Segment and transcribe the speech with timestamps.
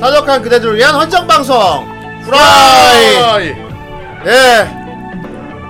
[0.00, 1.56] 타적한 그대들을 위한 헌정 방송
[2.22, 3.16] 후라이.
[3.16, 3.48] 하이.
[4.26, 4.78] 예.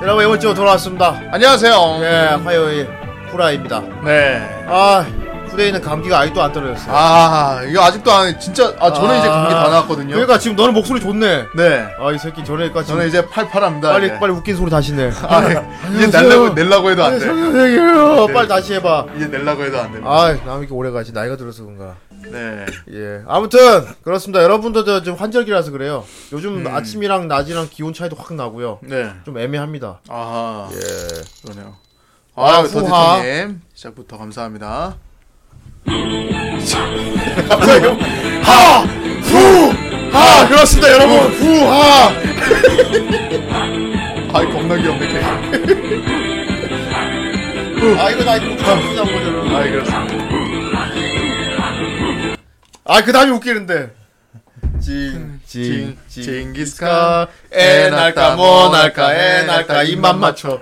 [0.03, 1.21] 여러분 이번 주 돌아왔습니다.
[1.33, 1.99] 안녕하세요.
[2.03, 2.89] 예, 화요일
[3.31, 3.83] 후라이입니다.
[4.05, 4.65] 네.
[4.69, 5.05] 아,
[5.49, 6.95] 후대인은 감기가 아직도 안 떨어졌어요.
[6.95, 10.11] 아, 이거 아직도 안, 진짜, 아, 저는 이제 감기 다 나왔거든요.
[10.11, 11.45] 그러니까 지금 너는 목소리 좋네.
[11.57, 11.87] 네.
[11.99, 13.91] 아, 이 새끼 전에까지 저는 이제 팔팔합니다.
[13.91, 14.19] 빨리 이제.
[14.19, 15.11] 빨리 웃긴 소리 다시 내.
[15.23, 15.43] 아,
[15.97, 17.27] 이제 내려고, 내려고 해도 안 돼.
[17.27, 18.27] 선생님이요.
[18.27, 18.33] 네.
[18.33, 19.07] 빨리 다시 해봐.
[19.17, 20.11] 이제 내려고 해도 안 됩니다.
[20.11, 21.95] 아, 나 이렇게 오래 가지 나이가 들어서 그런가.
[22.31, 22.67] 네.
[22.93, 23.23] 예.
[23.27, 23.59] 아무튼
[24.03, 24.43] 그렇습니다.
[24.43, 26.05] 여러분들도 좀 환절기라서 그래요.
[26.33, 26.75] 요즘 음.
[26.75, 28.81] 아침이랑 낮이랑 기온 차이도 확 나고요.
[28.83, 29.11] 네.
[29.25, 30.01] 좀 애매합니다.
[30.09, 30.69] 아하.
[30.73, 30.79] 예.
[31.43, 31.77] 그러네요.
[32.35, 32.63] 아, 아.
[32.63, 34.97] 더디터님 시작부터 감사합니다.
[38.43, 38.83] 하!
[39.23, 39.73] 후!
[40.13, 40.49] 하!
[40.49, 41.17] 그렇습니다, 여러분.
[41.33, 42.09] 후 하!
[44.39, 45.21] 아이, 겁나 귀엽네, 걔.
[47.99, 49.59] 아, 이거 나 이거 웃기자 보잖아.
[49.59, 50.38] 아이, 그렇습니다.
[52.89, 53.91] 아, 그 다음이 웃기는데.
[54.81, 60.59] 징, 징, 징, 징기스카, 에 날까, 뭐 날까, 에 날까, 입만 맞춰.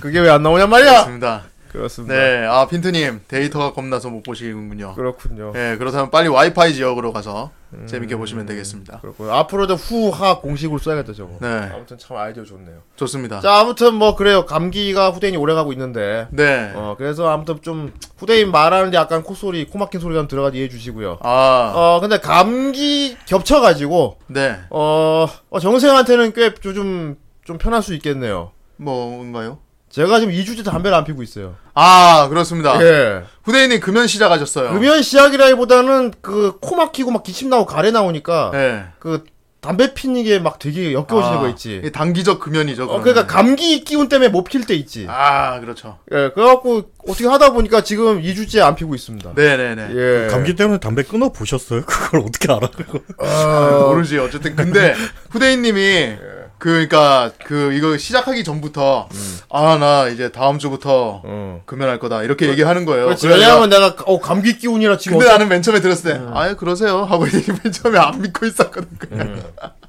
[0.00, 0.90] 그게 왜 안 나오냔 말이야?
[0.92, 1.42] 그렇습니다.
[1.76, 2.14] 그렇습니다.
[2.14, 2.46] 네.
[2.46, 4.94] 아, 핀트님, 데이터가 겁나서 못 보시는군요.
[4.94, 5.52] 그렇군요.
[5.52, 7.50] 네, 그렇다면 빨리 와이파이 지역으로 가서
[7.86, 9.00] 재밌게 보시면 되겠습니다.
[9.00, 11.36] 그렇고 앞으로도 후하 공식으로 써야겠다 저거.
[11.40, 12.78] 네, 아무튼 참 아이디어 좋네요.
[12.96, 13.40] 좋습니다.
[13.40, 16.72] 자 아무튼 뭐 그래요 감기가 후대인이 오래 가고 있는데 네.
[16.74, 21.18] 어 그래서 아무튼 좀 후대인 말하는데 약간 콧소리 코 막힌 소리가 들어가 이해해 주시고요.
[21.20, 24.58] 아, 어 근데 감기 겹쳐가지고 네.
[24.70, 28.52] 어, 어 정생한테는 꽤 요즘 좀 편할 수 있겠네요.
[28.76, 29.58] 뭔가요?
[29.96, 31.54] 제가 지금 2주째 담배를 안 피고 있어요.
[31.72, 32.78] 아, 그렇습니다.
[32.84, 33.22] 예.
[33.44, 34.70] 후대인님 금연 시작하셨어요.
[34.74, 38.84] 금연 시작이라기보다는 그 코 막히고 막 기침 나고 가래 나오니까 네.
[38.98, 39.24] 그
[39.62, 41.90] 담배 피는 게 막 되게 역겨워지는 아, 거 있지.
[41.94, 42.84] 단기적 금연이죠.
[42.84, 43.00] 어.
[43.00, 45.06] 그러니까 감기 기운 때문에 못 필 때 있지.
[45.08, 45.98] 아, 그렇죠.
[46.12, 49.32] 예, 그래갖고 어떻게 하다 보니까 지금 2주째 안 피고 있습니다.
[49.34, 49.88] 네네네.
[49.94, 50.28] 예.
[50.30, 51.82] 감기 때문에 담배 끊어 보셨어요?
[51.88, 52.68] 그걸 어떻게 알아?
[52.68, 53.00] 그거?
[53.20, 54.18] 아, 모르지.
[54.18, 54.94] 어쨌든 근데
[55.30, 56.16] 후대인님이
[56.58, 59.08] 그 그러니까 그 이거 시작하기 전부터
[59.50, 61.62] 아나 이제 다음 주부터 어.
[61.66, 63.06] 금연할 거다 이렇게 얘기하는 거예요.
[63.06, 63.28] 그렇지.
[63.28, 67.04] 왜냐면 내가 어 감기 기운이라 지금 근데 나는 맨 처음에 들었을 때, 아예 그러세요?
[67.04, 67.26] 하고
[67.62, 68.88] 맨 처음에 안 믿고 있었거든.
[68.98, 69.42] 그냥.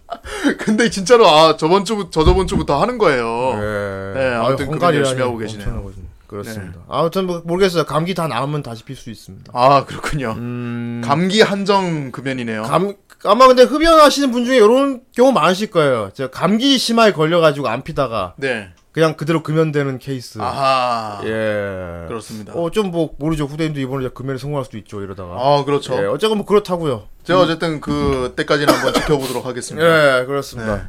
[0.60, 3.52] 근데 진짜로, 아, 저번 주, 저 저번 주부터 하는 거예요.
[3.56, 4.20] 예.
[4.20, 5.92] 네, 아무튼 헝가리라니 열심히 하고 계시네요.
[6.28, 6.80] 그렇습니다.
[6.90, 7.86] 아무튼 뭐 모르겠어요.
[7.86, 9.52] 감기 다 나으면 다시 필 수 있습니다.
[9.54, 10.34] 아, 그렇군요.
[10.38, 11.02] 음.
[11.04, 12.64] 감기 한정 금연이네요.
[12.64, 16.12] 감 아마 근데 흡연하시는 분 중에 이런 경우 많으실 거예요.
[16.14, 18.70] 제가 감기 심하게 걸려가지고 안 피다가 네.
[18.92, 20.40] 그냥 그대로 금연되는 케이스.
[20.42, 21.22] 아하.
[21.24, 22.06] 예.
[22.08, 22.54] 그렇습니다.
[22.54, 23.46] 어 좀 뭐 모르죠.
[23.46, 25.02] 후대인도 이번에 금연에 성공할 수도 있죠.
[25.02, 25.34] 이러다가.
[25.36, 25.96] 아, 그렇죠.
[26.02, 26.06] 예.
[26.08, 27.08] 어쨌건 뭐 그렇다고요.
[27.24, 30.22] 제가 어쨌든 그 때까지는 한번 지켜보도록 하겠습니다.
[30.22, 30.76] 예, 그렇습니다.
[30.76, 30.82] 네.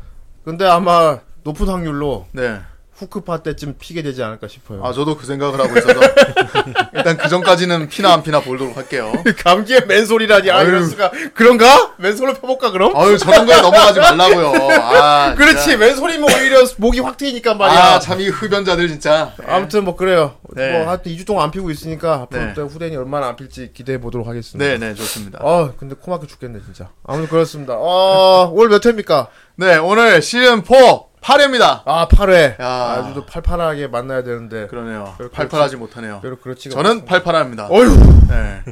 [0.45, 2.61] 근데 아마 높은 확률로 네.
[2.99, 4.85] 후크파 때쯤 피게 되지 않을까 싶어요.
[4.85, 6.01] 아, 저도 그 생각을 하고 있어서.
[6.95, 9.13] 일단 그 전까지는 피나 안 피나 보도록 할게요.
[9.45, 10.51] 감기에 맨소리라니.
[10.51, 10.63] 아.
[10.63, 11.13] 이럴 수가.
[11.35, 11.95] 그런가?
[11.99, 12.97] 맨솔로 펴볼까, 그럼?
[12.97, 14.53] 아유, 저런 거에 넘어가지 말라고요.
[14.83, 15.63] 아, 그렇지.
[15.63, 15.79] 진짜.
[15.79, 17.79] 맨소리면 오히려 목이 확 트이니까 말이야.
[17.79, 19.33] 아, 참, 이 흡연자들 진짜.
[19.47, 20.35] 아무튼 뭐 그래요.
[20.55, 20.73] 네.
[20.79, 22.55] 뭐 하여튼 2주 동안 안 피고 있으니까 앞으로 네.
[22.55, 24.65] 또 후대인이 얼마나 안 필지 기대해 보도록 하겠습니다.
[24.65, 25.39] 네네, 좋습니다.
[25.41, 26.91] 아, 근데 코 막혀 죽겠네, 진짜.
[27.05, 27.75] 아무튼 그렇습니다.
[27.77, 29.29] 어, 오늘 몇 회입니까?
[29.61, 31.83] 네, 오늘 시즌 4 8회입니다.
[31.85, 32.61] 아, 8회.
[32.61, 32.67] 야.
[32.69, 34.69] 아주 또 팔팔하게 만나야 되는데.
[34.69, 35.15] 그러네요.
[35.19, 35.35] 그렇지.
[35.35, 36.21] 팔팔하지 못하네요.
[36.21, 37.67] 별로 그렇지가 저는 팔팔합니다.
[37.67, 37.89] 어휴.
[38.29, 38.63] 네.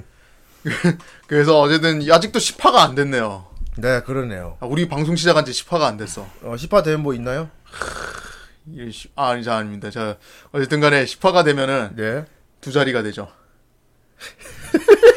[1.26, 3.46] 그래서 어쨌든 아직도 10화가 안 됐네요.
[3.78, 4.58] 네, 그러네요.
[4.60, 6.24] 아, 우리 방송 시작한 지 10화가 안 됐어.
[6.42, 7.50] 어, 10화 되면 뭐 있나요?
[9.16, 9.90] 아, 아니, 자, 아닙니다.
[9.90, 10.18] 자,
[10.52, 12.26] 어쨌든 간에 10화가 되면은 네.
[12.60, 13.26] 두 자리가 되죠.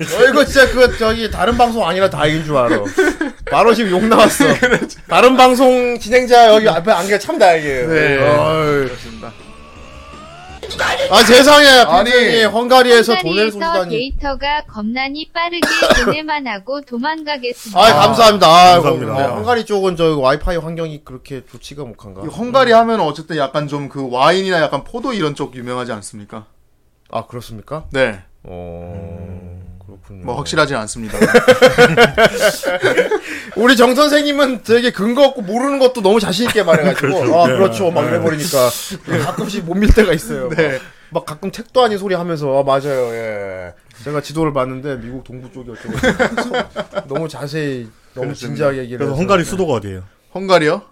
[0.00, 2.78] 어, 이거 진짜 그, 저기, 다른 방송 아니라 다행인 줄 알아.
[3.50, 4.44] 바로 지금 욕 나왔어.
[5.08, 7.88] 다른 방송 진행자 여기 앞에 안개가 참 다행이에요.
[7.88, 8.16] 네.
[8.18, 8.84] 어이.
[8.86, 9.32] 그렇습니다.
[11.10, 11.66] 아, 세상에.
[11.66, 12.12] 아니.
[12.12, 13.90] 아니, 헝가리에서 돈을 헝가리에서 쏘다니.
[13.90, 15.60] 데이터가 겁나니 빠르게
[16.06, 17.78] 보내만 하고 도망가겠습니다.
[17.78, 18.46] 아, 감사합니다.
[18.46, 19.12] 아, 감사합니다.
[19.32, 22.22] 어, 헝가리 쪽은 저 와이파이 환경이 그렇게 좋지가 못한가.
[22.24, 26.46] 이 헝가리 하면 어쨌든 약간 좀 그 와인이나 약간 포도 이런 쪽 유명하지 않습니까?
[27.10, 27.84] 아, 그렇습니까?
[27.90, 28.20] 네.
[28.44, 30.24] 어, 그렇군요.
[30.24, 31.18] 뭐 확실하진 않습니다.
[33.56, 37.00] 우리 정 선생님은 되게 근거 없고 모르는 것도 너무 자신 있게 말해가지고.
[37.08, 37.40] 그렇죠.
[37.40, 37.52] 아, 네.
[37.54, 37.90] 그렇죠.
[37.90, 38.70] 막 이래버리니까.
[39.24, 40.48] 가끔씩 못밀 때가 있어요.
[40.50, 40.78] 네.
[41.10, 43.74] 막 가끔 택도 아닌 소리 하면서, 아, 맞아요, 예.
[44.04, 47.08] 제가 지도를 봤는데, 미국 동부 쪽이 어쩌고.
[47.08, 48.34] 너무 자세히, 너무 그렇습니다.
[48.36, 49.14] 진지하게 얘기를 그래서.
[49.16, 50.04] 헝가리 수도가 어디예요?
[50.34, 50.82] 헝가리요?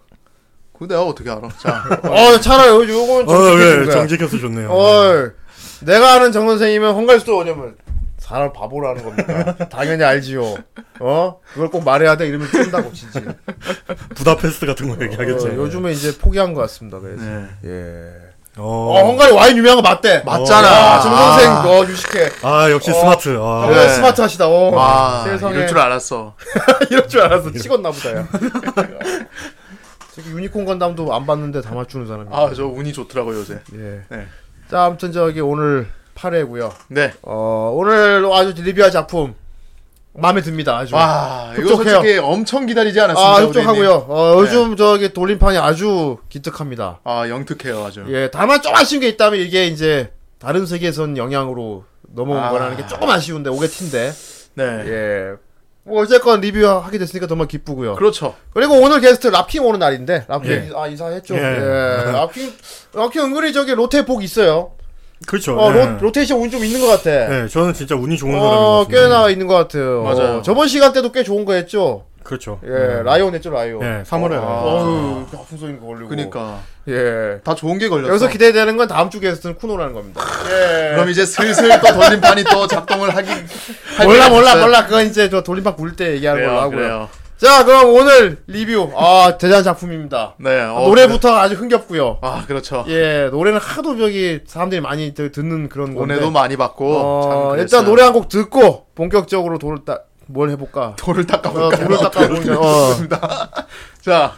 [0.73, 1.49] 그거 내가 어떻게 알아?
[1.61, 1.85] 자.
[2.03, 3.91] 어, 차라리 요건 어, 좀 예, 거야.
[3.91, 4.69] 정직해서 좋네요.
[4.71, 5.31] 어,
[5.83, 7.77] 내가 아는 정 선생님은 헝가리 수도 뭐냐면
[8.29, 9.57] 사람 바보라는 겁니다.
[9.73, 10.57] 당연히 알지요.
[11.01, 11.41] 어?
[11.55, 13.25] 그걸 꼭 말해야 돼 이러면 쫀다고 치지.
[14.15, 15.49] 부다페스트 같은 거 얘기하겠죠.
[15.49, 17.01] 어, 요즘에 이제 포기한 것 같습니다.
[17.01, 17.47] 그래서 네.
[17.65, 18.29] 예.
[18.59, 19.07] 어, 어.
[19.07, 20.25] 헝가리 와인 유명한 거 맞대.
[20.27, 20.69] 맞잖아.
[20.69, 22.31] 아, 정선생, 어, 유식해.
[22.43, 22.95] 아 역시 어.
[22.95, 23.31] 스마트.
[23.31, 23.63] 아.
[23.63, 23.89] 정말 네.
[23.89, 24.47] 스마트 하시다.
[24.47, 24.75] 어.
[24.75, 25.55] 와, 세상에.
[25.55, 26.35] 이럴 줄 알았어.
[26.91, 27.53] 이럴 줄 알았어.
[27.53, 28.29] 찍었나 보다, 야.
[30.15, 32.29] 저기 유니콘 건담도 안 봤는데 다 맞추는 사람이.
[32.31, 33.61] 아, 저 운이 좋더라고요, 요새.
[33.75, 34.03] 예.
[34.11, 34.27] 네.
[34.71, 36.73] 자, 아무튼 저기 오늘 8회고요.
[36.89, 37.13] 네.
[37.23, 39.35] 어, 오늘 아주 리뷰할 작품
[40.15, 40.77] 마음에 듭니다.
[40.77, 40.95] 아주.
[40.95, 41.95] 와, 이거 흡족해요.
[41.95, 43.31] 솔직히 엄청 기다리지 않았습니다.
[43.31, 43.41] 아.
[43.47, 44.07] 흡족하고요.
[44.09, 44.41] 어, 네.
[44.41, 47.01] 요즘 저기 돌림판이 아주 기특합니다.
[47.05, 48.05] 아, 영특해요, 아주.
[48.09, 50.11] 예, 다만 좀 아쉬운 게 있다면 이게 이제
[50.41, 51.85] 다른 세계선 영향으로
[52.15, 52.51] 넘어온 아.
[52.51, 54.13] 거라는 게 조금 아쉬운데 오게티인데.
[54.55, 54.65] 네.
[54.65, 55.33] 예.
[55.85, 57.95] 뭐 어쨌건 리뷰하게 됐으니까 정말 기쁘고요.
[57.95, 58.35] 그렇죠.
[58.53, 60.71] 그리고 오늘 게스트 랍킹 오는 날인데 랍킹 예.
[60.77, 61.35] 아 인사했죠.
[61.35, 61.41] 예.
[61.41, 62.13] 예.
[62.13, 62.53] 랍킹
[62.93, 64.73] 랍킹 은근히 저기 로테 복 있어요.
[65.27, 65.59] 그렇죠.
[65.59, 65.85] 어, 네.
[65.85, 67.11] 로, 로테이션 운좀 있는 것 같아.
[67.29, 69.01] 네, 저는 진짜 운이 좋은 어, 사람인 것 같습니다.
[69.03, 70.03] 꽤나 있는 것 같아요.
[70.03, 70.39] 맞아요.
[70.39, 72.05] 어, 저번 시간 때도 꽤 좋은 거 했죠.
[72.23, 72.61] 그렇죠.
[72.65, 73.81] 예, 라이온 했죠, 라이온.
[73.81, 74.47] 네, 3월에 아, 라이온.
[74.47, 76.09] 어휴, 아픈 소리가 걸리고.
[76.09, 76.61] 그니까.
[76.89, 77.39] 예.
[77.43, 78.09] 다 좋은 게 걸렸어.
[78.11, 80.21] 여기서 기대되는 건 다음 주 게스트는 쿠노라는 겁니다.
[80.51, 80.91] 예.
[80.95, 83.31] 그럼 이제 슬슬 또 돌림판이 또 작동을 하기.
[83.97, 84.57] 할 몰라, 몰라.
[84.57, 84.85] 몰라.
[84.85, 86.77] 그건 이제 저 돌림판 굴 때 얘기하는 걸로 그래요, 하고요.
[86.79, 87.09] 그래요.
[87.39, 88.91] 자, 그럼 오늘 리뷰.
[88.97, 90.35] 아, 대단한 작품입니다.
[90.39, 90.61] 네.
[90.61, 92.19] 어, 노래부터 아주 흥겹고요.
[92.21, 92.85] 아, 그렇죠.
[92.89, 96.15] 예, 노래는 하도 저기 사람들이 많이 드- 듣는 그런 건데.
[96.15, 96.97] 오늘도 많이 받고.
[96.97, 97.57] 어.
[97.57, 100.97] 일단 노래 한 곡 듣고 본격적으로 돌을 따, 뭘 해볼까?
[100.99, 101.71] 돌을 어, 닦아볼까요?
[101.87, 102.59] 돌을 닦아보자.
[102.59, 102.97] 어.
[104.03, 104.33] 자.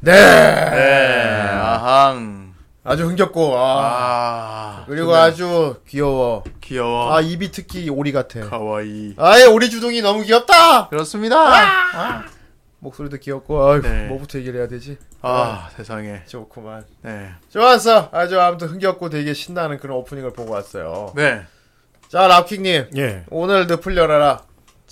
[0.00, 0.12] 네.
[0.12, 1.30] 네.
[1.52, 2.43] 아항.
[2.86, 4.82] 아주 흥겹고, 아.
[4.82, 4.84] 아.
[4.86, 5.18] 그리고 좋네.
[5.18, 6.44] 아주 귀여워.
[6.60, 7.14] 귀여워.
[7.14, 8.40] 아, 입이 특히 오리 같아.
[8.48, 9.14] 가와이.
[9.16, 10.88] 아예 오리 주둥이 너무 귀엽다!
[10.88, 11.36] 그렇습니다.
[11.38, 12.24] 아.
[12.80, 14.06] 목소리도 귀엽고, 아유, 네.
[14.08, 14.98] 뭐부터 얘기를 해야 되지?
[15.22, 16.24] 아, 세상에.
[16.26, 16.84] 좋구만.
[17.00, 17.30] 네.
[17.48, 18.10] 좋았어.
[18.12, 21.14] 아주 아무튼 흥겹고 되게 신나는 그런 오프닝을 보고 왔어요.
[21.16, 21.46] 네.
[22.08, 22.90] 자, 랍킹님.
[22.98, 23.24] 예.
[23.30, 24.42] 오늘 늪을 열어라.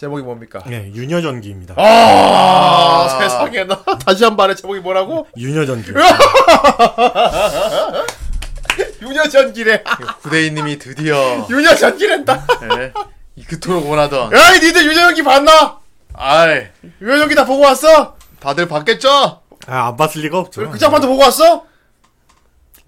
[0.02, 0.58] 제목이 뭡니까?
[0.66, 1.76] 네, 유녀전기입니다.
[1.78, 5.28] 아, 세상에 나 다시 한 번에 제목이 뭐라고?
[5.36, 5.92] 유녀전기.
[9.00, 9.84] 유녀전기래.
[10.22, 12.46] 구대인님이 드디어 유녀전기랜다.
[12.76, 12.92] 네.
[13.36, 15.78] 이 그토록 원하던 야이 니들 유녀전기 봤나?
[16.14, 16.66] 아이
[17.00, 18.16] 유녀전기 다 보고 왔어?
[18.40, 19.40] 다들 봤겠죠?
[19.68, 20.68] 아, 안 봤을 리가 없죠.
[20.68, 21.64] 극장판도 보고 왔어?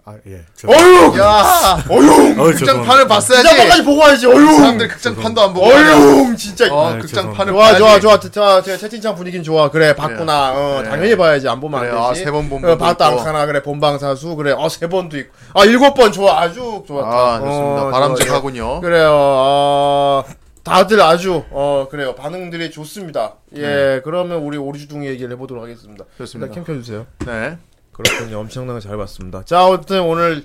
[0.06, 0.42] 아, 예.
[0.54, 1.18] 저, 어휴.
[1.18, 2.38] 야 어휴.
[2.38, 4.26] 어, 극장판을 봤어야지 극장판까지 보고 와야지.
[4.26, 4.54] 어휴.
[4.56, 6.36] 사람들 극장판도 안 보고 어휴.
[6.36, 6.66] 진짜.
[6.70, 7.78] 어 아, 극장판을 좋아.
[7.78, 10.90] 좋아 좋아 자, 제 채팅창 분위기는 좋아 그래 봤구나 어 그래.
[10.90, 13.18] 당연히 봐야지 안 보면 그래, 안 아, 되지 세번 본 어, 분도 봤다 있고.
[13.20, 17.08] 안 카나 그래 본방사수 그래 어 세 번도 있고 아 일곱 번 좋아 아주 좋았다
[17.08, 18.80] 아 좋습니다 어, 바람직하군요 좋아, 예.
[18.80, 20.24] 그래요 어,
[20.64, 26.48] 다들 아주 어 그래요 반응들이 좋습니다 예 그러면 우리 오리주둥이 얘기를 해보도록 하겠습니다 좋습니다.
[26.48, 27.56] 일단 캠 켜주세요 네
[27.94, 30.44] 그렇군요 엄청나게 잘 봤습니다 자 아무튼 오늘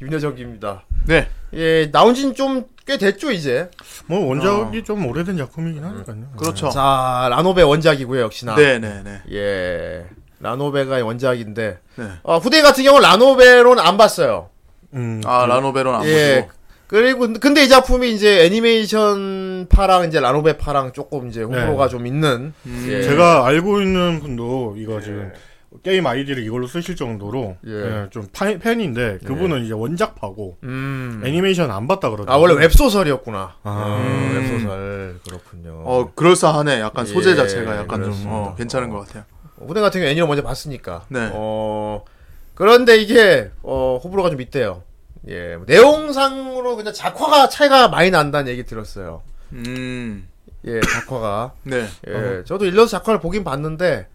[0.00, 1.28] 윤여정기입니다 네.
[1.54, 3.70] 예 나온 지는 좀 꽤 됐죠 이제
[4.06, 6.16] 뭐 원작이 좀 오래된 작품이긴 하니까요.
[6.36, 6.68] 그렇죠.
[6.70, 10.06] 자 라노베 원작이고요 역시나 네 네 네 예.
[10.40, 12.04] 라노베가 원작인데 네.
[12.24, 14.48] 어, 후대 같은 경우는 라노베로는 안 봤어요.
[14.94, 16.40] 음, 아 라노베론 안 예.
[16.42, 16.50] 보시고
[16.88, 21.90] 그리고 근데 이 작품이 이제 애니메이션 파랑 이제 라노베 파랑 조금 이제 호불호가 네.
[21.90, 22.52] 좀 있는.
[22.66, 22.86] 음.
[22.90, 23.02] 예.
[23.02, 25.32] 제가 알고 있는 분도 이거 지금
[25.82, 27.70] 게임 아이디를 이걸로 쓰실 정도로 예.
[27.72, 31.22] 예, 좀 파- 팬인데 그분은 이제 원작파고 음.
[31.24, 32.34] 애니메이션 안 봤다 그러더라고요.
[32.34, 33.56] 아 원래 웹소설이었구나.
[33.62, 33.96] 아.
[33.98, 35.82] 음, 웹소설 그렇군요.
[35.84, 38.32] 어 그럴싸하네 약간 소재 예, 자체가 약간 좀 그렇습니다.
[38.34, 39.24] 어, 괜찮은 것 같아요
[39.58, 41.06] 후대 같은 경우 애니를 먼저 봤으니까.
[41.08, 41.30] 네.
[41.32, 42.04] 어
[42.54, 44.82] 그런데 이게 어 호불호가 좀 있대요.
[45.28, 45.56] 예.
[45.66, 49.22] 내용상으로 그냥 작화가 차이가 많이 난다는 얘기 들었어요.
[49.52, 50.22] 음네
[50.66, 51.52] 예, 작화가.
[51.64, 51.86] 네.
[52.08, 54.06] 예, 저도 일러스 작화를 보긴 봤는데,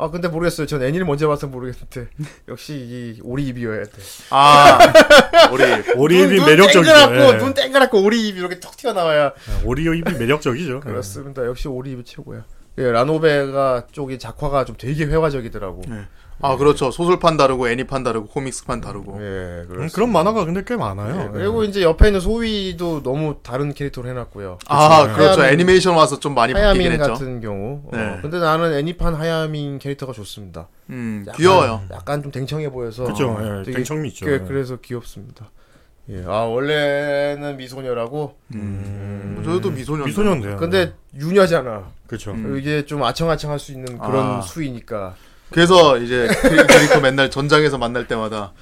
[0.00, 0.66] 아, 근데 모르겠어요.
[0.66, 2.08] 전 애니를 먼저 봐서 모르겠는데,
[2.48, 3.92] 역시 이 오리 입이어야 돼.
[4.30, 4.78] 아
[5.52, 5.64] 우리
[5.96, 6.92] 오리입이 눈, 매력적이죠.
[6.92, 7.38] 눈 땡그랗고, 예.
[7.38, 9.32] 눈 땡그랗고 오리 입이 이렇게 턱 튀어나와야.
[9.64, 10.80] 오리입이 매력적이죠.
[10.84, 11.44] 그렇습니다.
[11.44, 12.44] 역시 오리 입이 최고야.
[12.78, 15.82] 예, 라노베가 쪽이 작화가 좀 되게 회화적이더라고.
[15.88, 16.02] 네.
[16.42, 19.88] 아 그렇죠 소설판 다르고 애니판 다르고 코믹스판 다르고 예, 음.
[19.92, 21.26] 그런 만화가 근데 꽤 많아요.
[21.26, 24.58] 예, 그리고 이제 옆에 있는 소위도 너무 다른 캐릭터로 해놨고요.
[24.68, 25.14] 아 그쵸.
[25.16, 27.82] 그렇죠 하야민- 애니메이션 와서 좀 많이 바뀌긴 하야민 했죠 같은 경우.
[27.86, 28.18] 어, 네.
[28.22, 30.68] 근데 나는 애니판 하야민 캐릭터가 좋습니다.
[30.90, 33.04] 음 약간- 귀여워요 약간 좀 댕청해 보여서.
[33.04, 33.28] 그렇죠.
[33.30, 34.24] 어, 예, 되게 땡청미 있죠.
[34.26, 34.38] 그, 예.
[34.46, 35.50] 그래서 귀엽습니다.
[36.08, 36.24] 예.
[36.26, 38.36] 아 원래는 미소녀라고.
[38.54, 39.42] 음.
[39.44, 40.56] 저희도 미소년 미소년대요.
[40.56, 41.90] 근데 유녀잖아.
[42.06, 42.32] 그렇죠.
[42.32, 42.56] 음.
[42.58, 44.40] 이게 좀 아청아청할 수 있는 그런 아.
[44.40, 45.14] 수이니까.
[45.52, 48.52] 그래서 이제 캐- 캐릭터 맨날 전장에서 만날 때마다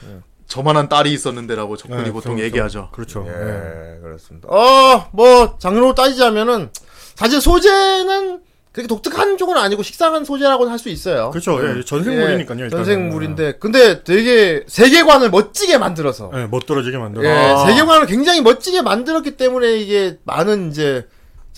[0.47, 2.45] 저만한 딸이 있었는데라고 적군이 네, 보통 그렇죠.
[2.45, 3.26] 얘기하죠 그렇죠.
[3.28, 3.33] 예.
[3.33, 4.49] 예, 그렇습니다.
[4.49, 6.71] 어, 뭐 장르로 따지자면은
[7.14, 8.40] 사실 소재는
[8.73, 11.30] 그렇게 독특한 쪽은 아니고 식상한 소재라고는 할 수 있어요.
[11.30, 11.59] 그렇죠.
[11.78, 12.61] 예, 전생물이니까요.
[12.61, 12.85] 예, 일단은.
[12.85, 17.25] 전생물인데 근데 되게 세계관을 멋지게 만들어서 예, 멋들어지게 만들어.
[17.28, 17.66] 예, 아.
[17.66, 21.07] 세계관을 굉장히 멋지게 만들었기 때문에 이게 많은 이제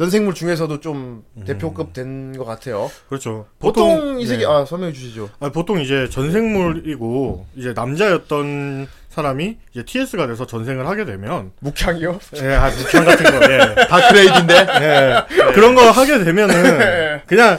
[0.01, 2.91] 전생물 중에서도 좀 대표급 된 것 같아요.
[3.11, 3.47] 그렇죠.
[3.59, 4.47] 보통, 이 세계 예.
[4.47, 5.29] 아 설명해 주시죠.
[5.41, 12.19] 아, 보통 이제 전생물이고 이제 남자였던 사람이 이제 TS가 돼서 전생을 하게 되면 묵향이요?
[12.43, 13.75] 예, 아, 묵향 같은 거, 예.
[13.89, 14.55] 다크레이드인데.
[14.81, 15.53] 예.
[15.53, 17.59] 그런 거 하게 되면은 그냥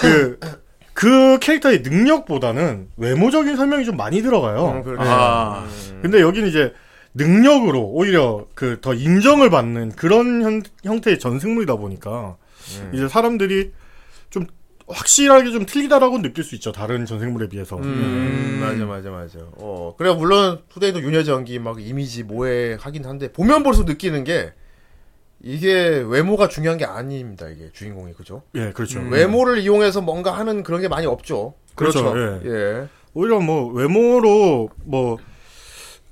[0.00, 0.38] 그,
[0.92, 4.68] 그 캐릭터의 능력보다는 외모적인 설명이 좀 많이 들어가요.
[4.76, 4.96] 음, 그래.
[5.00, 5.66] 아.
[6.02, 6.72] 근데 여기는 이제
[7.14, 12.36] 능력으로 오히려 그 더 인정을 받는 그런 형, 형태의 전생물이다 보니까
[12.92, 13.72] 이제 사람들이
[14.30, 14.46] 좀
[14.86, 16.72] 확실하게 좀 틀리다라고 느낄 수 있죠.
[16.72, 17.76] 다른 전생물에 비해서.
[17.76, 19.38] 음, 맞아, 맞아, 맞아.
[19.56, 24.52] 어, 그래, 물론, 투데이도 윤여정기 막 이미지 모해 하긴 한데, 보면 볼수록 느끼는 게,
[25.42, 28.42] 이게 외모가 중요한 게 아닙니다, 이게 주인공이, 그죠?
[28.56, 29.00] 예, 그렇죠.
[29.00, 31.54] 외모를 이용해서 뭔가 하는 그런 게 많이 없죠.
[31.74, 32.88] 그렇죠, 예.
[33.14, 35.16] 오히려 뭐 외모로 뭐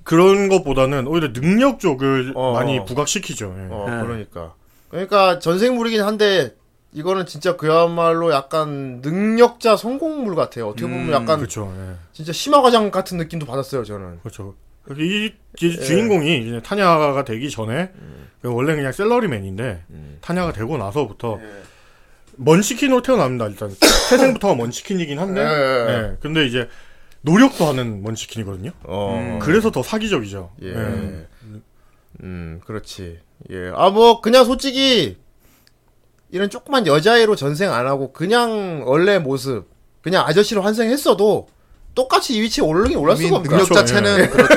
[0.05, 2.53] 그런 것보다는 오히려 능력 쪽을 어.
[2.53, 3.55] 많이 부각시키죠.
[3.57, 3.69] 예.
[3.71, 4.01] 어, 네.
[4.03, 4.55] 그러니까.
[4.91, 6.55] 그러니까 전생물이긴 한데,
[6.93, 10.69] 이거는 진짜 그야말로 약간 능력자 성공물 같아요.
[10.69, 11.73] 어떻게 보면 음, 약간 그렇죠.
[11.75, 11.95] 예.
[12.13, 14.21] 진짜 심화과장 같은 느낌도 받았어요, 저는.
[14.21, 14.55] 그렇죠.
[14.99, 17.93] 이, 이 주인공이 이제 타냐가 되기 전에
[18.43, 19.85] 그 원래 그냥 셀러리맨인데
[20.21, 21.39] 타냐가 되고 나서부터
[22.37, 23.47] 먼치킨으로 태어납니다.
[23.47, 23.71] 일단
[24.11, 25.95] 태생부터가 먼치킨이긴 한데, 예, 예.
[25.95, 26.17] 예.
[26.21, 26.69] 근데 이제
[27.23, 28.73] 노력도 하는 먼치킨이거든요.
[28.85, 29.39] 어.
[29.43, 30.51] 그래서 더 사기적이죠.
[30.63, 30.69] 예.
[30.69, 31.27] 예.
[32.23, 33.19] 음, 그렇지.
[33.51, 33.73] 예.
[33.75, 35.17] 아, 뭐, 그냥 솔직히,
[36.31, 39.69] 이런 조그만 여자애로 전생 안 하고, 그냥 원래 모습,
[40.03, 41.49] 그냥 아저씨로 환생했어도,
[41.95, 43.43] 똑같이 이 위치에 오르긴 올랐을 거다.
[43.43, 44.55] 능력 그렇죠, 자체는 그렇죠.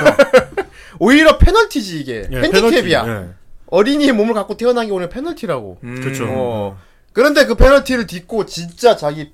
[1.00, 2.28] 오히려 페널티지, 이게.
[2.32, 3.04] 예, 핸디캡이야.
[3.04, 3.34] 페널티, 예.
[3.68, 5.80] 어린이의 몸을 갖고 태어난 게 오히려 페널티라고.
[5.84, 6.02] 음.
[6.02, 6.26] 그렇죠.
[6.30, 6.80] 어.
[7.14, 9.34] 그런데 그 페널티를 딛고, 진짜 자기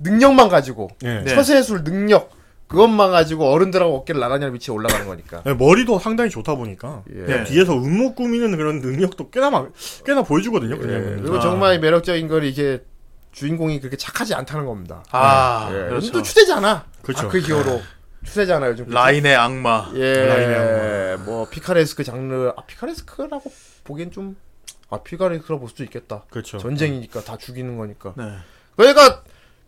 [0.00, 1.20] 능력만 가지고, 예.
[1.20, 1.34] 네.
[1.34, 2.30] 처세술 능력,
[2.70, 5.42] 그것만 가지고 어른들하고 어깨를 나란히 하는 위치에 올라가는 거니까.
[5.44, 7.22] 예, 머리도 상당히 좋다 보니까 예.
[7.22, 9.72] 그냥 뒤에서 음모 꾸미는 그런 능력도 꽤나 막
[10.06, 10.76] 꽤나 보여주거든요.
[10.76, 11.16] 예.
[11.20, 11.40] 그리고 아.
[11.40, 12.84] 정말 매력적인 건 이게
[13.32, 15.02] 주인공이 그렇게 착하지 않다는 겁니다.
[15.10, 15.88] 아, 예.
[15.88, 16.12] 그렇죠.
[16.12, 16.86] 또 추세잖아.
[17.02, 17.26] 그렇죠.
[17.26, 17.82] 아크 히어로.
[18.24, 18.86] 추세잖아요, 요즘.
[18.88, 19.90] 라인의 악마.
[19.96, 21.16] 예.
[21.24, 22.52] 뭐 피카레스크 장르.
[22.56, 24.36] 아 피카레스크라고 보기엔 좀
[24.90, 26.22] 아, 피카레스크라 볼 수도 있겠다.
[26.30, 26.58] 그렇죠.
[26.58, 28.14] 전쟁이니까 다 죽이는 거니까.
[28.16, 28.24] 네.
[28.76, 29.24] 그러니까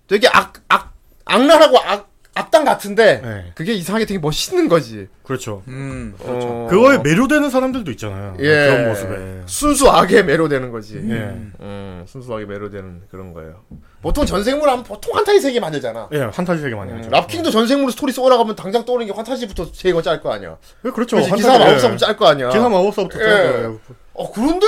[0.06, 0.92] 되게 악, 악,
[1.24, 3.52] 악랄하고 악, 악당 같은데 네.
[3.54, 5.08] 그게 이상하게 되게 멋있는 거지.
[5.22, 5.62] 그렇죠.
[5.68, 6.14] 음.
[6.20, 8.36] 어, 그거에 매료되는 사람들도 있잖아요.
[8.40, 8.44] 예.
[8.70, 9.42] 그런 모습에.
[9.44, 10.96] 순수 악에 매료되는 거지.
[10.96, 11.00] 예.
[11.60, 13.62] 음, 순수하게 매료되는 그런 거예요.
[14.00, 16.08] 보통 전생물 하면 보통 환타지 세계 만들잖아.
[16.12, 17.10] 예, 판타지 세계 많이 음, 하죠.
[17.10, 20.56] 랍킹도 전생물 스토리 쏘라가면 당장 떠오르는 게 환타지부터 제일 먼저 짤거 아니야.
[20.86, 21.18] 예, 그렇죠.
[21.18, 21.58] 판타지- 기사 예.
[21.58, 22.48] 마법사부터 짤 거 아니야.
[22.48, 23.26] 기사 마법사부터 예.
[23.28, 23.78] 짤어
[24.34, 24.66] 그런데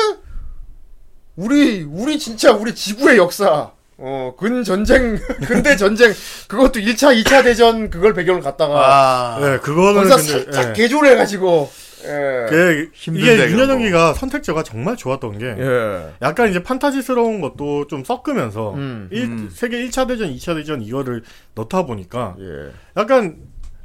[1.36, 3.72] 우리 우리 진짜 우리 지구의 역사.
[3.98, 6.12] 어 근 전쟁 근대 전쟁
[6.48, 9.38] 그것도 1차 2차 대전 그걸 배경을 갖다가 아.
[9.40, 10.72] 예, 그거는 근데 살짝 예.
[10.72, 11.70] 개조를 해가지고
[12.04, 12.46] 예.
[12.50, 16.12] 그 힘든데, 이게 윤여정기가 선택자가 정말 좋았던 게 예.
[16.22, 19.48] 약간 이제 판타지스러운 것도 좀 섞으면서 음, 일, 음.
[19.50, 21.22] 세계 1차 대전, 2차 대전 이거를
[21.54, 22.72] 넣다 보니까 예.
[23.00, 23.36] 약간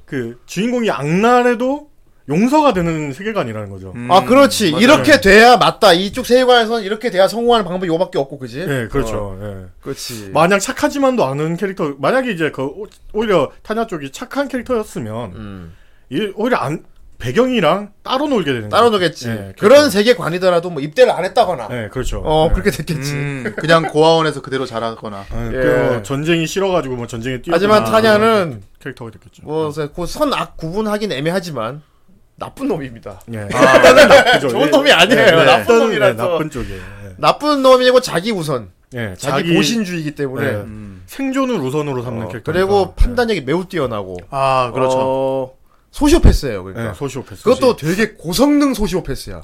[0.06, 1.89] 그 주인공이 악랄해도
[2.30, 3.92] 용서가 되는 세계관이라는 거죠.
[3.96, 4.84] 음, 아 그렇지 맞아요.
[4.84, 8.60] 이렇게 돼야 맞다 이쪽 세계관에서는 이렇게 돼야 성공하는 방법이 요밖에 없고 그지?
[8.62, 9.18] 예, 그렇죠.
[9.18, 9.66] 어, 예.
[9.82, 10.30] 그렇지.
[10.32, 15.74] 만약 착하지만도 않은 캐릭터, 만약에 이제 그 오- 오히려 타냐 쪽이 착한 캐릭터였으면 음.
[16.10, 16.84] 이 오히려 안
[17.18, 18.94] 배경이랑 따로 놀게 되는 따로 거죠.
[18.98, 19.28] 노겠지.
[19.28, 19.90] 예, 그런 그렇죠.
[19.90, 21.68] 세계관이더라도 뭐 입대를 안 했다거나.
[21.72, 22.22] 예, 그렇죠.
[22.24, 22.54] 어 예.
[22.54, 23.12] 그렇게 됐겠지.
[23.14, 25.26] 음, 그냥 고아원에서 그대로 자라거나.
[25.34, 25.52] 예, 예.
[25.52, 27.54] 그 전쟁이 싫어가지고 뭐 전쟁에 뛰어.
[27.54, 29.42] 하지만 타냐는 캐릭터가 됐겠죠.
[29.46, 31.82] 뭐선악 구분하긴 애매하지만
[32.40, 33.22] 나쁜 놈입니다.
[33.34, 33.42] 예.
[33.52, 34.50] 일단은 그죠.
[34.50, 34.72] 좋은 예.
[34.72, 35.26] 놈이 아니에요.
[35.26, 36.14] 네, 나쁜 일단은, 놈이라서.
[36.14, 36.74] 네, 나쁜 쪽에.
[36.74, 36.80] 예.
[37.18, 38.72] 나쁜 놈이고 자기 우선.
[38.96, 40.48] 예, 자기, 보신주의이기 때문에.
[40.48, 40.56] 네.
[40.56, 41.04] 음.
[41.06, 42.52] 생존을 우선으로 삼는 어, 캐릭터.
[42.52, 44.18] 그리고 판단력이 매우 뛰어나고.
[44.30, 44.98] 아, 그렇죠.
[45.00, 45.58] 어,
[45.92, 46.64] 소시오패스예요.
[46.64, 46.90] 그러니까.
[46.90, 47.44] 예, 소시오패스.
[47.44, 49.42] 그것도 되게 고성능 소시오패스야.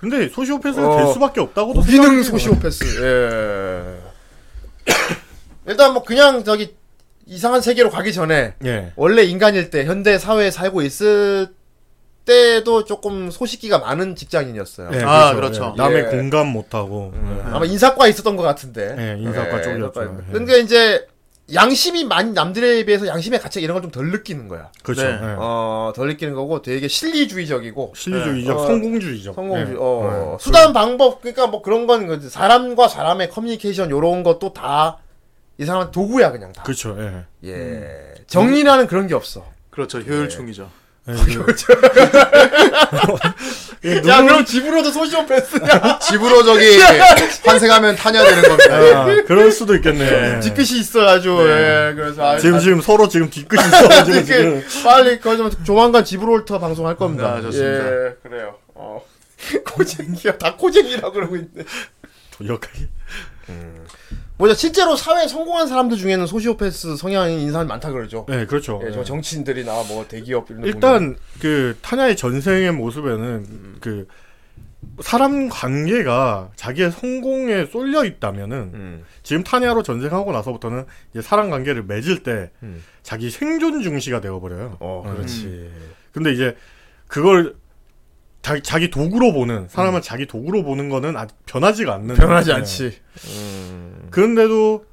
[0.00, 2.22] 근데 소시오패스는 어, 될 수밖에 없다고도 고기능 생각해요.
[2.22, 3.02] 소시오패스.
[3.02, 3.98] 예.
[5.66, 6.74] 일단 뭐 그냥 저기
[7.26, 8.92] 이상한 세계로 가기 전에 예.
[8.96, 11.48] 원래 인간일 때 현대 사회에 살고 있을
[12.28, 14.90] 때도 조금 소식기가 많은 직장인이었어요.
[14.92, 15.72] 예, 아, 그렇죠.
[15.74, 15.82] 예.
[15.82, 16.02] 남의 예.
[16.04, 17.12] 공감 못하고.
[17.16, 17.42] 예.
[17.50, 18.94] 아마 인사과에 있었던 것 같은데.
[18.98, 20.02] 예, 인사과 예, 쪽이었죠.
[20.02, 20.32] 예.
[20.32, 21.06] 근데 이제
[21.54, 24.70] 양심이 많이 남들에 비해서 양심의 가책 이런 걸 좀 덜 느끼는 거야.
[24.82, 25.02] 그렇죠.
[25.04, 25.08] 네.
[25.12, 25.34] 예.
[25.38, 29.34] 어, 덜 느끼는 거고 되게 실리주의적이고 실리주의적, 어, 성공주의적.
[29.34, 29.72] 성공주의.
[29.72, 29.78] 예.
[29.80, 34.98] 어, 수단 방법 그러니까 뭐 그런 건그 사람과 사람의 커뮤니케이션 요런 것도 다
[35.60, 36.62] 이 사람은 도구야 그냥 다.
[36.62, 36.96] 그렇죠.
[37.00, 37.24] 예.
[37.50, 38.14] 예.
[38.28, 39.44] 정리라는 그런 게 없어.
[39.70, 39.98] 그렇죠.
[39.98, 40.70] 효율충이죠.
[41.08, 41.54] 예, 그-
[43.84, 45.98] 예, 야 그럼 집으로도 소시오 패스냐?
[46.00, 46.76] 집으로 저기
[47.46, 48.76] 환생하면 타냐 되는 겁니다.
[48.76, 50.36] 아, 그럴 수도 있겠네.
[50.36, 50.40] 예.
[50.40, 51.92] 뒤끝이 있어가지고 예.
[51.94, 56.58] 그래서 아, 지금 아, 지금 서로 지금 뒤끝이 있어가지고 지금 빨리 거좀 조만간 집으로 올터
[56.58, 57.34] 방송할 겁니다.
[57.36, 57.84] 아, 좋습니다.
[57.86, 58.56] 예, 그래요.
[58.74, 59.00] 어.
[59.64, 61.64] 코쟁이야 다 코쟁이라고 그러고 있네.
[62.44, 62.88] 역하게.
[64.38, 68.24] 뭐냐 실제로 사회에 성공한 사람들 중에는 소시오패스 성향인 인사는 많다 그러죠.
[68.28, 68.80] 네, 그렇죠.
[68.86, 70.74] 예, 저 정치인들이나 뭐 대기업 이런 데 보면.
[70.74, 74.06] 일단 그 타냐의 전생의 모습에는 그
[75.02, 79.04] 사람 관계가 자기의 성공에 쏠려 있다면은 음.
[79.24, 82.82] 지금 타냐로 전생하고 나서부터는 이제 사람 관계를 맺을 때 음.
[83.02, 84.76] 자기 생존 중시가 되어버려요.
[84.78, 85.68] 어, 그렇지.
[86.12, 86.56] 근데 이제
[87.08, 87.56] 그걸
[88.40, 92.54] 자기, 자기 도구로 보는 사람은 자기 도구로 보는 거는 아직 변하지가 않는 변하지 네.
[92.56, 92.98] 않지.
[93.26, 93.97] 음.
[94.10, 94.84] 그런데도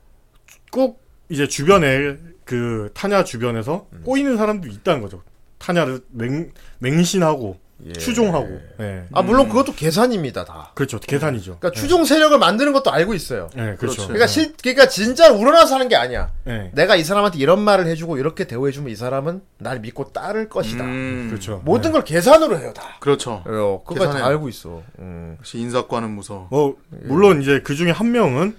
[0.72, 4.02] 꼭 이제 주변에 그 타냐 주변에서 음.
[4.06, 5.24] 꼬이는 사람도 있다는 거죠.
[5.58, 7.94] 타냐를 맹, 맹신하고 예.
[7.94, 8.60] 추종하고.
[8.80, 9.04] 예.
[9.12, 10.72] 아 물론 그것도 계산입니다 다.
[10.76, 10.98] 그렇죠.
[11.00, 11.58] 계산이죠.
[11.60, 13.50] 그러니까 추종 세력을 만드는 것도 알고 있어요.
[13.56, 13.78] 예, 그렇죠.
[13.78, 14.08] 그렇지.
[14.08, 16.32] 그러니까 실 그러니까 진짜 우러나서 하는 게 아니야.
[16.48, 16.72] 예.
[16.74, 20.84] 내가 이 사람한테 이런 말을 해주고 이렇게 대우해주면 이 사람은 날 믿고 따를 것이다.
[20.86, 21.62] 음, 그렇죠.
[21.66, 22.98] 모든 걸 계산으로 해요 다.
[23.02, 23.44] 그렇죠.
[23.46, 24.26] 어, 그거 다.
[24.26, 24.82] 알고 있어.
[25.00, 25.36] 음.
[25.40, 26.48] 역시 인사과는 무서워.
[26.50, 28.56] 뭐 물론 이제 그 중에 한 명은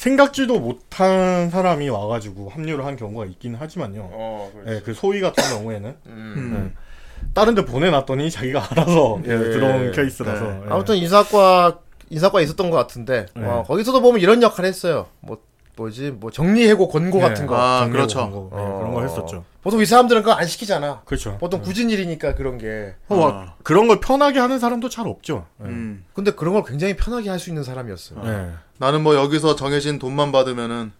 [0.00, 4.08] 생각지도 못한 사람이 와가지고 합류를 한 경우가 있긴 하지만요.
[4.10, 6.72] 어, 예, 그 소위 같은 경우에는 음.
[6.72, 7.28] 예.
[7.34, 9.36] 다른 데 보내놨더니 자기가 알아서 예, 예.
[9.36, 10.60] 들어온 케이스라서 네.
[10.64, 10.70] 예.
[10.70, 13.44] 아무튼 인사과 인사과에 있었던 것 같은데 네.
[13.44, 15.06] 어, 거기서도 보면 이런 역할 했어요.
[15.20, 15.42] 뭐
[15.80, 17.22] 뭐지 뭐 정리해고 권고 예.
[17.22, 17.56] 같은 거.
[17.56, 18.18] 아, 그렇죠.
[18.18, 18.78] 그런 거, 예, 어.
[18.78, 19.44] 그런 거 했었죠.
[19.62, 21.02] 보통 이 사람들은 그거 안 시키잖아.
[21.04, 21.38] 그렇죠.
[21.38, 22.94] 보통 굳은 일이니까 그런 게.
[23.08, 25.46] 어, 막 그런 걸 편하게 하는 사람도 잘 없죠.
[25.62, 25.64] 예.
[25.64, 26.04] 음.
[26.14, 28.20] 근데 그런 걸 굉장히 편하게 할 수 있는 사람이었어요.
[28.24, 28.50] 예.
[28.78, 30.92] 나는 뭐 여기서 정해진 돈만 받으면은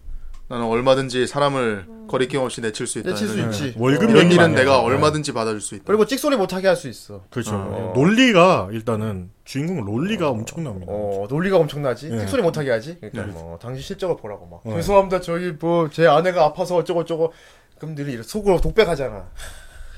[0.50, 3.10] 나는 얼마든지 사람을 거리낌 없이 내칠 수 있다.
[3.10, 3.74] 내칠 수 있지.
[3.78, 4.80] 월급 이런 일은 내가.
[4.80, 5.84] 얼마든지 받아줄 수 있다.
[5.86, 7.22] 그리고 찍소리 못하게 할 수 있어.
[7.30, 7.54] 그렇죠.
[7.54, 7.92] 어.
[7.94, 10.86] 논리가 일단은 주인공 논리가 엄청납니다.
[10.92, 12.10] 어 논리가 엄청나지.
[12.12, 12.18] 예.
[12.18, 12.96] 찍소리 못하게 하지.
[13.00, 13.32] 그러니까 네.
[13.32, 14.62] 뭐 당신 실적을 보라고 막.
[14.64, 14.74] 어.
[14.76, 15.20] 죄송합니다.
[15.20, 17.32] 저희 뭐제 아내가 아파서 어쩌고 저쩌고.
[17.78, 19.26] 그럼 늘 이렇게 속으로 독백하잖아.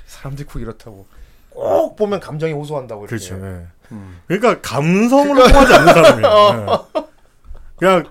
[0.07, 1.07] 사람들이 꼭 이렇다고.
[1.49, 3.17] 꼭 보면 감정이 호소한다고 이렇게.
[3.17, 3.37] 그렇죠.
[3.43, 3.67] 예.
[3.93, 4.21] 음.
[4.29, 6.87] 그러니까 감성으로 통하지 않는 사람이에요.
[6.97, 7.03] 예.
[7.79, 8.05] 그냥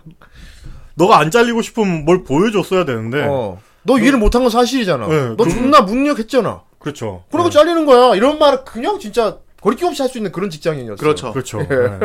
[1.01, 3.59] 너가 안 잘리고 싶으면 뭘 보여줬어야 되는데 어.
[3.83, 5.07] 너 일을 못한 건 사실이잖아.
[5.07, 6.61] 네, 너 그- 존나 무능력했잖아.
[6.79, 7.23] 그렇죠.
[7.31, 7.51] 그러고 예.
[7.51, 8.15] 잘리는 거야.
[8.15, 10.95] 이런 말을 그냥 진짜 거리낌 없이 할 수 있는 그런 직장인이었어.
[10.99, 11.31] 그렇죠.
[11.31, 11.59] 그렇죠.
[11.61, 11.65] 예.
[11.69, 11.99] 예.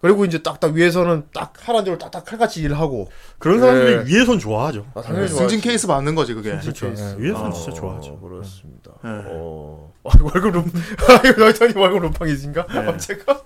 [0.00, 3.10] 그리고 이제 딱딱 위에서는 딱 하라는 대로 딱딱 칼같이 일하고.
[3.38, 4.04] 그런 사람들이 예.
[4.04, 4.84] 위에선 좋아하죠.
[4.94, 5.60] 아, 당연히 승진 좋아하지.
[5.62, 6.56] 케이스 맞는 거지 그게.
[6.58, 6.88] 그렇죠.
[6.88, 7.14] 예.
[7.18, 8.18] 위에선 진짜 좋아하죠.
[8.18, 8.90] 그렇습니다.
[9.04, 9.08] 예.
[9.30, 9.92] 어.
[10.04, 10.70] 아, 월급 룸,
[11.24, 12.66] 아이고, 너희들이 월급 룸팡이신가?
[12.88, 13.38] 어쨌건.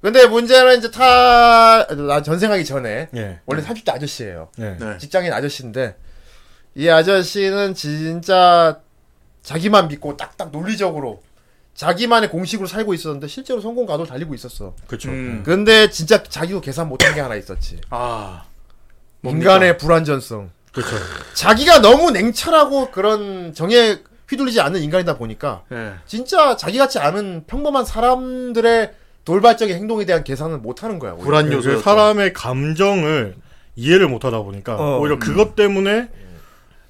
[0.00, 3.40] 근데 문제는 이제 타, 나 전생하기 전에, 예.
[3.46, 4.76] 원래 30대 아저씨예요 예.
[4.78, 4.98] 네.
[4.98, 5.96] 직장인 아저씨인데,
[6.74, 8.80] 이 아저씨는 진짜
[9.42, 11.22] 자기만 믿고 딱딱 논리적으로
[11.74, 14.74] 자기만의 공식으로 살고 있었는데 실제로 성공 가도를 달리고 있었어.
[14.86, 15.10] 그렇죠.
[15.10, 15.42] 음.
[15.44, 17.80] 근데 진짜 자기도 계산 못한 게 하나 있었지.
[17.90, 18.44] 아.
[19.20, 19.52] 뭡니까?
[19.52, 20.50] 인간의 불완전성.
[20.72, 20.96] 그렇죠.
[21.34, 25.94] 자기가 너무 냉철하고 그런 정에 휘둘리지 않는 인간이다 보니까 예.
[26.06, 28.92] 진짜 자기 같지 않은 평범한 사람들의
[29.30, 31.12] 돌발적인 행동에 대한 계산을 못 하는 거야.
[31.12, 31.24] 오히려.
[31.24, 31.80] 불안 그 요소.
[31.82, 33.34] 사람의 감정을
[33.74, 34.98] 이해를 못 하다 보니까 어.
[35.00, 36.08] 오히려 그것 때문에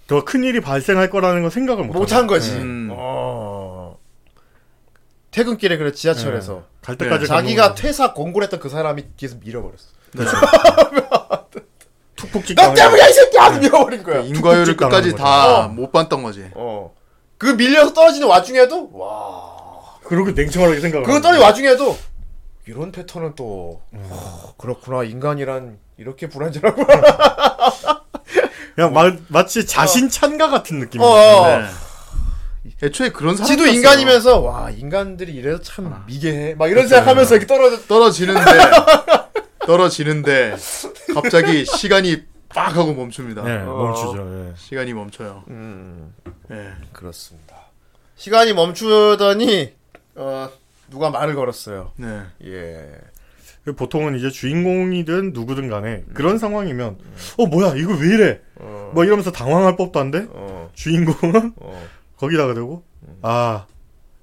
[0.06, 2.52] 더 큰 일이 발생할 거라는 걸 생각을 못 못 한 거지.
[2.52, 2.90] 음.
[2.92, 3.96] 어.
[5.32, 9.96] 퇴근길에 그래 지하철에서 갈 때까지 자기가 퇴사 공고를 했던 그 사람이 뒤에서 밀어버렸어.
[12.16, 13.50] 툭툭 너 찍고 때문이야 이 새끼야!
[13.58, 14.20] 밀어버린 거야.
[14.20, 15.68] 인과율을 툭툭 끝까지 당하는 다 거죠.
[15.74, 16.50] 못 봤던 거지.
[16.54, 16.94] 어.
[17.38, 19.56] 그 밀려서 떨어지는 와중에도 와.
[20.04, 21.42] 그렇게 냉정하게 생각을 하는 떨어진.
[21.42, 21.96] 와중에도
[22.66, 26.86] 이런 패턴은 또 어, 그렇구나 인간이란 이렇게 불안전하구나.
[28.74, 31.10] 그냥 마, 마치 자신 찬가 같은 느낌이에요.
[31.10, 31.58] 어.
[31.58, 31.66] 네.
[32.82, 33.46] 애초에 그런 사람.
[33.46, 38.40] 지도 인간이면서 와 인간들이 이래서 참 미개해 막 이런 생각하면서 이렇게 떨어져 떨어지는데
[39.64, 40.56] 떨어지는데
[41.14, 43.42] 갑자기 시간이 빡 하고 멈춥니다.
[43.44, 43.66] 네, 어.
[43.76, 44.48] 멈추죠.
[44.48, 44.52] 예.
[44.56, 45.44] 시간이 멈춰요.
[45.48, 46.12] 음
[46.50, 46.72] 예.
[46.92, 47.56] 그렇습니다
[48.16, 49.72] 시간이 멈추더니
[50.16, 50.50] 어
[50.90, 51.92] 누가 말을 걸었어요.
[51.96, 52.22] 네.
[52.44, 52.90] 예.
[53.64, 56.98] 그 보통은 이제 주인공이든 누구든 간에 그런 상황이면
[57.36, 58.40] 어 뭐야 이거 왜 이래?
[58.60, 62.84] 어, 뭐 이러면서 당황할 법도 한데 어, 주인공은 어, 거기다가 대고
[63.22, 63.66] 아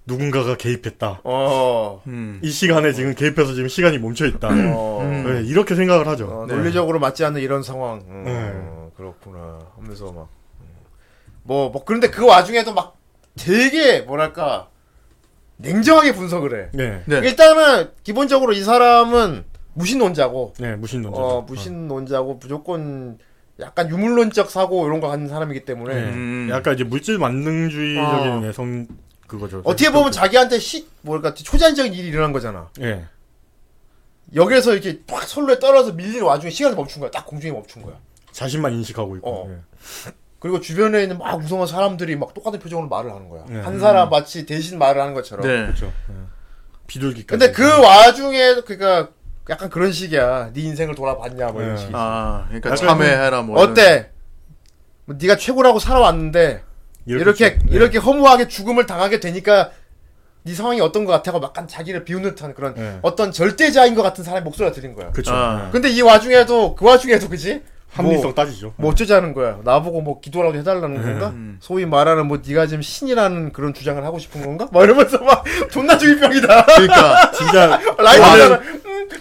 [0.06, 1.22] 누군가가 개입했다.
[1.26, 2.40] 어, 음.
[2.42, 4.48] 이 시간에 지금 개입해서 지금 시간이 멈춰 있다.
[4.48, 5.26] 어, 음.
[5.26, 6.28] 네, 이렇게 생각을 하죠.
[6.28, 6.56] 어, 네.
[6.56, 8.02] 논리적으로 맞지 않는 이런 상황.
[8.08, 8.92] 음, 네.
[8.96, 9.60] 그렇구나.
[9.78, 10.28] 하면서
[11.44, 12.98] 막뭐뭐 그런데 그 와중에도 막
[13.36, 14.70] 되게 뭐랄까
[15.58, 17.18] 냉정하게 분석을 해 네, 네.
[17.28, 23.18] 일단은 기본적으로 이 사람은 무신론자고 네 무신론자 어 무신론자고 무조건
[23.60, 26.02] 약간 유물론적 사고 이런 거 가진 사람이기 때문에 네.
[26.10, 26.48] 음.
[26.52, 28.40] 약간 이제 물질 만능주의적인 어.
[28.42, 28.88] 내성
[29.28, 33.06] 그거죠 어떻게 보면 자기한테 시 뭐랄까 초자연적인 일이 일어난 거잖아 예
[34.36, 37.96] 여기에서 이렇게 팍 선로에 떨어져서 밀리는 와중에 시간이 멈춘 거야 딱 공중에 멈춘 거야
[38.32, 39.50] 자신만 인식하고 있고 어.
[39.50, 40.14] 예.
[40.44, 43.62] 그리고 주변에 있는 막 무성한 사람들이 막 똑같은 표정으로 말을 하는 거야 네.
[43.62, 45.62] 한 사람 마치 대신 말을 하는 것처럼 네.
[45.68, 46.14] 그렇죠 예.
[46.86, 49.08] 비둘기까지 근데 그 와중에 그니까
[49.50, 50.52] 약간 그런 식이야.
[50.54, 51.82] 네 인생을 돌아봤냐 뭐 이런 네.
[51.82, 51.92] 식이.
[51.96, 53.58] 아, 그러니까 참회해라 뭐.
[53.62, 54.10] 어때?
[55.06, 56.62] 뭐 네가 최고라고 살아왔는데
[57.06, 57.76] 이렇게 좀- 네.
[57.78, 59.72] 이렇게 허무하게 죽음을 당하게 되니까
[60.44, 63.00] 네 상황이 어떤 것 같아고 약간 자기를 비웃는 듯한 그런 네.
[63.02, 65.10] 어떤 절대자인 것 같은 사람의 목소리가 들린 거야.
[65.12, 65.34] 그쵸.
[65.34, 65.64] 아.
[65.68, 65.72] 네.
[65.72, 67.64] 근데 이 와중에도 그 와중에도 그지?
[67.94, 68.74] 합리성 뭐, 따지죠.
[68.78, 69.58] 뭐 어쩌자는 거야.
[69.64, 71.28] 나보고 뭐 기도라도 해달라는 건가?
[71.30, 71.58] 음.
[71.60, 74.68] 소위 말하는 뭐 네가 지금 신이라는 그런 주장을 하고 싶은 건가?
[74.72, 76.66] 막 이러면서 막 존나 중이병이다.
[76.66, 78.60] 그러니까 진짜 라이브잖아.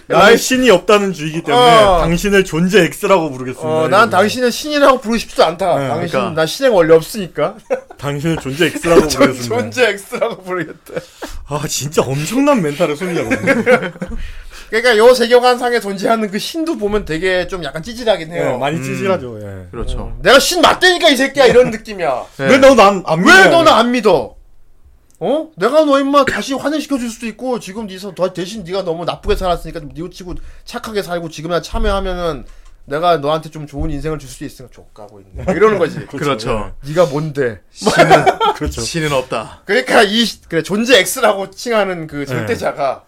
[0.07, 1.99] 나는 신이 없다는 주의이기 때문에 어.
[2.01, 3.69] 당신을 존재 X라고 부르겠습니다.
[3.69, 4.09] 어, 난.
[4.09, 5.77] 당신을 신이라고 부르고 싶지도 않다.
[5.79, 6.41] 네, 당신 그러니까.
[6.41, 7.55] 나 신행 원리 없으니까.
[7.99, 9.55] 당신을 존재 X라고 존- 부르겠습니다.
[9.61, 10.93] 존재 X라고 부르겠다.
[11.47, 13.91] 아 진짜 엄청난 멘탈을 소비하거든요.
[14.69, 18.51] 그러니까 요 세계관상에 존재하는 그 신도 보면 되게 좀 약간 찌질하긴 해요.
[18.53, 19.39] 예, 많이 찌질하죠.
[19.41, 19.67] 예.
[19.71, 20.15] 그렇죠.
[20.21, 22.25] 내가 신 맞다니까 이 새끼야 이런 느낌이야.
[22.37, 22.47] 네.
[22.47, 24.35] 왜 너 난안 왜 너는 안 믿어?
[25.19, 25.49] 어?
[25.55, 29.35] 내가 너 임마 다시 환생시켜 줄 수도 있고 지금 니서 더 대신 네가 너무 나쁘게
[29.35, 32.45] 살았으니까 좀 뉘우치고 착하게 살고 지금이나 참여하면은
[32.85, 35.43] 내가 너한테 좀 좋은 인생을 줄 수도 있으니까 족가고 있네.
[35.45, 36.05] 뭐 이러는 거지.
[36.07, 36.73] 그렇죠.
[36.85, 37.61] 네가 뭔데?
[38.57, 38.81] 그렇죠.
[38.81, 39.61] 신은 없다.
[39.65, 43.03] 그러니까 이 그래 존재 X라고 칭하는 그 절대자가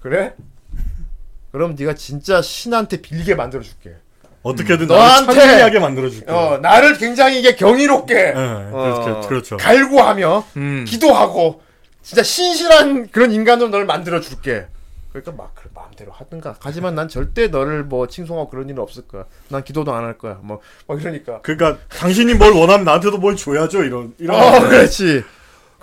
[0.00, 0.34] 그래?
[1.54, 3.94] 그럼 네가 진짜 신한테 빌게 만들어 줄게.
[4.42, 6.28] 어떻게든 너한테- 나를 찬미하게 만들어 줄게.
[6.32, 9.56] 어, 나를 굉장히 이게 경이롭게 예, 어, 그렇죠.
[9.56, 10.84] 갈구하며 음.
[10.84, 11.62] 기도하고
[12.02, 14.66] 진짜 신실한 그런 인간으로 너를 만들어 줄게.
[15.12, 16.56] 그러니까 막 그래 마음대로 하든가.
[16.58, 19.24] 하지만 난 절대 너를 뭐 칭송하고 그런 일은 없을 거야.
[19.48, 20.40] 난 기도도 안 할 거야.
[20.42, 21.40] 뭐, 뭐 이러니까.
[21.42, 23.84] 그러니까 당신이 뭘 원하면 나한테도 뭘 줘야죠.
[23.84, 24.36] 이런 이런.
[24.42, 25.22] 어, 그렇지.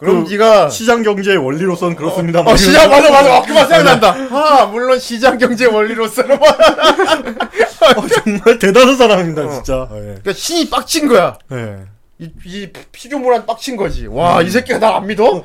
[0.01, 2.41] 그럼 그 네가 시장 경제의 원리로서는 그렇습니다.
[2.41, 4.15] 어, 시장 맞아 맞아 어, 그만 생각난다.
[4.35, 6.47] 아 물론 시장 경제 원리로서는 뭐.
[6.49, 9.87] 어, 정말 대단한 사람입니다, 진짜.
[9.93, 9.97] 예.
[9.99, 11.37] 그러니까 신이 빡친 거야.
[11.51, 11.83] 예.
[12.17, 14.07] 이, 이 피조물한 빡친 거지.
[14.07, 15.43] 와, 이 새끼가 날 안 믿어?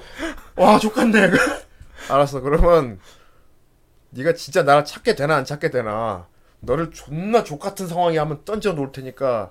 [0.57, 1.31] 와, 족같네.
[2.09, 2.41] 알았어.
[2.41, 2.99] 그러면
[4.11, 6.27] 네가 진짜 나를 찾게 되나 안 찾게 되나
[6.61, 9.51] 너를 존나 족 같은 상황에 한번 던져 놓을 테니까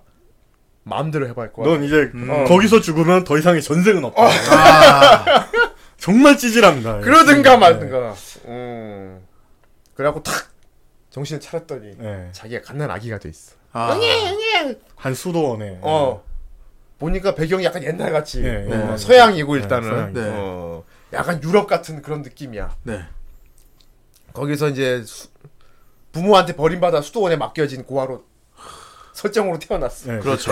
[0.90, 1.68] 마음대로 해봐 할 거야.
[1.68, 2.46] 넌 이제 어.
[2.48, 4.22] 거기서 죽으면 더 이상의 전생은 없다.
[4.24, 5.48] 아,
[5.98, 7.00] 정말 찌질합니다.
[7.00, 7.02] 예.
[7.02, 7.58] 그러든가 예.
[7.58, 8.14] 말든가.
[8.46, 9.26] 음.
[9.96, 10.50] 그래갖고 탁
[11.10, 12.30] 정신을 차렸더니 예.
[12.32, 13.56] 자기가 갓난 아기가 돼 있어.
[13.74, 14.00] 아.
[14.96, 15.80] 한 수도원에.
[15.82, 16.24] 어.
[17.00, 18.98] 보니까 배경이 약간 옛날 같이 예, 어, 예.
[18.98, 20.14] 서양이고 예, 일단은.
[20.14, 20.22] 네.
[20.34, 22.76] 어, 약간 유럽 같은 그런 느낌이야.
[22.84, 23.02] 네.
[24.34, 25.30] 거기서 이제 수-
[26.12, 28.24] 부모한테 버림받아 수도원에 맡겨진 고아로
[29.16, 30.14] 설정으로 태어났어.
[30.14, 30.20] 예.
[30.20, 30.52] 그렇죠.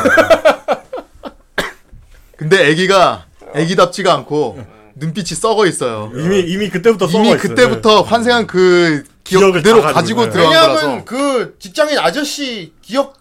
[2.38, 4.60] 근데 애기가 애기답지가 않고
[4.96, 6.12] 눈빛이 썩어 있어요.
[6.16, 7.42] 이미 이미 그때부터 썩어 이미 있어요.
[7.42, 11.06] 그때부터 환생한 그 기억 그대로 다 가지고 가지고, 들어간 왜냐하면 거라서.
[11.06, 13.16] 그 직장인 아저씨 기억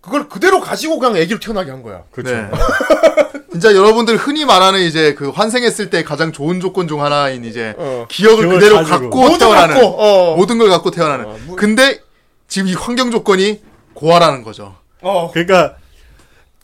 [0.00, 2.02] 그걸 그대로 가지고 그냥 애기로 태어나게 한 거야.
[2.10, 2.34] 그렇죠.
[2.34, 2.50] 네.
[3.52, 8.06] 진짜 여러분들 흔히 말하는 이제 그 환생했을 때 가장 좋은 조건 중 하나인 이제 어.
[8.08, 9.10] 기억을 그대로 가지고.
[9.10, 10.36] 갖고 태어나는 갖고, 어.
[10.36, 11.24] 모든 걸 갖고 태어나는.
[11.26, 12.00] 어, 뭐- 근데
[12.48, 13.60] 지금 이 환경 조건이
[13.94, 14.76] 고아라는 거죠.
[15.02, 15.30] 어.
[15.32, 15.76] 그러니까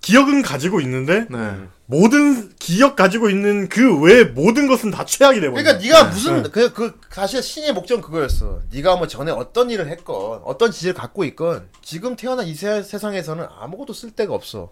[0.01, 1.55] 기억은 가지고 있는데 네.
[1.87, 5.63] 모든 기억 가지고 있는 그 외의 모든 것은 다 최악이 돼 버려.
[5.63, 8.61] 그러니까 네가 무슨 그, 그 사실 신의 목적은 그거였어.
[8.73, 13.47] 네가 뭐 전에 어떤 일을 했건 어떤 지혜를 갖고 있건 지금 태어난 이 세, 세상에서는
[13.61, 14.71] 아무것도 쓸 데가 없어.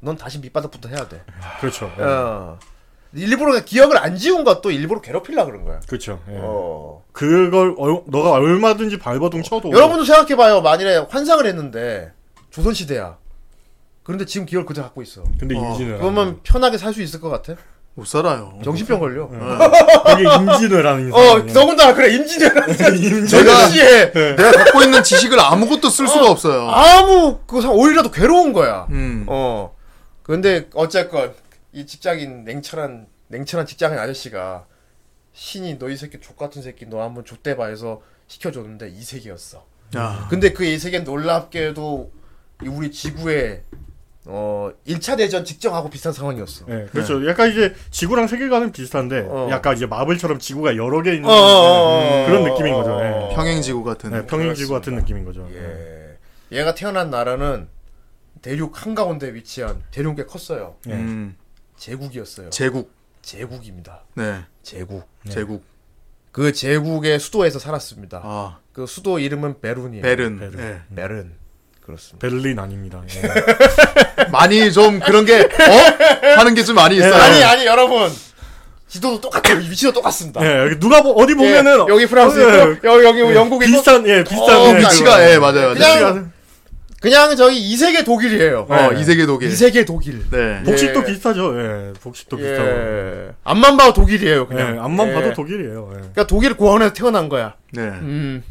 [0.00, 1.22] 넌 다시 밑바닥부터 해야 돼.
[1.60, 1.92] 그렇죠.
[1.98, 2.02] 예.
[2.02, 2.58] 어.
[3.12, 5.80] 일부러 기억을 안 지운 것도 일부러 괴롭히려 그런 거야.
[5.88, 6.20] 그렇죠.
[6.30, 6.36] 예.
[6.38, 7.02] 어.
[7.12, 10.62] 그걸 얼- 너가 얼마든지 발버둥 쳐도 여러분도 생각해봐요.
[10.62, 12.12] 만일에 환상을 했는데
[12.50, 13.16] 조선 시대야.
[14.02, 15.22] 그런데 지금 기억을 그대로 갖고 있어.
[15.38, 17.54] 근데 어, 임진왜란 그러면 편하게 살 수 있을 것 같아?
[17.94, 18.58] 못 살아요.
[18.64, 19.28] 정신병 걸려.
[19.28, 21.52] 그게 임진왜란인 어, 사람이야.
[21.52, 22.70] 더군다나 그래 임진왜란.
[22.96, 26.68] 임진 제가- 시에 내가 갖고 있는 지식을 아무것도 쓸 수가 없어요.
[26.70, 28.86] 아무 그 상- 오히려 더 괴로운 거야.
[28.90, 29.26] 음.
[29.28, 29.74] 어.
[30.22, 31.34] 근데 어쨌건
[31.72, 34.64] 이 직장인 냉철한 냉철한 직장인 아저씨가
[35.32, 39.64] 신이 너이 새끼 족 같은 새끼 너 한번 족대봐 해서 시켜줬는데 이색이었어.
[39.96, 40.26] 야.
[40.30, 42.19] 근데 그 이색은 놀랍게도 이
[42.68, 43.62] 우리 지구의
[44.26, 46.66] 어 1차 대전 직전하고 비슷한 상황이었어.
[46.68, 47.26] 예, 그렇죠.
[47.26, 49.48] 약간 이제 지구랑 세계관은 비슷한데 어.
[49.50, 52.76] 약간 이제 마블처럼 지구가 여러 개 있는 어, 어, 어, 음, 그런 어, 느낌인 어,
[52.76, 52.96] 거죠.
[52.96, 53.08] 어, 예.
[53.08, 53.28] 어.
[53.34, 54.10] 평행 지구 같은.
[54.10, 55.48] 네, 평행 지구 같은 느낌인 거죠.
[55.52, 56.18] 예.
[56.52, 57.68] 얘가 태어난 나라는
[58.42, 60.76] 대륙 한가운데 위치한 대륙 꽤 컸어요.
[60.88, 60.92] 예.
[60.92, 61.36] 음.
[61.76, 62.50] 제국이었어요.
[62.50, 62.92] 제국.
[63.22, 64.04] 제국입니다.
[64.14, 64.40] 네.
[64.62, 65.08] 제국.
[65.28, 65.64] 제국.
[66.32, 68.20] 그 제국의 수도에서 살았습니다.
[68.22, 68.58] 아.
[68.72, 70.02] 그 수도 이름은 베룬이에요.
[70.02, 70.38] 베른.
[70.38, 70.60] 베른.
[70.60, 70.94] 예.
[70.94, 71.32] 베른.
[71.90, 72.18] 그렇습니다.
[72.26, 73.02] 베를린 아닙니다.
[73.14, 74.24] 예.
[74.32, 76.36] 많이 좀 그런 게 어?
[76.38, 77.14] 하는 게 좀 많이 있어요.
[77.14, 78.10] 아니 아니 여러분
[78.88, 79.58] 지도도 똑같아요.
[79.58, 80.44] 위치도 똑같습니다.
[80.44, 83.72] 예, 여기 누가 뭐 어디 보면은 예, 여기 프랑스 어, 예, 여기 여기 영국 있고
[83.72, 85.74] 비슷한 예 비슷한 어, 예, 위치가 예 맞아요.
[85.74, 86.32] 그냥
[87.00, 88.66] 그냥 저기 이세계 독일이에요.
[88.68, 89.00] 어 네.
[89.00, 89.48] 이세계 독일.
[89.48, 90.22] 이세계 독일.
[90.30, 90.62] 네.
[90.64, 91.04] 복식도 예.
[91.06, 91.58] 비슷하죠.
[91.58, 92.68] 예, 복식도 비슷하고.
[92.68, 93.28] 예.
[93.44, 94.42] 앞만 봐도 독일이에요.
[94.50, 94.84] 예, 그냥.
[94.84, 95.14] 앞만 예.
[95.14, 95.88] 봐도 독일이에요.
[95.92, 95.96] 예.
[95.96, 97.54] 그러니까 독일 고원에서 태어난 거야.
[97.72, 97.82] 네.
[97.82, 98.42] 음.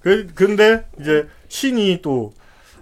[0.00, 2.32] 그, 근데 이제 신이 또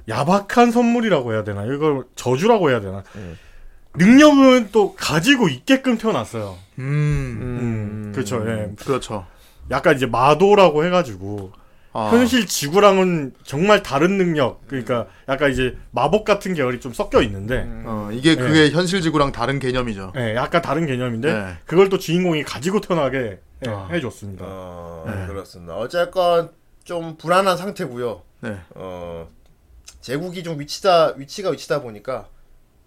[0.09, 1.65] 야박한 선물이라고 해야 되나?
[1.65, 3.03] 이걸 저주라고 해야 되나?
[3.97, 6.57] 능력은 또 가지고 있게끔 태어났어요.
[6.79, 6.85] 음,
[7.41, 8.45] 음, 그렇죠.
[8.49, 8.73] 예.
[8.85, 9.27] 그렇죠.
[9.71, 11.53] 약간 이제 마도라고 해가지고
[11.93, 14.61] 아, 현실 지구랑은 정말 다른 능력.
[14.69, 19.59] 그러니까 약간 이제 마법 같은 계열이 좀 섞여 있는데, 어, 이게 그게 현실 지구랑 다른
[19.59, 20.13] 개념이죠.
[20.17, 21.55] 예, 약간 다른 개념인데 네.
[21.65, 23.89] 그걸 또 주인공이 가지고 태어나게 예, 아.
[23.91, 24.45] 해줬습니다.
[24.47, 25.27] 어, 네.
[25.27, 25.75] 그렇습니다.
[25.77, 26.51] 어쨌건
[26.85, 28.21] 좀 불안한 상태고요.
[28.41, 28.57] 네.
[28.75, 29.29] 어,
[30.01, 32.27] 제국이 좀 위치다 위치가 위치다 보니까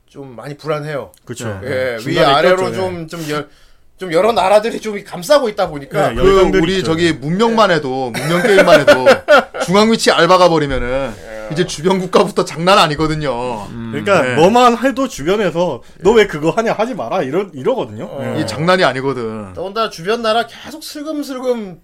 [0.07, 1.11] 좀 많이 불안해요.
[1.25, 1.59] 그렇죠.
[1.63, 2.73] 예, 위 중간에 아래로 예.
[2.73, 3.49] 좀좀좀
[3.97, 6.85] 좀 여러 나라들이 좀 감싸고 있다 보니까 네, 그 우리 있죠.
[6.85, 9.05] 저기 문명만 해도 문명 게임만 해도
[9.65, 11.11] 중앙 위치 알바가 버리면은
[11.51, 13.67] 이제 주변 국가부터 장난 아니거든요.
[13.91, 14.35] 그러니까 네.
[14.35, 18.05] 뭐만 해도 주변에서 너 왜 그거 하냐 하지 마라 이러 이러거든요.
[18.05, 18.35] 어.
[18.37, 18.41] 예.
[18.41, 19.53] 이 장난이 아니거든.
[19.53, 21.81] 더군다나 주변 나라 계속 슬금슬금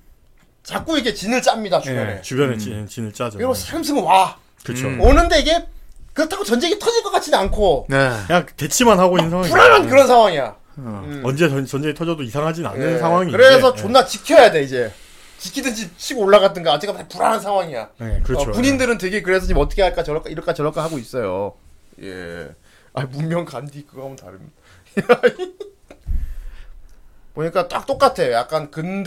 [0.66, 2.18] 자꾸 이게 진을 짭니다 주변에.
[2.18, 3.38] 예, 주변에 진, 진을 짜죠.
[3.38, 4.88] 그리고 슬금슬금 와 그렇죠.
[4.88, 5.00] 음.
[5.00, 5.64] 오는데 이게
[6.14, 8.10] 그렇다고 전쟁이 터질 것 같지는 않고 네.
[8.26, 10.56] 그냥 대치만 하고 있는 상황이 불안한 그런 상황이야.
[10.80, 11.22] 음.
[11.24, 13.38] 언제 전, 전쟁이 터져도 이상하진 않는 예, 상황인데.
[13.38, 13.80] 그래서 예.
[13.80, 14.92] 존나 지켜야 돼 이제.
[15.38, 17.90] 지키든지 치고 올라갔든가 다 불안한 상황이야.
[18.02, 18.50] 예, 그렇죠.
[18.50, 21.54] 어, 군인들은 되게 그래서 지금 어떻게 할까 저럴까 이럴까 저럴까 하고 있어요.
[22.02, 22.50] 예.
[22.94, 24.52] 아 문명 간디 그거 하면 다릅니다.
[27.36, 28.32] 보니까 딱 똑같아.
[28.32, 29.04] 약간 근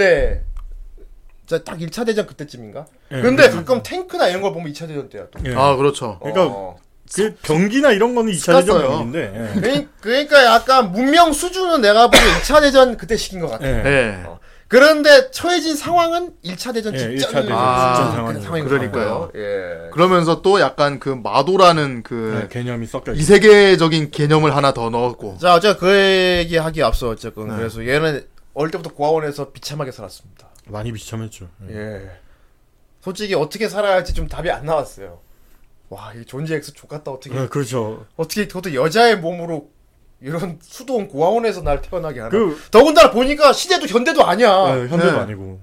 [1.49, 2.87] 데딱 1차 대전 그때쯤인가?
[3.13, 5.41] 예, 근데 그- 가끔 탱크나 이런 걸 보면 2차 대전 때야 또.
[5.51, 5.55] 예.
[5.55, 6.19] 아 그렇죠.
[6.21, 6.77] 그러니까 어.
[7.15, 8.83] 그 병기나 이런 거는 2차 대전.
[8.83, 9.33] 병인데.
[9.55, 9.61] 예.
[9.61, 13.67] 그러니- 그러니까 약간 문명 수준은 내가 보기엔 2차 대전 그때 시킨 것 같아.
[13.67, 13.83] 예.
[13.85, 14.23] 예.
[14.27, 14.39] 어.
[14.71, 18.43] 그런데 처해진 상황은 1차 대전 예, 직전 1차 대전 아, 직전.
[18.43, 19.31] 상황인 그러니까요.
[19.35, 19.89] 예.
[19.95, 23.21] 그러면서 또 약간 그 마도라는 그 예, 개념이 섞여 있어.
[23.23, 25.39] 이세계적인 개념을 하나 더 넣었고.
[25.41, 27.57] 자, 어쨌든 그 얘기 하기 앞서 어쨌든 네.
[27.57, 30.48] 그래서 얘는 어릴 때부터 고아원에서 비참하게 살았습니다.
[30.69, 31.49] 많이 비참했죠.
[31.71, 31.75] 예.
[31.77, 32.11] 예.
[33.01, 35.21] 솔직히 어떻게 살아야 할지 좀 답이 안 나왔어요.
[35.91, 38.07] 와, 이 존재 X 족같다 어떻게 예, 그렇죠.
[38.17, 39.71] 어떻게 그것도 여자의 몸으로
[40.21, 42.31] 이런 수도원 고아원에서 날 태어나게 하나.
[42.31, 44.49] 그 더군다나 보니까 시대도 현대도 아니야.
[44.77, 45.19] 예, 현대도 네.
[45.19, 45.61] 아니고.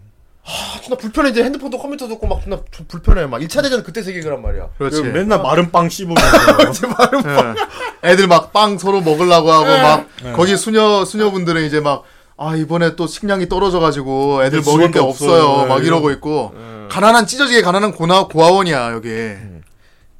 [0.48, 1.32] 아, 존나 불편해.
[1.32, 3.26] 이제 핸드폰도 컴퓨터도 없고 막 존나 좀 불편해.
[3.26, 4.70] 막 1차 대전 그때 세계란 말이야.
[4.78, 5.02] 그렇지.
[5.02, 6.22] 그 맨날 마른 빵 씹으면서
[8.04, 8.10] 예.
[8.12, 10.32] 애들 막 빵 서로 먹으려고 하고 막 네.
[10.34, 12.04] 거기 수녀 수녀분들은 이제 막
[12.38, 15.68] 아 이번에 또 식량이 떨어져가지고 애들 네, 먹을 게 없어요 없어요.
[15.68, 16.54] 막 네, 이러고 있고
[16.90, 19.10] 가난한 찢어지게 가난한 고나 고아원이야 여기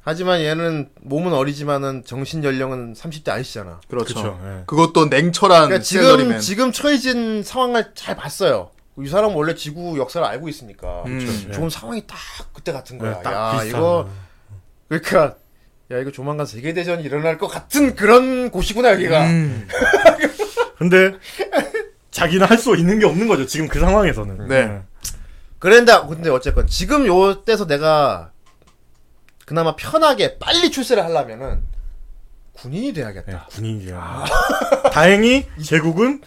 [0.08, 3.80] 하지만 얘는 몸은 어리지만은 정신 연령은 30대 아니시잖아.
[3.88, 4.14] 그렇죠.
[4.14, 4.40] 그렇죠.
[4.44, 4.62] 예.
[4.64, 6.40] 그것도 냉철한 그러니까 지금 셀러리맨.
[6.40, 8.70] 지금 처해진 상황을 잘 봤어요.
[9.00, 11.50] 이 사람 은 원래 지구 역사를 알고 있으니까 음.
[11.52, 12.16] 좋은 상황이 딱
[12.52, 13.18] 그때 같은 거야.
[13.18, 13.68] 예, 딱야 비슷한.
[13.68, 14.08] 이거
[14.88, 15.34] 그러니까
[15.90, 19.26] 야 이거 조만간 세계 대전이 일어날 것 같은 그런 곳이구나 여기가.
[19.26, 19.66] 음.
[20.78, 21.14] 근데
[22.16, 23.44] 자기는 할 수 있는 게 없는 거죠.
[23.46, 24.48] 지금 그 상황에서는.
[24.48, 24.56] 네.
[24.56, 24.82] 예.
[25.58, 28.30] 그런데 근데 어쨌건 지금 요 때서 내가
[29.44, 31.62] 그나마 편하게 빨리 출세를 하려면은
[32.54, 33.32] 군인이 돼야겠다.
[33.32, 34.24] 예, 군인이야.
[34.92, 36.22] 다행히 제국은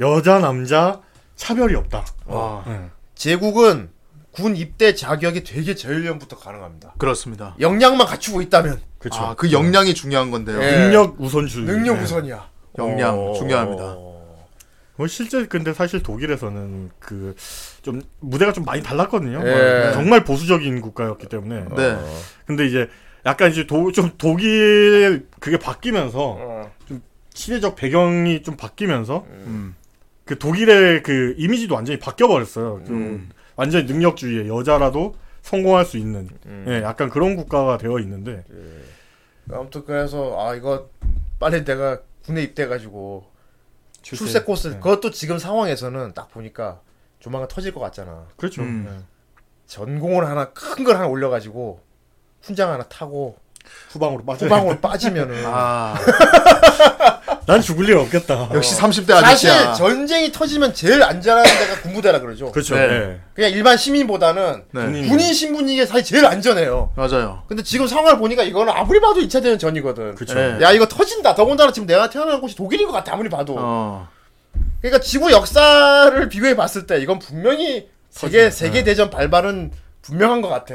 [0.00, 1.00] 여자 남자
[1.36, 2.04] 차별이 없다.
[2.26, 2.90] 와, 예.
[3.14, 3.90] 제국은
[4.32, 6.94] 군 입대 자격이 되게 저연령부터 가능합니다.
[6.98, 7.54] 그렇습니다.
[7.60, 9.20] 역량만 갖추고 있다면 그렇죠.
[9.20, 10.60] 아, 그 역량이 중요한 건데요.
[10.62, 10.70] 예.
[10.78, 11.64] 능력 우선주의.
[11.66, 12.02] 능력 예.
[12.02, 12.48] 우선이야.
[12.78, 13.32] 역량 어.
[13.34, 14.07] 중요합니다.
[14.98, 17.34] 뭐 실제 근데 사실 독일에서는 그
[17.88, 19.40] 좀 무대가 좀 많이 달랐거든요.
[19.44, 19.82] 예.
[19.84, 21.64] 뭐 정말 보수적인 국가였기 때문에.
[21.74, 21.98] 네.
[22.44, 22.88] 근데 이제
[23.24, 26.72] 약간 이제 도, 좀 독일 그게 바뀌면서 어.
[27.32, 29.74] 시대적 배경이 좀 바뀌면서 음.
[30.26, 32.82] 그 독일의 그 이미지도 완전히 바뀌어 버렸어요.
[32.86, 33.30] 그 음.
[33.56, 36.66] 완전히 능력주의에 여자라도 성공할 수 있는 음.
[36.68, 38.44] 예, 약간 그런 국가가 되어 있는데
[39.50, 40.90] 아무튼 그래서 아 이거
[41.38, 43.24] 빨리 내가 군에 입대해가지고
[44.16, 44.72] 출세 코스 예.
[44.74, 46.80] 그것도 지금 상황에서는 딱 보니까
[47.20, 48.26] 조만간 터질 것 같잖아.
[48.36, 48.62] 그렇죠.
[48.62, 48.86] 음.
[48.90, 49.04] 예.
[49.66, 51.80] 전공을 하나 큰 걸 하나 올려가지고
[52.42, 53.36] 훈장 하나 타고
[53.90, 54.46] 후방으로 빠져.
[54.46, 55.94] 후방으로 빠지면은 아,
[57.48, 58.50] 난 죽을 일 없겠다.
[58.52, 59.72] 역시 30대 사실 아저씨야.
[59.72, 62.52] 전쟁이 터지면 제일 안전한 데가 군부대라 그러죠.
[62.52, 62.74] 그렇죠.
[62.74, 62.82] 네.
[62.82, 63.20] 예.
[63.32, 64.84] 그냥 일반 시민보다는 네.
[64.84, 65.08] 군인.
[65.08, 66.92] 군인 신분이 게 사실 제일 안전해요.
[66.94, 67.44] 맞아요.
[67.48, 70.14] 근데 지금 상황을 보니까 이거는 아무리 봐도 2차 대전 전이거든.
[70.14, 70.34] 그렇죠.
[70.34, 70.58] 네.
[70.60, 71.34] 야 이거 터진다.
[71.34, 73.56] 더군다나 지금 내가 태어난 곳이 독일인 것 같아 아무리 봐도.
[73.58, 74.06] 어.
[74.82, 78.50] 그러니까 지구 역사를 비교해 봤을 때 이건 분명히 세계.
[78.50, 80.74] 세계 대전 발발은 분명한 것 같아.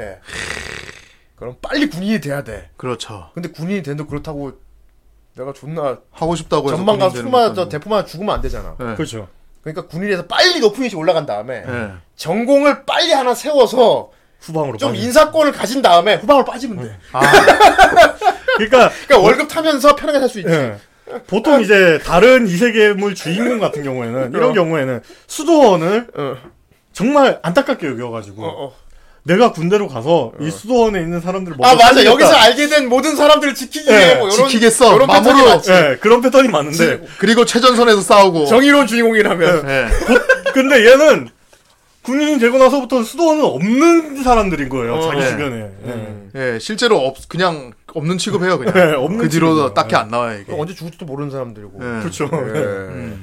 [1.36, 2.70] 그럼 빨리 군인이 돼야 돼.
[2.76, 3.30] 그렇죠.
[3.32, 4.63] 근데 군인이 된도 그렇다고
[5.36, 7.68] 내가 존나 하고 싶다고 해서 전망 가 군인 되는 수마 저.
[7.68, 8.76] 대포만 죽으면 안 되잖아.
[8.78, 8.94] 네.
[8.94, 9.28] 그렇죠.
[9.62, 11.90] 그러니까 군인에서 빨리 높은 위치에 올라간 다음에 네.
[12.16, 15.02] 전공을 빨리 하나 세워서 후방으로 좀 빠져.
[15.02, 16.96] 인사권을 가진 다음에 후방으로 빠지면 돼.
[17.12, 17.20] 아,
[18.56, 20.52] 그러니까 그러니까 월급 타면서 편하게 살 수 있지.
[20.52, 20.76] 예.
[21.26, 24.52] 보통 이제 다른 이 세계물 주인공 같은 경우에는 이런 어.
[24.54, 26.36] 경우에는 수도원을 어.
[26.92, 28.74] 정말 안타깝게 여겨가지고 어, 어.
[29.26, 32.12] 내가 군대로 가서 이 수도원에 있는 사람들을 아 먼저 맞아 살리겠다.
[32.12, 34.98] 여기서 알게 된 모든 사람들을 지키기 위해 예, 뭐 요런 지키겠어.
[35.06, 35.46] 마무로.
[35.46, 35.72] 맞지.
[35.72, 38.44] 예, 그런 패턴이 많은데 그리고 최전선에서 싸우고.
[38.46, 39.86] 정의로운 주인공이라면 예.
[40.52, 41.30] 근데 얘는
[42.02, 44.96] 군인이 되고 나서부터 수도원은 없는 사람들인 거예요.
[44.96, 45.30] 어, 자기 네.
[45.30, 45.56] 주변에.
[45.56, 46.30] 음.
[46.34, 48.74] 예, 실제로 없 그냥 없는 취급해요 그냥.
[48.76, 49.72] 예, 없는 그 뒤로 취급이에요.
[49.72, 50.52] 딱히 안 나와요 이게.
[50.52, 52.00] 언제 죽을지도 모르는 사람들이고 예.
[52.00, 52.28] 그렇죠.
[52.30, 53.14] 예.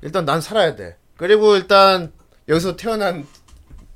[0.00, 2.12] 일단 난 살아야 돼 그리고 일단
[2.48, 3.26] 여기서 태어난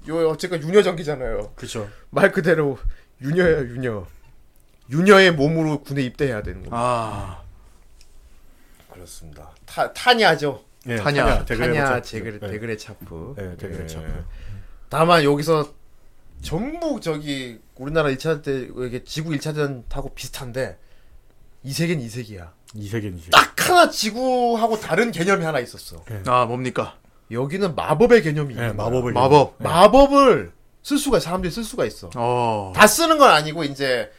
[0.09, 1.88] 요 어쨌건 유녀전기잖아요 그렇죠.
[2.11, 2.79] 말 그대로
[3.21, 4.07] 유녀야 유녀
[4.90, 7.42] 유녀의 몸으로 군에 입대해야 되는 겁니다 아,
[8.90, 12.01] 그렇습니다 타, 타냐죠 예, 타냐, 타냐.
[12.03, 12.51] 제그레 네.
[12.51, 14.25] 데그레 차프 네, 데그레 차프.
[14.88, 15.75] 다만 여기서
[16.40, 20.79] 전부 저기 우리나라 1차 때 이게 지구 1차 대전 타고 비슷한데
[21.64, 23.31] 이 세계는 이 세계야 이 세계이지.
[23.31, 26.97] 딱 하나 지구하고 다른 개념이 하나 있었어 아 뭡니까?
[27.30, 28.86] 여기는 마법의 개념이 예, 있는 거야.
[28.86, 29.54] 마법을 마법.
[29.58, 32.10] 마법을 쓸 수가 사람들이 쓸 수가 있어.
[32.16, 32.72] 어.
[32.74, 34.10] 다 쓰는 건 아니고 이제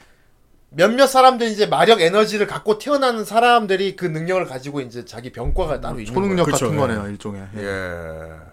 [0.69, 5.99] 몇몇 사람들이 이제 마력 에너지를 갖고 태어나는 사람들이 그 능력을 가지고 이제 자기 병과가 따로
[5.99, 6.79] 있는 초능력 그쵸, 같은 예.
[6.79, 7.41] 거네요 일종의.
[7.55, 7.67] 거예요.
[7.67, 8.49] 예.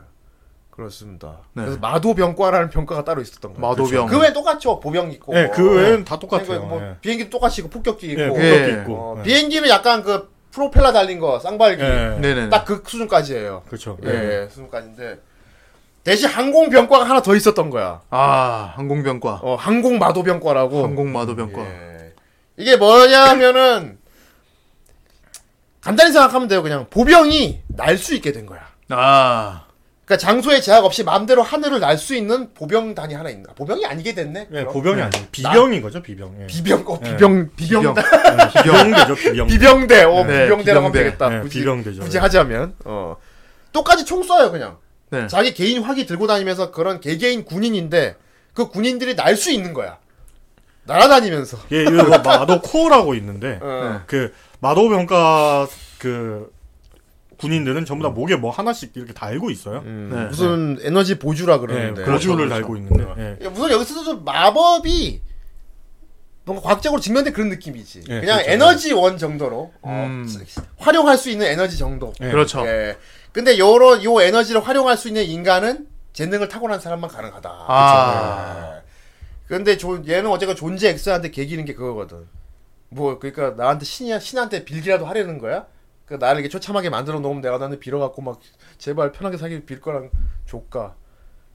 [0.71, 1.39] 그렇습니다.
[1.55, 1.63] 네.
[1.63, 3.67] 그래서 마도병과라는 병과가 따로 있었던 거예요.
[3.67, 4.07] 마도병.
[4.09, 4.79] 그 외에 똑같죠.
[4.81, 5.35] 보병 있고.
[5.35, 6.63] 예, 그 외에는 다 똑같아요.
[6.67, 6.97] 뭐 예.
[7.01, 8.21] 비행기도 똑같이 있고 폭격기 있고.
[8.21, 8.29] 예, 예.
[8.29, 8.95] 공격도 있고.
[8.95, 9.23] 어, 예.
[9.23, 11.83] 비행기는 약간 그 프로펠러 달린 거 쌍발기.
[11.83, 12.17] 예.
[12.19, 12.49] 네네.
[12.49, 13.65] 딱그 수준까지예요.
[13.67, 13.99] 그렇죠.
[14.07, 14.09] 예,
[14.45, 15.19] 예, 수준까지인데
[16.03, 18.01] 대신 항공병과가 하나 더 있었던 거야.
[18.09, 19.41] 아 항공병과.
[19.43, 20.83] 어, 항공마도병과라고.
[20.83, 21.61] 항공마도병과.
[21.61, 22.13] 예.
[22.57, 23.99] 이게 뭐냐면은
[25.83, 26.63] 간단히 생각하면 돼요.
[26.63, 28.61] 그냥 보병이 날 수 있게 된 거야.
[28.89, 29.66] 아.
[30.07, 33.53] 그러니까 장소에 제약 없이 마음대로 하늘을 날 수 있는 보병단이 하나 있나?
[33.55, 34.47] 보병이 아니게 됐네.
[34.53, 34.73] 예, 그럼?
[34.73, 35.27] 보병이 아니에요.
[35.33, 36.37] 비병인 거죠, 비병.
[36.43, 36.47] 예.
[36.47, 37.11] 비병, 어, 예.
[37.11, 37.95] 비병, 비병, 비병.
[38.63, 39.47] 비병 대죠, 비병.
[39.49, 40.99] 비병대, 어, 네, 비병대라고 하면 비병대.
[41.03, 41.37] 되겠다.
[41.37, 42.03] 예, 굳이, 비병대죠.
[42.03, 43.17] 굳이 하자면, 어,
[43.73, 44.79] 똑같이 총 쏴요 그냥.
[45.11, 45.27] 네.
[45.27, 48.17] 자기 개인 화기 들고 다니면서 그런 개개인 군인인데
[48.55, 49.99] 그 군인들이 날 수 있는 거야.
[50.85, 51.59] 날아다니면서.
[51.73, 54.03] 예, 이거 마도 코어라고 있는데 어.
[54.07, 55.67] 그 마도 병과
[55.99, 56.51] 그
[57.39, 59.81] 군인들은 전부 다 목에 뭐 하나씩 이렇게 달고 있어요.
[59.85, 60.25] 음, 네.
[60.27, 62.05] 무슨 에너지 보주라 예, 그러는데.
[62.05, 63.07] 보주를 그렇죠, 달고 있는데.
[63.19, 63.47] 예.
[63.47, 65.23] 야, 우선 여기서도 마법이
[66.45, 68.05] 뭔가 과학적으로 증명된 그런 느낌이지.
[68.09, 68.51] 예, 그냥 그렇죠.
[68.51, 70.27] 에너지 원 정도로 어, 음.
[70.79, 72.13] 활용할 수 있는 에너지 정도.
[72.21, 72.31] 예.
[72.31, 72.65] 그렇죠.
[72.67, 72.97] 예.
[73.33, 77.51] 근데 요런 요 에너지를 활용할 수 있는 인간은 재능을 타고난 사람만 가능하다.
[77.69, 78.73] 아.
[78.77, 78.83] 예.
[79.47, 82.27] 근데 조, 얘는 어쨌건 존재 X한테 개기는 게 그거거든.
[82.89, 85.67] 뭐 그러니까 나한테 신이 신한테 빌기라도 하려는 거야?
[86.07, 88.41] 그 나를 이렇게 처참하게 만들어 놓으면 내가 나한테 빌어갖고 막
[88.79, 90.11] 제발 편하게 살길 빌 거랑
[90.47, 90.95] 조까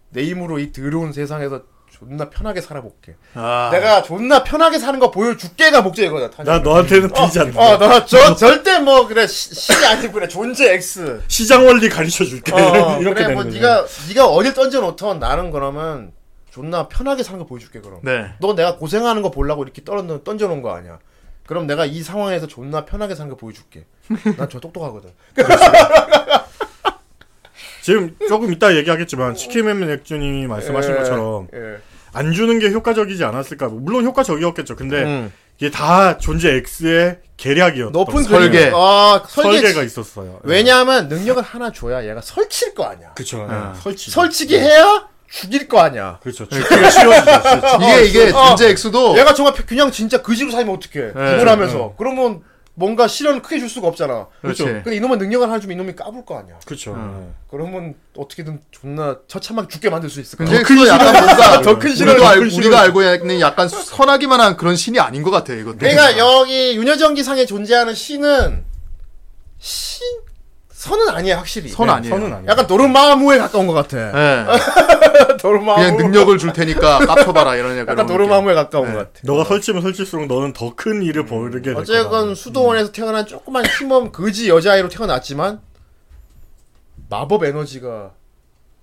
[0.09, 3.15] 내 힘으로 이 더러운 세상에서 존나 편하게 살아볼게.
[3.33, 3.69] 아.
[3.71, 6.31] 내가 존나 편하게 사는 거 보여줄게가 목적이거든.
[6.31, 6.51] 타자.
[6.53, 7.61] 나 너한테는 비지 않는다.
[7.61, 11.21] 어, 너, 저, 절대 뭐, 그래, 시- 아니고, 그래, 존재 X.
[11.27, 12.53] 시장 원리 가르쳐 줄게.
[12.53, 13.55] 어, 이렇게 그래, 되는 뭐, 거죠.
[13.55, 16.11] 니가, 니가 어딜 던져 놓던 나는 그러면,
[16.49, 17.99] 존나 편하게 사는 거 보여줄게, 그럼.
[18.03, 18.33] 네.
[18.39, 20.97] 너 내가 고생하는 거 보려고 이렇게 떨어, 던져 놓은 거 아니야.
[21.51, 23.83] 그럼 내가 이 상황에서 존나 편하게 사는 거 보여줄게.
[24.37, 25.09] 난 저 똑똑하거든.
[27.83, 31.79] 지금 조금 이따 얘기하겠지만 치킨맨 액주님이 말씀하신 예, 것처럼 예.
[32.13, 33.67] 안 주는 게 효과적이지 않았을까?
[33.67, 34.77] 물론 효과적이었겠죠.
[34.77, 35.33] 근데 음.
[35.57, 38.71] 이게 다 존재 X의 계략이었던 높은 설계.
[38.73, 39.59] 아, 설계.
[39.59, 40.39] 설계가 있었어요.
[40.43, 43.11] 왜냐하면 능력을 하나 줘야 얘가 설칠 거 아니야.
[43.15, 43.45] 그쵸.
[43.51, 43.53] 예.
[43.53, 43.81] 예.
[43.81, 44.09] 설치.
[44.09, 46.19] 설치기 해야 죽일 거 아니야.
[46.21, 46.47] 그렇죠.
[46.47, 47.31] 죽기가 쉬워지죠.
[47.81, 48.47] 이게 이게 어.
[48.49, 51.13] 존재 X도 얘가 정말 그냥 진짜 그지로 살면 어떡해.
[51.15, 51.31] 네.
[51.31, 51.95] 구분하면서.
[51.97, 52.41] 그러면
[52.73, 54.27] 뭔가 실현을 크게 줄 수가 없잖아.
[54.41, 54.63] 그렇지.
[54.63, 56.55] 근데 이놈은 능력을 하나 주면 이놈이 까불 거 아니야.
[56.65, 56.93] 그렇죠.
[56.93, 57.33] 음.
[57.49, 60.47] 그러면 어떻게든 존나 처참하게 죽게 만들 수 있을 거야.
[60.47, 61.91] 존재 X도 약간 뭔가 더큰 알, 큰
[62.49, 65.77] 실험을- 우리가 알고 있는 약간 선하기만 한 그런 신이 아닌 것 같아 이것도.
[65.77, 68.65] 그러니까 여기 윤여정기상에 존재하는 신은
[69.59, 70.01] 신
[70.81, 71.69] 선은 아니야 확실히.
[71.69, 72.15] 선 네, 아니에요.
[72.15, 72.49] 선은 아니에요.
[72.49, 73.97] 약간 도르마무에 가까운 것 같아.
[73.99, 74.45] 예.
[75.37, 75.75] 도르마무.
[75.79, 79.11] 그냥 능력을 줄 테니까 깝쳐봐라 이런 약간 약간 도르마무에 가까운 것 같아.
[79.23, 81.81] 너가 설치면 설칠수록 너는 더 큰 일을 벌게 될 거다.
[81.83, 85.61] 어쨌건 수도원에서 태어난 조그만 힘없 거지 여자아이로 태어났지만
[87.09, 88.13] 마법 에너지가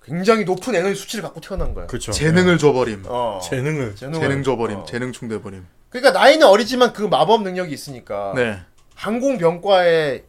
[0.01, 1.87] 굉장히 높은 에너지 수치를 갖고 태어난 거야.
[1.87, 2.13] 그렇죠.
[2.13, 3.03] 재능을 줘버림.
[3.07, 3.41] 어.
[3.43, 3.95] 재능을.
[3.95, 4.77] 재능을- 재능 줘버림.
[4.77, 4.85] 어.
[4.85, 5.65] 재능 충대버림.
[5.89, 8.59] 그러니까 나이는 어리지만 그 마법 능력이 있으니까 네.
[8.95, 10.23] 항공병과에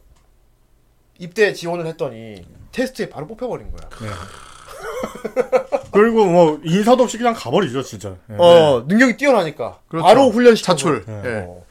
[1.21, 3.87] 입대 지원을 했더니 테스트에 바로 뽑혀버린 거야.
[5.93, 8.15] 그리고 뭐 인사도 없이 그냥 가버리죠 진짜.
[8.31, 8.35] 예.
[8.39, 10.03] 어 능력이 뛰어나니까 그렇죠.
[10.03, 10.65] 바로 훈련시켜.
[10.65, 11.05] 차출.
[11.05, 11.21] 네.
[11.25, 11.45] 예.
[11.47, 11.63] 어.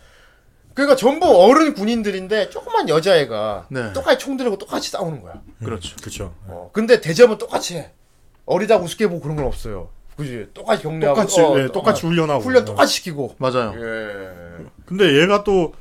[0.72, 3.92] 그러니까 전부 어른 군인들인데 조그만 여자애가 네.
[3.92, 5.42] 똑같이 총 들고 똑같이 싸우는 거야.
[5.58, 5.96] 그렇죠.
[5.96, 6.32] 그렇죠.
[6.46, 6.70] 어.
[6.72, 7.90] 근데 대접은 똑같이 해.
[8.46, 9.88] 어리다고 우습게 보고 그런 건 없어요.
[10.16, 10.46] 그지?
[10.54, 12.40] 똑같이 격려하고 똑같이 어, 예, 똑같이 훈련하고.
[12.40, 12.66] 훈련 어.
[12.66, 13.34] 똑같이 시키고.
[13.38, 13.74] 맞아요.
[13.76, 14.64] 예.
[14.86, 15.74] 근데 얘가 또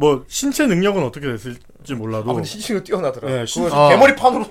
[0.00, 3.28] 뭐 신체 능력은 어떻게 됐을지 몰라도 아 근데 신신이 뛰어나더라.
[3.30, 3.90] 예, 그거 신- 아.
[3.90, 4.46] 개머리판으로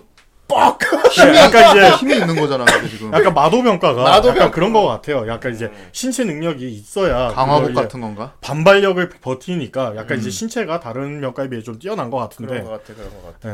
[0.47, 0.77] 뻑!
[1.35, 3.11] 약간 이제 힘이 있는 거잖아, 지금.
[3.13, 4.39] 약간 마도병과가 마도병과.
[4.39, 5.27] 약간 그런 거 같아요.
[5.27, 8.33] 약간 이제 신체 능력이 있어야 강화복 같은 건가?
[8.41, 12.93] 반발력을 버티니까 약간 이제 신체가 다른 병과에 비해 좀 뛰어난 것 같은데 그런 것 같아,
[12.93, 13.49] 그런 것 같아.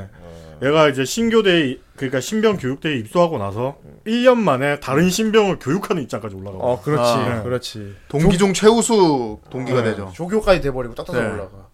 [0.62, 0.68] 예.
[0.68, 3.76] 얘가 이제 신교대 그러니까 신병 교육대에 입소하고 나서
[4.06, 7.43] 1년 만에 다른 신병을 교육하는 입장까지 올라가고 어, 그렇지, 아.
[7.43, 7.96] 그렇지.
[8.10, 9.91] 동기 중 최우수 동기가 네.
[9.91, 10.12] 되죠.
[10.14, 11.30] 조교까지 돼버리고 딱딱딱 네.
[11.30, 11.66] 올라가.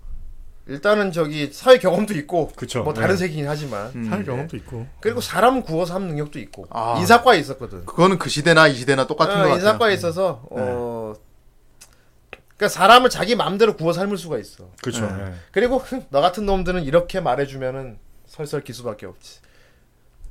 [0.72, 2.84] 일단은 저기 사회 경험도 있고, 그쵸.
[2.84, 3.18] 뭐 다른 네.
[3.18, 4.10] 세계긴 하지만, 음.
[4.10, 6.96] 살 경험도 있고 그리고 사람 구워서 하는 능력도 있고, 아.
[7.00, 7.86] 인사과에 있었거든.
[7.86, 9.56] 그거는 그 시대나 이 시대나 똑같은 거 어, 같아요.
[9.58, 11.14] 인사과에 있어서 어,
[12.56, 14.70] 그러니까 사람을 자기 마음대로 구워 삶을 수가 있어.
[14.82, 15.06] 그렇죠.
[15.08, 15.34] 네.
[15.52, 19.40] 그리고 너 같은 놈들은 이렇게 말해주면은 설설 기수밖에 없지.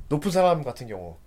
[0.09, 1.17] 높은 사람 같은 경우,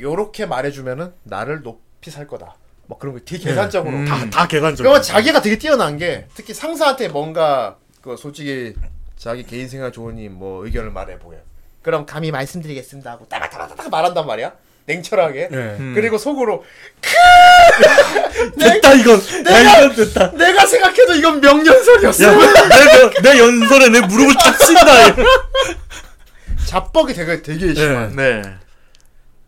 [0.00, 2.56] 요렇게 말해주면은 나를 높이 살 거다.
[2.86, 3.94] 뭐 그런 거 되게 계산적으로.
[3.94, 4.04] 음.
[4.04, 4.82] 다, 다 계산적.
[4.84, 8.74] 그러면 자기가 되게 뛰어난 게 특히 상사한테 뭔가 그 솔직히
[9.16, 11.38] 자기 개인 생활 좋으니 뭐 의견을 말해 보여.
[11.82, 14.52] 그럼 감히 말씀드리겠습니다 하고 따박따박따박 말한단 말이야.
[14.86, 15.48] 냉철하게.
[15.48, 15.56] 네.
[15.78, 15.92] 음.
[15.94, 16.64] 그리고 속으로
[18.58, 19.20] 됐다 이건.
[19.46, 20.32] 야 이건 됐다.
[20.32, 22.24] 내가 생각해도 이건 명령설이었어.
[22.24, 22.36] 야,
[22.68, 25.16] 내, 내 연설에 내 무릎을 탁 친다.
[26.66, 28.08] 잡벅이 되게 되게 심해.
[28.08, 28.42] 네.
[28.42, 28.42] 네.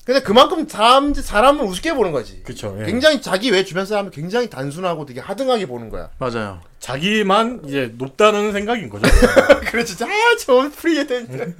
[0.05, 2.43] 근데 그만큼 사람 사람을 우습게 보는 거지.
[2.45, 2.77] 그렇죠.
[2.81, 2.85] 예.
[2.85, 6.11] 굉장히 자기 외 주변 사람을 굉장히 단순하고 되게 하등하게 보는 거야.
[6.19, 6.61] 맞아요.
[6.85, 9.07] 자기만 이제 높다는 생각인 거죠.
[9.73, 10.05] 그렇지.
[10.05, 10.07] 아,
[10.39, 11.57] 저 프리에 된.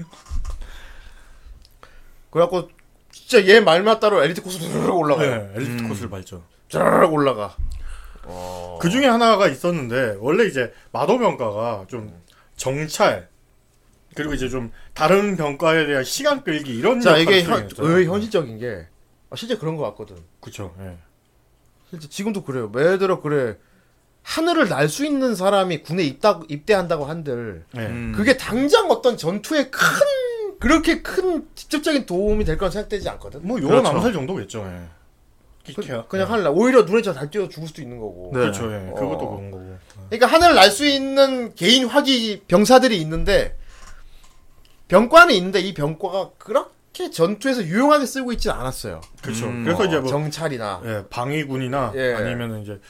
[2.29, 2.69] 그래갖고
[3.11, 5.31] 진짜 얘 말만 따로 엘리트 코스로 르르 올라가요.
[5.31, 6.45] 네, 엘리트 코스를 밟죠.
[6.71, 7.57] 르르 올라가.
[8.83, 12.13] 그 중에 하나가 있었는데 원래 이제 마도 병과가 좀
[12.57, 13.31] 정찰
[14.15, 18.89] 그리고 이제 좀 다른 병과에 대한 시간 끌기 이런 자 이게 현, 의 현실적인 게
[19.31, 20.17] 아, 실제 그런 것 같거든.
[20.41, 20.75] 그렇죠.
[20.81, 20.99] 예.
[21.89, 22.71] 실제 지금도 그래요.
[22.77, 23.57] 예를 들어 그래
[24.25, 27.81] 하늘을 날 수 있는 사람이 군에 입다, 입대한다고 한들 예.
[27.81, 28.13] 음.
[28.17, 29.81] 그게 당장 어떤 전투에 큰
[30.59, 33.47] 그렇게 큰 직접적인 도움이 될 거라 생각되지 않거든.
[33.47, 33.97] 뭐 요런 그렇죠.
[33.97, 34.61] 암살 정도겠죠.
[34.67, 35.75] 예.
[35.75, 36.09] 그.
[36.09, 38.31] 그냥 하늘 날 오히려 눈에 잘 띄어 죽을 수도 있는 거고.
[38.33, 38.41] 네.
[38.41, 38.73] 그렇죠.
[38.73, 38.91] 예.
[38.95, 39.37] 그것도 어.
[39.37, 39.77] 그런 거고.
[40.09, 43.59] 그러니까 하늘을 날 수 있는 개인 화기 병사들이 있는데
[44.89, 49.01] 병과는 있는데 이 병과가 그렇게 전투에서 유용하게 쓰고 있지는 않았어요.
[49.23, 49.47] 그렇죠.
[49.47, 49.65] 음.
[49.65, 52.15] 그래서 이제 어, 뭐 정찰이나 예, 방위군이나 예.
[52.15, 52.81] 아니면은 이제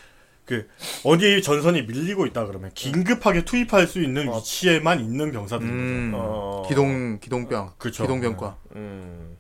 [0.45, 0.69] 그
[1.05, 4.37] 어디 전선이 밀리고 있다 그러면 긴급하게 투입할 수 있는 어.
[4.39, 5.67] 위치에만 있는 병사들.
[5.67, 6.13] 음.
[6.15, 6.63] 어.
[6.69, 7.73] 기동 기동병.
[7.79, 8.03] 그쵸.
[8.05, 8.57] 기동병과.
[8.77, 9.37] 음.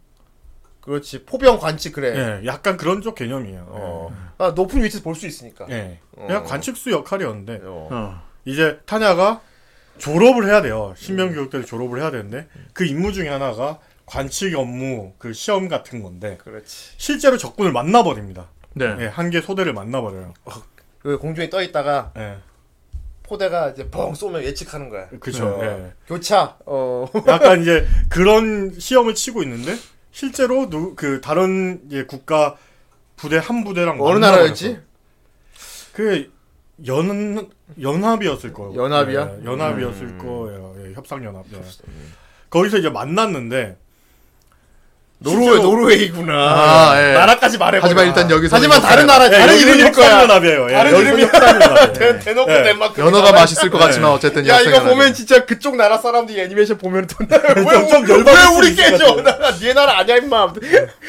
[0.81, 2.41] 그렇지 포병 관측 그래.
[2.43, 3.67] 예, 약간 그런 쪽 개념이에요.
[3.71, 4.35] 어.
[4.39, 5.67] 아, 높은 위치에서 볼 수 있으니까.
[5.71, 5.75] 예.
[5.75, 5.99] 예.
[6.17, 6.27] 어.
[6.27, 7.89] 그냥 관측수 역할이었는데 어.
[7.91, 8.23] 어.
[8.45, 9.41] 이제 타냐가
[9.99, 10.93] 졸업을 해야 돼요.
[10.97, 16.93] 신병교육대를 졸업을 해야 되는데 그 임무 중에 하나가 관측 업무 그 시험 같은 건데 그렇지.
[16.99, 18.49] 실제로 적군을 만나버립니다.
[18.75, 18.95] 네.
[19.01, 20.35] 예, 한개 소대를 만나버려요.
[21.05, 22.39] 그 공중에 떠 있다가 예,
[23.23, 25.07] 포대가 이제 뻥 쏘면 예측하는 거야.
[25.21, 25.47] 그쵸.
[25.47, 25.63] 어.
[25.63, 25.93] 예.
[26.07, 26.57] 교차.
[26.65, 27.07] 어.
[27.29, 29.77] 약간 이제 그런 시험을 치고 있는데
[30.11, 32.57] 실제로 누, 그 다른 이제 국가
[33.17, 34.19] 부대 한 부대랑 어느.
[34.19, 34.81] 나라였지?
[35.93, 36.33] 그
[36.87, 37.51] 연,
[37.81, 38.75] 연합이었을 거예요.
[38.83, 39.37] 연합이야?
[39.41, 40.19] 예, 연합이었을 음.
[40.19, 40.75] 거예요.
[40.79, 41.45] 예, 협상연합.
[41.53, 41.63] 예.
[42.49, 43.77] 거기서 이제 만났는데
[45.25, 46.33] 노르웨이 노르웨이구나.
[46.35, 47.13] 아, 예.
[47.15, 47.79] 나라까지 말해.
[47.83, 50.07] 하지만 일단 여기서 하지만 다른 나라 예, 다른 이름일 거야.
[50.21, 50.67] 협상연합이에요.
[50.69, 51.21] 예, 다른.
[51.23, 51.93] 협상연합이에요.
[51.95, 52.63] 대- 대놓고 예.
[52.63, 53.01] 덴마크.
[53.01, 54.83] 연어가 맛있을 것 같지만 어쨌든 야 이거.
[54.83, 57.29] 보면 진짜 그쪽 나라 사람들이 애니메이션 보면 또 왜,
[57.89, 59.15] 좀 왜, 열받을 왜수 우리 깨져?
[59.15, 59.39] 것 같아.
[59.51, 60.53] 나, 얘 나라 아니야 임마.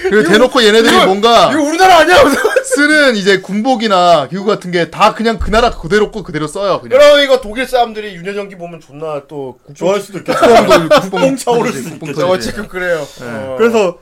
[0.03, 2.15] 그리고 대놓고 얘네들이 뭔가 이거 우리나라 아니야?
[2.65, 6.79] 쓰는 이제 군복이나 기구 같은 게 다 그냥 그 나라 그대로 거 그대로 써요.
[6.81, 6.97] 그냥.
[6.99, 10.23] 그럼 이거 독일 사람들이 윤여정기 보면 존나 또 좋아할 수도.
[10.23, 12.21] 국뽕도 국뽕 차오를 터지지, 수 국뽕 있겠죠.
[12.21, 12.51] 저거 터지지.
[12.51, 13.05] 지금 그래요.
[13.21, 13.55] 어.
[13.57, 13.97] 그래서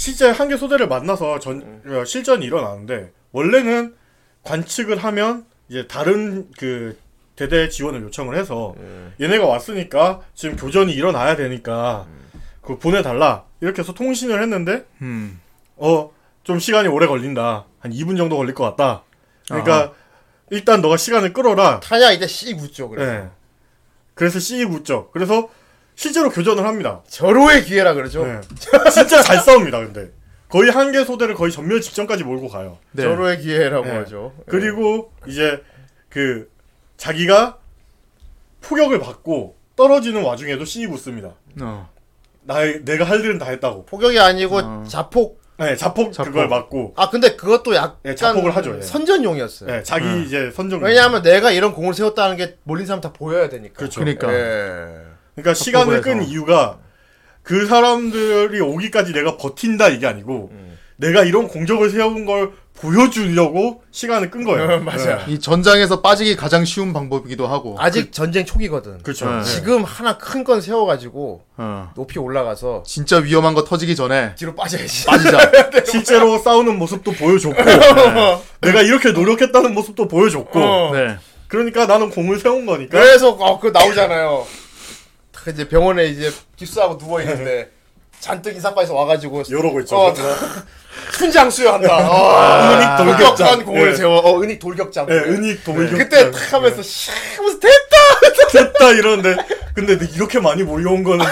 [0.00, 3.94] 실제 한개 소대를 만나서 전 어, 실전이 일어나는데 원래는
[4.42, 6.98] 관측을 하면 이제 다른 그
[7.36, 8.74] 대대 지원을 요청을 해서
[9.20, 12.06] 얘네가 왔으니까 지금 교전이 일어나야 되니까
[12.62, 13.44] 그 보내달라.
[13.60, 15.38] 이렇게 해서 통신을 했는데 음.
[15.76, 17.66] 어좀 시간이 오래 걸린다.
[17.78, 19.02] 한 2분 정도 걸릴 것 같다.
[19.48, 19.92] 그러니까
[20.50, 21.80] 일단 너가 시간을 끌어라.
[21.80, 23.04] 타냐 이제 C 굳죠 그래.
[23.06, 23.28] 네.
[24.14, 25.50] 그래서 C 굳죠 그래서
[26.00, 28.24] 실제로 교전을 합니다 절호의 기회라 그러죠.
[28.24, 28.40] 네.
[28.90, 30.10] 진짜 잘 싸웁니다 근데
[30.48, 33.02] 거의 한 개 소대를 거의 전멸 직전까지 몰고 가요 네.
[33.02, 33.92] 절호의 기회라고 네.
[33.98, 34.32] 하죠.
[34.46, 35.62] 그리고 이제
[36.08, 36.50] 그
[36.96, 37.58] 자기가
[38.62, 41.90] 포격을 받고 떨어지는 와중에도 C 굳습니다 어.
[42.44, 44.84] 나 내가 할 일은 다 했다고 포격이 아니고 어.
[44.88, 45.38] 자폭.
[45.58, 46.30] 네, 자폭, 자폭.
[46.30, 48.80] 그걸 맞고 아 근데 그것도 약간 예, 자폭을 하죠, 예.
[48.80, 49.70] 선전용이었어요.
[49.70, 53.74] 네, 자기 이제 선정 왜냐하면 내가 이런 공을 세웠다는 게 몰린 사람 다 보여야 되니까.
[53.74, 54.00] 그렇죠.
[54.00, 54.32] 그러니까.
[54.32, 55.09] 예.
[55.34, 56.00] 그러니까 시간을.
[56.00, 56.78] 끈 이유가
[57.42, 60.78] 그 사람들이 오기까지 내가 버틴다 이게 아니고 음.
[60.96, 64.76] 내가 이런 공적을 세운 걸 보여주려고 시간을 끈 거예요.
[64.76, 65.16] 어, 맞아.
[65.26, 65.32] 네.
[65.32, 67.76] 이 전장에서 빠지기 가장 쉬운 방법이기도 하고.
[67.78, 68.98] 아직 전쟁 초기거든.
[69.02, 69.26] 그렇죠.
[69.30, 69.38] 네.
[69.38, 69.44] 네.
[69.44, 71.90] 지금 하나 큰 건 세워가지고 어.
[71.94, 75.06] 높이 올라가서 진짜 위험한 거 터지기 전에 뒤로 빠져야지.
[75.06, 75.50] 빠지자.
[75.90, 77.56] 실제로 싸우는 모습도 보여줬고
[78.62, 80.92] 내가 이렇게 노력했다는 모습도 보여줬고 어.
[80.94, 81.18] 네.
[81.48, 84.46] 그러니까 나는 공을 세운 거니까 그래서 어, 그 나오잖아요.
[85.44, 87.70] 딱 이제 병원에 이제 깁스하고 누워 있는데
[88.20, 89.96] 잔뜩 이삭바에서 와가지고 이러고 있죠.
[89.96, 90.14] 어,
[91.16, 91.88] 순장 수여한다.
[92.06, 93.64] 어, 은닉 돌격장.
[93.64, 93.96] 공을 예.
[93.96, 94.18] 세워.
[94.18, 95.06] 어, 은닉 돌격장.
[95.06, 97.80] 네, 은닉 돌격 그때 탁 하면서 씨 하면서 됐다.
[98.52, 99.36] 됐다 이러는데
[99.74, 101.24] 근데 이렇게 많이 몰려온 거는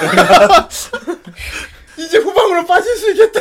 [1.99, 3.41] 이제 후방으로 빠질 수 있겠다.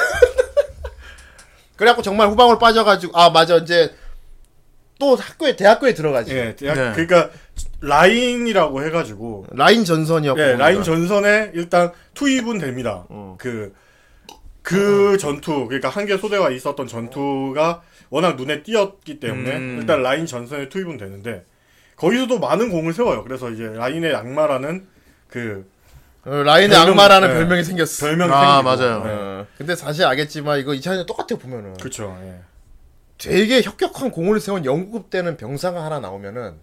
[1.75, 3.95] 그래갖고 정말 후방으로 빠져가지고 아 맞아 이제
[4.99, 6.35] 또 학교에 대학교에 들어가지.
[6.35, 6.91] 예, 대학, 네.
[6.93, 7.29] 그러니까
[7.81, 10.41] 라인이라고 해가지고 라인 전선이었고.
[10.41, 13.05] 예, 라인 전선에 일단 투입은 됩니다.
[13.37, 13.73] 그,
[14.61, 19.77] 그 전투, 그러니까 한 개 소대가 있었던 전투가 워낙 눈에 띄었기 때문에 음.
[19.79, 21.43] 일단 라인 전선에 투입은 되는데
[21.97, 23.23] 거기서도 많은 공을 세워요.
[23.23, 24.87] 그래서 이제 라인의 악마라는
[25.29, 25.69] 그
[26.25, 27.33] 어, 라인의 별명, 악마라는 네.
[27.35, 28.05] 별명이 생겼어.
[28.05, 28.63] 별명이 아, 생기고.
[28.85, 29.03] 맞아요.
[29.03, 29.09] 네.
[29.13, 32.17] 어, 근데 사실 알겠지만 이거 2차전에 똑같아 보면은 그렇죠.
[32.23, 32.39] 예.
[33.17, 36.55] 되게 혁혁한 공을 세운 영웅급 되는 병사가 하나 나오면은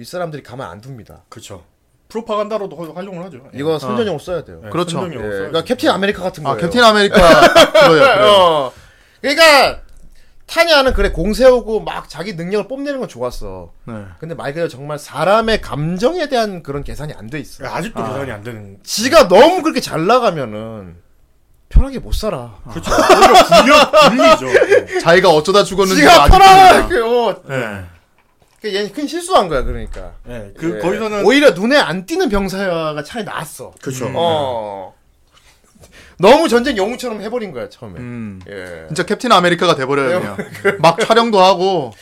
[0.00, 1.22] 윗사람들이 가만 안 둡니다.
[1.28, 1.62] 그렇죠.
[2.08, 3.38] 프로파간다로도 활- 활용을 하죠.
[3.54, 3.58] 예.
[3.58, 4.60] 이거 선전용으로 써야 돼요.
[4.64, 4.98] 예, 그렇죠.
[5.06, 5.18] 예, 써야죠.
[5.20, 6.56] 그러니까 캡틴 아메리카 같은 거예요.
[6.56, 8.00] 아, 캡틴 아메리카 그거요.
[8.00, 8.26] 그래요.
[8.26, 8.72] 어.
[9.20, 9.80] 그러니까
[10.46, 13.72] 타냐는 그래 공 세우고 막 자기 능력을 뽐내는 건 좋았어.
[13.84, 13.94] 네.
[14.18, 17.62] 근데 말 그대로 정말 사람의 감정에 대한 그런 계산이 안 돼 있어.
[17.64, 18.78] 예, 아직도 계산이 안 되는.
[18.82, 20.96] 지가 너무 그렇게 잘 나가면은
[21.68, 22.56] 편하게 못 살아.
[22.68, 22.90] 그렇죠.
[22.90, 24.94] 오히려 불려 불리죠.
[24.96, 24.98] 예.
[24.98, 26.24] 자기가 어쩌다 죽었는지 지가.
[26.26, 27.40] 편하게 어.
[27.46, 27.84] 네.
[28.60, 30.12] 그 얘는 큰 실수한 거야 그러니까.
[30.28, 30.80] 예, 그 예.
[30.80, 33.72] 거기서는 오히려 눈에 안 띄는 병사가 차라리 나았어.
[33.80, 34.10] 그렇죠.
[34.14, 34.94] 어.
[36.18, 37.98] 너무 전쟁 영웅처럼 해버린 거야 처음에.
[37.98, 38.40] 음.
[38.46, 38.84] 예.
[38.88, 40.36] 진짜 캡틴 아메리카가 돼버려요 그냥.
[40.80, 41.94] 막 촬영도 하고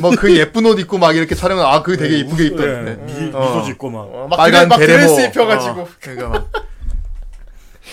[0.00, 2.94] 뭐 그 예쁜 옷 입고 막 이렇게 촬영을 아 그게 되게 이쁘게 예, 입던데.
[3.04, 3.40] 미, 어.
[3.40, 4.00] 미소 짓고 막.
[4.10, 4.98] 어, 막 빨간 막 베레모.
[5.06, 5.80] 드레스 입혀가지고.
[5.82, 6.50] 어, 그러니까 막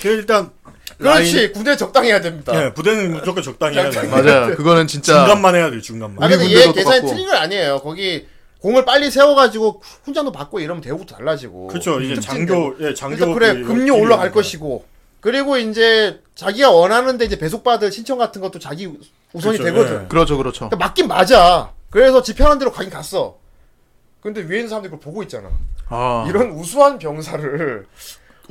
[0.02, 0.52] 그 일단
[0.98, 2.52] 그렇지 군대 적당히 해야 됩니다.
[2.54, 4.04] 라인- 예, 부대는 무조건 적당히 해야 돼.
[4.08, 4.56] 맞아요.
[4.56, 5.82] 그거는 진짜 중간만 해야 돼.
[5.82, 6.24] 중간만.
[6.24, 7.08] 아 우리 근데 얘 계산이 똑같고.
[7.08, 7.80] 틀린 건 아니에요.
[7.80, 8.28] 거기
[8.60, 11.68] 공을 빨리 세워가지고 훈장도 받고 이러면 대우도 달라지고.
[11.68, 12.00] 그렇죠.
[12.02, 14.32] 이제 장교 예 장교 그래서 그래 그 급료 올라갈.
[14.32, 14.86] 것이고
[15.20, 18.88] 그리고 이제 자기가 원하는데 이제 배속받을 신청 같은 것도 자기
[19.34, 20.04] 우선이 그렇죠, 되거든.
[20.04, 20.08] 예.
[20.08, 20.70] 그렇죠, 그렇죠.
[20.70, 21.72] 그러니까 맞긴 맞아.
[21.90, 23.38] 그래서 지 편한 대로 가긴 갔어.
[24.22, 25.50] 근데 위에 있는 사람들이 그걸 보고 있잖아.
[25.90, 27.86] 아, 이런 우수한 병사를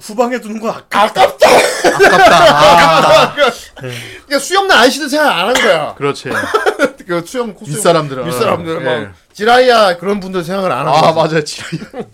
[0.00, 1.48] 후방에 두는 건 아까 아깝다.
[1.48, 3.28] 아깝다.
[3.28, 5.94] 아, 그러니까 수염난 아저씨도 생각 안 한 거야.
[5.94, 6.30] 그렇지.
[7.06, 8.84] 그 수염 코스 윗사람들은 윗사람들은 예.
[9.04, 10.96] 막 지라이야 그런 분들 생각을 안 하고.
[11.06, 11.84] 아 맞아요, 지라이야.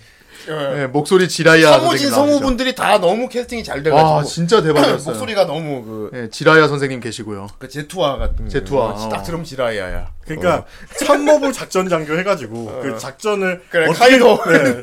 [0.49, 0.83] 예.
[0.83, 1.73] 예, 목소리 지라이야.
[1.73, 2.11] 사무진.
[2.11, 5.11] 성우분들이 다 너무 캐스팅이 잘 돼가지고 와 진짜 대박이었어요.
[5.13, 7.49] 목소리가 너무 그, 예, 지라이야 선생님 계시고요.
[7.59, 9.23] 그 제투아 같은 제투아, 어, 딱 어.
[9.23, 10.11] 들으면 지라이야야.
[10.25, 10.65] 그러니까
[11.05, 14.39] 참모부 작전 장교 해가지고 그 작전을 그래, 어떻게 카이도.
[14.49, 14.83] 예,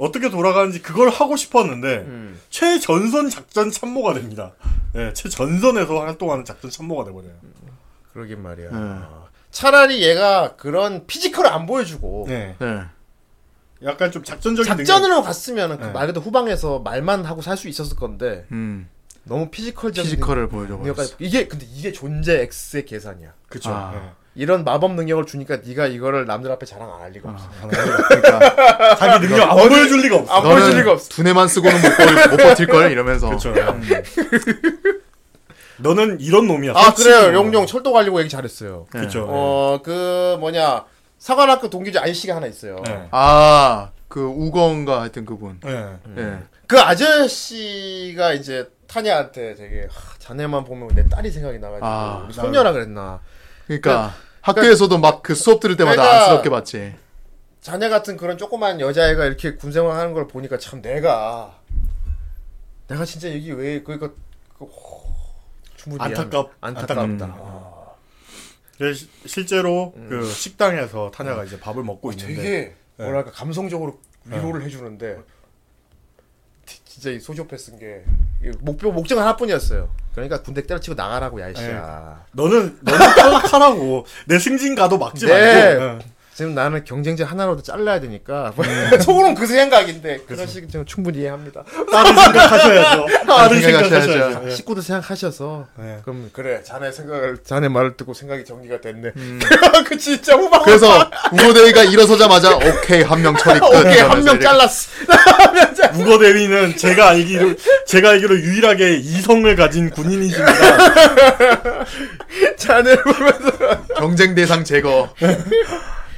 [0.00, 2.40] 어떻게 돌아가는지 그걸 하고 싶었는데 음.
[2.48, 4.52] 최전선 작전 참모가 됩니다.
[4.96, 7.32] 예, 최전선에서 활동하는 작전 참모가 돼버려요.
[8.12, 8.70] 그러게 말이야.
[8.70, 8.76] 네.
[8.76, 9.28] 어.
[9.50, 12.82] 차라리 얘가 그런 physical을 안 보여주고 네, 네.
[13.84, 15.92] 약간 좀 작전적인 작전으로 갔으면 그 네.
[15.92, 18.88] 말 그대로 후방에서 말만 하고 살 수 있었을 건데 음,
[19.24, 20.80] 너무 physical적인 physical을 보여줘.
[21.18, 23.34] 이게 근데 이게 존재 X의 계산이야.
[23.48, 23.70] 그쵸.
[23.70, 24.14] 아.
[24.36, 24.42] 예.
[24.42, 27.48] 이런 마법 능력을 주니까 네가 이거를 남들 앞에 자랑 안 할 리가 없어.
[28.08, 30.32] 그러니까 자기 능력 안 보여줄 리가 없어.
[30.34, 31.08] 안 보여줄 리가 너는 없어.
[31.10, 33.30] 두뇌만 쓰고는 못, 버, 못 버틸 걸 이러면서.
[33.30, 33.52] 그쵸.
[35.78, 36.72] 너는 이런 놈이야.
[36.76, 36.92] 아.
[36.94, 37.32] 그래요.
[37.34, 38.86] 용용 철도 가려고 얘기 잘했어요.
[38.92, 39.00] 네.
[39.00, 39.26] 그쵸.
[39.28, 40.84] 어그 뭐냐
[41.18, 42.76] 사관학교 동기주 아저씨가 하나 있어요.
[42.88, 43.08] 예.
[43.10, 45.58] 아, 그 우건가 하여튼 그분.
[45.66, 45.96] 예.
[46.18, 46.38] 예.
[46.66, 52.72] 그 아저씨가 이제 타냐한테 되게 하, 자네만 보면 내 딸이 생각이 나가지고 아, 우리 손녀라
[52.72, 53.20] 그랬나.
[53.78, 56.94] 그러니까 학교에서도 막 그 수업 들을 때마다 그러니까- 안쓰럽게 봤지.
[57.60, 61.58] 자네 같은 그런 조그만 여자애가 이렇게 군생활 하는 걸 보니까 참 내가
[62.88, 64.16] 내가 진짜 여기 왜 그,
[64.58, 64.68] 호,
[65.76, 67.36] 충분히 안타깝- 안타깝다.
[68.94, 75.22] 시- 실제로 그 식당에서 타냐가 이제 밥을 먹고 있는데 되게 뭐랄까 감성적으로 위로를 해주는데 티-
[77.00, 78.02] 진짜 이 소시오패스인 게
[78.60, 79.88] 목표 목적 하나뿐이었어요.
[80.12, 82.26] 그러니까 군대 때려치고 나가라고 야이씨야.
[82.32, 85.32] 너는 너는 탈락하라고 내 승진 가도 막지 네.
[85.32, 85.98] 말고 예.
[86.40, 88.54] 지금 나는 경쟁자 하나라도 잘라야 되니까
[89.02, 91.62] 속으로는 그 생각인데 그런 식좀 충분히 이해합니다.
[91.92, 93.06] 다른 생각하셔야죠.
[93.28, 94.06] 다른 생각하셔야죠.
[94.12, 94.48] 생각하셔야죠.
[94.48, 94.50] 예.
[94.54, 95.98] 식구도 생각하셔서 네.
[96.02, 99.10] 그럼 그래 자네 생각을 자네 말을 듣고 생각이 정리가 됐네.
[99.84, 103.66] 그 진짜 후방 그래서 우고대위가 일어서자마자 오케이 한 명 처리 끝.
[103.66, 104.40] 오케이 한 명.
[104.40, 104.88] 잘랐어.
[105.96, 107.54] 우거 대위는 제가 알기로
[107.86, 110.54] 제가 알기로 유일하게 이성을 가진 군인이십니다.
[112.56, 115.12] 자네 보면서 경쟁 대상 제거.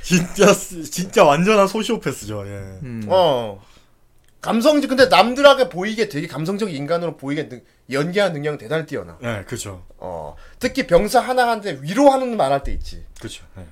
[0.03, 2.44] 진짜 진짜 완전한 소시오패스죠.
[2.46, 2.50] 예.
[2.82, 3.05] 음.
[3.09, 3.62] 어
[4.40, 9.16] 감성적 근데 남들하게 보이게 되게 감성적 인간으로 보이게 능, 연기하는 능력은 대단히 뛰어나.
[9.20, 9.84] 네, 그렇죠.
[9.98, 13.05] 어 특히 병사 하나한테 위로하는 말 할 때 있지.
[13.18, 13.44] 그렇죠.
[13.59, 13.64] 예.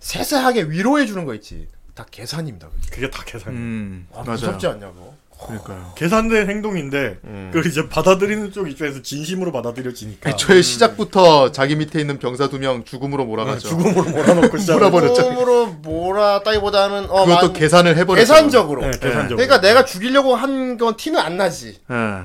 [0.00, 1.68] 세세하게 위로해 주는 거 있지.
[1.94, 2.68] 다 계산입니다.
[2.68, 2.90] 그게.
[2.90, 3.52] 그게 다 계산.
[3.52, 4.06] 음.
[4.12, 4.32] 아, 맞아요.
[4.32, 5.16] 무섭지 않냐고.
[5.46, 5.92] 그러니까요.
[5.96, 7.18] 계산된 행동인데
[7.52, 12.84] 그걸 이제 받아들이는 쪽 입장에서 진심으로 받아들여지니까 애초에 시작부터 자기 밑에 있는 병사 두 명
[12.84, 13.68] 죽음으로 몰아가죠.
[13.68, 14.74] 죽음으로 몰아넣고 시작.
[14.74, 15.30] 몰아버렸죠.
[15.30, 18.20] 몸으로 몰았다기보다는 어, 그것도 만- 계산을 해버렸죠.
[18.32, 18.82] 계산적으로.
[18.82, 19.36] 네, 계산적으로.
[19.36, 21.78] 그러니까 내가 죽이려고 한 건 티는 안 나지.
[21.90, 22.24] 예.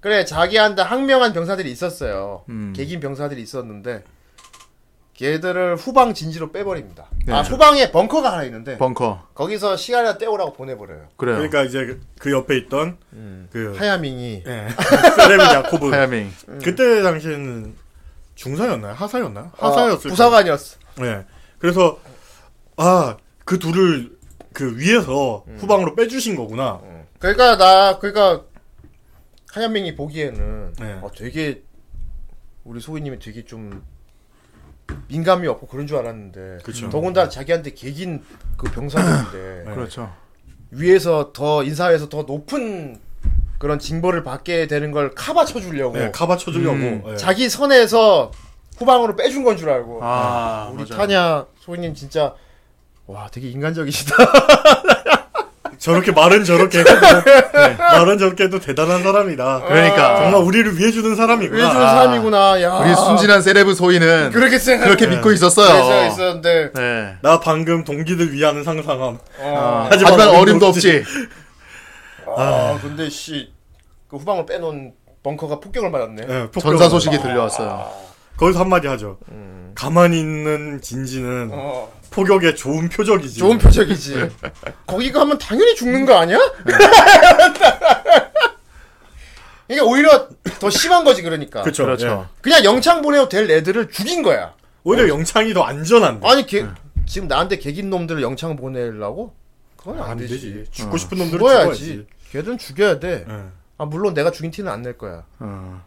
[0.00, 2.44] 그래 자기한테 항명한 병사들이 있었어요.
[2.50, 2.72] 음.
[2.76, 4.02] 개긴 병사들이 있었는데
[5.14, 7.06] 걔들을 후방 진지로 빼버립니다.
[7.26, 7.32] 네.
[7.32, 9.28] 아 후방에 벙커가 하나 있는데 벙커.
[9.34, 11.08] 거기서 시간을 때우라고 보내버려요.
[11.16, 11.36] 그래요.
[11.36, 12.98] 그러니까 이제 그- 그 옆에 있던
[13.50, 14.68] 그 하야밍이 예.
[15.16, 16.30] 세레브 야코브 하야밍.
[16.62, 17.74] 그때 당시에는
[18.34, 18.94] 중사였나요?
[18.94, 19.52] 하사였나요?
[19.56, 20.78] 하사였을 어, 부사관이었어.
[21.02, 21.24] 예.
[21.58, 21.98] 그래서
[22.76, 24.16] 아 그 둘을
[24.54, 26.80] 그 위에서 후방으로 빼주신 거구나.
[27.18, 28.42] 그러니까 나 그러니까
[29.52, 30.98] 하야밍이 보기에는 네.
[31.02, 31.62] 어, 되게
[32.64, 33.84] 우리 소희님이 되게 좀
[35.08, 36.90] 민감이 없고 그런 줄 알았는데 그쵸.
[36.90, 38.22] 더군다나 자기한테 개긴
[38.56, 39.74] 그 병사들인데 네.
[39.74, 40.12] 그렇죠.
[40.70, 42.98] 위에서 더 인사에서 더 높은
[43.58, 46.76] 그런 징벌을 받게 되는 걸 카바 쳐주려고 예, 카바 쳐주려고.
[46.76, 47.02] 음.
[47.06, 47.16] 예.
[47.16, 48.30] 자기 선에서
[48.76, 50.98] 후방으로 빼준 건 줄 알고 아, 우리 맞아요.
[50.98, 52.34] 타냐 소희님 진짜
[53.06, 54.16] 와 되게 인간적이시다
[55.84, 56.90] 저렇게 말은 저렇게 해도
[57.52, 59.64] 네, 말은 저렇게 해도 대단한 사람이다.
[59.68, 61.62] 그러니까 정말 우리를 위해 주는 사람이구나.
[61.62, 66.06] 왜 주는 사람이구나 야 우리 순진한 세레브 소희는 그렇게 생각 그렇게 믿고 그래서 있었어요.
[66.06, 67.16] 있었는데 네.
[67.20, 69.18] 나 방금 동기들 위하는 상상함.
[69.40, 69.86] 어.
[69.90, 71.04] 하지만 하지만 어림도 없지.
[71.04, 71.28] 없지.
[72.36, 73.52] 아, 근데 씨,
[74.08, 76.22] 그 후방을 빼놓은 벙커가 폭격을 맞았네.
[76.22, 76.62] 예, 폭격.
[76.62, 78.03] 전사 소식이 들려왔어요.
[78.36, 79.18] 거기서 한마디 하죠.
[79.74, 83.38] 가만히 있는 진지는 어, 포격의 좋은 표적이지.
[83.38, 84.30] 좋은 표적이지.
[84.86, 86.38] 거기 가면 당연히 죽는 거 아니야?
[89.68, 90.28] 이게 오히려
[90.60, 91.62] 더 심한 거지 그러니까.
[91.62, 91.84] 그쵸.
[91.84, 92.06] 그렇죠.
[92.28, 92.42] 예.
[92.42, 94.52] 그냥 영창 보내도 될 애들을 죽인 거야.
[94.84, 96.28] 오히려 영창이 더 안전한데.
[96.28, 96.66] 아니 개,
[97.06, 99.34] 지금 나한테 개긴 놈들을 영창 보내려고?
[99.76, 100.34] 그건 안, 안 되지.
[100.34, 100.64] 되지.
[100.70, 101.80] 죽고 싶은 놈들은 죽어야지.
[101.80, 102.06] 죽어야지.
[102.30, 103.24] 걔들은 죽여야 돼.
[103.28, 103.34] 예.
[103.78, 105.24] 아 물론 내가 죽인 티는 안 낼 거야.
[105.38, 105.82] 어.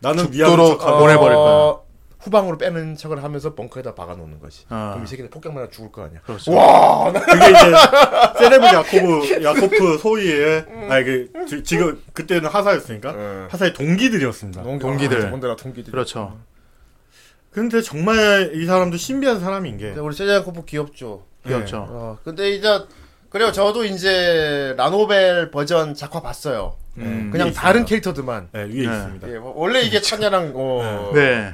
[0.00, 0.88] 나는 죽도록 위하는 척.
[0.88, 1.76] 아, 보내버릴 거야.
[2.22, 4.64] 후방으로 빼는 척을 하면서 벙커에다 박아놓는 거지.
[4.68, 4.90] 아.
[4.92, 6.20] 그럼 이 새끼는 폭격 맞아 죽을 거 아니야.
[6.24, 6.52] 그렇죠.
[6.52, 7.58] 와, 나 그게 이제
[8.38, 13.48] 세레브 야코브 야코프 소위의 아니 그 지- 지금 그때는 하사였으니까 음.
[13.50, 14.62] 하사의 동기들이었습니다.
[14.62, 15.20] 동기들.
[15.22, 15.90] 더군다나 동기들.
[15.90, 16.38] 그렇죠.
[17.50, 21.24] 근데 정말 이 사람도 신비한 사람인 게 우리 세자코프 귀엽죠.
[21.46, 21.86] 귀엽죠.
[21.90, 22.68] 어, 근데 이제
[23.28, 23.50] 그래요.
[23.52, 26.76] 저도 이제 라노벨 버전 작화 봤어요.
[26.98, 27.30] 음.
[27.32, 27.88] 그냥 다른 있습니다.
[27.88, 28.48] 캐릭터들만.
[28.52, 28.82] 네, 위에 네.
[28.84, 29.28] 있습니다.
[29.32, 31.52] 예, 뭐 원래 이게 타냐랑 어, 네.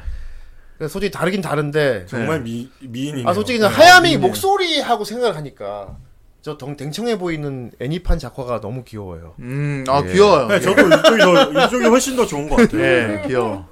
[0.78, 2.06] 그래서 솔직히 다르긴 다른데.
[2.06, 3.28] 정말 미 미인이네요.
[3.28, 4.16] 아 솔직히 네, 하야미.
[4.18, 5.96] 목소리하고 생각을 하니까
[6.40, 9.34] 저 덩, 댕청해 보이는 애니판 작화가 너무 귀여워요.
[9.40, 10.12] 음, 아 예.
[10.12, 10.46] 귀여워요.
[10.46, 12.80] 네, 저도 이쪽이 더 이쪽이 훨씬 더 좋은 것 같아요.
[12.80, 13.68] 예, 귀여워.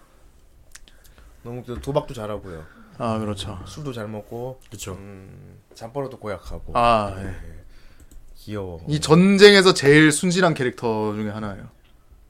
[1.45, 2.65] 너무 그 도박도 잘하고요.
[2.99, 3.61] 아 그렇죠.
[3.67, 4.95] 술도 잘 먹고 그렇죠.
[4.95, 7.35] 음, 잠버릇도 고약하고 아, 예.
[8.37, 8.81] 귀여워.
[8.89, 11.69] 이 전쟁에서 제일 순진한 캐릭터 중에 하나예요.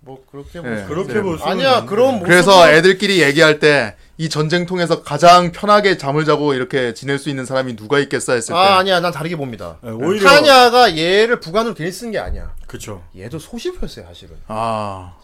[0.01, 0.61] 뭐 그렇게 예.
[0.61, 1.23] 뭐 그렇게 네.
[1.23, 1.87] 볼 수는 아니야.
[1.87, 7.29] 그런 모습 그래서 애들끼리 얘기할 때 이 전쟁통에서 가장 편하게 잠을 자고 이렇게 지낼 수
[7.29, 8.59] 있는 사람이 누가 있겠어 했을 때.
[8.59, 9.77] 아 아니야 난 다르게 봅니다.
[9.83, 12.51] 네, 오히려 타냐가 얘를 부관으로 괜히 쓴 게 아니야.
[12.67, 13.03] 그렇죠.
[13.17, 14.37] 얘도 소식이었어요 사실은.
[14.49, 15.15] 아,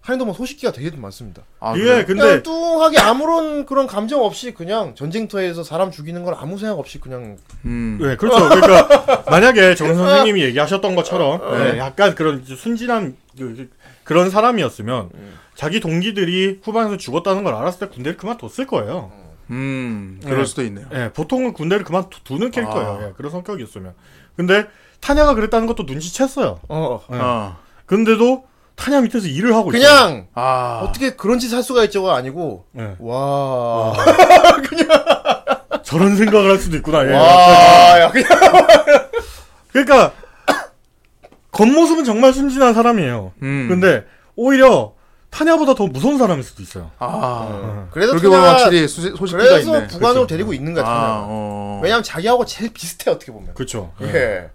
[0.00, 1.42] 한인도면 소식기가 되게 많습니다.
[1.60, 2.04] 아 이게 그래?
[2.04, 6.98] 근데 그냥 뚱하게 아무런 그런 감정 없이 그냥 전쟁터에서 사람 죽이는 걸 아무 생각 없이
[6.98, 7.36] 그냥
[7.66, 7.98] 음.
[8.00, 8.48] 네, 그렇죠.
[8.48, 11.58] 그러니까 만약에 정 선생님이 얘기하셨던 것처럼 어.
[11.58, 15.38] 네, 약간 그런 순진한 그, 런 사람이었으면 음.
[15.60, 19.12] 자기 동기들이 후방에서 죽었다는 걸 알았을 때 군대를 그만뒀을 거예요.
[19.50, 20.44] 음, 그럴 네.
[20.46, 20.86] 수도 있네요.
[20.94, 22.88] 예, 보통은 군대를 그만두는 캐릭터예요.
[22.88, 23.06] 아.
[23.08, 23.92] 예, 그런 성격이었으면.
[24.36, 24.64] 근데
[25.00, 26.60] 타냐가 그랬다는 것도 눈치챘어요.
[26.66, 27.18] 어 네.
[27.20, 27.58] 어.
[27.84, 28.44] 근데도
[28.74, 29.82] 타냐 밑에서 일을 하고 있어요.
[29.86, 32.96] 그냥 아, 어떻게 그런 짓 할 수가 있죠가 아니고 예.
[32.98, 33.92] 와.
[35.84, 37.06] 저런 생각을 할 수도 있구나.
[37.06, 37.12] 예.
[37.12, 38.28] 와, 야, 그냥
[39.72, 40.14] 그러니까
[41.52, 43.32] 겉모습은 정말 순진한 사람이에요.
[43.42, 43.66] 음.
[43.68, 44.06] 근데
[44.36, 44.94] 오히려
[45.30, 46.90] 타냐보다 더 무서운 사람일 수도 있어요.
[46.98, 49.86] 아, 그래서 그렇게 보면 확실히 수, 소식기가 그래서 있네.
[49.86, 50.26] 부관으로 그렇죠.
[50.26, 51.26] 데리고 있는 거야, 아, 타냐가.
[51.28, 51.80] 어.
[51.82, 53.54] 왜냐면 자기하고 제일 비슷해 어떻게 보면.
[53.54, 53.92] 그쵸.
[54.02, 54.06] 예.
[54.14, 54.50] 예.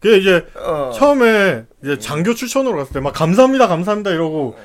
[0.00, 0.90] 그게 이제 어.
[0.94, 4.56] 처음에 이제 장교 추천으로 갔을 때 막 감사합니다 감사합니다 이러고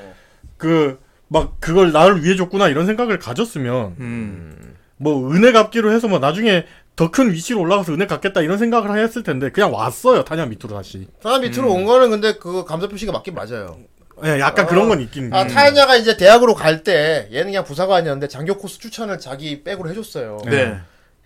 [0.56, 0.98] 그
[1.32, 4.76] 막 그걸 나를 위해 줬구나 이런 생각을 가졌으면 음.
[4.98, 9.48] 뭐 은혜 갚기로 해서 뭐 나중에 더큰 위치로 올라가서 은혜 갚겠다 이런 생각을 했을 텐데
[9.50, 13.78] 그냥 왔어요 탄약 밑으로 다시 사람 밑으로 온 거는 근데 그 감사 표시가 맞긴 맞아요.
[14.24, 18.56] 예, 약간 그런 건 있긴 아, 타냐가 이제 대학으로 갈 때 얘는 그냥 부사관이었는데 장교
[18.56, 20.38] 코스 추천을 자기 백으로 해줬어요.
[20.46, 20.76] 네.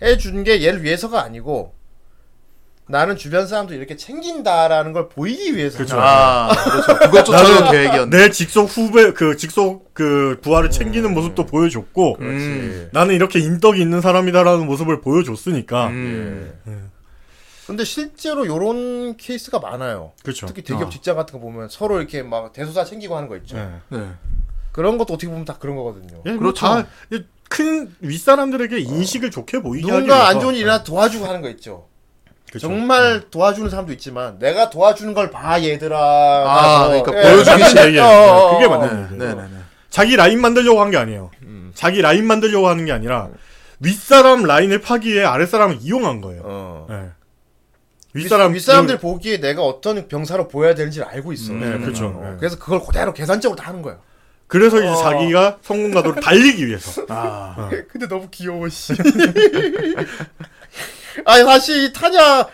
[0.03, 1.75] 해준 게 얘를 위해서가 아니고
[2.89, 5.79] 나는 주변 사람도 이렇게 챙긴다라는 걸 보이기 위해서.
[5.79, 5.97] 그쵸.
[5.99, 6.99] 아, 그렇죠.
[7.01, 8.17] 그것조차도 계획이었네.
[8.17, 12.45] 내 직속 후배 그 직속 그 부하를 챙기는 모습도 보여줬고 그렇지.
[12.45, 12.89] 음.
[12.93, 16.91] 나는 이렇게 인덕이 있는 사람이다라는 모습을 보여줬으니까 음.
[17.67, 20.13] 근데 실제로 요런 케이스가 많아요.
[20.23, 20.47] 그렇죠.
[20.47, 20.91] 특히 대기업 어.
[20.91, 23.57] 직장 같은 거 보면 서로 이렇게 막 대소사 챙기고 하는 거 있죠.
[23.57, 23.69] 예.
[23.89, 24.09] 네.
[24.73, 26.23] 그런 것도 어떻게 보면 다 그런 거거든요.
[26.27, 26.67] 예, 그렇죠.
[27.09, 27.27] 그렇죠.
[27.49, 30.41] 큰 윗사람들에게 인식을 좋게 보이게 누군가 안.
[30.41, 31.87] 좋은 일이나 도와주고 하는 거 있죠.
[32.53, 32.69] 그쵸.
[32.69, 35.99] 정말 도와주는 사람도 있지만 내가 도와주는 걸 봐 얘들아.
[35.99, 36.89] 아.
[36.89, 37.23] 그러니까 예.
[37.23, 38.05] 보여주기 맞는 싫- 얘기예요.
[38.05, 39.03] 어, 어, 그게 어, 맞는 어.
[39.13, 39.35] 얘기예요.
[39.35, 39.59] 네, 네, 네.
[39.91, 41.31] 자기 라인 만들려고 한 게 아니에요.
[41.43, 41.73] 음.
[41.75, 43.29] 자기 라인 만들려고 하는 게 아니라
[43.81, 46.43] 윗사람 라인을 파기 위해 아랫사람을 이용한 거예요.
[46.45, 46.87] 어.
[46.91, 47.11] 예.
[48.17, 51.53] 윗사람 윗사람들 보기에 내가 어떤 병사로 보여야 되는지를 알고 있어.
[51.53, 52.07] 네, 그렇죠.
[52.07, 52.21] 어.
[52.31, 52.37] 네.
[52.39, 53.99] 그래서 그걸 그대로 계산적으로 다 하는 거야.
[54.47, 54.97] 그래서 이제 어.
[54.97, 57.05] 자기가 성공 가도를 달리기 위해서.
[57.11, 57.69] 아.
[57.91, 58.95] 근데 너무 귀여워 씨.
[61.25, 62.47] 아니 사실 이 타냐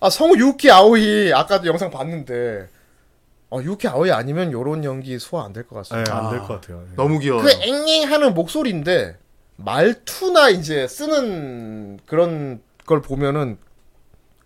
[0.00, 2.68] 아 성우 유키 아오이 아까도 영상 봤는데
[3.50, 6.18] 어 유키 아오이 아니면 요런 연기 소화 안 될것 예, 같습니다.
[6.18, 6.30] 안 아.
[6.30, 6.84] 될것 같아요.
[6.90, 6.96] 예.
[6.96, 7.42] 너무 귀여워.
[7.42, 9.16] 그 앵앵 하는 목소리인데
[9.56, 13.58] 말투나 이제 쓰는 그런 걸 보면은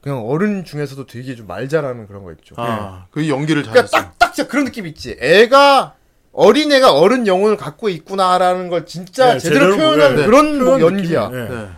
[0.05, 2.55] 그냥 어른 중에서도 되게 좀 말 잘하는 그런 거 있죠.
[2.59, 3.97] 아, 그 연기를 그러니까 잘했어.
[4.11, 5.17] 딱딱 진짜 그런 느낌 있지.
[5.19, 5.95] 애가
[6.33, 10.27] 어린애가 어른 영혼을 갖고 있구나라는 걸 진짜 네, 제대로, 제대로 표현하는 보여요.
[10.27, 11.29] 그런 뭐 그런 연기야.
[11.29, 11.69] 네.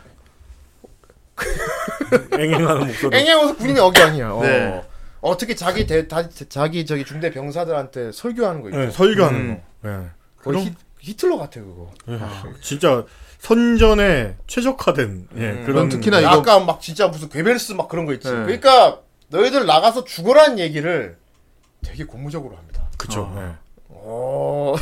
[2.43, 3.17] 앵앵하는 목소리.
[3.17, 4.31] 앵앵어서 군인의 억양이야.
[4.33, 4.43] 어.
[4.43, 4.83] 네.
[5.21, 8.81] 어떻게 자기 대, 다, 자기 저기 중대 병사들한테 설교하는 거 있죠.
[8.81, 9.61] 예, 설교하는 음.
[9.83, 9.89] 거.
[9.89, 9.93] 예.
[9.93, 10.11] 거의
[10.43, 11.91] 그럼- 히, 히틀러 같아 그거.
[12.09, 12.19] 예.
[12.63, 13.05] 진짜
[13.39, 15.63] 선전에 최적화된 예, 음.
[15.67, 18.29] 그런 특히나 이거- 약간 막 진짜 무슨 괴벨스 막 그런 거 있지.
[18.29, 18.35] 네.
[18.45, 21.17] 그러니까 너희들 나가서 죽어라는 얘기를
[21.85, 22.83] 되게 고무적으로 합니다.
[22.97, 23.23] 그쵸.
[23.33, 23.43] 어.
[23.53, 23.67] 예.
[24.09, 24.75] 어,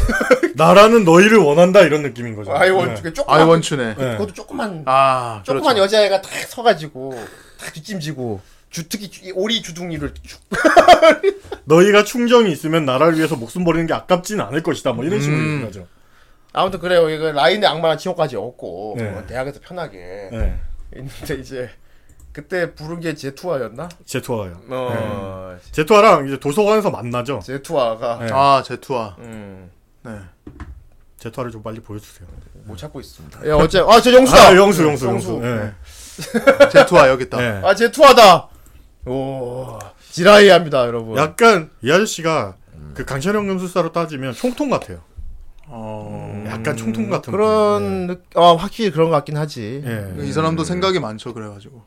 [0.55, 2.53] 나라는 너희를 원한다 이런 느낌인 거죠.
[2.53, 3.13] 아이원 예.
[3.13, 3.89] 조그만 아이원춘에.
[3.99, 4.13] 예.
[4.13, 5.83] 그것도 조그만 아, 조그만 그렇죠.
[5.85, 7.15] 여자애가 딱 서가지고
[7.59, 8.41] 딱 뒷짐지고
[8.71, 10.41] 주 특히 주- 이 오리 주둥이를 쭉
[11.65, 14.93] 너희가 충정이 있으면 나라를 위해서 목숨 버리는 게 아깝지는 않을 것이다.
[14.93, 15.45] 뭐 이런 식으로 음.
[15.49, 15.87] 얘기를 하죠.
[16.55, 17.11] 아무튼 그래요.
[17.11, 19.09] 이거 라인의 악마한 칭호까지 얻고 네.
[19.11, 20.59] 어, 대학에서 편하게 예.
[20.97, 21.69] 있는데 이제
[22.33, 23.89] 그때 부른 게 제투아였나?
[24.07, 24.61] 제투아요.
[24.71, 27.41] 어, 제투아랑 이제 도서관에서 만나죠.
[27.45, 28.29] 제투아가 네.
[28.33, 29.17] 아, 제투아.
[29.19, 29.71] 음,
[30.03, 30.13] 네.
[31.19, 32.27] 제투아를 좀 빨리 보여주세요.
[32.65, 33.49] 못 찾고 있습니다.
[33.49, 34.49] 야 어째 아저 영수다.
[34.51, 35.41] 아, 영수, 영수, 영수.
[35.43, 35.73] 예.
[36.71, 37.43] 제투아 여기 있다.
[37.43, 37.61] 예.
[37.65, 38.49] 아 제투아다.
[39.07, 39.79] 오
[40.11, 41.17] 지라이합니다 여러분.
[41.19, 42.57] 약간 이 아저씨가
[42.95, 45.01] 그 강철영 금술사로 따지면 총통 같아요.
[45.67, 46.45] 어.
[46.47, 48.17] 약간 총통 같은 그런 느...
[48.35, 49.83] 어 확실히 그런 것 같긴 하지.
[49.85, 50.25] 예.
[50.25, 51.83] 이 사람도 생각이 많죠, 그래가지고.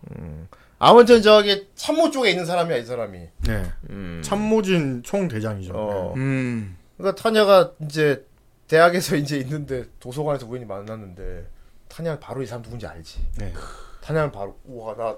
[0.79, 3.19] 아무튼 저기 참모 쪽에 있는 사람이야 이 사람이.
[3.49, 4.21] 예.
[4.21, 5.73] 참모진 총 대장이죠.
[5.75, 6.13] 어.
[6.15, 6.77] 음.
[6.97, 8.25] 그러니까 타냐가 이제
[8.67, 11.47] 대학에서 이제 있는데 도서관에서 우연히 만났는데
[11.87, 13.19] 타냐 바로 이 사람 누군지 알지.
[13.41, 13.53] 예.
[14.01, 15.17] 타냐는 바로 우와 나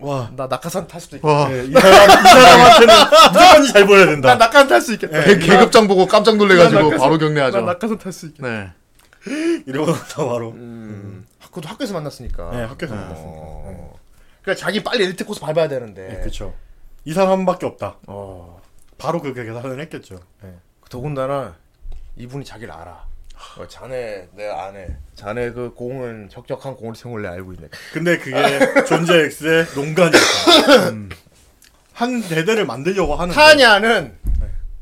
[0.00, 0.30] 나 와.
[0.48, 1.32] 낙하산 탈 수도 있겠다.
[1.32, 1.52] 와.
[1.52, 2.94] 예, 이 사람 이 사람 한테는
[3.32, 4.34] 무조건 잘 보여야 나 된다.
[4.36, 5.24] 낙하산 탈 수 있겠다.
[5.24, 7.60] 개- 계급장 보고 깜짝 놀래가지고 나 낙하산- 바로 나 경례하죠.
[7.62, 8.48] 낙하산 탈 수 있겠다.
[8.48, 8.72] 네.
[9.66, 11.26] 이러고 나서 바로 음.
[11.44, 12.50] 그것도 학교에서 만났으니까.
[12.52, 12.96] 네, 학교에서 어.
[12.96, 13.98] 만났으니까.
[14.42, 16.18] 그러니까 자기 빨리 엘리트 코스 밟아야 되는데.
[16.18, 16.54] 예, 그쵸.
[17.04, 17.96] 이 사람밖에 없다.
[18.06, 18.60] 어.
[18.98, 20.18] 바로 그 계산을 했겠죠.
[20.44, 20.54] 예.
[20.90, 21.56] 더군다나
[22.16, 23.04] 이분이 자기를 알아.
[23.56, 24.86] 어, 자네 내 아내.
[25.14, 27.68] 자네 그 공은 적적한 공을 걸 알고 있네.
[27.92, 30.88] 근데 그게 존재 X의 농간이었다.
[30.90, 31.08] 음.
[31.92, 33.34] 한 대대를 만들려고 하는.
[33.34, 34.16] 타냐는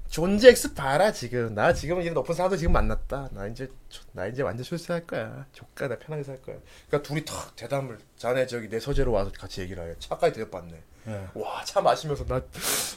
[0.08, 3.68] 존재 X 봐라 지금 나 지금 이 높은 사람도 지금 만났다 나 이제
[4.12, 6.56] 나 이제 완전 출세할 거야 조카 나 편하게 살 거야
[6.88, 10.74] 그러니까 둘이 탁 대담을 자네 저기 내 서재로 와서 같이 얘기를 해 차까지 대접받네
[11.08, 11.20] 예.
[11.34, 12.40] 와차 마시면서 나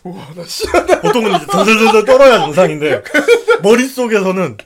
[0.03, 0.65] 우와 나 씨
[1.01, 3.03] 보통은 이제 덜덜덜 떨어야 정상인데
[3.63, 4.57] 머릿 속에서는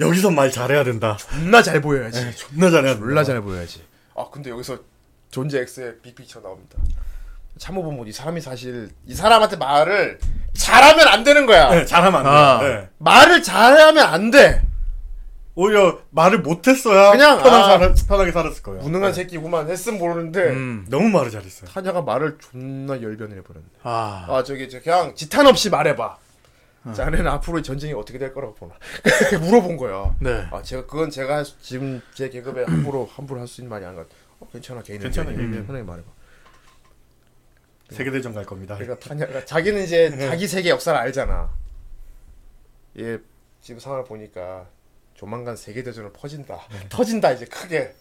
[0.00, 1.16] 여기서 말 잘해야 된다.
[1.18, 3.24] 존나 잘 보여야지 예, 존나 잘해야 된다.
[3.24, 3.82] 잘 보여야지
[4.16, 4.78] 아 근데 여기서
[5.30, 6.78] 존재 X의 빅피처 나옵니다
[7.58, 10.18] 참호 보면 이 사람이 사실 이 사람한테 말을
[10.54, 12.30] 잘하면 안 되는 거야 예, 잘하면 안 돼.
[12.30, 12.60] 아.
[12.68, 12.88] 예.
[12.98, 14.62] 말을 잘하면 안 돼
[15.56, 17.64] 오히려 말을 못했어야 그냥, 편한 아.
[17.66, 18.80] 살았, 편하게 살았을 거예요.
[18.82, 20.86] 무능한 새끼구만 했으면 모르는데 음.
[20.88, 21.68] 너무 말을 잘했어요.
[21.70, 23.66] 타냐가 말을 존나 열변을 해버렸네.
[23.82, 24.26] 아.
[24.28, 26.16] 아 저기 저 그냥 지탄 없이 말해봐.
[26.94, 28.74] 자네는 앞으로 전쟁이 어떻게 될 거라고 보나?
[29.40, 30.14] 물어본 거야.
[30.18, 30.46] 네.
[30.50, 34.08] 아 제가 그건 제가 지금 제 계급에 함부로 함부로 할 수 있는 말이 아닌 것
[34.08, 34.20] 같아.
[34.40, 35.30] 어, 괜찮아 개인 괜찮아.
[35.30, 36.08] 개인 편하게 말해봐.
[37.90, 38.76] 세계대전 갈 겁니다.
[38.76, 40.28] 그러니까 타냐가 자기는 이제 네.
[40.28, 41.50] 자기 세계 역사를 알잖아.
[42.98, 43.18] 얘
[43.60, 44.66] 지금 상황을 보니까
[45.14, 46.60] 조만간 세계 대전으로 퍼진다.
[46.70, 46.86] 네.
[46.88, 47.94] 터진다 이제 크게.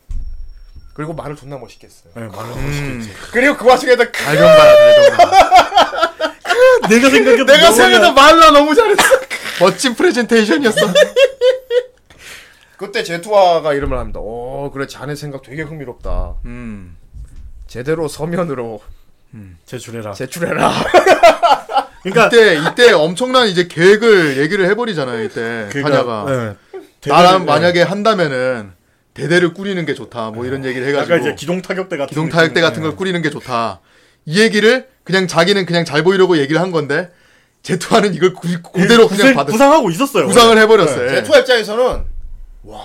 [0.94, 2.14] 그리고 말을 존나 멋있겠어요.
[2.16, 2.98] 네, 말을 음.
[3.00, 3.14] 멋있겠지.
[3.32, 6.29] 그리고 그 와중에도 크- 달변가야 달변가.
[6.90, 9.02] 내가 생각해도 내가 생각해도 말라 너무 잘했어.
[9.60, 10.88] 멋진 프레젠테이션이었어.
[12.78, 14.20] 그때 제투아가 이름을 합니다.
[14.22, 16.36] 오 그래 자네 생각 되게 흥미롭다.
[16.46, 16.96] 음.
[17.68, 18.82] 제대로 서면으로
[19.66, 20.14] 제출해라.
[20.14, 20.72] 제출해라.
[22.04, 25.24] 그러니까 이때 이때 엄청난 이제 계획을 얘기를 해버리잖아요.
[25.26, 26.80] 이때 타냐가 네.
[27.10, 28.72] 나랑 대대를- 만약에 한다면은
[29.14, 30.32] 대대를 꾸리는 게 좋다.
[30.32, 32.62] 뭐 이런 얘기를 해가지고 약간 이제 기동 타격대 같은 기동 타격대.
[32.62, 33.82] 같은 걸 꾸리는 게 좋다.
[34.26, 37.10] 이 얘기를 그냥 자기는 그냥 잘 보이려고 얘기를 한 건데
[37.64, 40.28] 제투하는 이걸 구, 그대로 그냥 구상, 받은 구상하고 있었어요.
[40.28, 40.62] 구상을 원래.
[40.62, 41.06] 해버렸어요.
[41.06, 41.16] 예.
[41.16, 42.06] 제투아 입장에서는
[42.64, 42.82] 와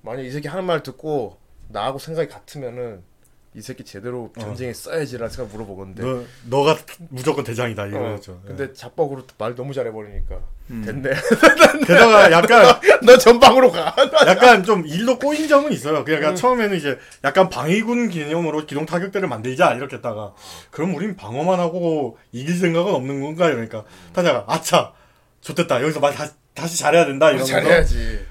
[0.00, 1.36] 만약 이 새끼 하는 말 듣고
[1.68, 3.02] 나하고 생각이 같으면은
[3.56, 6.02] 이 새끼 제대로 전쟁에 써야지라는 생각 물어보건데.
[6.02, 6.76] 너 너가
[7.08, 8.40] 무조건 대장이다 어, 이거였죠.
[8.44, 8.48] 예.
[8.48, 11.10] 근데 잡박으로 말 너무 잘해버리니까 됐네.
[11.86, 13.94] 게다가 약간 너 전방으로 가.
[14.26, 15.98] 약간 좀 일로 꼬인 점은 있어요.
[15.98, 16.04] 음.
[16.04, 20.34] 그러니까 처음에는 이제 약간 방위군 개념으로 기동 타격대를 만들자 이렇게 했다가
[20.72, 23.52] 그럼 우린 방어만 하고 이길 생각은 없는 건가요?
[23.52, 24.92] 그러니까 타자가 아차
[25.42, 28.26] 좋됐다 여기서 말 다시, 다시 잘해야 된다 이러면서 잘해야지.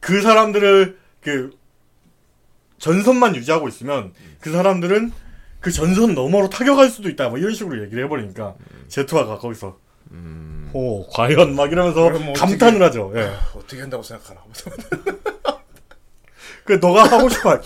[0.00, 1.50] 그 사람들을 그
[2.78, 5.12] 전선만 유지하고 있으면 그 사람들은
[5.60, 8.54] 그 전선 너머로 타격할 수도 있다 뭐 이런 식으로 얘기를 해버리니까
[8.88, 9.78] 제투아가 거기서
[10.72, 13.12] 오 과연 막 이러면서 뭐 감탄을 하죠.
[13.16, 13.32] 예.
[13.54, 14.42] 어떻게 한다고 생각하나.
[16.64, 17.60] 그 너가 하고 싶어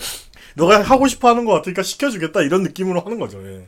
[0.55, 3.45] 너가 하고 싶어 하는 거 같으니까 시켜주겠다 이런 느낌으로 하는 거죠.
[3.45, 3.67] 예.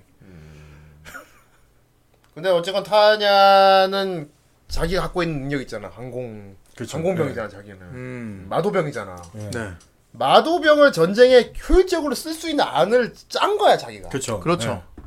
[2.34, 4.30] 근데 어쨌건 타냐는
[4.68, 5.90] 자기가 갖고 있는 능력 있잖아.
[5.94, 6.98] 항공 그쵸.
[6.98, 7.82] 항공병이잖아 자기는.
[7.82, 8.46] 음.
[8.50, 9.22] 마도병이잖아.
[9.54, 9.72] 네.
[10.14, 14.10] 마도병을 전쟁에 효율적으로 쓸 수 있는 안을 짠 거야 자기가.
[14.10, 14.40] 그렇죠.
[14.40, 14.84] 그렇죠.
[14.88, 15.04] 예.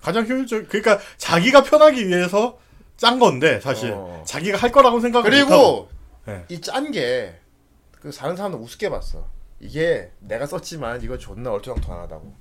[0.00, 2.58] 가장 효율적 그러니까 자기가 편하기 위해서
[2.96, 4.22] 짠 건데 사실 어.
[4.26, 5.48] 자기가 할 거라고 생각을 못하고.
[5.48, 5.88] 그리고
[6.28, 6.44] 예.
[6.48, 9.26] 이짠 게그 사는 사람들 우습게 봤어.
[9.60, 12.34] 이게 내가 썼지만 이거 존나 얼토당토하다고.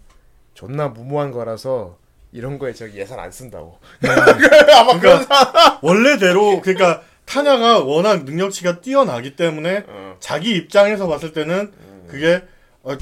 [0.53, 1.97] 존나 무모한 거라서
[2.31, 3.79] 이런 거에 저기 예산 안 쓴다고.
[4.77, 5.79] 아마 그런 사람.
[5.81, 10.17] 원래대로 그러니까 타냐가 워낙 능력치가 뛰어나기 때문에 어.
[10.19, 11.73] 자기 입장에서 봤을 때는
[12.13, 12.43] 그게
[12.83, 12.95] 어,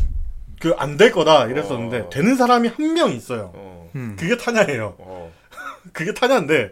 [0.61, 2.09] 그안 될 거다 이랬었는데 어.
[2.09, 3.51] 되는 사람이 한 명 있어요.
[3.53, 3.91] 어.
[3.95, 4.15] 음.
[4.17, 4.95] 그게 타냐예요.
[4.99, 5.31] 어.
[5.91, 6.71] 그게 타냐인데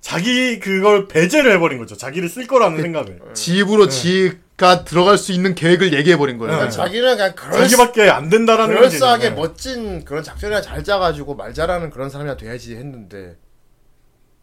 [0.00, 1.96] 자기 그걸 배제를 해버린 거죠.
[1.96, 3.20] 자기를 쓸 거라는 생각을.
[3.34, 6.64] 지입으로 지가 들어갈 수 있는 계획을 얘기해 버린 거예요.
[6.64, 6.70] 네.
[6.70, 9.30] 자기는 그냥 그럴 자기밖에 안 된다라는 그럴싸하게.
[9.30, 13.36] 멋진 그런 작전이나 잘 짜가지고 말 잘하는 그런 사람이나 돼야지 했는데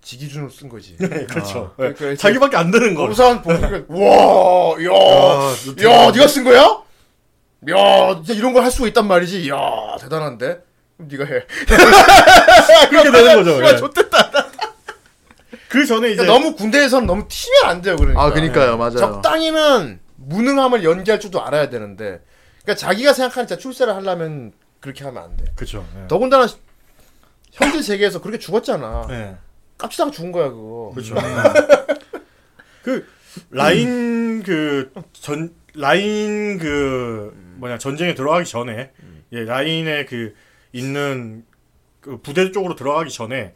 [0.02, 0.98] 지 기준으로 쓴 거지.
[1.00, 1.74] 네, 그렇죠.
[1.78, 1.94] 아, 네.
[1.94, 3.06] 그러니까 자기밖에 안 되는 거.
[3.06, 6.83] 우선 보니까 와, 야, 아, 너 야, 네가 쓴 거야?
[7.72, 9.50] 야, 진짜 이런 걸 할 수가 있단 말이지.
[9.50, 9.58] 야,
[10.00, 10.62] 대단한데.
[10.98, 11.46] 그럼 네가 해.
[12.90, 13.64] 그렇게 되는 거죠.
[13.66, 13.76] 예.
[13.78, 14.32] 좋댔다.
[15.70, 17.96] 그 전에 이제 그러니까 너무 군대에서는 너무 튀면 안 돼요.
[17.96, 18.22] 그러니까.
[18.22, 18.98] 아, 그니까요, 맞아요.
[18.98, 22.22] 적당히는 무능함을 연기할 줄도 알아야 되는데.
[22.64, 25.46] 그러니까 자기가 생각하는 진짜 출세를 하려면 그렇게 하면 안 돼.
[25.56, 25.86] 그렇죠.
[26.02, 26.08] 예.
[26.08, 26.48] 더군다나
[27.52, 29.08] 현실 세계에서 그렇게 죽었잖아.
[29.10, 29.36] 예.
[29.78, 30.92] 깝치다가 죽은 거야 그거.
[30.94, 31.16] 그렇죠.
[32.84, 33.06] 그
[33.50, 37.34] 라인 그 전 라인 그
[37.64, 38.92] 뭐냐 전쟁에 들어가기 전에
[39.32, 40.34] 예 라인에 그
[40.74, 41.46] 있는
[42.02, 43.54] 그 부대 쪽으로 들어가기 전에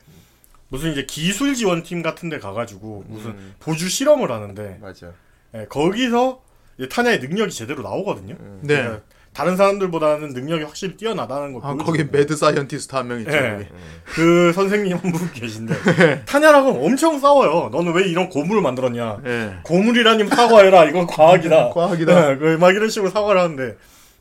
[0.69, 3.55] 무슨 이제 기술 지원팀 같은데 가가지고 무슨 음.
[3.59, 5.11] 보주 실험을 하는데 맞아.
[5.55, 6.41] 예, 거기서
[6.77, 8.35] 이제 타냐의 능력이 제대로 나오거든요.
[8.61, 8.75] 네.
[8.77, 9.01] 그러니까
[9.33, 12.03] 다른 사람들보다는 능력이 확실히 뛰어나다는 걸 아, 거기.
[12.05, 13.31] mad scientist 한 명 있죠.
[13.35, 13.51] 예.
[13.51, 13.65] 거기.
[14.05, 17.69] 그 선생님 한 분 계신데 타냐랑은 엄청 싸워요.
[17.71, 19.21] 너는 왜 이런 고물을 만들었냐?
[19.25, 19.53] 예.
[19.63, 20.85] 고물이라니 사과해라.
[20.85, 21.69] 이건 과학이다.
[21.75, 22.29] 과학이다.
[22.29, 23.77] 네, 그막 이런 식으로 사과를 하는데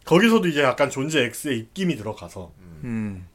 [0.07, 2.53] 거기서도 이제 약간 존재 X의 입김이 들어가서
[2.85, 3.27] 음.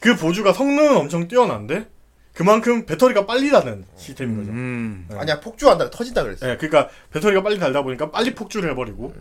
[0.00, 1.86] 그 보주가 성능은 엄청 뛰어난데
[2.34, 4.50] 그만큼 배터리가 빨리 다는 시스템인 거죠.
[4.50, 5.06] 음.
[5.12, 6.46] 아니야 폭주한다 터진다 그랬어.
[6.46, 9.14] 네, 그러니까 배터리가 빨리 달다 보니까 빨리 폭주를 해버리고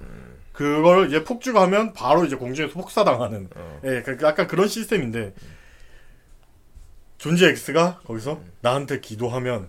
[0.53, 3.49] 그걸 이제 폭주가 하면 바로 이제 공중에서 폭사당하는
[3.83, 5.33] 예, 그 약간 그런 시스템인데
[7.21, 9.67] 존재 X가 거기서 나한테 기도하면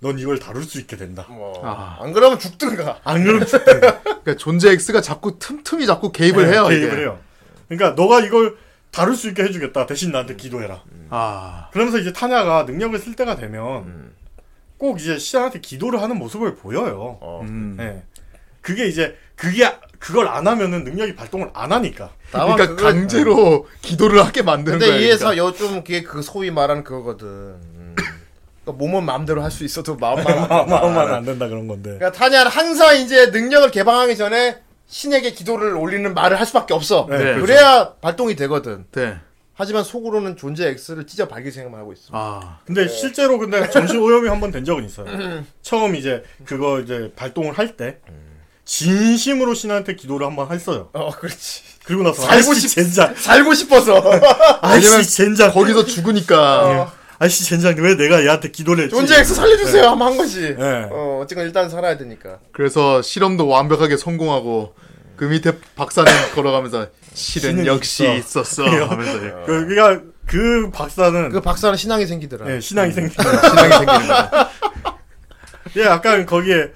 [0.00, 1.26] 넌 이걸 다룰 수 있게 된다.
[1.28, 1.98] 뭐, 아.
[2.00, 3.00] 안 그러면 죽든가.
[3.04, 3.80] 안 그러면 죽대.
[4.02, 6.66] 그러니까 존재 X가 자꾸 틈틈이 자꾸 개입을 해요.
[6.68, 6.96] 개입을 이게.
[7.02, 7.18] 해요.
[7.68, 8.56] 그러니까 너가 이걸
[8.90, 9.84] 다룰 수 있게 해주겠다.
[9.84, 10.84] 대신 나한테 기도해라.
[11.10, 11.68] 아.
[11.70, 14.12] 그러면서 이제 타냐가 능력을 쓸 때가 되면
[14.78, 17.18] 꼭 이제 시장한테 기도를 하는 모습을 보여요.
[17.20, 17.42] 어.
[17.42, 17.76] 음.
[17.78, 18.04] 예.
[18.62, 22.10] 그게 이제 그게 그걸 안 하면은 능력이 발동을 안 하니까.
[22.30, 25.00] 그러니까 그걸- 강제로 기도를 하게 만드는 근데 거야.
[25.00, 25.46] 이에서 그러니까.
[25.46, 27.26] 요즘 그게 그 소위 말하는 그거거든.
[27.26, 27.94] 음.
[28.64, 30.64] 그러니까 몸은 마음대로 할 수 있어도 마음만 안 된다.
[30.66, 31.94] 마음만 안 된다 그런 건데.
[31.98, 37.06] 그러니까 타냐는 항상 이제 능력을 개방하기 전에 신에게 기도를 올리는 말을 할 수밖에 없어.
[37.08, 37.40] 네, 그렇죠.
[37.40, 38.84] 그래야 발동이 되거든.
[38.92, 39.16] 네.
[39.58, 42.10] 하지만 속으로는 존재 X를 찢어 발길 생각만 하고 있어.
[42.12, 42.58] 아.
[42.66, 45.06] 근데 실제로 근데 정신 오염이 한 번 된 적은 있어요.
[45.62, 47.98] 처음 이제 그거 이제 발동을 할 때
[48.66, 50.90] 진심으로 신한테 기도를 한번 했어요.
[50.92, 51.62] 어, 그렇지.
[51.84, 54.02] 그리고 나서 살고 싶- 젠장, 살고 싶어서.
[54.60, 56.92] 아이씨 젠장, 거기서 죽으니까.
[57.18, 58.94] 아이씨 젠장 왜 내가 얘한테 기도를 했지?
[58.94, 59.86] 존재 X 살려주세요.
[59.90, 60.54] 하면 한 거지.
[60.58, 60.88] 네.
[60.90, 62.40] 어, 어쨌건 일단 살아야 되니까.
[62.52, 64.74] 그래서 실험도 완벽하게 성공하고
[65.16, 68.42] 그 밑에 박사님 걸어가면서 실은 역시 있어.
[68.42, 69.30] 있었어 하면서 예.
[69.46, 72.52] 그, 그니까 그 박사는 그 박사는 신앙이 생기더라.
[72.54, 73.14] 예, 신앙이 생기.
[73.14, 74.50] 신앙이 생기는 거야.
[75.78, 76.72] 예, 약간 거기에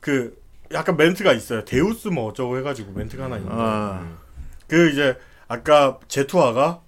[0.00, 0.32] 그
[0.72, 1.64] 약간 멘트가 있어요.
[1.64, 4.18] 데우스 뭐 어쩌고 해가지고 멘트가 하나 있는데 아.
[4.66, 5.16] 그 이제
[5.46, 6.82] 아까 제투아가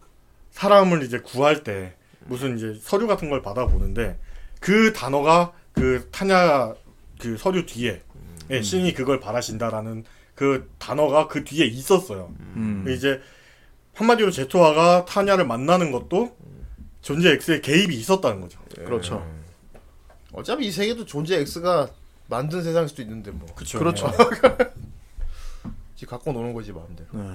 [0.51, 1.95] 사람을 이제 구할 때
[2.27, 4.19] 무슨 이제 서류 같은 걸 받아보는데
[4.61, 6.75] 그 단어가 그 타냐
[7.19, 8.03] 그 서류 뒤에
[8.51, 10.05] 예, 신이 그걸 바라신다라는
[10.35, 12.33] 그 단어가 그 뒤에 있었어요.
[12.57, 12.85] 음.
[12.89, 13.21] 이제
[13.95, 16.37] 한마디로 제투아가 타냐를 만나는 것도
[17.01, 18.59] 존재 X의 개입이 있었다는 거죠.
[18.75, 19.27] 그렇죠.
[20.33, 21.89] 어차피 이 세계도 존재 X가
[22.31, 23.47] 만든 세상일 수도 있는데 뭐.
[23.55, 23.79] 그쵸.
[23.79, 24.11] 그렇죠.
[25.97, 27.09] 지 갖고 노는 거지 마음대로.
[27.13, 27.35] 네.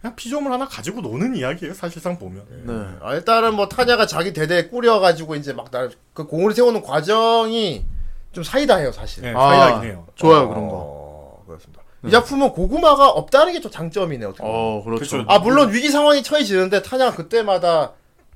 [0.00, 1.72] 그냥 피조물 하나 가지고 노는 이야기예요.
[1.74, 2.44] 사실상 보면.
[2.66, 2.98] 네.
[3.06, 7.86] 아, 일단은 뭐 타냐가 자기 대대에 꾸려가지고 이제 막나그 공을 세우는 과정이
[8.32, 9.22] 좀 사이다해요 사실.
[9.22, 10.06] 네, 아, 사이다긴 해요.
[10.16, 10.74] 좋아요 그런 거.
[10.76, 11.82] 어, 그렇습니다.
[12.04, 14.42] 이 작품은 고구마가 없다는 게 좀 장점이네 어떻게.
[14.42, 14.54] 보면.
[14.54, 15.18] 어 그렇죠.
[15.18, 15.24] 그쵸.
[15.28, 17.92] 아 물론 위기 상황이 처해지는데 타냐가 그때마다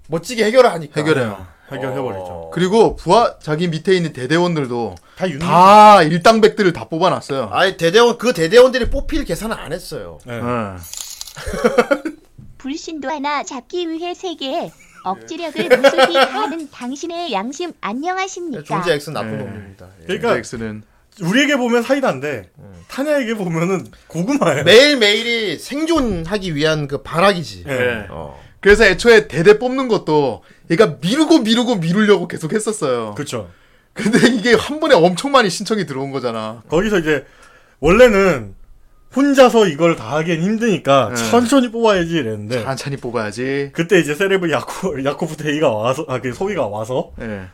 [0.06, 0.98] 멋지게 해결을 하니까.
[1.00, 1.46] 해결해요.
[1.70, 2.24] 해결해버리죠.
[2.24, 2.50] 어.
[2.52, 5.38] 그리고 부하 자기 밑에 있는 대대원들도 다 윤리.
[5.38, 7.50] 다 일당백들을 다 뽑아놨어요.
[7.52, 10.18] 아예 대대원 그 대대원들이 뽑힐 계산은 안 했어요.
[10.24, 10.40] 네.
[10.40, 10.42] 네.
[12.58, 14.70] 불신도 하나 잡기 위해 세계에
[15.04, 18.64] 억지력을 무수히 하는 당신의 양심 안녕하십니까?
[18.64, 19.44] 존재 X 는 나쁜 네.
[19.44, 19.86] 놈입니다.
[20.02, 20.06] 예.
[20.06, 20.82] 그러니까 X는
[21.22, 22.50] 우리에게 보면 사이다인데
[22.88, 24.64] 타냐에게 보면은 고구마예요.
[24.64, 27.64] 매일 매일이 생존하기 위한 그 발악이지.
[27.64, 27.78] 네.
[27.78, 28.06] 네.
[28.10, 28.40] 어.
[28.60, 33.14] 그래서 애초에 대대 뽑는 것도 얘가 미루고 미루고 미루려고 계속 했었어요.
[33.14, 33.50] 그렇죠.
[33.92, 36.62] 근데 이게 한 번에 엄청 많이 신청이 들어온 거잖아.
[36.68, 37.24] 거기서 이제
[37.80, 38.54] 원래는
[39.14, 41.30] 혼자서 이걸 다 하기엔 힘드니까 네.
[41.30, 43.70] 천천히 뽑아야지 이랬는데 천천히 뽑아야지.
[43.72, 47.48] 그때 이제 세레브 야코 야코프 테이가 와서 아그 소위가 와서 예.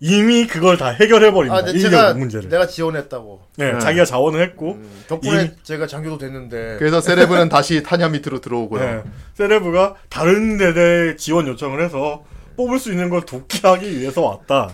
[0.00, 2.48] 이미 그걸 다 해결해 버린다 아, 인력 제가 문제를.
[2.48, 3.42] 내가 지원했다고.
[3.56, 3.78] 네, 네.
[3.80, 6.76] 자기가 자원을 했고 음, 덕분에 이미- 제가 장교도 됐는데.
[6.78, 8.80] 그래서 세레브는 다시 타냐 밑으로 들어오고요.
[8.80, 9.02] 네,
[9.34, 12.24] 세레브가 다른 데대 지원 요청을 해서
[12.56, 14.70] 뽑을 수 있는 걸 독해하기 위해서 왔다.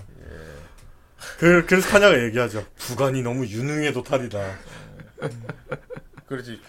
[1.39, 2.64] 그, 그래서 타냐가 얘기하죠.
[2.77, 4.39] 부관이 너무 유능의 도탈이다.
[6.27, 6.61] 그러지.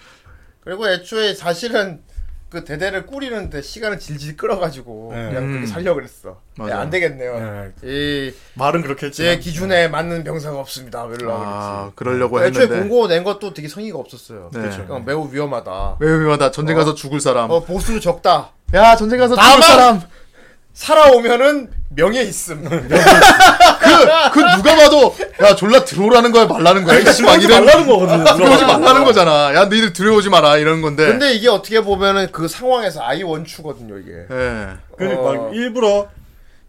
[0.62, 2.02] 그리고 애초에 사실은
[2.56, 5.28] 그 대대를 꾸리는데 시간을 질질 끌어가지고 네.
[5.28, 5.66] 그냥 그렇게 음.
[5.66, 6.40] 살려고 그랬어.
[6.58, 7.74] 네, 안 되겠네요.
[7.82, 11.06] 네, 이, 말은 그렇게 제 기준에 맞는 병사가 없습니다.
[11.06, 11.96] 이러려고 아, 그랬지.
[11.98, 12.88] 그러려고 애초에 했는데.
[12.88, 14.52] 공고 낸 것도 되게 성의가 없었어요.
[14.54, 14.60] 네.
[14.62, 14.86] 그렇죠.
[14.86, 15.98] 그러니까 매우 위험하다.
[16.00, 16.52] 왜 위험하다.
[16.52, 17.52] 전쟁 가서 죽을 사람.
[17.52, 18.52] 어, 보수 적다.
[18.74, 20.02] 야, 전쟁 가서 죽을 사람.
[20.76, 22.64] 살아오면은 명예 있음.
[22.66, 22.80] 그,
[24.34, 27.00] 그 누가 봐도, 야, 졸라 들어오라는 거야, 말라는 거야.
[27.00, 27.66] 이씨, 막 들어오지 이런.
[27.66, 28.24] 말라는 거거든요.
[28.38, 29.56] 들어오지 말라는 거잖아.
[29.56, 30.58] 야, 너희들 들어오지 마라.
[30.58, 31.06] 이런 건데.
[31.08, 34.12] 근데 이게 어떻게 보면은 그 상황에서 I want you거든요, 이게.
[34.30, 34.68] 예.
[34.98, 35.34] 그러니까 어.
[35.34, 36.10] 막 일부러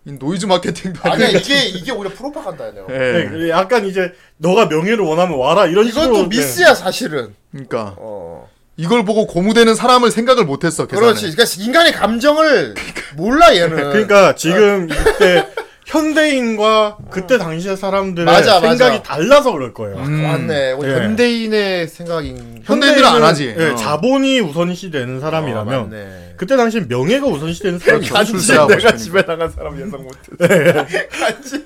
[0.05, 1.29] 이 noise marketing도 아니야.
[1.31, 2.87] 이게, 이게 오히려 프로파간다네요.
[2.89, 3.29] 예.
[3.29, 7.35] 네, 약간 이제 너가 명예를 원하면 와라 이런 식으로 이것도 미스야, 사실은.
[7.51, 7.97] 그러니까.
[7.99, 8.49] 어.
[8.77, 10.87] 이걸 보고 고무되는 사람을 생각을 못했어.
[10.87, 11.07] 계산에.
[11.07, 11.31] 그렇지.
[11.33, 12.74] 그러니까 인간의 감정을
[13.16, 13.77] 몰라, 얘는.
[13.77, 15.47] 네, 그러니까 지금 이때
[15.87, 19.03] 현대인과 그때 당시의 사람들의 맞아, 생각이 맞아.
[19.03, 19.97] 달라서 그럴 거예요.
[19.99, 20.22] 음.
[20.22, 20.72] 맞네.
[20.72, 20.95] 우리 예.
[20.97, 22.62] 현대인의 생각인.
[22.64, 23.55] 현대인들은 안 하지.
[23.57, 23.74] 예, 어.
[23.77, 26.35] 자본이 우선시 되는 사람이라면 어, 맞네.
[26.37, 28.07] 그때 당시 명예가 우선시 되는 사람이.
[28.09, 28.97] 간지 내가 싶으니까.
[28.97, 30.85] 집에 나간 사람 예상 못해.
[31.09, 31.64] 간지.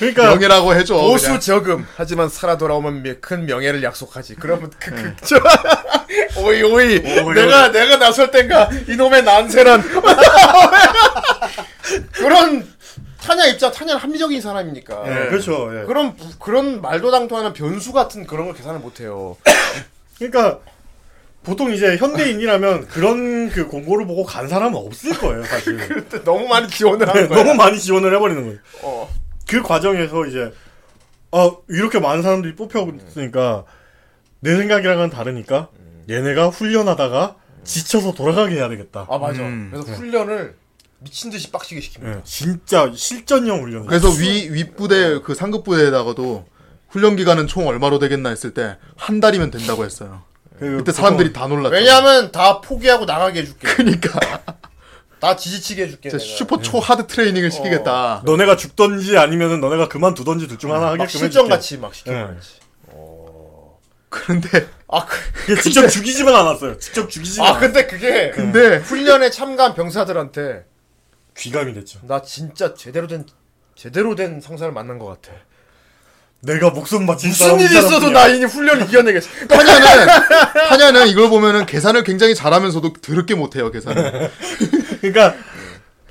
[0.00, 0.94] 그러니까 명예라고 해줘.
[0.94, 1.40] 보수 그냥.
[1.40, 1.86] 저금.
[1.96, 4.36] 하지만 살아 돌아오면 미- 큰 명예를 약속하지.
[4.36, 5.36] 그러면 그, 그, 저,
[6.40, 7.00] 오이, 오이.
[7.34, 9.82] 내가, 내가 나설 땐가 이놈의 난세는.
[12.12, 12.66] 그런,
[13.20, 15.04] 타냐 입장, 타냐는 합리적인 사람이니까.
[15.06, 15.70] 예, 그렇죠.
[15.78, 15.84] 예.
[15.84, 19.36] 그런, 부- 그런 말도 당토하는 변수 같은 그런 걸 계산을 못해요.
[20.18, 20.60] 그러니까
[21.42, 26.06] 보통 이제 현대인이라면 그런 그 공고를 보고 간 사람은 없을 거예요, 사실.
[26.24, 27.38] 너무 많이 지원을 네, 하는 거야.
[27.42, 28.58] 너무 많이 지원을 해버리는 거예요.
[28.82, 29.10] 어.
[29.50, 30.52] 그 과정에서 이제
[31.32, 33.64] 어 이렇게 많은 사람들이 뽑혀있으니까
[34.40, 35.68] 내 생각이랑은 다르니까
[36.08, 39.06] 얘네가 훈련하다가 지쳐서 돌아가게 해야 되겠다.
[39.10, 39.42] 아, 맞아.
[39.42, 39.70] 음.
[39.72, 40.54] 그래서 훈련을
[41.00, 42.18] 미친 듯이 빡시게 시킵니다.
[42.18, 43.86] 예, 진짜 실전형 훈련.
[43.86, 46.44] 그래서 위, 윗부대, 그 상급 부대에다가도
[46.88, 50.22] 훈련 기간은 총 얼마로 되겠나 했을 때 한 달이면 된다고 했어요.
[50.58, 51.74] 그 그때 사람들이 다 놀랐죠.
[51.74, 53.66] 왜냐하면 다 포기하고 나가게 해줄게.
[53.74, 54.42] 그니까.
[55.20, 56.08] 다 지지치게 해줄게.
[56.10, 56.36] 진짜 내가.
[56.36, 58.22] 슈퍼 초 하드 트레이닝을 시키겠다.
[58.24, 61.48] 너네가 죽던지 아니면은 너네가 그만두던지 둘 중 하나 막 하게끔 실전 해줄게.
[61.48, 62.12] 같이 막 시켜.
[62.12, 62.16] 예.
[62.24, 62.28] 네.
[64.08, 66.78] 그런데 아, 그, 이게 직접 죽이지만 않았어요.
[66.78, 70.64] 직접 죽이지만 아 근데 그게 근데 훈련에 참가한 병사들한테
[71.36, 72.00] 귀감이 됐죠.
[72.02, 73.24] 나 진짜 제대로 된
[73.76, 75.32] 제대로 된 상사를 만난 것 같아.
[76.42, 78.18] 내가 목숨 바친 무슨 일이 있어도 사람뿐이야.
[78.18, 79.28] 나이 훈련을 이겨내겠어.
[79.46, 80.06] 타냐는
[80.68, 84.30] 타냐는 이걸 보면은 계산을 굉장히 잘하면서도 더럽게 못해요 계산을.
[85.00, 85.34] 그러니까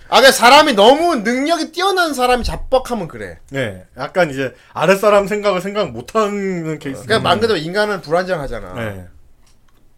[0.09, 3.39] 아, 그 사람이 너무 능력이 뛰어난 사람이 잡벅하면 그래.
[3.51, 7.03] 네, 약간 이제 아랫사람 생각을 생각 못하는 케이스.
[7.03, 8.73] 그러니까 말 그대로 인간은 불안정하잖아.
[8.73, 9.07] 네,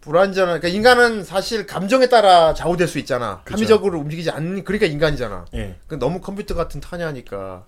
[0.02, 0.60] 불안정한.
[0.60, 3.40] 그러니까 인간은 사실 감정에 따라 좌우될 수 있잖아.
[3.44, 3.54] 그쵸.
[3.54, 4.64] 합리적으로 움직이지 않는.
[4.64, 5.46] 그러니까 인간이잖아.
[5.54, 7.64] 예, 그 너무 컴퓨터 같은 타냐니까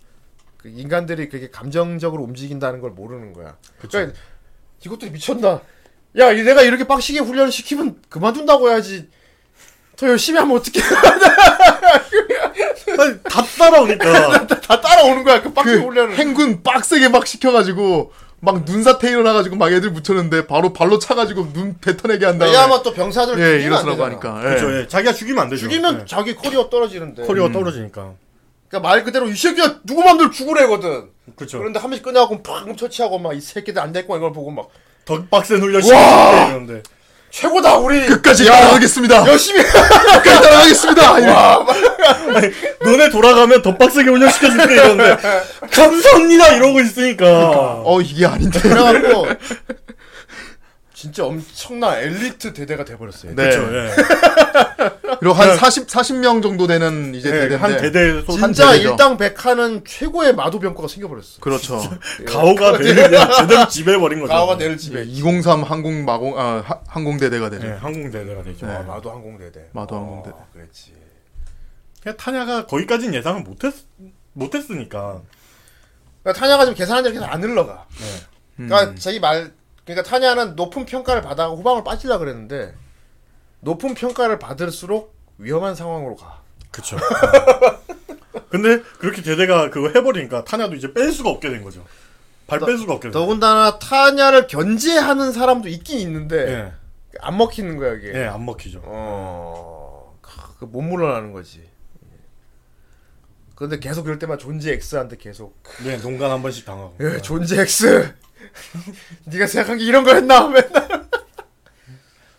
[0.64, 3.54] 그 인간들이 그게 감정적으로 움직인다는 걸 모르는 거야.
[3.78, 3.98] 그쵸.
[3.98, 4.18] 그러니까
[4.82, 5.60] 이것들이 미쳤나?
[6.18, 9.10] 야, 이 내가 이렇게 빡시게 훈련을 시키면 그만둔다고 해야지.
[9.96, 10.82] 더 열심히 하면 어떡해.
[12.98, 14.46] 아니, 다 따라오니까.
[14.46, 16.16] 다 따라오는 거야, 그 빡시게 그 훈련을.
[16.16, 22.24] 행군 빡세게 막 시켜가지고 막 눈사태 일어나가지고 막 애들 묻혔는데 바로 발로 차가지고 눈 뱉어내게
[22.24, 24.36] 한 다음에 왜냐하면 또 병사들 예 죽이면 안 이러서라고 되잖아.
[24.38, 24.42] 하니까 예.
[24.56, 24.80] 그렇죠.
[24.80, 24.88] 예.
[24.88, 25.68] 자기가 죽이면 안 되죠.
[25.68, 26.04] 죽이면 예.
[26.06, 27.26] 자기 커리어 떨어지는데.
[27.26, 28.14] 커리어 떨어지니까.
[28.74, 31.04] 그러니까 말 그대로 이 새끼가 누구 맘대로 죽으래거든.
[31.36, 31.58] 그렇죠.
[31.58, 35.60] 그런데 한 번씩 끝나고 팍 처치하고 막 이 새끼들 안 됐고 이걸 보고 막더 빡센
[35.60, 36.48] 훈련 와!
[36.48, 36.82] 이러는데.
[37.30, 39.26] 최고다 우리 끝까지 따라가겠습니다.
[39.26, 41.18] 열심히 끝까지 따라가겠습니다.
[42.82, 45.16] 너네 돌아가면 더 빡세게 훈련 시켜줄게 이러는데
[45.70, 47.82] 감사합니다 이러고 있으니까.
[47.84, 48.58] 어 이게 아닌데.
[48.60, 49.26] 그래갖고
[51.04, 53.34] 진짜 엄청난 엘리트 대대가 돼버렸어요.
[53.34, 53.50] 네.
[53.50, 53.76] 그렇죠.
[53.76, 53.90] 예.
[55.20, 57.56] 그리고 한 40, 40명 정도 되는 이제 예, 대대인데.
[57.56, 58.90] 한 대대 소 진짜 대대죠.
[58.92, 61.40] 일당 백하는 최고의 마도병과가 생겨버렸어.
[61.40, 61.78] 그렇죠.
[62.26, 64.32] 가오가 대대 제대로 지배해버린 거죠.
[64.32, 65.02] 가오가 내를 집에.
[65.04, 67.66] 203 항공 마공 아 하- 항공대대가 되죠.
[67.66, 68.66] 예, 항공 대대가 되죠.
[68.66, 69.68] 아, 마도 항공대대.
[69.72, 70.34] 마도 항공대대.
[70.34, 70.46] 어.
[72.02, 73.74] 그냥 타냐가 거기까지는 예상을 못했
[74.32, 75.20] 못했으니까.
[76.22, 77.86] 그러니까 타냐가 좀 계산한 대로 계속 안 흘러가.
[78.58, 78.68] 음.
[78.68, 79.52] 그러니까 자기 말
[79.84, 82.74] 그러니까 타냐는 높은 평가를 받아 후방을 빠지려 그랬는데
[83.60, 86.40] 높은 평가를 받을수록 위험한 상황으로 가.
[86.70, 86.96] 그쵸.
[88.50, 91.84] 근데 그렇게 대대가 그거 해버리니까 타냐도 이제 뺄 수가 없게 된 거죠.
[92.46, 93.18] 발 뺄 수가 없게 된 거죠.
[93.20, 96.72] 더군다나 타냐를 견제하는 사람도 있긴 있는데 예,
[97.20, 98.12] 안 먹히는 거야 이게.
[98.14, 98.80] 예, 안 먹히죠.
[98.84, 100.18] 어,
[100.58, 101.62] 그 못 물러나는 거지.
[103.54, 106.96] 근데 계속 그럴 때만 존재 X한테 계속 네, 농간 한 번씩 당하고.
[107.00, 108.14] 예, 존재 X.
[109.24, 111.04] 네가 생각한 게 이런 거 했나 맨날.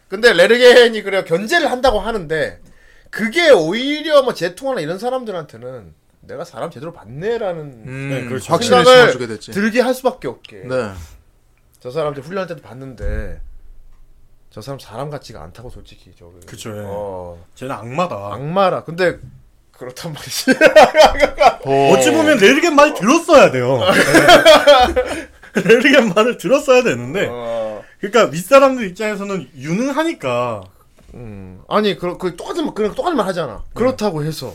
[0.08, 2.60] 근데 레르겐이 그래 견제를 한다고 하는데
[3.10, 8.54] 그게 오히려 뭐 제통하나 이런 사람들한테는 내가 사람 제대로 봤네라는 음, 네, 그렇죠.
[8.54, 8.84] 확신을.
[9.40, 10.64] 들게 할 수밖에 없게.
[10.66, 10.92] 네.
[11.80, 13.40] 저 사람들 훈련할 때도 봤는데
[14.50, 16.34] 저 사람 사람 같지가 않다고 솔직히 저거.
[16.46, 16.82] 그쵸, 예.
[16.86, 18.34] 어, 쟤는 악마다.
[18.34, 18.84] 악마라.
[18.86, 19.20] 근데
[19.72, 20.52] 그렇단 말이지.
[21.66, 23.82] 어, 어찌 보면 레르겐 말 들었어야 돼요.
[25.64, 30.64] 레르겐 말을 들었어야 되는데, 어, 그러니까 윗사람들 입장에서는 유능하니까
[31.16, 31.62] 음.
[31.68, 33.64] 아니 그, 그 똑같은 말 그런 똑같은 말 하잖아.
[33.74, 34.54] 그렇다고 해서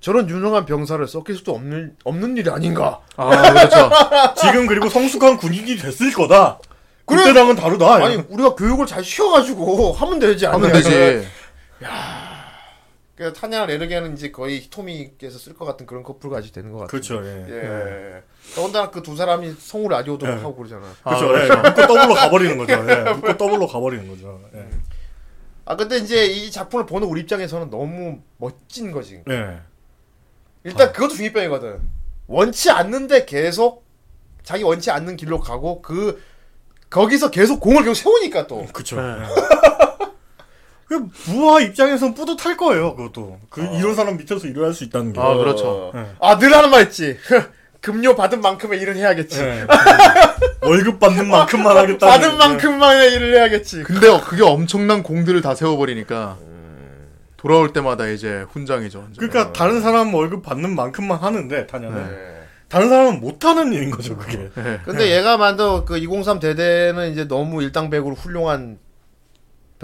[0.00, 3.00] 저런 유능한 병사를 썩힐 수도 없는 없는 일이 아닌가.
[3.16, 3.90] 아 그렇죠.
[4.40, 6.58] 지금 그리고 성숙한 군인이 됐을 거다.
[7.06, 7.24] 그래.
[7.24, 7.94] 그때랑은 다르다.
[7.96, 10.56] 아니 우리가 교육을 잘 시켜가지고 하면 되지 않냐.
[10.56, 11.26] 하면 되지.
[13.16, 16.90] 그래서 타냐 레르게는 이제 거의 히토미께서 쓸 것 같은 그런 커플까지 되는 것 같아.
[16.90, 17.24] 그렇죠.
[17.24, 17.46] 예.
[17.48, 18.22] 예.
[18.56, 20.30] 더군다나 그 두 사람이 성우 라디오도 예.
[20.32, 20.82] 하고 그러잖아.
[21.04, 21.34] 그렇죠.
[21.36, 21.48] 아, 예.
[21.48, 22.72] 묶고 더블로 가버리는 거죠.
[22.72, 22.94] 예.
[23.14, 24.40] 묶고 더블로 가버리는 거죠.
[24.54, 24.68] 예.
[25.66, 29.22] 아 근데 이제 이 작품을 보는 우리 입장에서는 너무 멋진 거지.
[29.30, 29.58] 예.
[30.64, 31.80] 일단 그것도 중이병이거든.
[32.26, 33.84] 원치 않는데 계속
[34.42, 36.20] 자기 원치 않는 길로 가고 그
[36.90, 38.66] 거기서 계속 공을 계속 세우니까 또.
[38.72, 38.96] 그쵸.
[40.88, 42.94] 그 부하 입장에선 뿌듯할 거예요.
[42.94, 45.20] 그것도 그 이런 사람 밑에서 일을 할 수 있다는 게.
[45.20, 45.92] 아, 그렇죠.
[45.94, 46.06] 예.
[46.20, 47.16] 아늘 하는 말 있지.
[47.80, 49.40] 금료 받은 만큼의 일은 해야겠지.
[49.40, 49.66] 예.
[50.62, 52.06] 월급 받는 만큼만 하겠다.
[52.06, 53.82] 받은 만큼만의 일을 해야겠지.
[53.82, 56.38] 근데 그게 엄청난 공들을 다 세워버리니까
[57.36, 58.98] 돌아올 때마다 이제 훈장이죠.
[59.00, 59.14] 완전.
[59.28, 62.34] 그러니까 다른 사람 월급 받는 만큼만 하는데 타냐는 네.
[62.68, 64.16] 다른 사람은 못 하는 일인 거죠.
[64.16, 64.50] 그게.
[64.54, 64.80] 네.
[64.84, 68.78] 근데 얘가 만든 그 203 대대는 이제 너무 일당백으로 훌륭한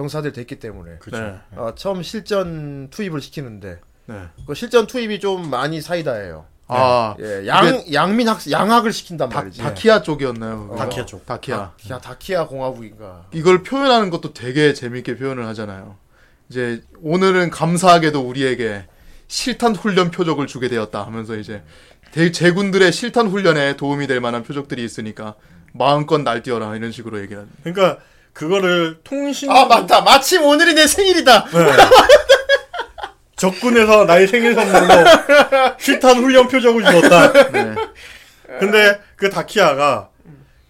[0.01, 1.23] 병사들 됐기 때문에 그렇죠.
[1.23, 1.35] 네.
[1.57, 4.23] 어, 처음 실전 투입을 시키는데 네.
[4.47, 6.47] 그 실전 투입이 좀 많이 사이다예요.
[6.69, 9.61] 아 예, 양 양민 학 양학을 시킨단 다, 말이지.
[9.61, 10.69] 다키아 쪽이었나요?
[10.69, 10.77] 그거?
[10.77, 11.27] 다키아 쪽.
[11.27, 11.73] 다키아.
[11.91, 13.27] 야 다키아 공화국인가.
[13.33, 15.97] 이걸 표현하는 것도 되게 재밌게 표현을 하잖아요.
[16.49, 18.87] 이제 오늘은 감사하게도 우리에게
[19.29, 21.63] 실탄 훈련 표적을 주게 되었다 하면서 이제
[22.13, 25.35] 대- 제군들의 실탄 훈련에 도움이 될 만한 표적들이 있으니까
[25.75, 27.49] 마음껏 날뛰어라 이런 식으로 얘기하는.
[27.65, 27.99] 그러니까
[28.33, 30.01] 그거를 통신 아 맞다.
[30.03, 31.47] 마침 오늘이 내 생일이다.
[33.37, 35.05] 적군에서 나의 생일 선물로
[35.79, 37.51] 실탄 훈련 표적을 주었다.
[37.51, 37.75] 네.
[38.59, 40.11] 근데 그 다키아가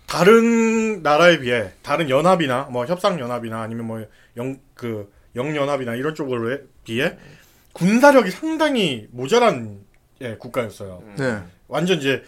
[0.06, 4.00] 다른 나라에 비해 다른 연합이나 뭐 협상 연합이나 아니면 뭐
[4.36, 7.16] 영 그 영연합이나 이런 쪽으로 비해
[7.72, 9.80] 군사력이 상당히 모자란
[10.22, 11.02] 예, 국가였어요.
[11.18, 11.38] 네.
[11.68, 12.22] 완전 이제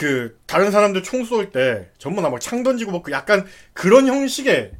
[0.00, 3.44] 그 다른 사람들 총 쏠 때 전부 다 막 창 던지고 뭐그 약간
[3.74, 4.72] 그런 형식의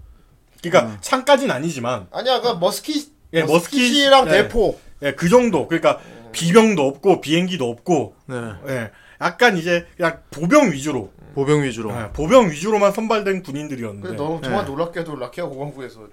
[0.62, 4.42] 그러니까 창까지는 아니지만 아니야, 그 머스킷, 예, 머스킷이랑 머스킷, 예.
[4.48, 4.80] 대포.
[5.02, 5.66] 예, 그 정도.
[5.68, 6.01] 그러니까
[6.32, 8.36] 비병도 없고 비행기도 없고 네.
[8.68, 8.90] 예.
[9.20, 11.90] 약간 이제 그냥 보병 위주로 보병 위주로.
[11.92, 16.09] 예, 보병 위주로만 선발된 군인들이었는데 너 정말 놀랍게도 라키아 공화국에서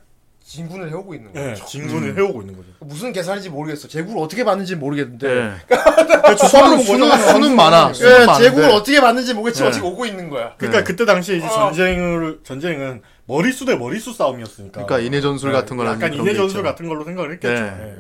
[0.48, 1.50] 진군을 해오고 있는 거야.
[1.52, 2.70] 예, 진군을 해오고 있는 거죠.
[2.80, 3.90] 무슨 계산인지 모르겠어.
[3.90, 5.28] 제국을 어떻게 받는지 모르겠는데.
[5.28, 5.54] 네.
[5.68, 7.92] 그러니까 수는, 수는, 수는 많아.
[7.92, 8.44] 수는 예.
[8.44, 9.76] 제국을 어떻게 받는지 모르겠지만 네.
[9.76, 10.56] 지금 오고 있는 거야.
[10.56, 10.84] 그러니까 네.
[10.86, 11.50] 그때 당시에 이제 어.
[11.50, 14.86] 전쟁을 전쟁은 머리수 대 머리수 싸움이었으니까.
[14.86, 16.64] 그러니까 인해 전술 같은 걸 약간 인해 게 전술 있죠.
[16.64, 17.54] 같은 걸로 생각을 했겠죠.
[17.54, 17.82] 네.
[17.82, 17.96] 예.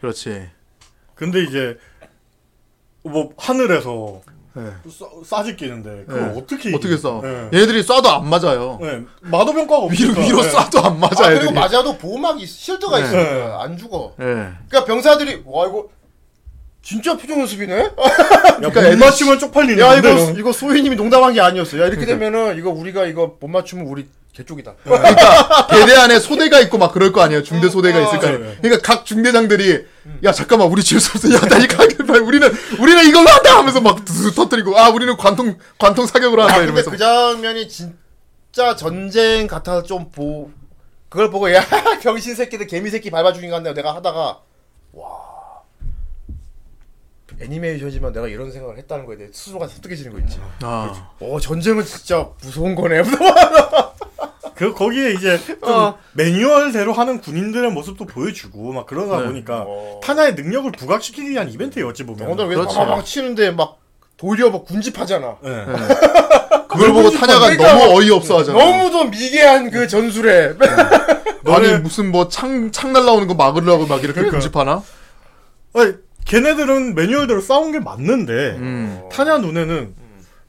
[0.00, 0.48] 그렇지.
[1.16, 1.78] 근데 이제
[3.02, 4.20] 뭐 하늘에서
[4.58, 4.90] 네.
[4.90, 6.40] 쏴, 쏴짓기는데 그걸 네.
[6.40, 6.96] 어떻게 어떻게?
[6.96, 7.20] 써?
[7.24, 7.48] 예.
[7.56, 8.78] 얘네들이 쏴도 안 맞아요.
[8.82, 9.02] 예.
[9.20, 10.20] 마도 병과가 위로 없으니까.
[10.20, 10.50] 위로 예.
[10.50, 11.46] 쏴도 안 맞아 아, 애들이.
[11.46, 13.04] 그리고 맞아도 보호막이 실드가 네.
[13.04, 14.14] 있으니까 안 죽어.
[14.20, 14.24] 예.
[14.24, 15.88] 그러니까 병사들이 와 이거
[16.82, 17.76] 진짜 표정 연습이네.
[17.78, 17.90] 야,
[18.58, 19.94] 그러니까 못 애들 맞추면 쪽팔리는 야.
[19.96, 20.08] 이거
[20.38, 21.78] 이거 소희님이 농담한 게 아니었어.
[21.80, 24.06] 야 이렇게 되면은 이거 우리가 이거 못 맞추면 우리
[24.38, 24.74] 개쪽이다.
[24.84, 27.42] 그러니까 대대 안에 소대가 있고 막 그럴 거 아니에요.
[27.42, 28.44] 중대 소대가 있을 거 아니에요.
[28.44, 28.58] 네.
[28.62, 29.84] 그러니까 각 중대장들이
[30.24, 31.32] 야 잠깐만 우리 지을 수 없어.
[31.34, 31.66] 야 가게
[32.06, 32.48] 빨리 우리는
[32.78, 36.66] 우리는 이걸로 한다 하면서 막 드- 터뜨리고 아 우리는 관통 관통 사격으로 한다 아, 근데
[36.66, 40.50] 이러면서 그 장면이 진짜 전쟁 같아서 좀 보.
[41.08, 41.64] 그걸 보고 야
[42.02, 43.72] 병신 새끼들 개미 새끼 밟아 죽인 것 같네.
[43.74, 44.38] 내가 하다가
[44.92, 45.06] 와
[47.40, 50.40] 애니메이션이지만 내가 이런 생각을 했다는 거에 대해 스스로가 섭득해지는 거 있지.
[50.62, 53.02] 아, 어 전쟁은 진짜 무서운 거네.
[54.54, 55.98] 그 거기에 이제 좀 어.
[56.14, 59.26] 매뉴얼대로 하는 군인들의 모습도 보여주고 막 그러다 네.
[59.26, 60.00] 보니까 어.
[60.02, 62.28] 타냐의 능력을 부각시키기 위한 이벤트예요 어찌 보면.
[62.28, 62.74] 오늘 왜 그렇죠.
[62.76, 63.78] 바바방 치는데 막
[64.16, 65.36] 도리어 막 군집하잖아.
[65.44, 65.64] 예.
[66.68, 68.58] 그걸 보고 타냐가 너무 어이없어 하잖아.
[68.58, 70.54] 너무도 미개한 그 전술에
[71.46, 74.32] 아니 무슨 뭐 창 창 날라오는 거 막으려고 막 이렇게 그러니까.
[74.38, 74.82] 군집하나?
[75.74, 75.92] 아니,
[76.28, 79.94] 걔네들은 매뉴얼대로 싸운 게 맞는데 음, 타냐 눈에는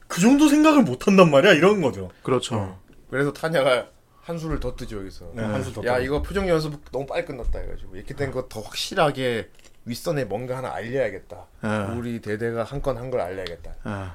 [0.06, 2.10] 그 정도 생각을 못 한단 말이야 이런 거죠.
[2.22, 2.78] 그렇죠.
[3.10, 3.86] 그래서 타냐가
[4.22, 5.32] 한수를 더 뜨죠 여기서.
[5.34, 5.82] 네, 한수 더.
[5.86, 6.00] 야 떠.
[6.00, 9.48] 이거 표정 연습 너무 빨리 끝났다 해가지고 이렇게 된 거 더 확실하게
[9.86, 11.46] 윗선에 뭔가 하나 알려야겠다.
[11.64, 11.94] 예.
[11.96, 13.70] 우리 대대가 한 건 한 걸 알려야겠다.
[13.86, 14.10] 예.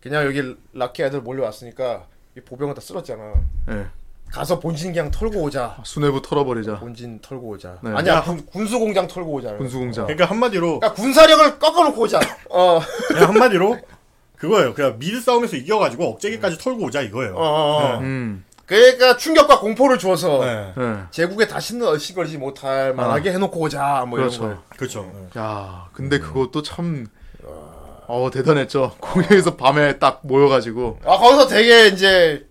[0.00, 3.34] 그냥 여기 라키 애들 몰려왔으니까 이 보병은 다 쓸었잖아.
[3.70, 3.86] 예.
[4.32, 5.78] 가서 본진 그냥 털고 오자.
[5.84, 6.78] 수뇌부 털어버리자.
[6.80, 7.78] 본진 털고 오자.
[7.82, 7.90] 네.
[7.94, 9.56] 아니야 야, 군, 군수공장 털고 오자.
[9.56, 10.06] 군수공장.
[10.06, 12.20] 그러니까 한마디로 그러니까 군사력을 꺾어놓고 오자.
[12.50, 12.80] 어.
[13.08, 13.78] 그냥 한마디로
[14.36, 14.74] 그거예요.
[14.74, 17.34] 그냥 미드 싸움에서 이겨가지고 억제기까지 털고 오자 이거예요.
[17.36, 17.98] 어, 어, 어.
[18.00, 18.44] 음.
[18.66, 20.74] 그러니까 충격과 공포를 주어서 네.
[20.76, 20.96] 예.
[21.10, 24.04] 제국에 다시는 얼씬거리지 못할 만하게 해놓고 오자.
[24.06, 24.42] 뭐 이런 그렇죠.
[24.42, 24.62] 거.
[24.76, 25.10] 그렇죠.
[25.34, 25.40] 예.
[25.40, 27.06] 야, 근데 그것도 참,
[28.06, 28.92] 어, 대단했죠.
[29.00, 32.46] 공연에서 밤에 딱 모여가지고, 아 거기서 되게 이제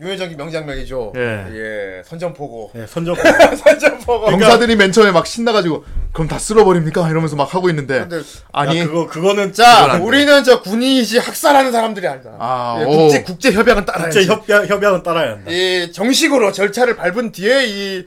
[0.00, 1.12] 유해적인 명장면이죠.
[1.16, 1.20] 예.
[1.52, 2.72] 예, 선전포고.
[2.76, 3.14] 예, 선전
[3.56, 4.26] 선전포고.
[4.30, 7.08] 병사들이 맨 처음에 막 신나가지고, 그럼 다 쓸어버립니까?
[7.10, 8.22] 이러면서 막 하고 있는데, 근데
[8.52, 9.62] 아니, 야, 그거 그거는 돼.
[10.00, 12.30] 우리는 저 군인이지 학살하는 사람들이 아니다.
[12.38, 12.96] 아, 예, 오.
[12.96, 14.26] 국제 국제 협약은 따라야지.
[14.26, 15.50] 국제 협약 협약은 따라야 한다.
[15.50, 18.06] 이 정식으로 절차를 밟은 뒤에 이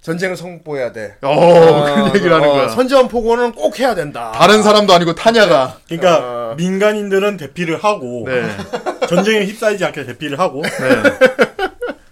[0.00, 1.16] 전쟁을 선포해야 돼.
[1.20, 2.68] 어, 어, 그런 얘기를 하는 어, 거야.
[2.68, 4.32] 선전 포고는 꼭 해야 된다.
[4.34, 6.54] 다른 사람도 아니고 타냐가, 그러니까 어.
[6.56, 8.44] 민간인들은 대피를 하고 네.
[9.08, 11.02] 전쟁에 휩싸이지 않게 대피를 하고 네.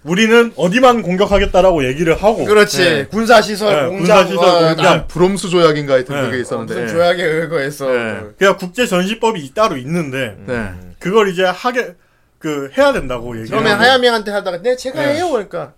[0.03, 2.77] 우리는 어디만 공격하겠다라고 얘기를 하고 그렇지.
[2.77, 3.05] 네.
[3.07, 4.83] 군사 시설, 네, 공장, 군사 시설, 어, 공장.
[4.97, 6.21] 나- 브롬스 조약인가 하여튼 네.
[6.21, 8.19] 그게 무슨 있었는데, 조약에 의거해서 네.
[8.37, 10.69] 그냥 국제 전시법이 따로 있는데 네.
[10.99, 11.95] 그걸 이제 하게
[12.37, 15.15] 그 해야 된다고 얘기를 그러면 하야명한테 하다가 네 제가 네.
[15.15, 15.73] 해요 그러니까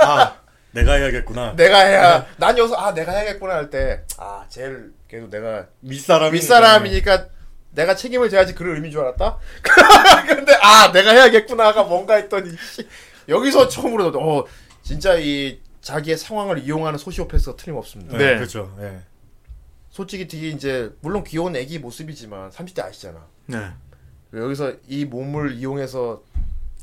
[0.00, 0.32] 아
[0.72, 1.54] 내가 해야겠구나.
[1.56, 7.26] 내가 해야 난 여기서 아 내가 해야겠구나 할 때 아 제일 그래도 내가 윗사람이 윗사람이니까
[7.72, 9.38] 내가 책임을 져야지 그런 의미인 줄 알았다?
[10.28, 12.86] 근데 아 내가 해야겠구나가 뭔가 했더니 씨,
[13.28, 14.44] 여기서 처음으로 어
[14.82, 18.16] 진짜 이 자기의 상황을 이용하는 소시오패스가 틀림없습니다.
[18.18, 18.34] 네, 네.
[18.36, 18.76] 그렇죠.
[18.80, 18.98] 예.
[19.90, 23.26] 솔직히 되게 이제 물론 귀여운 애기 모습이지만 30대 아시잖아.
[23.46, 23.58] 네.
[24.34, 26.22] 여기서 이 몸을 이용해서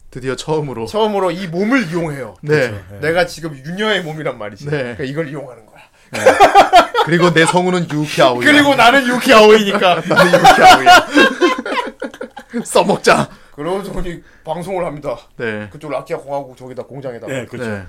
[0.10, 0.86] 드디어 처음으로.
[0.86, 2.74] 처음으로 이 몸을 이용해요 네.
[2.94, 3.00] 예.
[3.00, 4.66] 내가 지금 유녀의 몸이란 말이지.
[4.66, 4.72] 네.
[4.72, 5.78] 그러니까 이걸 이용하는 거야.
[7.06, 8.46] 그리고 내 성우는 유키 아오야.
[8.46, 10.02] 그리고 나는 유키 아오이니까.
[10.08, 11.08] 나는 유키 아오야.
[12.64, 13.30] 써먹자.
[13.56, 15.18] 그러고 저니 방송을 합니다.
[15.36, 15.68] 네.
[15.72, 17.34] 그쪽 라키아 공화국 저기다 공장에다가.
[17.34, 17.84] 예, 그렇죠 네.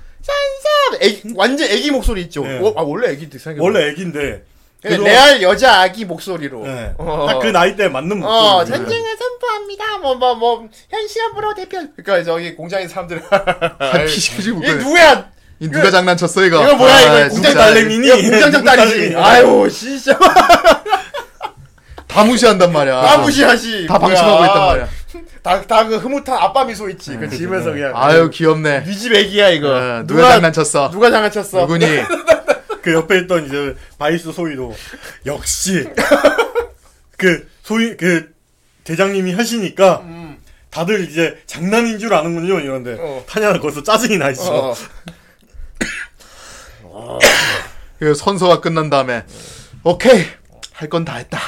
[1.00, 2.42] 애기, 완전 애기 목소리 있죠.
[2.42, 2.58] 네.
[2.58, 3.62] 어, 아 원래 애기 생각.
[3.62, 4.44] 원래 애기인데
[4.82, 6.66] 레알 여자 아기 목소리로.
[6.66, 6.94] 예.
[6.98, 7.26] 어.
[7.28, 9.98] 딱그 나이대에 맞는 어, 목소리 전쟁을 선포합니다.
[9.98, 11.78] 뭐, 뭐, 뭐, 현시합으로 대표.
[11.96, 13.22] 그니까, 저기, 공장에 사람들.
[13.30, 14.60] 아, 이게 웃고.
[14.66, 15.26] 누구야?
[15.60, 16.62] 이 누가 장난쳤어 이거?
[16.62, 17.58] 이거 뭐야, 이거 아, 공장 진짜.
[17.58, 18.06] 딸내미니?
[18.06, 19.14] 이거 공장장 딸이지.
[19.18, 20.16] 아유, 진짜.
[22.06, 23.00] 다 무시한단 말이야.
[23.02, 23.86] 다 무시하시.
[23.88, 24.14] 다 뭐야.
[24.14, 24.88] 방심하고 있단 말이야.
[25.42, 27.16] 다 다 그 흐뭇한 아빠 미소 있지.
[27.16, 28.80] 그 지면서 그냥 아유 귀엽네.
[28.86, 29.68] 니집 애기야 이거.
[29.70, 30.90] 어, 누가 장난쳤어?
[30.90, 31.60] 누가 장난쳤어?
[31.62, 31.86] 누구니?
[32.88, 34.74] 그 옆에 있던 이제 바이스 소위도
[35.26, 35.86] 역시
[37.18, 38.32] 그 소위 그
[38.84, 40.02] 대장님이 하시니까
[40.70, 43.22] 다들 이제 장난인 줄 아는군요 이런데 어.
[43.28, 44.74] 타냐는 거기서 짜증이 나 있어.
[46.84, 47.18] 어.
[47.98, 49.24] 그 선서가 끝난 다음에
[49.84, 50.24] 오케이
[50.72, 51.38] 할 건 다 했다.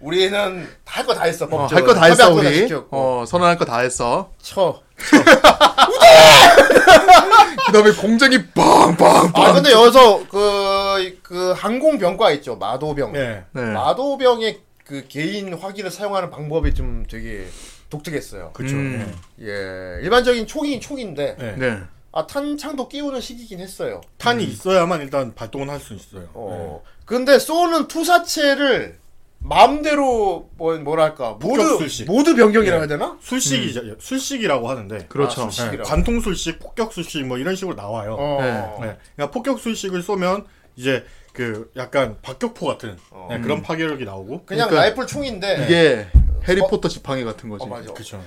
[0.00, 1.46] 우리는 할 거 다 했어.
[1.50, 1.66] 어.
[1.66, 2.54] 할 거 다 했어 다 우리.
[2.54, 2.88] 시켰고.
[2.96, 4.32] 어 선언할 거 다 했어.
[4.40, 4.80] 쳐.
[7.66, 9.32] 그다음에 공정이 빵빵빵.
[9.34, 13.14] 아 근데 여기서 그, 그 항공병과 있죠 마도병.
[13.16, 13.44] 예.
[13.52, 13.62] 네.
[13.62, 17.46] 마도병의 그 개인 화기를 사용하는 방법이 좀 되게
[17.90, 18.52] 독특했어요.
[18.54, 18.74] 그쵸.
[18.74, 19.14] 음.
[19.40, 21.46] 예, 일반적인 총이 총인데 예.
[21.46, 21.52] 예.
[21.56, 21.78] 네.
[22.12, 24.00] 아 탄창도 끼우는 시기긴 했어요.
[24.18, 26.28] 탄이 있어야만 일단 발동은 할 수 있어요.
[26.34, 26.82] 어.
[27.04, 28.98] 근데 쏘는 투사체를
[29.40, 32.06] 마음대로 뭐 뭐랄까 모두 폭격술식.
[32.06, 32.80] 모두 변경이라고 예.
[32.80, 33.16] 해야 되나?
[33.20, 33.96] 술식이죠.
[33.98, 35.42] 술식이라고 하는데 그렇죠.
[35.42, 35.72] 아, 술식.
[35.74, 38.16] 예, 관통 술식, 폭격 술식 뭐 이런 식으로 나와요.
[38.18, 38.38] 어.
[38.42, 38.52] 네.
[38.86, 38.96] 네.
[39.14, 40.44] 그러니까 폭격 술식을 쏘면
[40.76, 43.28] 이제 그 약간 박격포 같은 어.
[43.30, 46.06] 네, 그런 파괴력이 나오고 그냥 그러니까 라이플 총인데 이게
[46.46, 47.64] 해리포터 지팡이 같은 거지.
[47.64, 47.92] 어 맞아.
[47.92, 48.20] 그쵸.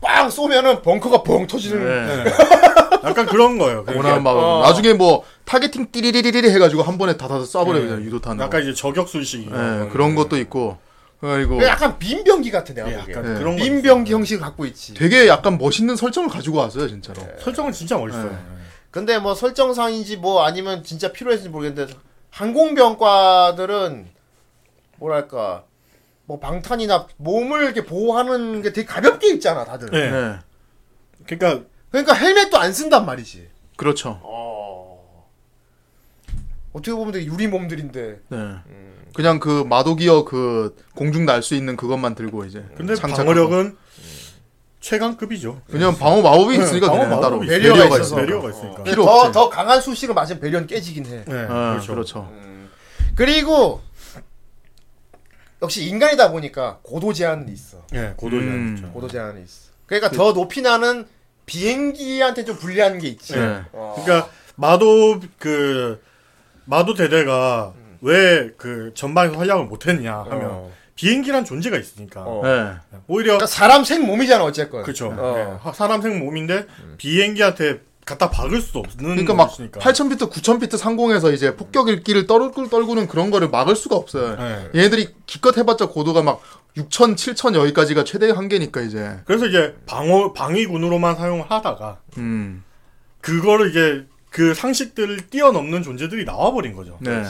[0.00, 1.84] 빵 쏘면은 벙커가 벙 터지는.
[1.84, 2.24] 네.
[2.24, 2.30] 네.
[3.04, 3.84] 약간 그런 거예요.
[3.84, 4.62] 그러니까 원하는 막 어.
[4.62, 7.80] 나중에 뭐 targeting 띠리리리리 해가지고 한 번에 다다다 쏴버려 네.
[7.82, 8.38] 그냥 유도탄.
[8.40, 10.78] 약간 이제 저격 술식이 네, 그런 것도 있고.
[11.18, 13.14] 그리고 약간 빔병기 내가 예, 보기에.
[13.14, 13.38] 약간 네.
[13.38, 14.92] 그런 거 빔병기 형식을 갖고 있지.
[14.94, 17.22] 되게 약간 멋있는 설정을 가지고 왔어요 진짜로.
[17.22, 17.36] 네.
[17.40, 18.30] 설정은 진짜 멋있어요.
[18.30, 18.38] 네.
[18.90, 21.94] 근데 뭐 설정상인지 뭐 아니면 진짜 필요했는지 모르겠는데
[22.30, 24.08] 항공병과들은
[24.98, 25.64] 뭐랄까
[26.24, 29.90] 뭐 방탄이나 몸을 이렇게 보호하는 게 되게 가볍게 입잖아 다들.
[29.90, 30.10] 네.
[30.10, 30.38] 네.
[31.24, 33.48] 그러니까 그러니까 헬멧도 안 쓴단 말이지.
[33.76, 34.20] 그렇죠.
[34.22, 34.65] 어.
[36.76, 38.20] 어떻게 보면 되게 유리 몸들인데.
[38.28, 38.38] 네.
[39.14, 42.64] 그냥 그 마도기어 그 공중 날 수 있는 그것만 들고 이제.
[42.76, 43.24] 근데 장착하고.
[43.30, 43.76] 방어력은
[44.80, 45.62] 최강급이죠.
[45.68, 48.04] 왜냐면 방어 마법이 네, 있으니까 방어 걔네는 따로 마법이 배려가 배려가 있어서.
[48.04, 48.16] 있어.
[48.16, 48.84] 배려가 있으니까.
[48.94, 49.32] 더.
[49.32, 51.24] 더 강한 수식을 맞으면 배련 깨지긴 해.
[51.24, 51.94] 네, 아, 그렇죠.
[51.94, 52.32] 그렇죠.
[53.14, 53.80] 그리고
[55.62, 57.78] 역시 인간이다 보니까 고도 제한이 있어.
[57.94, 58.76] 예, 고도제 음.
[58.76, 58.92] 그렇죠.
[58.92, 59.70] 고도 제한이 있어.
[59.86, 61.06] 그러니까 더 높이 나는
[61.46, 63.32] 비행기한테 좀 불리한 게 있지.
[63.34, 63.62] 네.
[63.72, 63.94] 어.
[64.04, 66.02] 그러니까 마도 그
[66.66, 70.72] 마도 대대가 왜그 전방에서 활약을 못했냐 하면 어.
[70.94, 72.42] 비행기란 존재가 있으니까 어.
[72.42, 72.74] 네.
[73.06, 74.82] 오히려 그러니까 사람 생 몸이잖아 어쨌건.
[74.82, 75.14] 그렇죠.
[75.16, 75.60] 어.
[75.66, 76.66] 예, 사람 생 몸인데
[76.98, 79.80] 비행기한테 갖다 박을 수 없는 그러니까 막 것이니까.
[79.80, 84.36] 8000피트, 9000피트 상공에서 이제 폭격 일기를 떨굴 떨구는 그런 거를 막을 수가 없어요.
[84.36, 84.70] 네.
[84.76, 86.40] 얘네들이 기껏 해봤자 고도가 막
[86.76, 89.18] 6000, 7000 여기까지가 최대 한계니까 이제.
[89.24, 92.62] 그래서 이제 방어 방위군으로만 사용을 하다가 음.
[93.20, 94.06] 그거를 이제
[94.36, 96.98] 그 상식들을 뛰어넘는 존재들이 나와버린 거죠.
[97.00, 97.22] 네.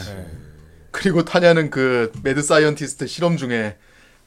[0.91, 3.77] 그리고 타냐는 그 mad scientist 실험 중에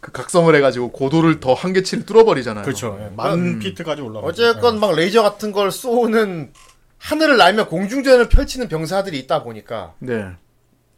[0.01, 2.65] 그 각성을 해가지고 고도를 더 한계치를 뚫어버리잖아요.
[2.65, 2.99] 그렇죠.
[3.03, 4.27] 예, 만 피트까지 올라가.
[4.27, 6.55] 어쨌건 막 레이저 같은 걸 쏘는
[6.97, 10.31] 하늘을 날며 공중전을 펼치는 병사들이 있다 보니까 네.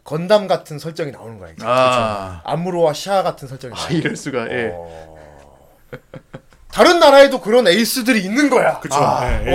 [0.05, 1.53] 건담 같은 설정이 나오는 거야.
[1.63, 3.89] 아, 암무로와 시아 같은 설정이 아.
[3.91, 4.49] 이럴 수가.
[4.53, 4.71] 예.
[4.73, 5.19] 어.
[6.73, 8.81] 다른 나라에도 그런 에이스들이 있는 거야.
[8.81, 8.99] 그렇죠.
[9.01, 9.27] 아.
[9.31, 9.53] 예, 예.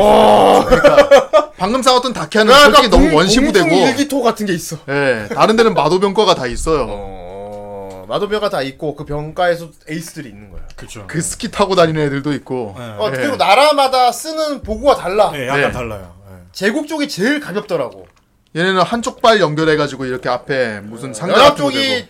[1.57, 3.67] 방금 싸웠던 다키아는 그러니까 솔직히 너무 원시부대고.
[3.67, 4.77] 일기토 같은 게 있어.
[4.87, 5.27] 예.
[5.33, 6.85] 다른 데는 마도병과가 다 있어요.
[6.87, 10.61] 어, 마도병가 다 있고 그 병가에서 에이스들이 있는 거야.
[10.75, 11.05] 그렇죠.
[11.07, 12.75] 그 스키 타고 다니는 애들도 있고.
[12.77, 12.83] 예.
[12.83, 13.17] 어, 예.
[13.17, 15.31] 그리고 나라마다 쓰는 보고가 달라.
[15.33, 15.71] 예, 약간 네.
[15.71, 16.13] 달라요.
[16.29, 16.35] 예.
[16.51, 18.07] 제국 쪽이 제일 가볍더라고.
[18.55, 22.05] 얘네는 한쪽 발 연결해가지고 이렇게 앞에 무슨 상자 같은 거 쪽이.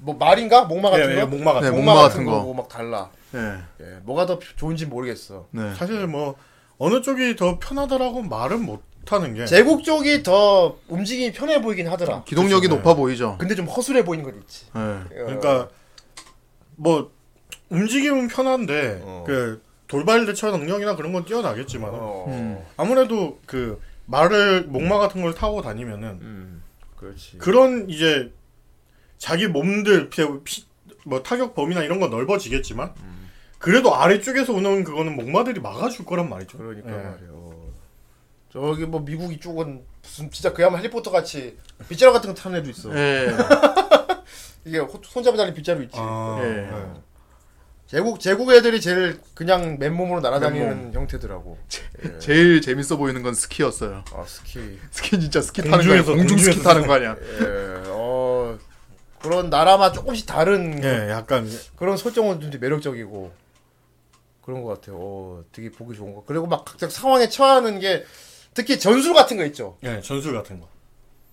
[0.00, 1.20] 뭐 말인가 목마 같은 예, 거.
[1.22, 1.76] 예, 목마 같은 네, 거.
[1.76, 2.32] 목마, 목마 같은 같은 거.
[2.40, 3.08] 거고 막 달라.
[3.34, 3.58] 예.
[3.80, 5.48] 예, 뭐가 더 좋은지 모르겠어.
[5.50, 5.74] 네.
[5.74, 6.36] 사실 뭐
[6.78, 12.22] 어느 쪽이 더 편하다라고 말은 못 하는 게 제국 쪽이 더 움직임이 편해 보이긴 하더라.
[12.24, 13.36] 기동력이 그쵸, 높아 보이죠.
[13.38, 14.66] 근데 좀 허술해 보이는 건 있지.
[14.76, 15.04] 예.
[15.08, 15.68] 그러니까
[16.76, 17.10] 뭐
[17.68, 19.24] 움직임은 편한데 어.
[19.26, 22.58] 그 돌발 대처 능력이나 그런 건 뛰어나겠지만 어, 음.
[22.76, 26.62] 아무래도 그 말을 목마 같은 걸 타고 다니면은 음,
[26.96, 27.38] 그렇지.
[27.38, 28.32] 그런 이제
[29.18, 30.64] 자기 몸들 피, 피-
[31.04, 32.92] 뭐 타격 범위나 이런 건 넓어지겠지만
[33.62, 36.58] 그래도 아래쪽에서 오는 그거는 목마들이 막아줄 거란 말이죠.
[36.58, 36.94] 그러니까 예.
[36.94, 37.28] 말이야.
[37.30, 37.72] 어.
[38.52, 41.56] 저기 뭐 미국 이쪽은 무슨 진짜 그야말로 해리포터 같이
[41.88, 42.92] 빗자루 같은 거 타는 애도 있어.
[42.98, 43.28] 예.
[44.66, 45.94] 이게 호- 손잡이 달린 빗자루 있지.
[45.96, 46.68] 아, 예.
[46.72, 47.02] 예.
[47.86, 51.56] 제국 제국 애들이 제일 그냥 맨몸으로 날아다니는 형태더라고.
[52.04, 52.18] 예.
[52.18, 54.02] 제일 재밌어 보이는 건 스키였어요.
[54.12, 54.76] 아 스키.
[54.90, 55.76] 스키 진짜 스키 타는 거?
[55.84, 57.14] 공중에서, 공중 스키 타는 거 아니야?
[57.40, 57.82] 예.
[57.86, 58.58] 어
[59.20, 63.41] 그런 나라만 조금씩 다른 예, 약간 그런 설정은 좀 매력적이고
[64.42, 64.96] 그런 것 같아요.
[64.98, 66.24] 어, 되게 보기 좋은 거.
[66.26, 68.04] 그리고 막 각자 상황에 처하는 게
[68.54, 69.78] 특히 전술 같은 거 있죠.
[69.84, 70.68] 예, 전술 같은 거.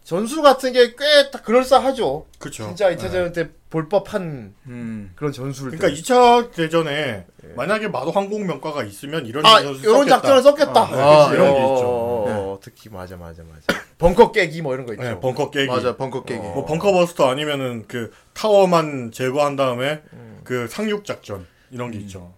[0.03, 2.25] 전술 같은 게꽤 그럴싸하죠.
[2.39, 2.65] 그렇죠.
[2.67, 5.11] 진짜 2차 대전 때 볼 법한 음.
[5.15, 5.69] 그런 전술.
[5.69, 10.05] 그러니까 2차 대전에 만약에 마도 항공명가가 있으면 이런 아, 이런 썼겠다.
[10.15, 10.81] 작전을 썼겠다.
[10.81, 11.85] 아, 그치, 이런 게 어, 있죠.
[11.85, 13.79] 어, 어, 특히 맞아, 맞아, 맞아.
[13.99, 15.03] 벙커 깨기 뭐 이런 거 있죠.
[15.03, 15.67] 네, 벙커 깨기.
[15.67, 16.41] 맞아 벙커 깨기.
[16.41, 20.01] 뭐 벙커 버스터 아니면은 그 타워만 제거한 다음에
[20.43, 22.33] 그 상륙 작전 이런 게 있죠.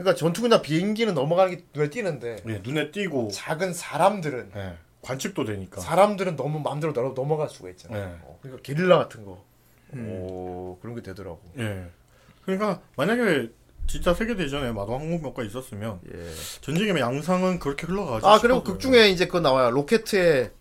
[0.00, 0.02] 네.
[0.02, 5.80] 그러니까 전투기나 비행기는 넘어가는 게 눈에 띄는데 네, 눈에 띄고 작은 사람들은 네, 관측도 되니까.
[5.80, 7.94] 사람들은 너무 마음대로 넘어- 넘어갈 수가 있잖아.
[7.98, 8.16] 네.
[8.22, 9.44] 어, 그러니까 게릴라 같은 거.
[9.94, 11.40] 오, 그런 게 되더라고.
[11.58, 11.86] 예.
[12.44, 13.50] 그러니까 만약에
[13.86, 16.30] 진짜 세계 대전에 마도 항공병과 있었으면 예.
[16.60, 18.26] 전쟁의 양상은 그렇게 흘러가죠.
[18.26, 19.70] 아 그리고 극 중에 이제 그거 나와요.
[19.72, 20.52] 로켓에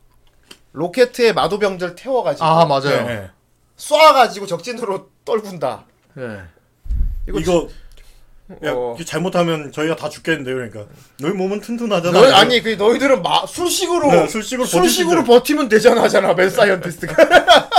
[0.73, 3.05] 로켓에 마도병들 태워가지고 아 맞아요.
[3.07, 3.29] 네,
[3.77, 5.85] 쏴가지고 적진으로 떨군다.
[6.17, 6.41] 예.
[7.27, 7.67] 이거, 이거
[8.63, 8.97] 야, 어.
[9.05, 10.55] 잘못하면 저희가 다 죽겠는데요.
[10.55, 10.85] 그러니까
[11.19, 12.19] 너희 몸은 튼튼하잖아.
[12.19, 15.23] 너희 아니 그 너희들은 마 술식으로 네, 술식으로 술식으로.
[15.23, 17.13] 버티면 되잖아 하잖아 mad scientist가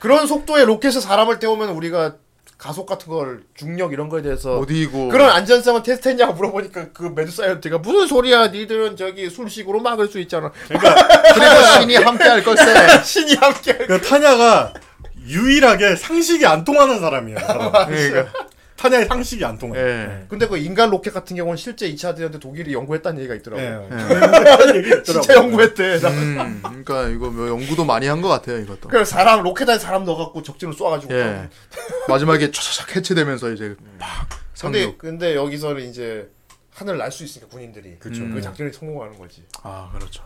[0.00, 2.16] 그런 속도의 로켓에 사람을 태우면 우리가
[2.58, 7.78] 가속 같은 걸 중력 이런 거에 대해서 어디고 그런 안전성을 테스트했냐고 물어보니까 그 mad scientist가
[7.78, 10.94] 무슨 소리야 니들은 저기 술식으로 막을 수 있잖아 그러니까
[11.34, 12.64] 그래서 신이 함께 할 걸세.
[13.04, 14.72] 신이 함께 그 타냐가
[15.26, 17.38] 유일하게 상식이 안 통하는 사람이에요.
[17.38, 17.72] 사람.
[17.86, 18.32] 그러니까.
[18.82, 19.78] 타냐의 상식이 안 통해.
[19.78, 20.24] 예.
[20.28, 23.68] 근데 그 인간 로켓 같은 경우는 실제 2차 대전 때 독일이 연구했다는 얘기가 있더라고 예.
[23.68, 23.88] 요
[24.76, 25.02] 얘기 있더라고요.
[25.04, 28.88] 진짜 연구했대 음, 그러니까 이거 뭐 연구도 많이 한 것 같아요 이것도.
[28.88, 31.48] 그래서 사람 로켓 안에 사람 넣어갖고 적진으로 쏴가지고 예.
[32.08, 34.28] 마지막에 촤촤 해체되면서 이제 막
[34.60, 34.98] 근데 상륙.
[34.98, 36.28] 근데 여기서는 이제
[36.72, 38.22] 하늘 날 수 있으니까 군인들이 그쵸.
[38.32, 39.44] 그 작전이 성공하는 거지.
[39.62, 40.24] 아 그렇죠.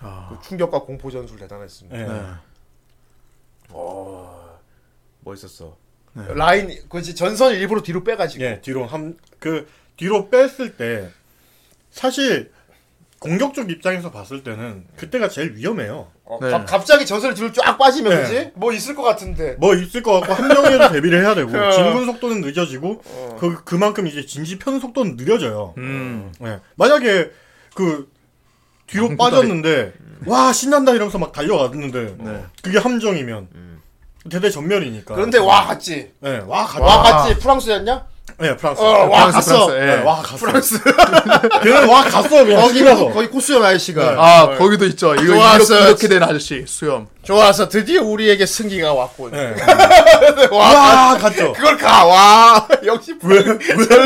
[0.00, 1.98] 아, 그 충격과 공포 전술 대단했습니다.
[1.98, 2.04] 예.
[2.06, 2.22] 네.
[3.70, 4.58] 어,
[5.20, 5.76] 멋있었어.
[6.14, 8.44] 라인 그지 전선 일부러 뒤로 빼가지고.
[8.44, 11.08] 예, 뒤로 한 그 뒤로 뺐을 때
[11.90, 12.50] 사실
[13.20, 16.10] 공격적 입장에서 봤을 때는 그때가 제일 위험해요.
[16.24, 16.50] 어, 네.
[16.50, 18.22] 갑- 갑자기 전선이 뒤로 쫙 빠지면 네.
[18.22, 18.50] 그지?
[18.54, 19.56] 뭐 있을 것 같은데.
[19.58, 21.70] 뭐 있을 것 같고 한 명에도 대비를 해야 되고 어.
[21.72, 23.36] 진군 속도는 늦어지고 어.
[23.40, 25.74] 그 그만큼 이제 진지 편 속도는 느려져요.
[25.78, 26.32] 음.
[26.42, 26.60] 예.
[26.76, 27.30] 만약에
[27.74, 28.08] 그
[28.86, 29.16] 뒤로.
[29.16, 29.92] 빠졌는데
[30.26, 32.44] 와 신난다 이러면서 막 달려갔는데 네.
[32.62, 33.48] 그게 함정이면
[34.30, 35.14] 대대 전멸이니까.
[35.14, 36.10] 그런데 와 갔지.
[36.24, 36.80] 예, 와 가.
[36.82, 37.38] 와 갔지.
[37.38, 38.04] 프랑스였냐?
[38.40, 38.80] 예, 프랑스.
[38.80, 39.66] 어, 와 프랑스, 갔어.
[39.66, 39.98] 프랑스, 예.
[40.00, 40.36] 예, 와 갔어.
[40.36, 40.78] 프랑스.
[41.64, 43.08] 걔는 와 갔어 그냥 거기 거기가서.
[43.10, 44.14] 거기 코수염 아저씨가.
[44.16, 45.14] 아 어, 거기도 있죠.
[45.14, 45.74] 이거 좋았어.
[45.74, 47.08] 이렇게, 이렇게 된 아저씨 수염.
[47.24, 49.32] 좋아서 드디어 우리에게 승기가 왔군.
[49.34, 49.54] 예.
[50.54, 51.52] 와, 와 갔죠.
[51.52, 52.04] 그걸 가.
[52.06, 52.68] 와.
[52.84, 53.38] 역시 왜,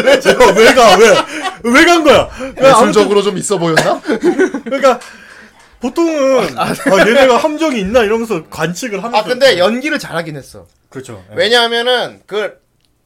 [0.05, 1.15] 왜, 제가 왜 가, 왜,
[1.65, 2.29] 왜 간 거야?
[2.63, 4.01] 예술적으로 좀 있어 보였나?
[4.65, 4.99] 그러니까,
[5.83, 6.73] 보통은, 아,
[7.07, 9.19] 얘네가 함정이 있나 이러면서 관측을 하면서.
[9.19, 10.67] 아 근데 연기를 잘하긴 했어.
[10.89, 11.25] 그렇죠.
[11.33, 11.35] 예.
[11.35, 12.61] 왜냐하면은 그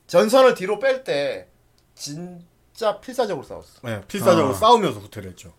[0.07, 1.49] 전선을 뒤로 뺄 때
[1.95, 3.81] 진짜 필사적으로 싸웠어.
[3.89, 4.53] 예, 필사적으로 아.
[4.55, 5.53] 싸우면서 후퇴를 했죠.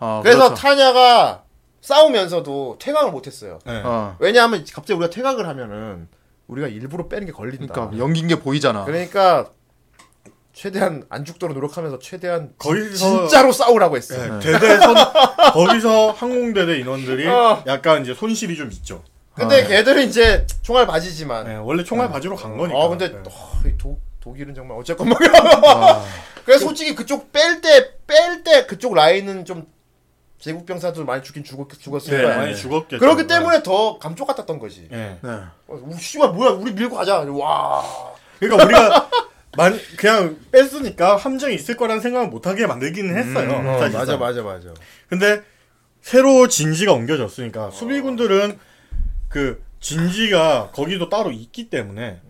[0.00, 0.54] 아, 그래서 그렇죠.
[0.54, 1.44] 타냐가
[1.80, 3.60] 싸우면서도 퇴각을 못했어요.
[3.68, 3.82] 예.
[3.84, 4.16] 어.
[4.18, 6.08] 왜냐하면 갑자기 우리가 퇴각을 하면은
[6.48, 7.72] 우리가 일부러 빼는 게 걸린다.
[7.72, 8.84] 그러니까 연기인 게 보이잖아.
[8.84, 9.50] 그러니까
[10.54, 14.14] 최대한 안 죽도록 노력하면서 최대한 거기서- 진짜로 싸우라고 했어.
[14.14, 14.94] 예, 대대 선,
[15.52, 17.62] 거기서 항공대대 인원들이 어.
[17.66, 19.02] 약간 이제 손실이 좀 있죠.
[19.34, 21.50] 근데 아, 걔들은 이제 총알 바지지만.
[21.50, 22.78] 예, 원래 총알 바지로 간 거니까.
[22.80, 23.16] 아 근데 예.
[23.28, 25.18] 어, 이독 독일은 정말 어쨌건 뭐.
[26.46, 29.66] 그래서 솔직히 그쪽 뺄 때 뺄 때 그쪽 라인은 좀
[30.38, 32.36] 제국 병사들 많이 죽긴 죽었 죽었을 예, 거야.
[32.36, 33.00] 많이 죽었겠죠.
[33.00, 34.86] 그렇기 때문에 더 감쪽 같았던 거지.
[34.92, 35.18] 예.
[35.20, 35.30] 네.
[35.66, 37.18] 어, 우, 씨발 뭐야 우리 밀고 가자.
[37.28, 37.82] 와.
[38.38, 39.10] 그러니까 우리가
[39.56, 43.50] 만, 그냥 뺐으니까 함정이 있을 거라는 생각을 못하게 만들기는 했어요.
[43.50, 44.00] 어, 사실상.
[44.00, 44.68] 맞아 맞아 맞아.
[45.08, 45.42] 근데
[46.00, 48.58] 새로 진지가 옮겨졌으니까 수비군들은
[49.28, 52.20] 그 진지가 거기도 따로 있기 때문에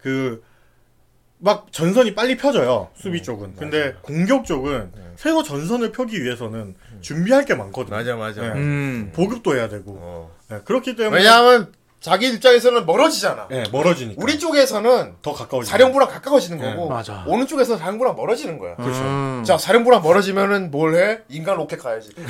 [0.00, 3.56] 그막 전선이 빨리 펴져요 수비 쪽은.
[3.56, 7.96] 근데 공격 쪽은 새로 전선을 펴기 위해서는 준비할 게 많거든요.
[7.96, 8.42] 맞아 맞아.
[8.42, 8.48] 네.
[8.60, 9.12] 음.
[9.14, 9.96] 보급도 해야 되고.
[9.98, 10.36] 어.
[10.48, 11.72] 네, 그렇기 때문에 왜냐하면
[12.06, 13.48] 자기 입장에서는 멀어지잖아.
[13.50, 14.22] 네, 멀어지니까.
[14.22, 15.68] 우리 쪽에서는 더 가까워지.
[15.68, 17.24] 사령부랑 가까워지는 네, 거고 맞아.
[17.26, 18.76] 오는 쪽에서 사령부랑 멀어지는 거야.
[18.76, 19.00] 그렇죠.
[19.00, 19.42] 음.
[19.44, 21.22] 자 사령부랑 멀어지면은 뭘 해?
[21.28, 22.10] 인간 로켓 가야지.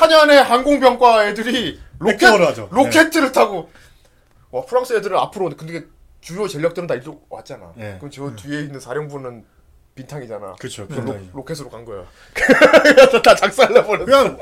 [0.00, 2.70] 타냐의 항공병과 애들이 로켓 하죠.
[2.72, 3.70] 로켓을 타고
[4.50, 5.84] 와 프랑스 애들은 앞으로 근데
[6.20, 7.70] 주요 전력들은 다 이쪽 왔잖아.
[7.76, 7.98] 네.
[8.00, 9.44] 그럼 저 뒤에 있는 사령부는
[9.94, 10.56] 빈탕이잖아.
[10.58, 10.88] 그렇죠.
[10.90, 11.16] 로.
[11.34, 12.02] 로켓으로 간 거야.
[13.22, 14.04] 다 작살나 버렸어.
[14.06, 14.36] 그냥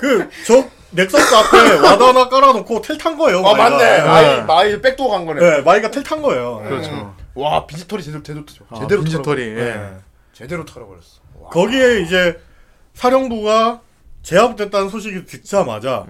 [0.00, 3.38] 그저 Nexus 앞에 ward 하나 깔아놓고 tel 탄 거예요.
[3.46, 3.70] 아 마이가.
[3.70, 3.84] 맞네.
[3.98, 4.02] 네.
[4.04, 5.40] 마이 마이 백도 간 거네.
[5.40, 6.62] 네, 마이가 tel 탄 거예요.
[6.66, 7.14] 그렇죠.
[7.34, 9.40] 와 빈집털이 제대로 제대로 아, 제대로 빈집털이.
[9.42, 9.54] 예.
[9.54, 9.90] 네.
[10.32, 11.20] 제대로 털어버렸어.
[11.40, 11.50] 와.
[11.50, 12.38] 거기에 이제
[12.94, 13.80] 사령부가
[14.22, 16.06] 제압됐다는 소식이 듣자마자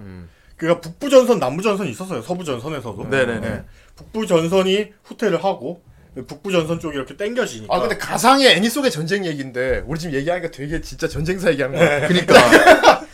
[0.57, 2.21] 그니까 북부 전선, 남부 전선이 있었어요.
[2.21, 3.09] 서부 전선에서도.
[3.09, 3.63] 네네 네.
[3.95, 5.81] 북부 전선이 후퇴를 하고
[6.27, 7.73] 북부 전선 쪽이 이렇게 땡겨지니까.
[7.73, 12.07] 아 근데 가상의 애니 속의 전쟁 얘기인데 우리 지금 얘기하니까 되게 진짜 전쟁사 얘기하는 거야.
[12.07, 12.33] 그러니까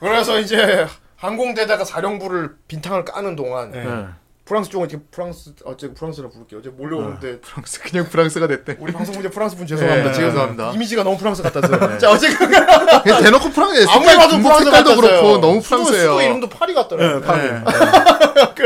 [0.00, 0.86] 그래서 이제
[1.16, 3.84] 항공대다가 사령부를 빈탕을 까는 동안 네.
[3.86, 4.06] 예.
[4.46, 6.58] 프랑스 쪽은 이렇게 프랑스 어제 프랑스라 부를게요.
[6.58, 8.78] 어제 몰려오는데 프랑스 그냥 프랑스가 됐대.
[8.80, 10.10] 우리 방송 문제 프랑스 분 죄송합니다.
[10.10, 10.70] 네, 죄송합니다.
[10.72, 11.98] 이미지가 너무 프랑스 같아서.
[11.98, 14.96] 자 어제 그 그냥 대놓고 프랑스 아무리 봐도 프랑스 색깔도 같았어요.
[15.00, 16.02] 그렇고 너무 수도, 프랑스예요.
[16.02, 17.20] 수도 이름도 파리 같더라고요.
[17.20, 17.46] 네, 파리.
[17.46, 17.62] 예.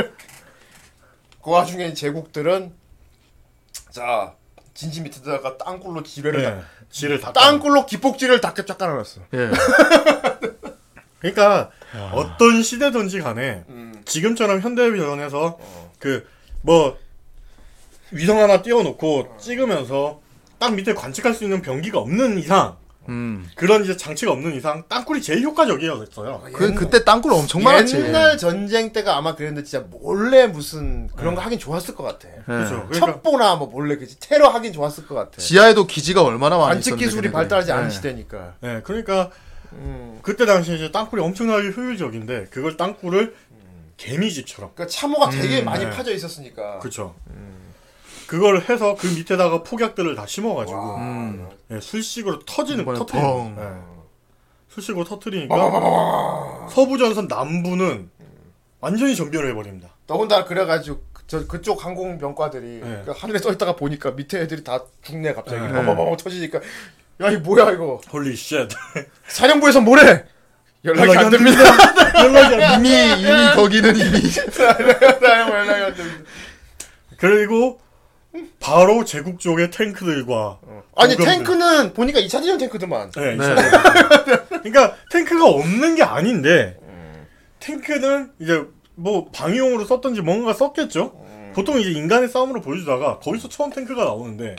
[1.44, 2.72] 그 와중에 제국들은
[3.90, 4.32] 자
[4.72, 6.50] 진지 밑에다가 땅굴로 지뢰를 네.
[6.50, 7.32] 다, 지를 다.
[7.34, 9.20] 땅굴로 기폭지를 다 쫙 깔아놨어.
[9.34, 9.50] 예.
[11.32, 11.70] 그러니까
[12.12, 13.94] 어떤 시대든지 간에 음.
[14.04, 15.58] 지금처럼 현대전에서
[15.98, 16.98] 그뭐
[18.10, 20.20] 위성 하나 띄워놓고 찍으면서
[20.58, 22.76] 딱 밑에 관측할 수 있는 병기가 없는 이상
[23.08, 23.48] 음.
[23.54, 26.42] 그런 이제 장치가 없는 이상 땅굴이 제일 효과적이었어요.
[26.52, 27.96] 그 그때 땅굴 엄청 많았지.
[27.96, 32.28] 옛날 전쟁 때가 아마 그랬는데 진짜 몰래 무슨 그런 거 하긴 좋았을 것 같아.
[32.28, 32.42] 예.
[32.46, 32.86] 그렇죠.
[32.88, 35.38] 그러니까 첩보나 뭐 몰래 그지 테러 하긴 좋았을 것 같아.
[35.38, 37.30] 지하에도 기지가 얼마나 많이 관측 있었는데, 기술이.
[37.32, 37.90] 발달하지 않은 예.
[37.90, 38.54] 시대니까.
[38.60, 39.30] 네, 그러니까
[39.78, 40.18] 음.
[40.22, 43.34] 그때 당시에 이제 땅굴이 엄청나게 효율적인데 그걸 땅굴을
[43.96, 45.90] 개미집처럼 그러니까 참호가 되게 음, 많이 네.
[45.90, 46.78] 파져 있었으니까.
[46.80, 47.14] 그렇죠.
[48.26, 51.48] 그걸 해서 그 밑에다가 폭약들을 다 심어가지고 음.
[51.70, 53.56] 예, 술식으로 터지는 터트리는 펑.
[53.58, 53.94] 예.
[54.70, 58.10] 술식으로 터트리니까 서부 전선 남부는
[58.80, 59.90] 완전히 전멸을 해버립니다.
[60.06, 63.02] 더군다나 그래가지고 그- 저 그쪽 항공병과들이 네.
[63.06, 66.16] 그 하늘에 떠 있다가 보니까 밑에 애들이 다 죽네 갑자기 네.
[66.18, 66.60] 터지니까
[67.20, 68.68] 야 이 뭐야 이거 holy shit.
[69.28, 70.24] 사령부에서 뭐래
[70.84, 71.60] 연락이 연락이 안안 됩니다.
[72.24, 72.88] 연락이 안 돼.
[72.88, 75.22] 이미 이미 거기는 이미 사령부
[75.54, 76.30] 연락이 안 됩니다.
[77.18, 77.80] 그리고
[78.58, 80.58] 바로 제국 쪽의 탱크들과
[80.96, 81.24] 아니 구경들.
[81.24, 83.12] 탱크는 보니까 2차 대전 탱크들만.
[83.12, 83.54] 네, 네.
[84.48, 86.76] 그러니까 탱크가 없는 게 아닌데
[87.60, 88.62] 탱크는 이제
[88.96, 91.20] 뭐 방위용으로 썼던지 뭔가 썼겠죠.
[91.54, 94.56] 보통 이제 인간의 싸움으로 보여주다가 거기서 처음 탱크가 나오는데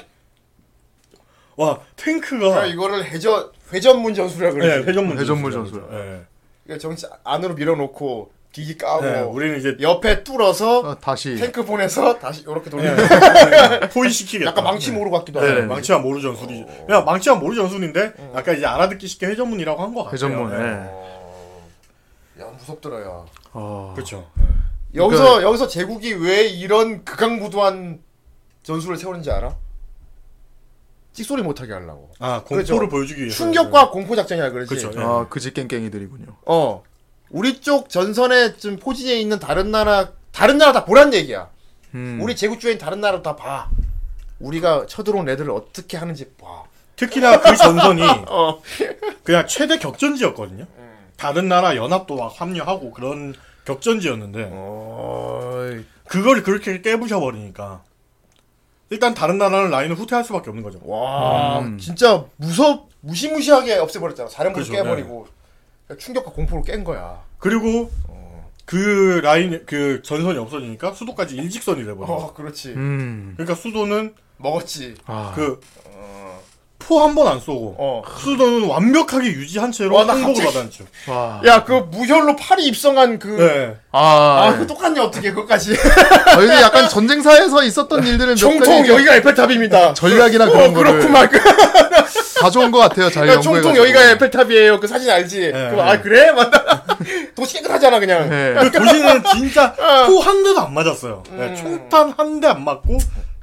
[1.57, 4.87] 와 탱크가 그러니까 이거를 회전 회전문 전술이라 네, 그러지.
[4.89, 5.81] 회전문 회전문 전술.
[5.81, 5.97] 전술.
[5.97, 6.21] 네.
[6.65, 12.17] 그러니까 정치 안으로 밀어놓고 기기 까고 네, 우리는 이제 옆에 뚫어서 어, 다시 탱크 보내서
[12.19, 12.95] 다시 이렇게 돌리는.
[12.95, 14.51] 네, 포위시키겠다.
[14.51, 15.65] 약간 망치 모르 같기도 네, 하고.
[15.73, 16.65] 망치와 모루 전술이.
[16.85, 20.13] 그냥 망치와 모루 전술인데 약간 이제 알아듣기 쉽게 회전문이라고 한것 같아요.
[20.13, 20.49] 회전문.
[20.51, 20.65] 네.
[20.65, 20.69] 예.
[20.89, 21.61] 어,
[22.41, 23.25] 야 무섭더라 야.
[23.53, 23.91] 어.
[23.95, 24.25] 그렇죠.
[24.93, 27.99] 여기서 그러니까- 여기서 제국이 왜 이런 극강무도한
[28.63, 29.53] 전술을 세우는지 알아?
[31.15, 32.11] 찍소리 못하게 하려고.
[32.19, 32.89] 아 공포를 그렇죠.
[32.89, 33.37] 보여주기 위해서.
[33.37, 34.69] 충격과 공포 작전이라 그러지.
[34.69, 34.91] 그렇죠.
[34.91, 35.03] 네.
[35.03, 36.27] 아 그지 깽깽이들이군요.
[36.45, 36.83] 어.
[37.31, 41.49] 우리 쪽 전선에 좀 포진해 있는 다른 나라 다른 나라 다 보란 얘기야.
[41.95, 42.19] 음.
[42.21, 43.69] 우리 제국 주인 다른 나라 다 봐.
[44.39, 46.63] 우리가 쳐들어온 애들을 어떻게 하는지 봐.
[46.97, 48.61] 특히나 그 전선이 어.
[49.23, 50.67] 그냥 최대 격전지였거든요.
[51.17, 53.33] 다른 나라 연합도 막 합류하고 그런
[53.65, 55.61] 격전지였는데 어.
[56.07, 57.83] 그걸 그렇게 깨부셔 버리니까
[58.89, 60.79] 일단 다른 나라는 라인을 후퇴할 수밖에 없는 거죠.
[60.83, 61.77] 와, 음.
[61.77, 64.29] 진짜 무섭 무시무시하게 없애버렸잖아.
[64.29, 65.27] 사령부를 그렇죠, 깨버리고
[65.85, 67.23] 그러니까 충격과 공포로 깬 거야.
[67.39, 67.91] 그리고
[68.65, 72.11] 그 라인 그 전선이 없어지니까 수도까지 일직선이 돼버려.
[72.11, 72.69] 어, 그렇지.
[72.69, 73.33] 음.
[73.37, 74.95] 그러니까 수도는 먹었지.
[75.05, 75.33] 아.
[75.35, 75.59] 그
[76.87, 78.03] 포 한 번 안 쏘고 어.
[78.19, 80.83] 수도는 완벽하게 유지한 채로 와, 나 항복을 갑자기- 받았죠.
[81.11, 81.41] 와.
[81.45, 83.27] 야, 그 무혈로 파리 입성한 그.
[83.27, 83.75] 네.
[83.91, 84.49] 아.
[84.53, 85.73] 아, 그 똑같네, 어떻게, 그것까지.
[86.27, 89.93] 아, 근데 약간 전쟁사에서 있었던 일들은 몇 총통, 가지 여기가 에펠탑입니다.
[89.95, 91.27] 전략이나 어, 그런 거를 그렇구만.
[91.29, 91.39] 그,
[92.39, 93.09] 가져온 것 같아요.
[93.09, 93.75] 잘 야, 총통.
[93.75, 94.79] 여기가 에펠탑이에요.
[94.79, 95.39] 그 사진 알지?
[95.39, 95.81] 네, 그, 네.
[95.81, 96.31] 아, 그래?
[96.31, 96.83] 맞다.
[97.35, 98.29] 도시 깨끗하잖아, 그냥.
[98.29, 98.53] 네.
[98.59, 99.73] 그 도시는 진짜
[100.07, 101.23] 포 한 대도 안 맞았어요.
[101.31, 101.55] 네, 음.
[101.55, 102.97] 총탄 한 대 안 맞고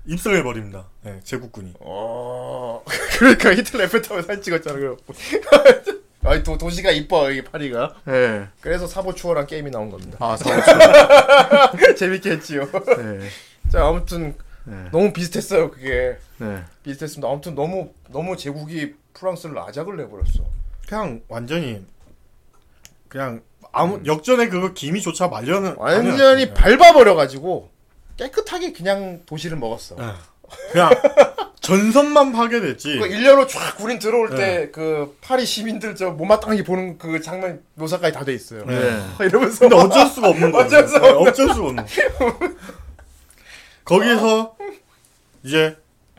[0.06, 0.86] 입성해 버립니다.
[1.02, 1.74] 네, 제국군이.
[1.80, 2.82] 어.
[3.18, 5.14] 그러니까 히틀러 에펠탑에 사진 찍었잖아, 그래갖고.
[6.24, 7.96] 아이, 도, 도시가 이뻐, 이 파리가.
[8.04, 8.46] 네.
[8.60, 10.18] 그래서 Saboteur란 게임이 나온 겁니다.
[10.20, 10.36] 아.
[11.96, 12.68] 재밌게 했지요.
[12.70, 13.28] 네.
[13.70, 14.34] 자, 아무튼,
[14.64, 14.84] 네.
[14.92, 16.16] 너무 비슷했어요, 그게.
[16.38, 16.62] 네.
[16.84, 17.28] 비슷했습니다.
[17.28, 20.44] 아무튼 너무, 너무 제국이 프랑스를 아작을 내버렸어.
[20.86, 21.84] 그냥 완전히
[23.08, 23.42] 그냥
[23.72, 25.78] 아무 역전의 그거 기미조차 말려는 음.
[25.78, 26.54] 완전히 아니었어요.
[26.54, 27.70] 밟아버려 가지고,
[28.16, 29.96] 깨끗하게 그냥 도시를 먹었어.
[29.96, 30.04] 네.
[30.72, 30.90] 그냥
[31.60, 32.98] 전선만 파괴됐지.
[32.98, 34.36] 그 일렬로 쫙 구린 들어올 네.
[34.66, 38.64] 때그 파리 시민들 저 못마땅하게 보는 그 장면 묘사까지 다 돼 있어요.
[38.66, 39.00] 네.
[39.26, 40.66] 이러면서 근데 어쩔 수가 없는 거예요.
[40.66, 41.30] 어쩔 수 네, 없는.
[41.30, 41.86] 어쩔 수가 없는.
[43.84, 44.56] 거기서
[45.44, 45.76] 이제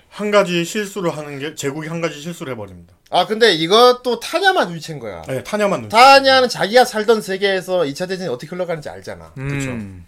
[0.09, 2.93] 한 가지 실수를 하는 게 제국이 한 가지 실수를 해버립니다.
[3.09, 5.21] 아 근데 이것도 타냐만 눈치챈 거야.
[5.23, 5.95] 네, 타냐만 눈치.
[5.95, 9.33] 타냐는 자기가 살던 세계에서 2차 대전이 어떻게 흘러가는지 알잖아.
[9.37, 10.05] 음.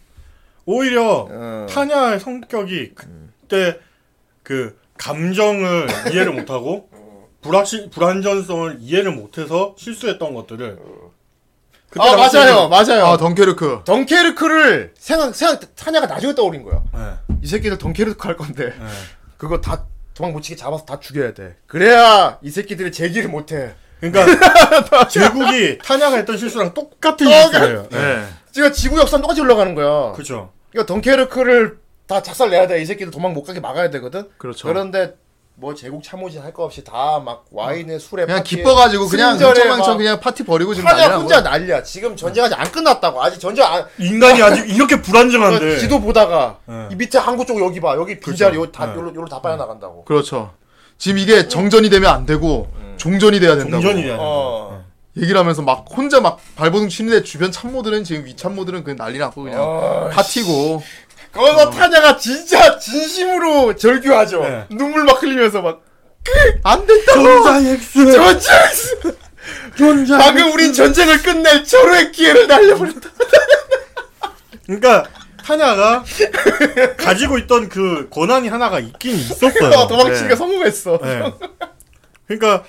[0.65, 1.65] 오히려 어.
[1.69, 3.79] 타냐의 성격이 그때
[4.43, 6.89] 그 감정을 이해를 못하고
[7.41, 10.79] 불확실 불안전성을 이해를 못해서 실수했던 것들을
[11.89, 13.05] 그때 아 맞아요, 맞아요.
[13.05, 13.81] 아, 덩케르크.
[13.85, 16.81] 덩케르크를 생각 생각 타냐가 나중에 떠올린 거야.
[16.93, 18.85] 네, 이 새끼들 덩케르크 할 건데 네.
[19.37, 21.55] 그거 다 도망 못 치게 잡아서 다 죽여야 돼.
[21.67, 23.75] 그래야 이 새끼들이 제기를 못 해.
[24.01, 27.87] 그러니까 제국이 타냐가 했던 실수랑 똑같은 실수예요.
[27.89, 28.25] 네.
[28.55, 30.13] 지금 지구 역사는 똑같이 올라가는 거야.
[30.13, 30.49] 그렇죠.
[30.71, 31.77] 그러니까 덩케르크를
[32.07, 32.81] 다 작살 내야 돼.
[32.81, 34.29] 이 새끼들 도망 못 가게 막아야 되거든.
[34.37, 34.65] 그렇죠.
[34.69, 35.15] 그런데
[35.55, 39.93] 뭐 제국 참모진 할 거 없이 다 막 와인에 술에 그냥 파티에 기뻐가지고 그냥 흥청망청
[39.95, 41.17] 막 그냥 파티 버리고 지금 난리나.
[41.17, 41.83] 혼자 난리야.
[41.83, 43.21] 지금 전쟁 아직 안 끝났다고.
[43.21, 45.77] 아직 전쟁 안 인간이 아직 이렇게 불안정한데.
[45.79, 46.87] 지도 보다가 네.
[46.93, 47.95] 이 밑에 항구 쪽 여기 봐.
[47.97, 48.71] 여기 빈자리 그렇죠.
[48.71, 48.95] 다 네.
[48.95, 50.05] 요로 요로 다 빠져 나간다고.
[50.05, 50.53] 그렇죠.
[50.97, 53.81] 지금 이게 정전이 되면 안 되고 종전이 돼야 된다고.
[53.83, 54.23] 종전이 돼야 된다.
[54.25, 54.84] 어.
[55.17, 59.43] 얘기를 하면서 막 혼자 막 발버둥 치는데 주변 참모들은 지금 위 참모들은 그냥 난리 났고
[59.43, 60.83] 그냥 어, 파티고.
[61.31, 64.41] 거기서 타냐가 진짜 진심으로 절규하죠.
[64.41, 64.65] 네.
[64.69, 67.23] 눈물 막 흘리면서 막안 된다고.
[67.43, 68.11] 전자 X.
[68.11, 69.15] 전쟁!
[69.77, 70.17] 전자.
[70.17, 73.09] 방금 우린 전쟁을 끝낼 절호의 기회를 날려버렸다.
[74.65, 75.05] 그러니까
[75.43, 76.03] 타냐가
[76.97, 79.87] 가지고 있던 그 권한이 하나가 있긴 있었어요.
[79.87, 80.35] 도망치기가 네.
[80.35, 80.99] 성공했어.
[81.01, 81.33] 네.
[82.27, 82.63] 그러니까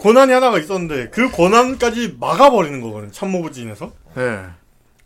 [0.00, 3.92] 권한이 하나가 있었는데 그 권한까지 막아버리는 거거든 참모부진에서.
[4.14, 4.44] 네.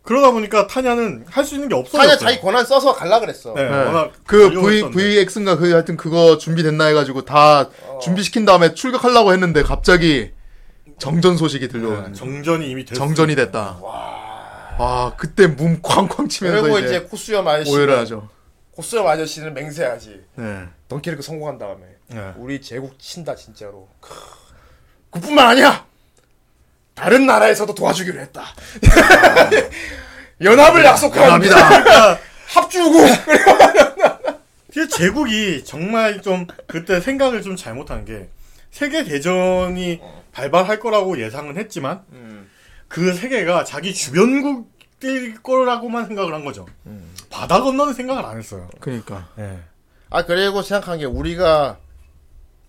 [0.02, 2.16] 그러다 보니까 타냐는 할 수 있는 게 없어졌어요.
[2.16, 3.52] 타냐 자기 권한 써서 갈라 그랬어.
[3.54, 3.76] 네, 네.
[3.76, 4.90] 워낙 그 V.
[4.90, 7.68] VX인가 그 하여튼 그거 준비됐나 해가지고 다
[8.00, 10.32] 준비시킨 다음에 출격하려고 했는데 갑자기
[10.98, 12.04] 정전 소식이 들려오는.
[12.06, 12.98] 네, 정전이 이미 됐어.
[12.98, 13.80] 정전이 됐다.
[14.78, 18.28] 와 그때 몸 쾅쾅 치면서 그리고 이제, 이제 코수염 아저씨 오해를 하죠.
[18.70, 20.20] 코수염 아저씨는 맹세하지.
[20.36, 20.64] 네.
[20.88, 22.32] 덩케르크 성공한 다음에 네.
[22.38, 23.88] 우리 제국 친다 진짜로.
[24.00, 24.14] 크.
[25.10, 25.86] 그뿐만 아니야.
[26.94, 28.44] 다른 나라에서도 도와주기로 했다.
[30.42, 31.54] 연합을 약속합니다.
[31.56, 32.18] 감사합니다.
[32.48, 32.98] 합주고.
[34.72, 38.28] 그 제국이 정말 좀 그때 생각을 좀 잘못한 게
[38.70, 40.00] 세계 대전이
[40.32, 42.02] 발발할 거라고 예상은 했지만
[42.86, 46.66] 그 세계가 자기 주변국일 거라고만 생각을 한 거죠.
[47.30, 48.68] 바다 건너는 생각을 안 했어요.
[48.80, 49.28] 그러니까.
[49.38, 49.58] 예.
[50.10, 51.78] 아 그리고 생각한 게 우리가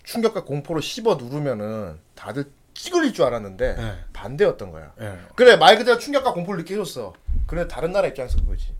[0.09, 3.93] 충격과 공포로 씹어 누르면은 다들 찌글릴 줄 알았는데 네.
[4.11, 4.91] 반대였던 거야.
[5.01, 5.19] 예.
[5.35, 7.13] 그래 말 그대로 충격과 공포를 느끼게 해줬어.
[7.45, 8.73] 그래 다른 나라 입장에서 그거지.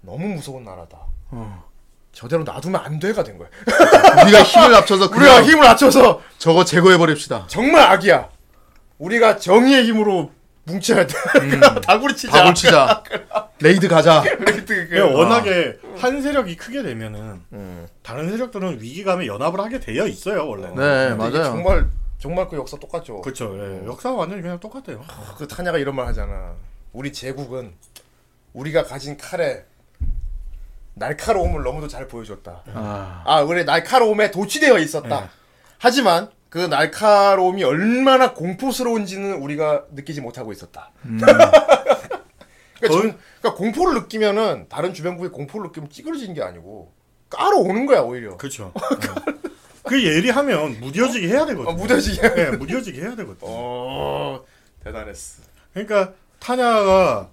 [0.00, 0.98] 너무 무서운 나라다.
[1.30, 1.64] 어.
[2.12, 3.48] 저대로 놔두면 안 돼가 된 거야.
[4.24, 7.46] 우리가 힘을 합쳐서 우리가 힘을 합쳐서 저거 제거해 버립시다.
[7.48, 8.30] 정말 악이야.
[8.98, 10.30] 우리가 정의의 힘으로
[10.66, 11.14] 뭉쳐야 돼.
[11.82, 12.32] 다구리 치자.
[12.32, 13.02] 박을 치자.
[13.60, 14.22] raid 가자.
[14.22, 17.88] 그래, 그냥 워낙에 한 세력이 크게 되면은 음.
[18.02, 20.68] 다른 세력들은 위기감에 연합을 하게 되어 있어요 원래.
[20.68, 21.44] 네, 맞아요.
[21.44, 21.88] 정말
[22.18, 23.16] 정말 그 역사 똑같죠.
[23.16, 23.56] 그, 그렇죠.
[23.58, 23.86] 예.
[23.86, 25.04] 역사가 완전히 그냥 똑같아요.
[25.38, 26.54] 그 타냐가 이런 말 하잖아.
[26.92, 27.72] 우리 제국은
[28.52, 29.64] 우리가 가진 칼에
[30.94, 32.62] 날카로움을 너무도 잘 보여줬다.
[32.74, 35.20] 아, 아, 그래 날카로움에 도취되어 있었다.
[35.20, 35.28] 네.
[35.78, 40.90] 하지만 그 날카로움이 얼마나 공포스러운지는 우리가 느끼지 못하고 있었다.
[41.04, 41.18] 음.
[42.80, 46.92] 그러니까, 전- 그러니까 공포를 느끼면은 다른 주변국이 공포를 느끼면 찌그러지는 게 아니고
[47.30, 48.36] 까러 오는 거야 오히려.
[48.36, 48.72] 그렇죠.
[49.84, 51.70] 그 예리하면 무뎌지게 해야 되거든요.
[51.70, 52.34] 어, 무뎌지게.
[52.34, 53.38] 네, 무뎌지게 해야 되거든요.
[53.42, 54.44] 어,
[54.84, 55.42] 대단했어.
[55.72, 57.28] 그러니까 타냐가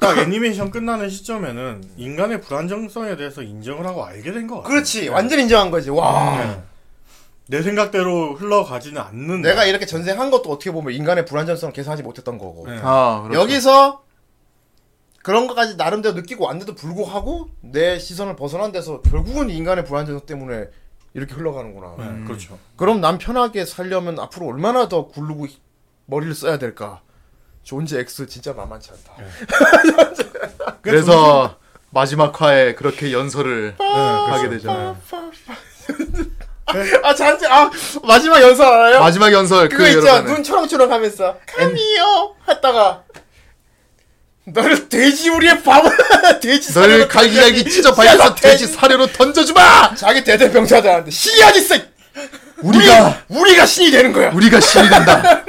[0.00, 4.68] 딱 애니메이션 끝나는 시점에는 인간의 불안정성에 대해서 인정을 하고 알게 된것 같아요.
[4.68, 5.90] 그렇지, 완전 인정한 거지.
[5.90, 6.62] 와, 네.
[7.50, 9.42] 내 생각대로 흘러가지는 않는.
[9.42, 12.64] 내가 이렇게 전생한 것도 어떻게 보면 인간의 불안정성을 계산하지 못했던 거고.
[12.68, 12.78] 네.
[12.80, 13.40] 아 그렇죠.
[13.40, 14.04] 여기서
[15.24, 20.68] 그런 것까지 나름대로 느끼고 왔는데도 불구하고 내 시선을 벗어난 데서 결국은 인간의 불안정성 때문에
[21.12, 21.96] 이렇게 흘러가는구나.
[21.98, 22.56] 네, 그렇죠.
[22.76, 25.58] 그럼 남 편하게 살려면 앞으로 얼마나 더 굴르고 히-
[26.06, 27.00] 머리를 써야 될까?
[27.64, 29.12] 존재 X 진짜 만만치 않다.
[30.82, 31.56] 그래서
[31.90, 34.48] 마지막 화에 그렇게 연설을 네, 하게.
[34.50, 34.96] 되죠.
[37.02, 37.70] 아 잔재 아
[38.02, 39.00] 마지막 연설 알아요?
[39.00, 43.02] 마지막 연설 그거 그 있잖아 눈 초롱초롱 하면서 카미요 했다가
[44.46, 45.88] 너를 돼지 우리의 바보
[46.40, 47.64] 돼지 널 사료로 갈기갈기.
[47.70, 49.94] 찢어 발려서 야, 돼지 사료로 던져주마.
[49.94, 51.30] 자기 대대병사들한테 쎄
[52.62, 55.42] 우리가 우리가 신이 되는 거야 우리가 신이 된다.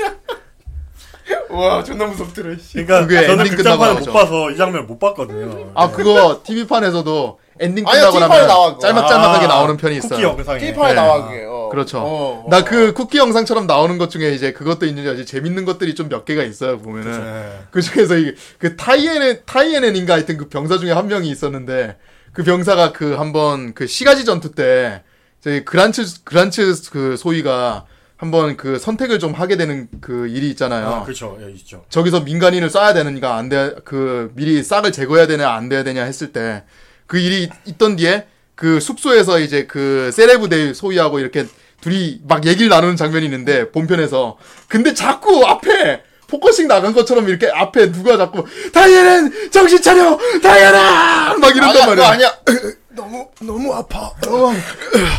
[1.49, 2.73] 와 존나 무섭더라 씨.
[2.85, 4.13] 그러니까 그게 저는 극장판을 못.
[4.13, 5.71] 봐서 이 장면 못 봤거든요.
[5.73, 8.79] 아 그거 TV 판에서도 엔딩 끝나고 나와, 나면 그거.
[8.79, 10.27] 짤막짤막하게 아, 나오는 편이 쿠키 있어요.
[10.29, 10.59] 영상에.
[10.59, 10.93] TV판에 네.
[10.95, 11.69] 나와 그게 어.
[11.71, 11.99] 그렇죠.
[11.99, 16.25] 어, 나그 쿠키 영상처럼 나오는 것 중에 이제 그것도 있는지 아주 재밌는 것들이 좀 몇
[16.25, 17.59] 개가 있어요 보면은 네.
[17.71, 21.97] 그 중에서 이, 그 타이에넨 타이에넨인가 하여튼 그 병사 중에 한 명이 있었는데
[22.33, 25.03] 그 병사가 그 한번 그 시가지 전투 때
[25.41, 27.85] 저희 그란츠 그란츠 그 소위가
[28.17, 30.87] 한번 그 선택을 좀 하게 되는 그 일이 있잖아요.
[30.87, 31.37] 아, 그렇죠.
[31.41, 31.83] 예, 있죠.
[31.89, 36.31] 저기서 민간인을 쏴야 되는가 안 돼, 그 미리 싹을 제거해야 되냐 안 돼야 되냐 했을
[36.31, 36.63] 때
[37.11, 38.25] 그 일이 있던 뒤에
[38.55, 41.45] 그 숙소에서 이제 그 세레브대 소위하고 이렇게
[41.81, 44.37] 둘이 막 얘기를 나누는 장면이 있는데 본편에서
[44.69, 51.53] 근데 자꾸 앞에 focusing 나간 것처럼 이렇게 앞에 누가 자꾸 다이애는 정신 차려 다이애나 막
[51.53, 52.07] 이런단 말이야.
[52.07, 52.33] 아니야
[52.95, 54.05] 너무 너무 아파.
[54.27, 54.53] 어,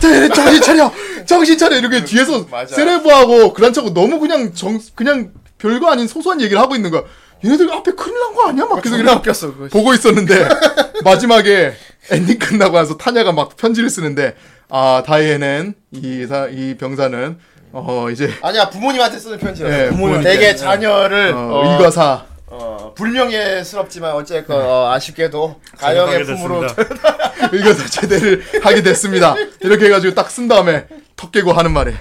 [0.03, 0.93] 네, 정신 차려,
[1.27, 2.47] 정신 차려 이렇게 뒤에서.
[2.69, 7.03] 세레브하고 그란차고 너무 그냥 정 그냥 별거 아닌 소소한 얘기를 하고 있는 거야.
[7.45, 8.65] 얘네들 앞에 큰일 난 거 아니야?
[8.67, 9.53] 막 계속 그냥 웃겼어.
[9.71, 10.49] 보고 있었는데
[11.05, 11.73] 마지막에
[12.11, 14.35] 엔딩 끝나고 나서 타냐가 막 편지를 쓰는데
[14.69, 17.39] 아 다이앤은 이, 사, 이 병사는
[17.73, 19.69] 어 이제 아니야 부모님한테 쓰는 편지야.
[19.87, 20.31] 예, 부모님한테.
[20.33, 26.67] 되게 자녀를 어, 어, 의과사 어, 불명예스럽지만 어쨌건 어, 아쉽게도 생각하게 품으로.
[27.53, 29.35] 의과사 제대를 하게 됐습니다.
[29.61, 30.87] 이렇게 해가지고 딱 쓴 다음에
[31.17, 31.93] 턱 깨고 하는 말이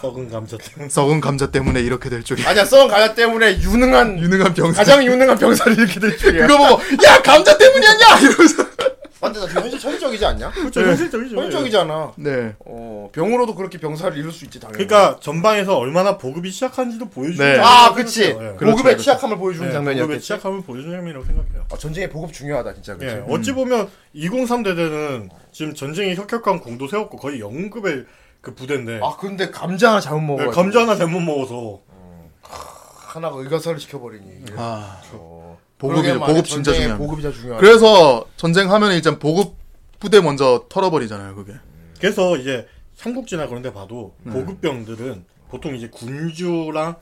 [0.00, 0.88] 썩은 감자 때문에.
[0.88, 5.38] 썩은 감자 때문에 이렇게 될 줄이 아니야 썩은 가자 때문에 유능한 유능한 병사 가장 유능한
[5.38, 6.46] 병사를 이렇게 될 줄이야.
[6.46, 8.64] 그거 보고 야 감자 때문이었냐 이러면서
[9.20, 10.50] 완전 현실 현실적이지 않냐?
[10.50, 10.80] 그렇죠.
[10.80, 11.36] 현실적이죠.
[11.36, 12.12] 현실적이잖아.
[12.16, 14.86] 네 어, 병으로도 그렇게 병사를 이룰 수 있지 당연히.
[14.86, 17.60] 그러니까 전방에서 얼마나 보급이 시작한지도 보여주는 네.
[17.62, 18.24] 아, 그치.
[18.24, 18.32] 예.
[18.32, 19.02] 그렇죠, 보급의 그렇죠.
[19.02, 20.06] 취약함을 보여주는 네, 장면이었겠지.
[20.06, 21.66] 보급의 취약함을 보여주는 장면이라고 생각해요.
[21.70, 23.06] 아, 전쟁의 보급 중요하다 진짜 그치.
[23.14, 28.06] 예, 어찌 보면 203 대대는 지금 전쟁에 혁혁한 공도 세웠고 거의 영급의
[28.40, 30.44] 그 부대인데 아 근데 감자 하나 잘못 먹어.
[30.44, 31.80] 네, 감자 하나 잘못 먹어서
[32.42, 34.44] 하나가 의가사를 시켜버리니.
[34.56, 35.58] 아 어.
[35.78, 36.98] 보급이 보급 진짜 중요합니다.
[36.98, 37.60] 보급이 진짜 중요하다.
[37.60, 39.56] 그래서 전쟁하면 일단 보급
[39.98, 41.52] 부대 먼저 털어버리잖아요 그게
[42.00, 46.96] 그래서 이제 삼국지나 그런 데 봐도 보급병들은 보통 이제 군주랑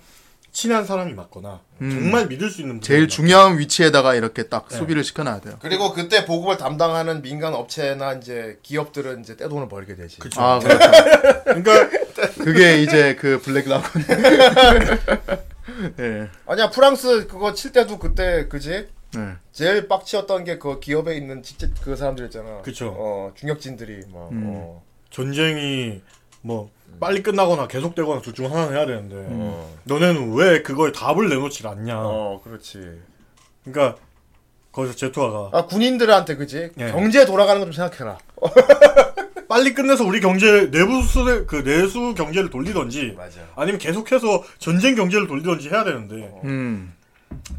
[0.58, 1.88] 친한 사람이 맞거나 음.
[1.88, 4.76] 정말 믿을 수 있는 제일 중요한 위치에다가 이렇게 딱 네.
[4.76, 10.18] 수비를 시켜놔야 돼요 그리고 그때 보급을 담당하는 민간 업체나 이제 기업들은 이제 떼돈을 벌게 되지.
[10.18, 10.40] 그쵸.
[10.40, 10.90] 아 그렇죠
[11.44, 11.88] 그러니까
[12.42, 14.02] 그게 이제 그 블랙 라군
[16.00, 19.34] 예 아니야 프랑스 그거 칠 때도 그때 그지 네.
[19.52, 22.62] 제일 빡치었던 게 그 기업에 있는 진짜 그 사람들이었잖아.
[22.62, 22.92] 그쵸.
[22.98, 24.32] 어 중역진들이 막.
[24.32, 24.42] 음.
[24.56, 24.82] 어.
[25.10, 26.02] 전쟁이
[26.42, 26.70] 뭐
[27.00, 29.74] 빨리 끝나거나 계속되거나 둘 중 하나는 해야 되는데 어.
[29.84, 31.96] 너네는 왜 그거에 답을 내놓질 않냐.
[31.98, 32.80] 어 그렇지.
[33.64, 33.98] 그러니까
[34.72, 36.90] 거기서 제토아가 아 군인들한테 그지 예.
[36.90, 38.18] 경제 돌아가는 거 좀 생각해라.
[39.48, 43.40] 빨리 끝내서 우리 경제 내부 수, 그 내수 경제를 돌리던지 맞아.
[43.56, 46.92] 아니면 계속해서 전쟁 경제를 돌리던지 해야 되는데 음.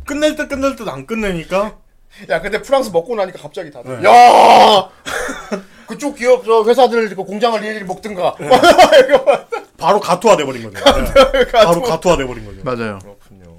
[0.06, 1.78] 끝낼 듯 끝낼 듯안 끝내니까
[2.30, 4.08] 야 근데 프랑스 먹고 나니까 갑자기 다들 네.
[4.08, 4.90] 야
[6.00, 8.36] 그쪽 기업 저 회사들 그 공장을 일일이 먹든가.
[8.40, 8.50] 네.
[9.78, 10.84] 바로 가토화 돼버린 거죠.
[10.84, 11.48] 네.
[11.52, 12.62] 바로 가토화 돼버린 거죠.
[12.64, 13.58] 맞아요 그렇군요.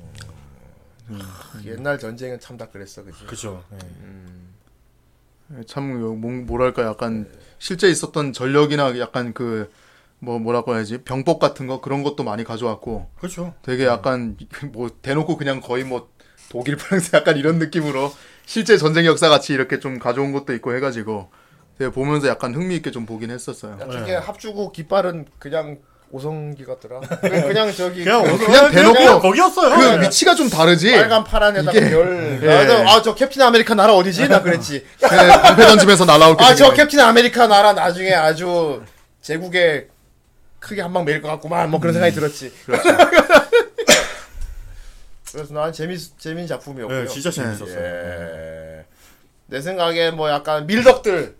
[1.10, 3.24] 하, 옛날 전쟁은 참 다 그랬어 그지.
[3.26, 3.62] 그렇죠.
[5.48, 5.62] 네.
[5.66, 9.70] 참 뭐, 뭐랄까 약간 실제 있었던 전력이나 약간 그
[10.22, 13.54] 뭐 뭐라고 해야지 병법 같은 거 그런 것도 많이 가져왔고 그렇죠.
[13.62, 14.36] 되게 약간
[14.72, 16.10] 뭐 대놓고 그냥 거의 뭐
[16.50, 18.12] 독일 프랑스 약간 이런 느낌으로
[18.44, 21.30] 실제 전쟁 역사 같이 이렇게 좀 가져온 것도 있고 해가지고
[21.80, 23.78] 되게 보면서 약간 흥미있게 좀 보긴 했었어요.
[23.80, 25.78] 야, 저게 합중국 깃발은 그냥
[26.10, 27.00] 오성기 같더라.
[27.22, 29.74] 그냥, 저기 그냥 그 그냥 대놓고 그냥 거기였어요.
[29.74, 30.02] 그 네.
[30.02, 30.92] 위치가 좀 다르지.
[30.92, 32.38] 빨간 파란에다가 이게- 별.
[32.42, 32.84] 예.
[32.86, 34.28] 아저 캡틴 아메리카 나라 어디지?
[34.28, 34.84] 나 그랬지.
[35.00, 36.44] 그 방패 던지면서 날아올 때.
[36.44, 38.82] 아저 캡틴 아메리카 나라 나중에 아주
[39.22, 39.88] 제국에
[40.58, 41.70] 크게 한 방 매일 것 같구만.
[41.70, 42.52] 뭐 그런 생각이 들었지.
[42.66, 42.90] 그렇죠.
[45.32, 47.04] 그래서 난 재미 재밌는 작품이었고요.
[47.04, 47.78] 네, 진짜 재밌었어요.
[47.80, 48.84] 예.
[49.46, 51.39] 내 생각에 뭐 약간 밀덕들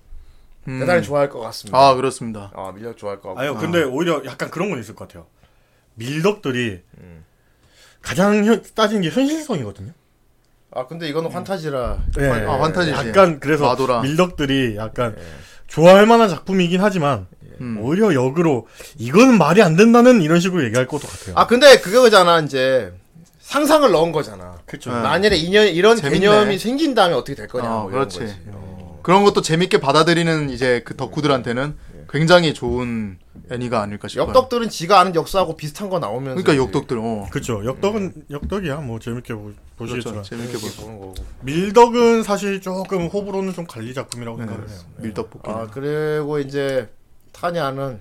[0.71, 0.81] 음.
[0.81, 1.77] 대단히 좋아할 것 같습니다.
[1.79, 2.51] 아 그렇습니다.
[2.55, 3.41] 아 밀덕 좋아할 것 같고.
[3.41, 5.27] 아니요, 근데 오히려 약간 그런 건 있을 것 같아요.
[5.95, 6.81] 밀덕들이
[8.01, 9.93] 가장 현, 따지는 게 현실성이거든요.
[10.73, 11.99] 아 근데 이거는 환타지라.
[12.17, 12.31] 네.
[12.47, 13.09] 아, 환타지지.
[13.09, 14.03] 약간 그래서 마도라.
[14.03, 15.17] 밀덕들이 약간
[15.67, 17.27] 좋아할 만한 작품이긴 하지만
[17.61, 17.79] 음.
[17.83, 21.35] 오히려 역으로 이거는 말이 안 된다는 이런 식으로 얘기할 것도 같아요.
[21.37, 22.93] 아 근데 그거잖아 이제
[23.41, 24.59] 상상을 넣은 거잖아.
[24.65, 24.93] 그렇죠.
[24.93, 25.01] 네.
[25.03, 26.21] 만일에 인연, 이런 재밌네.
[26.21, 27.69] 개념이 생긴 다음에 어떻게 될 거냐.
[27.69, 28.21] 어, 뭐 이런 그렇지.
[28.21, 28.37] 거지.
[29.03, 31.77] 그런 것도 재밌게 받아들이는 이제 그 덕후들한테는
[32.09, 33.19] 굉장히 좋은
[33.51, 34.27] 애니가 아닐까 싶어요.
[34.27, 36.99] 역덕들은 지가 아는 역사하고 비슷한 거 나오면서 그러니까 역덕들.
[36.99, 37.29] 어.
[37.31, 37.65] 그렇죠.
[37.65, 38.77] 역덕은 역덕이야.
[38.79, 40.37] 뭐 재밌게 보, 보시겠지만 그렇죠.
[40.37, 41.15] 재밌게 볼 보는 거고.
[41.43, 44.47] 밀덕은 사실 조금 호불호는 좀 갈리 작품이라고 네.
[44.47, 44.79] 생각을 해요.
[44.99, 45.57] 밀떡 볶음.
[45.57, 46.91] 아 그리고 이제
[47.33, 48.01] 타냐는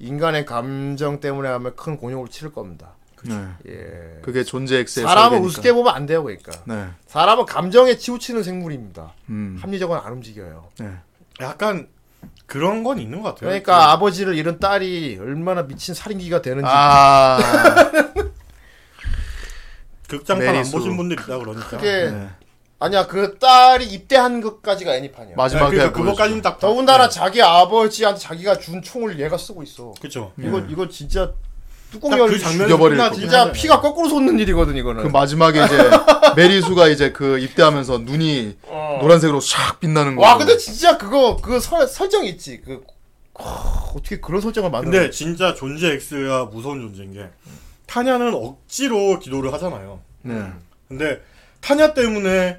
[0.00, 2.93] 인간의 감정 때문에 하면 큰 곤욕을 치를 겁니다.
[3.24, 3.46] 네.
[3.68, 4.20] 예.
[4.22, 5.46] 그게 존재 사람을 설계니까.
[5.46, 6.52] 우습게 보면 안 돼요, 그러니까.
[6.66, 6.86] 네.
[7.06, 9.12] 사람은 감정에 치우치는 생물입니다.
[9.30, 9.58] 음.
[9.60, 10.68] 합리적으로 안 움직여요.
[10.78, 10.90] 네.
[11.40, 11.88] 약간
[12.46, 13.48] 그런 건 있는 것 같아요.
[13.48, 16.66] 그러니까 아버지를 잃은 딸이 얼마나 미친 살인기가 되는지.
[16.70, 17.38] 아.
[18.14, 18.32] 그
[20.18, 20.72] 극장판 안 메리수.
[20.72, 21.68] 보신 분들 있다 그러니까.
[21.68, 22.28] 그게 네.
[22.78, 25.36] 아니야 그 딸이 입대한 것까지가 애니판이야.
[25.36, 26.04] 마지막에 그러니까 보여주죠.
[26.04, 27.14] 그거까지는 딱 더군다나 네.
[27.14, 29.94] 자기 아버지한테 자기가 준 총을 얘가 쓰고 있어.
[29.98, 30.32] 그렇죠.
[30.38, 31.32] 이거 이거 진짜
[31.94, 33.14] 뚜껑 딱열그 죽여버릴 거고.
[33.14, 35.04] 진짜 피가 거꾸로 솟는 일이거든 이거는.
[35.04, 35.76] 그 마지막에 이제
[36.34, 38.98] 메리수가 이제 그 입대하면서 눈이 어.
[39.00, 40.22] 노란색으로 샥 빛나는 거.
[40.22, 42.60] 와 근데 진짜 그거 그 설, 설정 있지.
[42.64, 42.82] 그
[43.34, 44.90] 와, 어떻게 그런 설정을 만들어?
[44.92, 47.28] 근데 진짜 존재 X가 무서운 존재인 게
[47.86, 50.00] 타냐는 억지로 기도를 하잖아요.
[50.22, 50.42] 네.
[50.88, 51.20] 근데
[51.60, 52.58] 타냐 때문에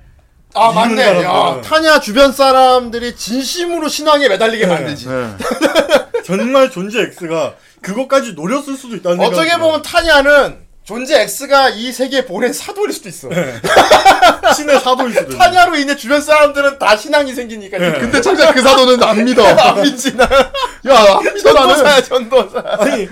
[0.53, 1.02] 아 맞네.
[1.02, 1.62] 야, 사람들은.
[1.62, 5.10] 타냐 주변 사람들이 진심으로 신앙에 매달리게 만들지.
[5.10, 5.36] 네.
[6.26, 9.57] 정말 존재 X가 그것까지 노렸을 수도 있다는 생각이 어떻게.
[9.61, 13.30] 보면 타냐는 존재 X가 이 세계에 보낸 사도일 수도 있어.
[14.56, 15.38] 신의 사도일 수도 있는.
[15.38, 17.77] 타냐로 인해 주변 사람들은 다 신앙이 생기니까.
[17.77, 17.91] 네.
[17.99, 19.43] 근데 정작 그 사도는 안 믿어.
[19.45, 20.23] 안 믿지 나.
[20.26, 21.76] 야, 안 믿어 나는.
[21.76, 22.64] 전도사야 전도사.
[22.80, 23.07] 아니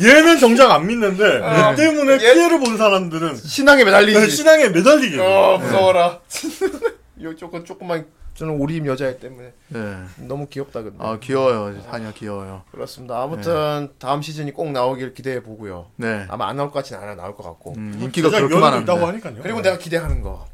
[0.00, 4.30] 얘는 정작 안 믿는데 얘 때문에 얘- 피해를 본 사람들은 신앙에 매달리지.
[4.30, 5.18] 신앙에 매달리게.
[5.20, 6.20] 어 무서워라.
[7.22, 8.06] 요 조금 조금만
[8.38, 9.96] 저는 오리임 여자애 때문에 네.
[10.28, 10.96] 너무 귀엽다 근데.
[11.00, 11.82] 아 귀여워요.
[11.82, 12.62] 타냐 귀여워요.
[12.70, 13.20] 그렇습니다.
[13.20, 15.86] 아무튼 다음 시즌이 꼭 나오길 기대해 보고요.
[15.96, 16.24] 네.
[16.28, 17.74] 아마 안 나올 것 같진 않아 나올 것 같고.
[17.76, 19.06] 음, 인기가 제작 그렇게만 있다고.
[19.08, 19.42] 하니까요.
[19.42, 20.46] 그리고 내가 기대하는 거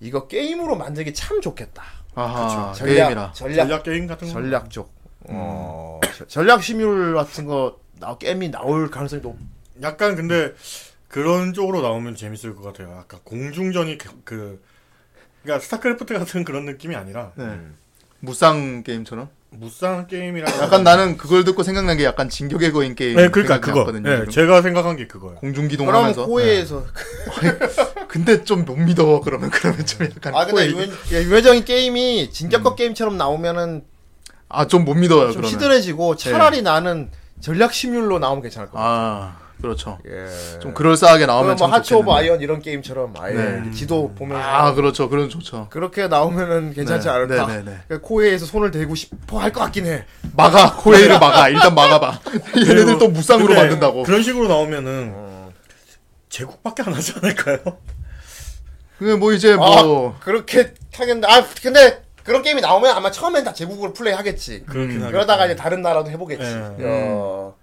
[0.00, 1.84] 이거 게임으로 만들기 참 좋겠다.
[2.16, 3.32] 아하, 전략 게임이라.
[3.32, 4.32] 전략 전략 게임 같은 거.
[4.34, 4.92] 전략 쪽.
[5.28, 9.36] 어 저- 전략 시뮬 같은 거 나, 게임이 나올 가능성이 높.
[9.82, 10.52] 약간 근데
[11.06, 12.96] 그런 쪽으로 나오면 재밌을 것 같아요.
[12.98, 14.62] 아까 공중전이 그, 그
[15.42, 17.58] 그러니까 스타크래프트 같은 그런 느낌이 아니라 네.
[18.20, 19.28] 무쌍 게임처럼.
[19.52, 23.16] 무쌍 게임이라 약간 나는 그걸 듣고 생각난 게 약간 진격의 거인 게임.
[23.16, 23.80] 네, 그러니까 그거.
[23.80, 24.30] 났거든요, 네, 지금.
[24.30, 25.36] 제가 생각한 게 그거예요.
[25.36, 26.26] 공중 그럼 기동하면서.
[26.26, 26.84] 코에이에서
[28.08, 29.20] 근데 좀 못 믿어.
[29.20, 30.34] 그러면 그러면 좀 약간.
[30.36, 30.70] 아 근데
[31.10, 33.82] 유녀전기 게임이 진격거 게임처럼 나오면은
[34.48, 35.32] 아, 좀 못 믿어요.
[35.32, 35.50] 좀 그러면.
[35.50, 37.10] 시들해지고 차라리 나는
[37.40, 38.88] 전략 시뮬로 나오면 괜찮을 것 같아.
[38.88, 39.98] 아, 그렇죠.
[40.06, 40.58] 예.
[40.60, 42.10] 좀 그럴싸하게 나오면 뭐참 Hearts of.
[42.10, 43.70] Iron 이런 게임처럼 아예 네.
[43.72, 45.08] 지도 보면서 아, 그렇죠.
[45.08, 45.66] 그런 좋죠.
[45.70, 47.46] 그렇게 나오면은 괜찮지 네, 않을까?
[47.46, 47.78] 네, 네, 네.
[47.88, 50.04] 그러니까 코에이에서 손을 대고 싶어 할 것 같긴 해.
[50.34, 50.76] 막아.
[50.80, 51.48] 코에이를 막아.
[51.48, 52.20] 일단 막아봐.
[52.56, 54.02] 얘네들 또 무쌍으로 근데 만든다고.
[54.04, 55.14] 그런 식으로 나오면은
[56.28, 57.58] 제국밖에 안 하지 않을까요?
[58.98, 60.14] 그게 뭐 이제 뭐.
[60.16, 64.62] 아, 그렇게 하겠는데 아 근데 그런 게임이 나오면 아마 처음엔 다 제국으로 플레이 하겠지.
[64.66, 65.10] 그렇긴 하겠다.
[65.10, 66.44] 그러다가 이제 다른 나라도 해보겠지.
[66.44, 66.84] 네.
[66.84, 67.54] 어,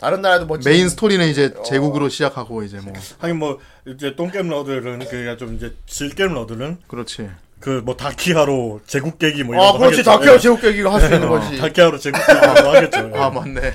[0.00, 2.92] 다른 나라도 뭐 메인 스토리는 이제 제국으로 시작하고 이제 뭐.
[3.18, 7.28] 하긴 뭐 이제 똥겜 러들은 그니까 좀 이제 질겜 러들은 그렇지.
[7.60, 10.10] 그 뭐 다키아로 제국 깨기 뭐 이런 아 거 그렇지 하겠죠.
[10.10, 10.38] 다키아 예.
[10.38, 11.58] 제국 깨기가 할수 있는 어, 거지.
[11.58, 13.10] 다키아로 제국 깨기 뭐 하겠죠.
[13.22, 13.60] 아, 맞네.
[13.60, 13.72] 네,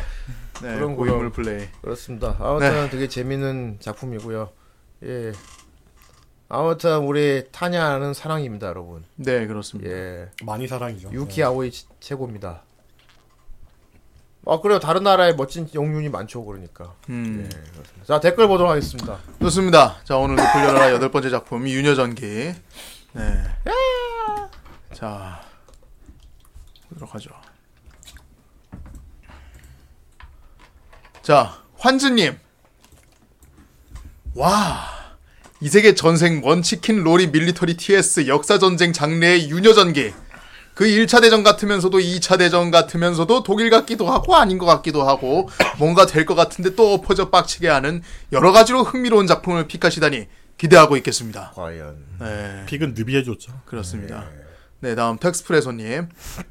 [0.62, 1.32] 그런 고인물.
[1.32, 1.68] 플레이.
[1.82, 2.36] 그렇습니다.
[2.40, 4.50] 아무튼 되게 재밌는 작품이고요.
[5.06, 5.32] 예.
[6.50, 9.04] 아무튼 우리 타냐는 사랑입니다, 여러분.
[9.16, 9.90] 네, 그렇습니다.
[9.92, 10.30] 예.
[10.44, 11.10] 많이 사랑이죠.
[11.12, 12.64] 유키 아오이 치- 최고입니다.
[14.48, 14.80] 아 그래요.
[14.80, 16.94] 다른 나라에 멋진 영윤이 많죠, 그러니까.
[17.10, 17.50] 음.
[18.06, 19.18] 자 댓글 보도록 하겠습니다.
[19.42, 19.98] 좋습니다.
[20.04, 22.54] 자, 오늘 돌려라 여덟 번째 작품, 유녀전기.
[23.14, 23.44] 네.
[24.94, 25.42] 자,
[26.90, 27.32] 보도록 하죠.
[31.24, 32.38] 자, 환즈님.
[34.36, 34.94] 와.
[35.62, 40.14] 이 세계 전생 원치킨 로리 밀리터리 TS 역사전쟁 장르의 유녀전기.
[40.76, 45.50] 그 1차 대전 같으면서도 2차 대전 같으면서도 독일 같기도 하고 아닌 것 같기도 하고
[45.80, 48.04] 뭔가 될 것 같은데 또 엎어져 빡치게 하는
[48.34, 50.28] 여러 가지로 흥미로운 작품을 픽하시다니
[50.58, 51.52] 기대하고 있겠습니다.
[51.56, 51.96] 과연.
[52.20, 53.52] 네, 픽은 느비 해줬죠.
[53.66, 54.26] 그렇습니다.
[54.82, 56.10] 네, 다음 텍스프레소님.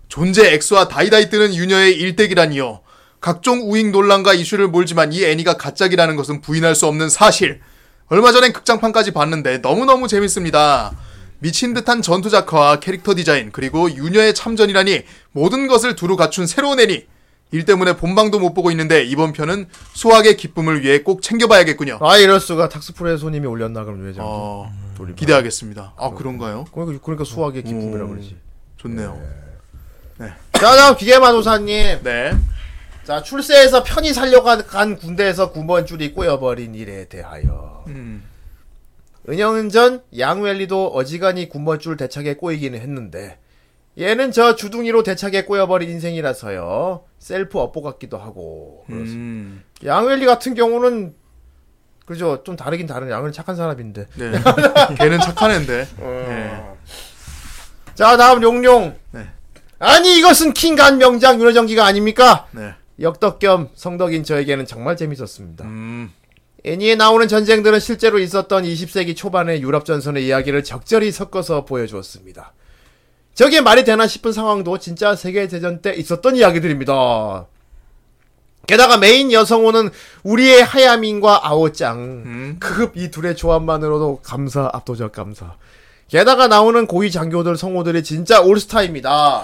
[0.09, 2.81] 존재 X와 다이다이 뜨는 유녀의 일대기라니요.
[3.21, 7.61] 각종 우익 논란과 이슈를 몰지만 이 애니가 가짜기라는 것은 부인할 수 없는 사실.
[8.07, 10.93] 얼마 전엔 극장판까지 봤는데 너무너무 재밌습니다.
[11.45, 15.03] 미친 듯한 전투 작화와 캐릭터 디자인 그리고 유녀의 참전이라니
[15.33, 17.07] 모든 것을 두루 갖춘 새로운 애니.
[17.51, 21.99] 일 때문에 본방도 못 보고 있는데 이번 편은 수학의 기쁨을 위해 꼭 챙겨봐야겠군요.
[22.01, 24.23] 아 이럴 수가 탁스프레소님이 올렸나 그럼 왜죠?
[24.25, 25.17] 어, 돌리면.
[25.17, 25.93] 기대하겠습니다.
[25.99, 26.65] 아 그런가요?
[26.73, 28.09] 그러니까, 그러니까 수학의 기쁨이라 음.
[28.09, 28.37] 그러지.
[28.79, 29.21] 좋네요.
[30.19, 32.03] 자 다음 기계마도사님.
[32.05, 32.35] 네.
[33.05, 37.85] 자 출세해서 편히 살려간 간 군대에서 군번줄이 꼬여버린 일에 대하여.
[37.89, 38.25] 음.
[39.29, 43.39] 은영은전 양웰리도 어지간히 군번줄 대착에 꼬이기는 했는데
[43.99, 48.85] 얘는 저 주둥이로 대착에 꼬여버린 인생이라서요 셀프 업보 같기도 하고.
[48.91, 49.63] 음.
[49.85, 51.15] 양웰리 같은 경우는
[52.05, 54.33] 그죠 좀 다르긴 다른 양웰리 착한 사람인데 네.
[54.99, 55.87] 걔는 착한 애인데.
[55.99, 56.65] 네.
[57.95, 59.29] 자 다음 용룡 네.
[59.79, 62.75] 아니 이것은 킹간 명장 윤호정기가 아닙니까 네.
[63.01, 66.13] 역덕 겸 성덕인 저에게는 정말 재밌었습니다 음.
[66.65, 72.55] 애니에 나오는 전쟁들은 실제로 있었던 20세기 초반의 유럽 전선의 이야기를 적절히 섞어서 보여주었습니다.
[73.35, 77.47] 저게 말이 되나 싶은 상황도 진짜 세계대전 때 있었던 이야기들입니다.
[78.67, 79.91] 게다가 메인 여성호는
[80.23, 81.99] 우리의 하야민과 아오짱.
[81.99, 82.57] 음.
[82.59, 85.57] 크급 이 둘의 조합만으로도 감사, 압도적 감사.
[86.09, 89.43] 게다가 나오는 고위 장교들 성호들이 진짜 올스타입니다.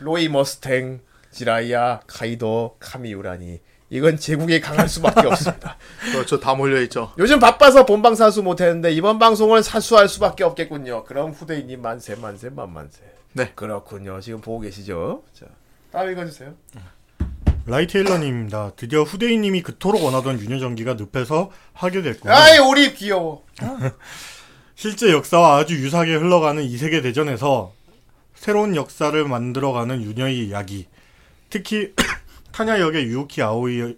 [0.00, 1.00] 로이 머스탱,
[1.32, 3.58] 지라이아, 카이도, 카미우라니.
[3.90, 5.76] 이건 제국에 강할 수밖에 없습니다.
[6.12, 6.38] 그렇죠.
[6.38, 7.12] 다 몰려있죠.
[7.18, 11.04] 요즘 바빠서 본방 사수 못했는데 이번 방송은 사수할 수밖에 없겠군요.
[11.04, 13.00] 그럼 후대인님 만세 만세 만만세.
[13.32, 13.52] 네.
[13.54, 14.20] 그렇군요.
[14.20, 15.24] 지금 보고 계시죠?
[15.34, 15.46] 자,
[15.92, 16.54] 다음 읽어주세요.
[17.66, 18.72] 라이테일러님입니다.
[18.76, 23.44] 드디어 후대인님이 그토록 원하던 유녀전기가 늪에서 하게 됐고 아이 오리 귀여워.
[24.74, 27.72] 실제 역사와 아주 유사하게 흘러가는 이 세계 대전에서
[28.34, 30.86] 새로운 역사를 만들어가는 유녀의 이야기.
[31.50, 31.92] 특히
[32.52, 33.96] 타냐 역의 유우키 아오이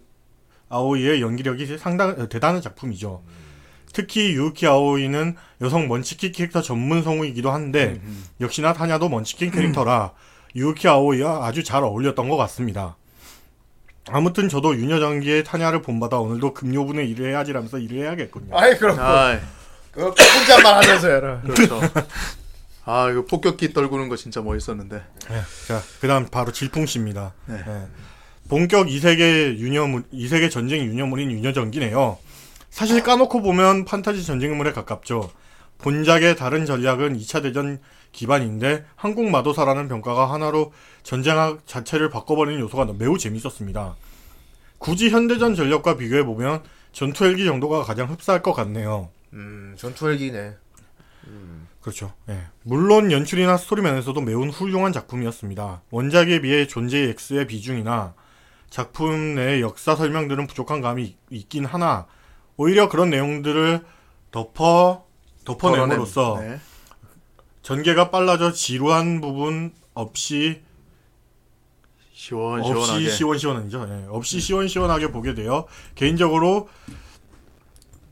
[0.69, 3.23] 아오이의 연기력이 상당 대단한 작품이죠.
[3.93, 8.01] 특히 유우키 아오이는 여성 먼치킨 캐릭터 전문 성우이기도 한데
[8.41, 10.12] 역시나 타냐도 먼치킨 캐릭터라
[10.55, 12.97] 유우키 아오이와 아주 잘 어울렸던 것 같습니다.
[14.09, 18.57] 아무튼 저도 유녀 전기의 타냐를 본받아 오늘도 금요분에 일을 해야지 라면서 일을 해야겠군요.
[18.57, 19.39] 아이 그럼 아,
[19.93, 21.41] 그 혼잣말 하면서 해라.
[21.47, 21.81] 그렇죠.
[22.85, 25.03] 아, 이거 폭격기 떨구는 거 진짜 멋있었는데.
[25.69, 27.33] 자, 그다음 바로 질풍 씨입니다.
[27.47, 27.62] 네.
[27.65, 27.87] 예.
[28.53, 32.19] 본격 이세계 유녀물, 이세계 전쟁 유녀물인 유녀전기네요.
[32.69, 35.31] 사실 까놓고 보면 판타지 전쟁물에 가깝죠.
[35.79, 37.81] 본작의 다른 전략은 2차 대전
[38.12, 43.97] 기반인데 한국 마도사라는 병가가 하나로 전쟁학 자체를 바꿔버리는 요소가 매우 재밌었습니다.
[44.77, 46.62] 굳이 현대전 전력과 비교해보면
[46.93, 49.09] 전투 헬기 정도가 가장 흡사할 것 같네요.
[49.33, 50.57] 음 전투 헬기네.
[51.81, 52.12] 그렇죠.
[52.29, 52.39] 예.
[52.65, 55.85] 물론 연출이나 스토리 면에서도 매우 훌륭한 작품이었습니다.
[55.91, 58.12] 원작에 비해 존재의 X의 비중이나
[58.73, 62.07] 작품 내의 역사 설명들은 부족한 감이 있- 있긴 하나
[62.57, 63.85] 오히려 그런 내용들을
[64.31, 65.05] 덮어
[65.44, 66.59] 덮어냄으로써 네.
[67.61, 70.62] 전개가 빨라져 지루한 부분 없이
[72.15, 72.81] 시원시원하게.
[73.05, 73.86] 없이 시원시원하죠.
[73.90, 76.70] 예, 없이 시원시원하게 보게 되어 개인적으로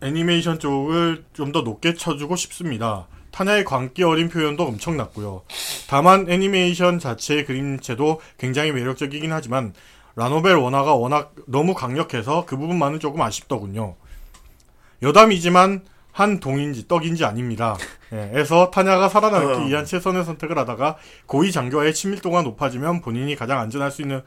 [0.03, 3.07] 애니메이션 쪽을 좀 더 높게 쳐주고 싶습니다.
[3.31, 5.43] 타냐의 광기 어린 표현도 엄청났고요.
[5.89, 9.73] 다만 애니메이션 자체의 그림체도 굉장히 매력적이긴 하지만
[10.21, 13.97] 라노벨 원화가 워낙 너무 강력해서 그 부분만은 조금 아쉽더군요.
[15.01, 15.81] 여담이지만
[16.13, 17.79] 한 동인지 떡인지 아닙니다.
[18.13, 19.65] 예, 에서 타냐가 살아남기 어.
[19.65, 24.23] 위한 최선의 선택을 하다가 고위 장교와의 친밀도가 높아지면 본인이 가장 안전할 수 있는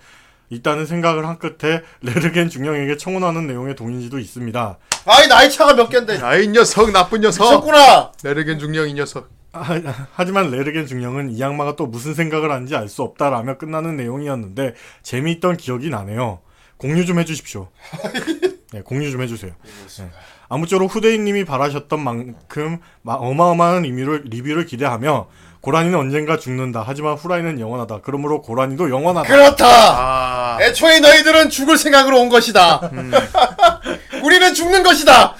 [0.53, 4.77] 있다는 생각을 한 끝에 레르겐 중령에게 청혼하는 내용의 동인지도 있습니다.
[5.05, 6.19] 아이 나이 차가 몇 갠데.
[6.19, 7.43] 야, 이 녀석, 나쁜 녀석.
[7.43, 8.11] 미쳤구나.
[8.23, 9.29] 레르겐 중령 이 녀석.
[9.51, 9.79] 하,
[10.13, 14.73] 하지만 레르겐 중령은 이 양마가 또 무슨 생각을 하는지 알 수 없다라며 끝나는 내용이었는데
[15.03, 16.39] 재미있던 기억이 나네요.
[16.77, 17.69] 공유 좀 해주십시오.
[18.73, 19.51] 네, 공유 좀 해주세요.
[19.99, 20.09] 네.
[20.49, 25.27] 아무쪼록 후대인님이 바라셨던 만큼 마- 어마어마한 의미를 리뷰를 기대하며
[25.63, 26.83] 고라니는 언젠가 죽는다.
[26.85, 28.01] 하지만 후라이는 영원하다.
[28.03, 29.29] 그러므로 고라니도 영원하다.
[29.29, 29.65] 그렇다.
[29.65, 32.91] 아, 애초에 너희들은 죽을 생각으로 온 것이다.
[34.21, 35.35] 우리는 죽는 것이다.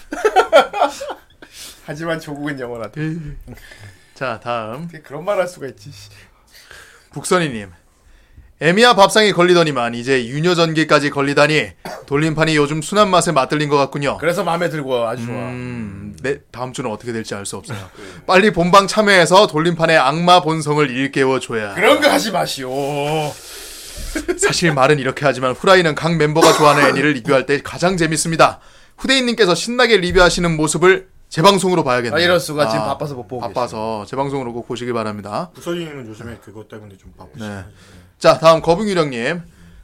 [1.86, 3.02] 하지만 조국은 영원하다.
[4.16, 4.88] 자, 다음.
[5.04, 5.92] 그런 말 할 수가 있지.
[7.12, 7.70] 북선이님.
[8.62, 11.72] 에미야 밥상이 걸리더니만 이제 유녀 전기까지 걸리다니
[12.06, 14.18] 돌림판이 요즘 순한 맛에 맛들린 것 같군요.
[14.20, 15.36] 그래서 마음에 들고 아주 좋아.
[15.36, 17.78] 음, 네, 다음 주는 어떻게 될지 알 수 없어요.
[18.26, 21.74] 빨리 본방 참여해서 돌림판의 악마 본성을 일깨워 줘야.
[21.74, 22.70] 그런 거 하지 마시오.
[24.38, 28.60] 사실 말은 이렇게 하지만 후라이는 각 멤버가 좋아하는 애니를 리뷰할 때 가장 재밌습니다.
[28.98, 32.16] 후대인님께서 신나게 리뷰하시는 모습을 재방송으로 봐야겠네요.
[32.16, 35.50] 아, 이럴 수가 지금 아, 바빠서 못 보고 바빠서 재방송으로 꼭 보시길 바랍니다.
[35.56, 37.50] 부서지님은 요즘에 그것 때문에 좀 바쁘시네.
[37.50, 37.66] 네.
[38.24, 39.42] 자, 다음 거북유령님.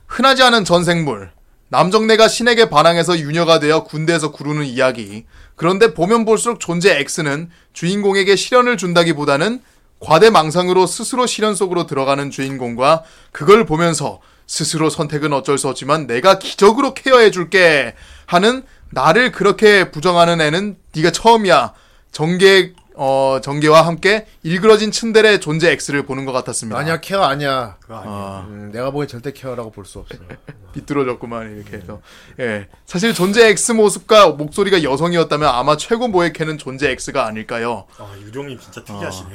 [0.07, 1.29] 흔하지 않은 전생물.
[1.67, 5.25] 남정네가 신에게 반항해서 유녀가 되어 군대에서 구르는 이야기.
[5.57, 9.61] 그런데 보면 볼수록 존재 X는 주인공에게 시련을 준다기보다는
[9.99, 13.03] 과대망상으로 스스로 시련 속으로 들어가는 주인공과
[13.33, 17.93] 그걸 보면서 스스로 선택은 어쩔 수 없지만 내가 기적으로 케어해 줄게
[18.25, 21.73] 하는 나를 그렇게 부정하는 애는 네가 처음이야.
[22.13, 26.77] 전개 어 전개와 함께 일그러진 ツンデレ 존재 X를 보는 것 같았습니다.
[26.77, 27.77] 아니야 care 아니야.
[27.79, 28.13] 그거 아니에요.
[28.17, 28.45] 아.
[28.49, 30.15] 음, 내가 보기엔 절대 care라고 볼 수 없어.
[30.73, 32.01] 비뚤어졌구만 이렇게 해서
[32.41, 37.85] 예 사실 존재 X 모습과 목소리가 여성이었다면 아마 최고 모에케는 존재 X가 아닐까요?
[37.97, 39.29] 아, 유령님 진짜 특이하시네.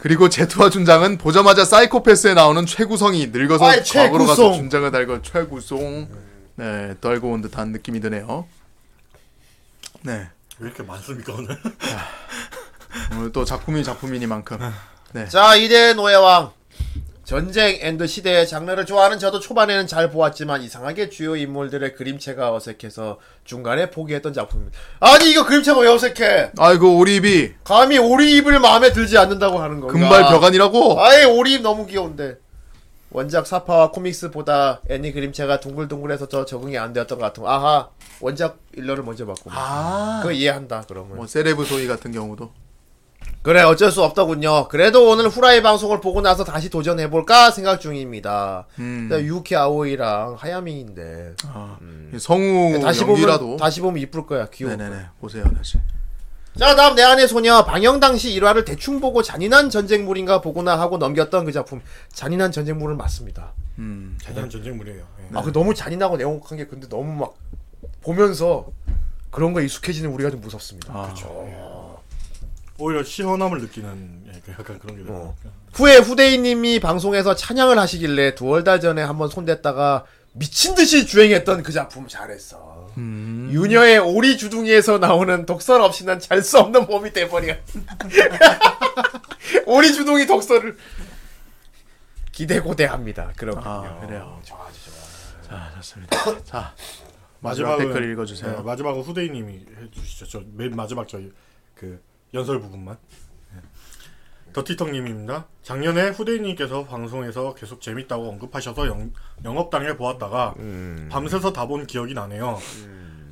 [0.00, 4.54] 그리고 제트와 준장은 보자마자 사이코패스에 나오는 최구성이 늙어서 아이, 과거로 가서 최구송.
[4.54, 6.08] 준장을 달고 최구송
[6.56, 8.46] 네 떨고 온 듯한 느낌이 드네요.
[10.00, 10.28] 네
[10.62, 11.58] 왜 이렇게 많습니까 오늘?
[13.16, 14.58] 오늘 또 작품이 작품이니만큼
[15.28, 16.52] 자 이대 노예왕.
[17.24, 23.90] 전쟁 and 시대의 장르를 좋아하는 저도 초반에는 잘 보았지만 이상하게 주요 인물들의 그림체가 어색해서 중간에
[23.90, 24.78] 포기했던 작품입니다.
[25.00, 26.52] 아니 이거 그림체가 왜 어색해?
[26.58, 29.92] 아이고 오리입이 감히 오리입을 마음에 들지 않는다고 하는 건가?
[29.92, 32.36] 금발 벽안이라고 아예 오리입 너무 귀여운데.
[33.12, 37.50] 원작 삽화와 코믹스보다 애니 그림체가 둥글둥글해서 더 적응이 안 되었던 것 같은 거.
[37.50, 37.88] 아하
[38.20, 40.20] 원작 일러를 먼저 봤고 아.
[40.22, 41.16] 그거 이해한다 그러면.
[41.16, 42.50] 뭐 세레브 소위 같은 경우도.
[43.42, 44.68] 그래 어쩔 수 없더군요.
[44.68, 48.66] 그래도 오늘 후라이 방송을 보고 나서 다시 도전해볼까 생각 중입니다.
[48.78, 49.08] 음.
[49.12, 51.34] 유키 아오이랑 하야미인데.
[51.46, 51.76] 아,
[52.18, 53.40] 성우 다시 연기라도.
[53.44, 55.06] 보면 다시 보면 이쁠 거야 귀여워 네네네.
[55.20, 55.78] 보세요 다시
[56.58, 61.46] 자 다음 내 안의 소녀 방영 당시 일화를 대충 보고 잔인한 전쟁물인가 보구나 하고 넘겼던
[61.46, 61.80] 그 작품
[62.12, 64.98] 잔인한 전쟁물은 맞습니다 음 대단한 전쟁물이에요.
[65.00, 65.38] 예.
[65.38, 67.34] 아그 너무 잔인하고 내용한 게 근데 너무 막
[68.02, 68.66] 보면서
[69.30, 71.02] 그런 거 익숙해지는 우리가 좀 무섭습니다 아.
[71.04, 71.62] 그렇죠
[72.78, 75.34] 오히려 시원함을 느끼는 예, 그 약간 그런 게 어.
[75.74, 82.08] 후에 후대인님이 방송에서 찬양을 하시길래 두월 달 전에 한번 손댔다가 미친 듯이 주행했던 그 작품
[82.08, 82.71] 잘했어.
[82.96, 87.54] 유녀의 오리 주둥이에서 나오는 독설 없이는 잘수 없는 몸이 돼버려.
[89.66, 90.76] 오리 주둥이 독설을
[92.32, 93.32] 기대고대합니다.
[93.36, 93.68] 그렇군요.
[93.68, 94.40] 아, 그래요.
[94.44, 95.42] 좋아, 좋아.
[95.42, 96.44] 자, 좋습니다.
[96.44, 96.74] 자,
[97.40, 98.56] 마지막 댓글 읽어주세요.
[98.56, 100.26] 네, 마지막은 후대인님이 해주시죠.
[100.26, 101.30] 저맨 마지막 저희
[101.74, 102.02] 그
[102.32, 102.96] 연설 부분만.
[104.52, 104.60] 네.
[104.60, 105.46] 더티텅님입니다.
[105.62, 109.12] 작년에 후대인님께서 방송에서 계속 재밌다고 언급하셔서 영,
[109.44, 110.54] 영업당해 보았다가
[111.10, 112.58] 밤새서 다 본 기억이 나네요.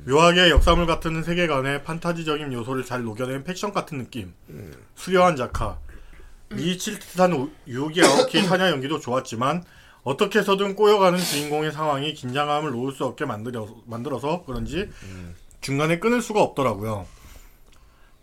[0.07, 4.33] 묘하게 역사물 같은 세계관의 판타지적인 요소를 잘 녹여낸 패션 같은 느낌.
[4.95, 5.77] 수려한 작화.
[6.49, 9.63] 미칠듯한 유혹이 아오키 사냐 연기도 좋았지만
[10.03, 14.89] 어떻게 해서든 꼬여가는 주인공의 상황이 긴장감을 놓을 수 없게 만들어, 만들어서 그런지
[15.61, 17.05] 중간에 끊을 수가 없더라고요.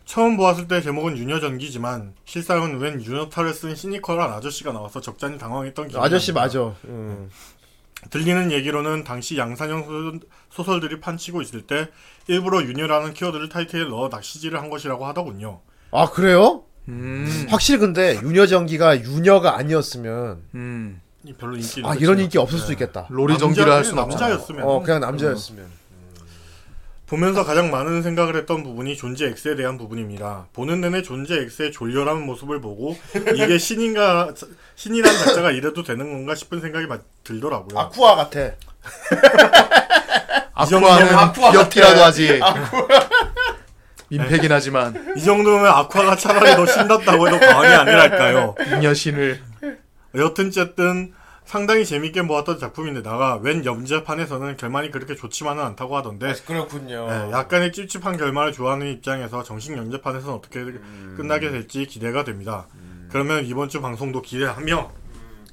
[0.09, 6.03] 처음 보았을 때 제목은 유녀전기지만 실상은 웬 유녀탈을 쓴 시니컬한 아저씨가 나와서 적잖이 당황했던 기억이
[6.03, 6.61] 아저씨 납니다.
[6.61, 6.75] 맞아.
[6.87, 7.29] 음.
[8.09, 11.89] 들리는 얘기로는 당시 양산형 소- 소설들이 판치고 있을 때
[12.27, 15.61] 일부러 유녀라는 키워드를 타이틀에 넣어 낚시질을 한 것이라고 하더군요.
[15.91, 16.63] 아 그래요?
[16.89, 22.73] 음, 확실히 근데 유녀전기가 유녀가 아니었으면 음, 이 별로 인기 아 이런 인기 없을 수
[22.73, 23.07] 있겠다.
[23.11, 24.29] 로리 전기를 할 수는 없잖아.
[24.29, 25.67] 남자였으면 어 그냥 남자였으면.
[27.09, 30.47] 보면서 가장 많은 생각을 했던 부분이 존재 X에 대한 부분입니다.
[30.53, 32.97] 보는 내내 존재 X의 졸렬한 모습을 보고
[33.35, 34.29] 이게 신인가
[34.77, 37.79] 신이란 작자가 이래도 되는 건가 싶은 생각이 마- 들더라고요.
[37.79, 38.51] 아쿠아 같아.
[40.53, 42.41] 아쿠아는 아쿠아 귀엽기라도 하지.
[44.11, 48.55] 민폐긴 하지만 이 정도면 아쿠아가 차라리 더 신났다고 해도 과언이 아니랄까요.
[48.75, 49.41] 잉여신을
[50.17, 51.13] 여튼 쨌든
[51.49, 57.09] 상당히 재밌게 보았던 작품인데 다가 웹 연재판에서는 결말이 그렇게 좋지만은 않다고 하던데 그렇군요.
[57.09, 60.63] 네, 약간의 찝찝한 결말을 좋아하는 입장에서 정식 연재판에서는 어떻게
[61.17, 62.67] 끝나게 될지 기대가 됩니다.
[63.11, 64.93] 그러면 이번 주 방송도 기대하며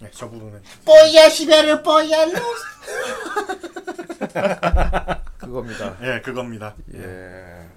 [0.02, 2.34] 네, 저 부분은 뽀야 시베르 뽀야 루.
[5.40, 5.96] 그겁니다.
[6.04, 6.76] 예 그겁니다.
[6.94, 7.70] 예.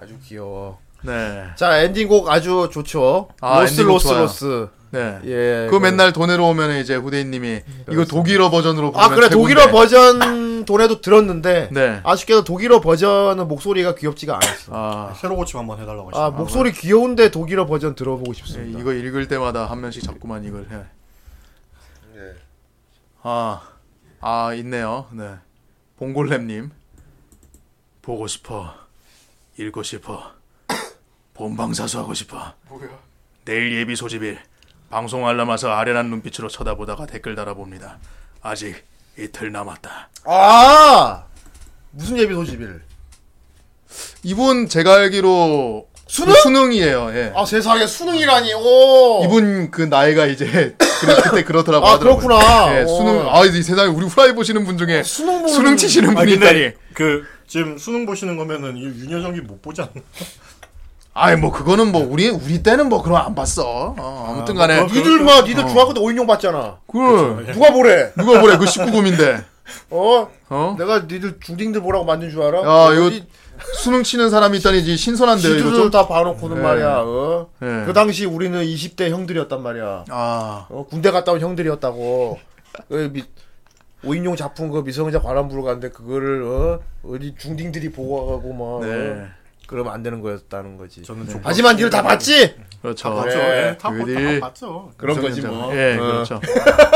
[0.00, 0.78] 아주 귀여워.
[1.02, 3.28] 네, 자 엔딩곡 아주 좋죠.
[3.42, 4.20] 아, Los Los 좋아요.
[4.22, 4.68] Los.
[4.96, 5.20] 네.
[5.26, 5.66] 예.
[5.66, 7.60] 그거 맨날 돈으로 오면 이제 후대인님이
[7.92, 9.54] 이거 독일어 버전으로 부르면 아 그래 최고인데.
[9.54, 12.00] 독일어 버전 돈에도 들었는데 네.
[12.02, 14.72] 아쉽게도 독일어 버전은 목소리가 귀엽지가 않았어.
[14.72, 16.38] 아, 새로 고침 한번 해달라고 아 하시죠.
[16.38, 18.80] 목소리 귀여운데 독일어 버전 들어보고 예, 싶습니다.
[18.80, 20.84] 이거 읽을 때마다 한 명씩 자꾸만 이걸 해.
[23.22, 23.60] 아,
[24.20, 25.06] 아 있네요.
[25.12, 25.34] 네,
[25.98, 26.70] 봉골렘님
[28.00, 28.72] 보고 싶어,
[29.58, 30.32] 읽고 싶어,
[31.34, 32.54] 본방사수 하고 싶어.
[32.68, 32.88] 뭐야?
[33.44, 34.38] 내일 예비 소집일
[34.90, 37.98] 방송 알람 와서 아련한 눈빛으로 쳐다보다가 댓글 달아봅니다.
[38.42, 38.76] 아직
[39.18, 40.08] 이틀 남았다.
[40.24, 41.24] 아
[41.90, 42.82] 무슨 예비 소집일?
[44.22, 46.32] 이분 제가 알기로 수능?
[46.34, 47.10] 그 수능이에요.
[47.14, 47.32] 예.
[47.34, 48.54] 아 세상에 수능이라니.
[48.54, 49.24] 오.
[49.24, 52.22] 이분 그 나이가 이제 그때 그렇더라고 아 하더라고요.
[52.28, 52.78] 그렇구나.
[52.78, 52.86] 예, 어.
[52.86, 56.34] 수능 아 이 세상에 우리 후라이 보시는 분 중에 수능 보는 수능 치시는 아 분이
[56.34, 56.70] 있다니.
[56.94, 59.92] 그 지금 수능 보시는 거면은 이 윤여정이 못 보지 않나?
[61.18, 63.94] 아이 뭐 그거는 뭐 우리 우리 때는 뭐 그럼 안 봤어.
[63.98, 66.76] 어, 아무튼간에 뭐, 니들 마 니들 중학교 때 오인용 봤잖아.
[66.86, 68.12] 그 누가 보래?
[68.18, 69.42] 누가 뭐래 그 19금인데
[69.90, 70.28] 어?
[70.50, 70.76] 어?
[70.78, 72.58] 내가 니들 중딩들 보라고 만든 줄 알아?
[72.58, 73.26] 야, 이거 어디
[73.76, 75.90] 수능 치는 사람이 있다니 이제 신선한데요 이거 지들도 좀.
[75.90, 76.62] 다 봐놓고는 네.
[76.62, 76.98] 말이야.
[76.98, 77.48] 어?
[77.60, 77.84] 네.
[77.86, 80.04] 그 당시 우리는 20대 형들이었단 말이야.
[80.10, 82.38] 아 어, 군대 갔다 온 형들이었다고.
[82.90, 83.24] 그 미,
[84.04, 86.80] 오인용 작품 그 미성년자 관람 보러 갔는데 그거를 어?
[87.02, 89.12] 어디 중딩들이 보고 가고 막 네.
[89.12, 89.45] 어?
[89.66, 91.02] 그러면 안 되는 거였다는 거지.
[91.02, 92.54] 저는 좀 하지만 니들 다 봤지?
[92.82, 93.14] 그렇죠.
[93.14, 93.30] 봤죠.
[93.36, 93.68] 그래.
[93.72, 94.92] 예, 다, 다 그들이- 봤죠.
[94.96, 95.74] 그런 거지 뭐.
[95.76, 96.00] 예 어.
[96.00, 96.40] 그렇죠.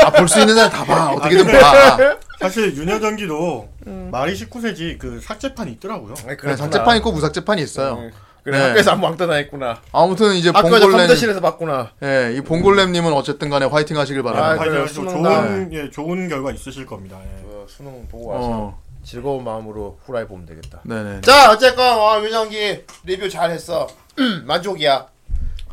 [0.05, 1.11] 아 볼 수 있는 사람 다 봐.
[1.13, 1.97] 어떻게든 봐.
[2.39, 3.69] 사실 윤여정기도
[4.11, 6.13] 말이 19세지 그 삭제판이 있더라고요.
[6.19, 6.57] 아이, 그래 그렇구나.
[6.57, 7.97] 삭제판 있고 무삭제판이 있어요.
[7.99, 8.11] 응.
[8.43, 8.67] 그래 네.
[8.69, 9.77] 학교에서 안무 왕따나 했구나.
[9.91, 11.91] 아무튼 이제 봉골렘 컴퓨터실에서 봤구나.
[12.01, 14.63] 예, 이 봉골렘님은 어쨌든 간에 화이팅 하시길 아, 바랍니다.
[14.65, 17.19] 그래, 좋은 예, 좋은 결과 있으실 겁니다.
[17.23, 17.43] 예.
[17.45, 20.81] 어, 수능 보고 와서 어, 즐거운 마음으로 후라이 보면 되겠다.
[20.83, 21.21] 네네.
[21.21, 23.87] 자 어쨌건 아, 윤정기 리뷰 잘했어.
[24.45, 25.07] 만족이야.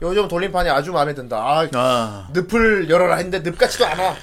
[0.02, 1.36] 요즘 돌림판이 아주 마음에 든다.
[1.36, 4.14] 아 아, 늪을 열어라 했는데 늪 같지도 않아.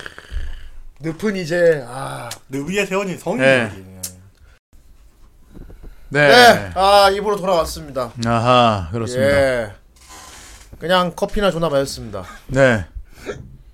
[1.01, 3.71] 늪은 이제 아늘 위에 세워진 성이 네.
[3.75, 3.85] 예.
[6.09, 6.27] 네.
[6.29, 6.71] 네.
[6.75, 8.11] 아 입으로 돌아왔습니다.
[8.25, 9.37] 아하, 그렇습니다.
[9.37, 9.71] 예.
[10.79, 12.23] 그냥 커피나 존나 마셨습니다.
[12.47, 12.85] 네.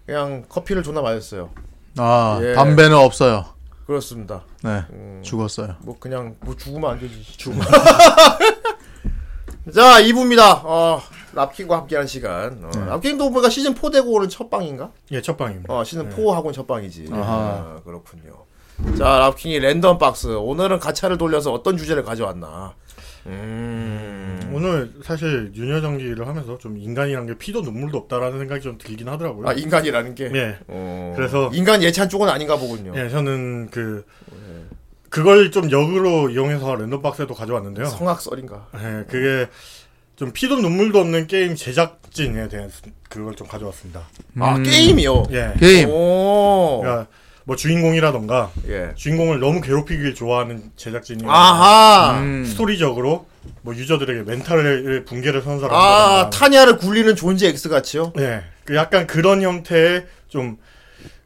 [0.06, 1.52] 그냥 커피를 존나 마셨어요.
[1.98, 2.53] 아, 예.
[2.53, 3.45] 담배는 없어요.
[3.91, 4.43] 그렇습니다.
[4.63, 4.85] 네.
[4.91, 5.76] 음, 죽었어요.
[5.81, 7.22] 뭐 그냥 뭐 죽으면 안 되지.
[7.38, 7.65] 죽으면.
[9.73, 10.61] 자 2부입니다.
[10.63, 11.01] 어
[11.34, 12.63] 랍킹과 함께하는 시간.
[12.63, 14.91] 어, 랍킹도 보니까 시즌 4 되고 오는 첫 방인가?
[15.11, 15.73] 예, 첫 방입니다.
[15.73, 17.09] 어 시즌 4하고는 첫 방이지.
[17.11, 18.45] 아, 그렇군요.
[18.97, 20.35] 자 랍킹이 랜덤 박스.
[20.35, 22.73] 오늘은 가차를 돌려서 어떤 주제를 가져왔나?
[23.27, 24.52] 음.
[24.53, 29.48] 오늘 사실 윤여정기를 하면서 좀 인간이란 게 피도 눈물도 없다라는 생각이 좀 들긴 하더라고요.
[29.48, 30.31] 아 인간이라는 게.
[30.34, 30.57] 예.
[30.68, 31.14] 어.
[31.15, 32.93] 그래서- 인간 예찬 쪽은 아닌가 보군요.
[32.95, 34.06] 예, 저는 그
[35.10, 37.85] 그걸 좀 역으로 이용해서 랜덤 박스에도 가져왔는데요.
[37.88, 38.68] 성악설인가.
[38.76, 39.49] 예, 그게
[40.15, 42.69] 좀 피도 눈물도 없는 게임 제작진에 대한
[43.10, 44.02] 그걸 좀 가져왔습니다.
[44.39, 44.64] 아 음.
[44.64, 45.23] 게임이요.
[45.31, 45.53] 예.
[45.60, 45.89] 게임.
[45.89, 46.80] 오.
[46.81, 47.07] 그러니까
[47.52, 48.91] 뭐 주인공이라던가 예.
[48.95, 52.18] 주인공을 너무 괴롭히길 좋아하는 제작진이 아하.
[52.22, 52.45] 음.
[52.45, 53.28] 스토리적으로
[53.61, 58.14] 뭐 유저들에게 멘탈의 붕괴를 선사하는 아 타냐를 굴리는 존재 X 같이요.
[58.19, 60.57] 예, 그 약간 그런 형태의 좀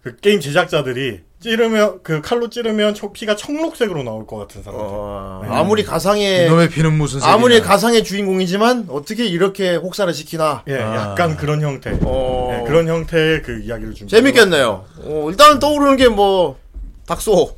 [0.05, 4.79] 그 게임 제작자들이 찌르면 그 칼로 찌르면 초- 피가 청록색으로 나올 것 같은 사람.
[4.81, 5.49] 어, 네.
[5.55, 7.33] 아무리 가상의 이놈의 피는 무슨 색이냐.
[7.35, 10.63] 아무리 가상의 주인공이지만 어떻게 이렇게 혹사를 시키나.
[10.67, 10.95] 예, 아.
[11.11, 11.95] 약간 그런 형태.
[12.01, 12.57] 어.
[12.59, 14.85] 예, 그런 형태의 그 이야기를 좀 재밌겠네요.
[15.03, 16.57] 어, 일단 떠오르는 게 뭐
[17.05, 17.55] 닥소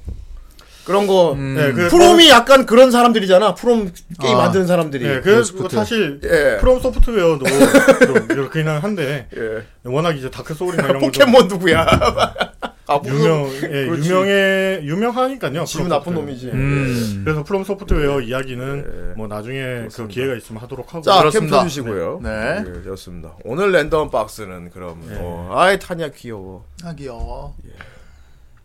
[0.84, 1.34] 그런 거.
[1.34, 1.56] 음.
[1.58, 3.56] 예, 그 프롬이 약간 그런 사람들이잖아.
[3.56, 3.92] 프롬
[4.22, 4.44] 게임 아.
[4.44, 5.06] 만드는 사람들이.
[5.06, 5.76] 예, 그래서 로스프트.
[5.76, 6.58] 사실 예.
[6.60, 7.46] 프롬 소프트웨어도
[8.06, 9.64] 좀 이렇긴 한데 예.
[9.90, 11.86] 워낙 이제 다크 소울이나 이런 포켓몬 누구야?
[12.88, 14.10] 아, 유명 예, 그렇지.
[14.10, 15.66] 유명해 유명하니까요.
[15.66, 16.14] 지금 나쁜.
[16.14, 16.48] 놈이지.
[16.48, 17.22] 음.
[17.26, 19.14] 그래서 프롬 소프트웨어 이야기는 예.
[19.16, 21.58] 뭐 나중에 그 기회가 있으면 하도록 하고 자, 캠 그렇습니다.
[21.60, 22.22] 펴주시고요.
[22.24, 22.64] 네.
[22.66, 23.36] 예, 좋습니다.
[23.44, 25.18] 오늘 랜덤 박스는 그럼, 네.
[25.20, 26.66] 어, 아이, 타냐 귀여워.
[26.84, 27.56] 아 귀여워.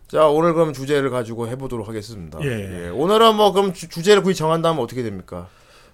[0.07, 2.39] 자, 오늘 그럼 주제를 가지고 해보도록 하겠습니다.
[2.43, 2.89] 예.
[2.93, 5.47] 오늘은 뭐, 그럼 주, 주제를 굳이 정한 다면 어떻게 됩니까?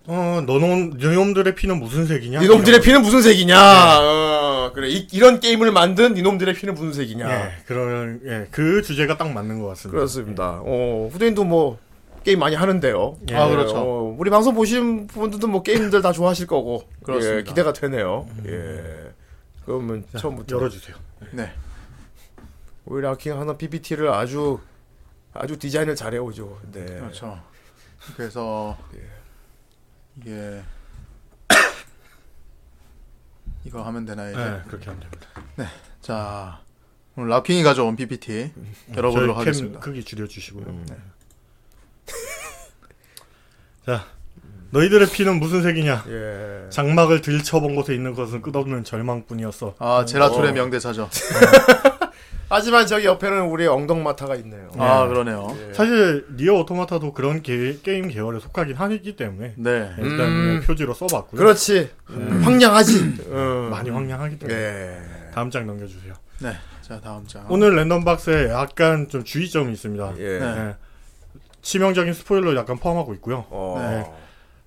[0.07, 2.41] 어, 너놈 너놈들의 피는 무슨 색이냐?
[2.41, 3.55] 니놈들의 피는 무슨 색이냐?
[3.99, 4.89] 어, 그래.
[4.89, 7.29] 이, 런 게임을 만든 니놈들의 피는 무슨 색이냐?
[7.29, 9.97] 예, 그런 예, 그 주제가 딱 맞는 것 같습니다.
[9.97, 10.61] 그렇습니다.
[10.63, 11.77] 어, 후대인도 뭐,
[12.23, 13.17] 게임 많이 하는데요.
[13.29, 13.35] 예.
[13.35, 13.77] 아, 그렇죠.
[13.77, 16.83] 어, 우리 방송 보신 분들도 뭐 게임들 다 좋아하실 거고.
[17.03, 17.39] 그렇습니다.
[17.39, 18.27] 예, 기대가 되네요.
[18.45, 19.11] 예.
[19.65, 20.55] 그러면 처음부터.
[20.55, 20.95] 열어주세요.
[21.31, 21.51] 네.
[22.85, 24.59] 우리 라킹 하나 PPT를 아주
[25.33, 26.59] 아주 디자인을 잘해오죠.
[26.71, 26.85] 네.
[26.85, 27.39] 그렇죠.
[28.15, 28.77] 그래서
[30.17, 30.61] 이게
[33.65, 34.39] 이거 하면 되나 이제.
[34.39, 35.27] 예, 그렇게 하면 됩니다.
[36.01, 36.61] 자
[37.15, 38.51] 오늘 락킹이 가 져온 PPT
[38.95, 39.79] 열어보도록 캠 하겠습니다.
[39.79, 40.65] 크기 줄여주시고요.
[40.65, 40.85] 음.
[40.89, 40.95] 네.
[43.85, 44.05] 자,
[44.71, 46.05] 너희들의 피는 무슨 색이냐?
[46.07, 46.69] 예.
[46.69, 49.75] 장막을 들쳐본 곳에 있는 것은 끝없는 절망뿐이었어.
[49.79, 50.53] 아 제라툴의 어.
[50.53, 51.09] 명대사죠.
[52.49, 54.69] 하지만 저기 옆에는 우리 엉덩마타가 있네요.
[54.77, 55.55] 아 그러네요.
[55.69, 55.73] 예.
[55.73, 59.91] 사실 니어 오토마타도 그런 게, 게임 계열에 속하긴 하기 때문에 네.
[59.99, 60.63] 일단 음.
[60.65, 61.39] 표지로 써봤고요.
[61.39, 61.91] 그렇지.
[62.09, 63.25] 음, 황량하지.
[63.29, 63.67] 어.
[63.69, 65.01] 많이 황량하기 때문에 예.
[65.33, 66.13] 다음 장 넘겨주세요.
[66.39, 66.53] 네.
[66.81, 67.45] 자 다음 장.
[67.49, 70.13] 오늘 랜덤 박스에 약간 좀 주의점이 있습니다.
[70.17, 70.39] 예.
[70.39, 70.45] 네.
[70.45, 70.75] 예.
[71.61, 73.45] 치명적인 스포일러 약간 포함하고 있고요.
[73.49, 74.17] 어.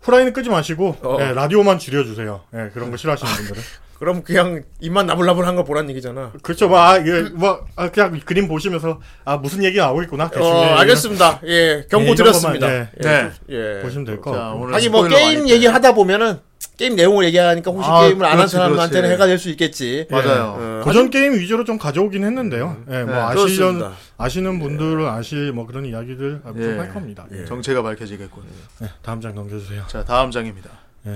[0.02, 1.16] 후라이는 끄지 마시고 어.
[1.20, 2.40] 예, 라디오만 줄여주세요.
[2.54, 3.62] 예, 그런 거 싫어하시는 분들은.
[4.02, 6.32] 그럼 그냥 입만 나불나불한 거 보란 얘기잖아.
[6.42, 6.66] 그렇죠.
[6.68, 10.28] 뭐, 아, 이게 뭐 아, 그냥 그림 보시면서 아 무슨 얘기 나오고 있구나.
[10.28, 11.40] 대충 어, 예, 알겠습니다.
[11.46, 12.66] 예, 경고 예, 이 드렸습니다.
[12.66, 13.08] 정도만, 예.
[13.08, 13.30] 네.
[13.50, 13.80] 예.
[13.80, 14.54] 보시면 될 자.
[14.56, 16.40] 오늘 아니 뭐 게임 얘기를 하다 보면은
[16.76, 19.08] 게임 내용을 얘기하니까 혹시 아, 게임을 안 한 사람한테는.
[19.12, 20.08] 해가 될 수 있겠지.
[20.10, 20.56] 맞아요.
[20.58, 22.78] 어, 고전 게임 위주로 좀 가져오긴 했는데요.
[22.90, 23.92] 예, 뭐 네, 아시는 그렇습니다.
[24.18, 26.76] 아시는 분들은 아실 뭐 그런 이야기들 좀 예.
[26.76, 27.24] 할 겁니다.
[27.32, 27.44] 예.
[27.44, 28.42] 정체가 밝혀지겠군.
[28.82, 29.84] 예, 다음 장 넘겨주세요.
[29.86, 30.70] 자 다음 장입니다.
[31.04, 31.14] 그냥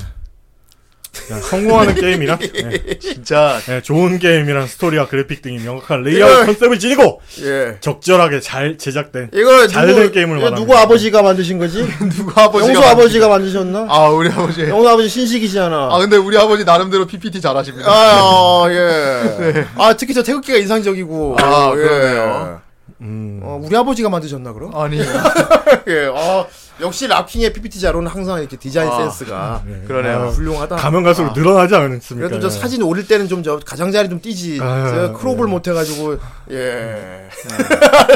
[1.12, 7.20] 성공하는 게임이랑 예, 진짜 예, 좋은 게임이랑 스토리와 그래픽 등이 명확한 레이아웃 이거- 컨셉을 지니고
[7.43, 7.77] 예.
[7.81, 10.51] 적절하게 잘 제작된 이거 잘된 게임을 이거.
[10.55, 11.87] 누구 아버지가 만드신 거지?
[12.16, 13.87] 누구 아버지가 영수 아버지가 만드셨나?
[13.89, 14.62] 아 우리 아버지.
[14.62, 15.89] 영수 아버지 신식이시잖아.
[15.93, 17.91] 아 근데 우리 아버지 나름대로 PPT 잘하십니다.
[17.91, 19.66] 아, 어, 예.
[19.77, 21.37] 아, 특히 저 태극기가 인상적이고.
[21.41, 21.81] 아, 예.
[21.81, 22.61] 그러네요.
[23.02, 24.74] 음, 어, 우리 아버지가 만드셨나, 그럼?
[24.74, 24.98] 아니
[25.89, 26.06] 예.
[26.06, 26.47] 어,
[26.81, 29.86] 역시 랍킹의 PPT 자료는 항상 이렇게 디자인 아, 센스가 예.
[29.86, 30.16] 그러네요.
[30.16, 30.77] 아, 훌륭하다.
[30.77, 32.28] 가면 갈수록 늘어나지 않습니까?
[32.28, 32.60] 그래도 저 예.
[32.60, 34.59] 사진 올릴 때는 좀 저 가장자리 좀 띄지.
[34.62, 35.51] 아, 제가 crop을 예.
[35.51, 36.16] 못 해가지고,
[36.52, 37.28] 예.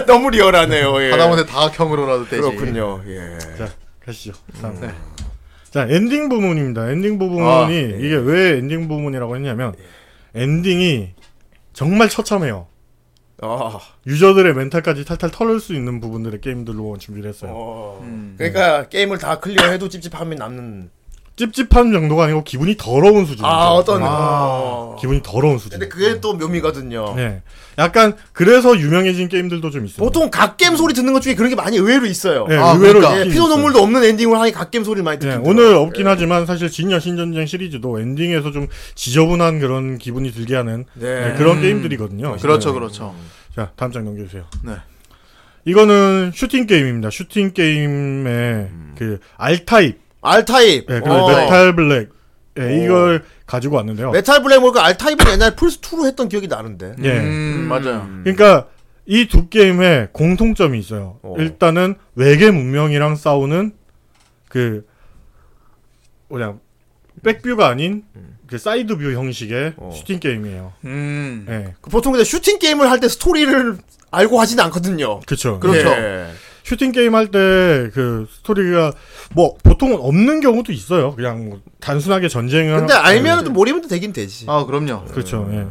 [0.06, 1.10] 너무 리얼하네요, 예.
[1.10, 2.40] 하다못해 다각형으로라도 되지.
[2.42, 3.38] 그렇군요, 예.
[3.58, 3.68] 자,
[4.04, 4.32] 가시죠.
[4.60, 4.78] 다음.
[4.80, 4.90] 네.
[5.70, 6.90] 자, 엔딩 부분입니다.
[6.90, 9.74] 엔딩 부분이 아, 이게 왜 엔딩 부분이라고 했냐면
[10.34, 11.10] 엔딩이
[11.72, 12.66] 정말 처참해요.
[13.42, 17.52] 아, 유저들의 멘탈까지 탈탈 털을 수 있는 부분들의 게임들로 준비를 했어요.
[17.54, 18.00] 어.
[18.02, 18.34] 음.
[18.36, 20.90] 그러니까 게임을 다 클리어해도 찝찝함이 남는.
[21.48, 23.46] 찝찝한 정도가 아니고 기분이 더러운 수준이죠.
[23.46, 24.02] 아, 어떤.
[24.02, 24.96] 아, 어.
[25.00, 25.78] 기분이 더러운 수준.
[25.78, 27.14] 근데 그게 또 묘미거든요.
[27.16, 27.42] 네.
[27.78, 30.04] 약간 그래서 유명해진 게임들도 좀 있어요.
[30.04, 32.46] 보통 갓겜 소리 듣는 것 중에 그런 게 많이 의외로 있어요.
[32.46, 33.20] 네, 아, 의외로 그러니까.
[33.20, 33.48] 예, 피도.
[33.48, 35.74] 눈물도 없는 엔딩을 하니 갓겜 소리를 많이 네, 듣긴 오늘.
[35.74, 41.28] 없긴 하지만 사실 진여신전생 시리즈도 엔딩에서 좀 지저분한 그런 기분이 들게 하는 네.
[41.28, 42.36] 네, 그런 게임들이거든요.
[42.36, 43.14] 그렇죠, 그렇죠.
[43.56, 44.44] 자, 다음 장 넘겨주세요.
[44.62, 44.74] 네.
[45.64, 47.10] 이거는 슈팅 게임입니다.
[47.10, 50.86] 슈팅 게임의 그 R타입, 알타입.
[50.86, 51.28] 네, 그 어.
[51.28, 52.10] 메탈 블랙,
[52.58, 54.10] 예, 이걸 가지고 왔는데요.
[54.10, 56.94] 메탈 블랙 모르고 알타입은 옛날 플스2로 했던 기억이 나는데.
[57.02, 57.18] 예.
[57.20, 58.08] 음, 맞아요.
[58.24, 58.66] 그러니까
[59.06, 61.18] 이 두 게임에 공통점이 있어요.
[61.22, 61.34] 어.
[61.38, 63.72] 일단은 외계 문명이랑 싸우는
[64.48, 64.86] 그
[66.28, 66.60] 그냥
[67.22, 68.04] back view가 아닌
[68.46, 69.90] 그 side view 형식의 어.
[69.94, 70.72] 슈팅 게임이에요.
[70.84, 71.46] 음.
[71.48, 71.74] 예.
[71.80, 73.78] 그 보통 근데 슈팅 게임을 할 때 스토리를
[74.12, 75.20] 알고 하진 않거든요.
[75.20, 75.58] 그쵸.
[75.60, 75.88] 그렇죠.
[75.88, 76.28] 예.
[76.64, 78.92] 슈팅 게임 할 때 그 스토리가
[79.34, 81.14] 뭐 보통은 없는 경우도 있어요.
[81.14, 84.46] 그냥 뭐 단순하게 전쟁을 근데 하- 알면은 모르면 되긴 되지.
[84.48, 85.04] 아, 그럼요.
[85.06, 85.48] 그렇죠.
[85.52, 85.66] 예.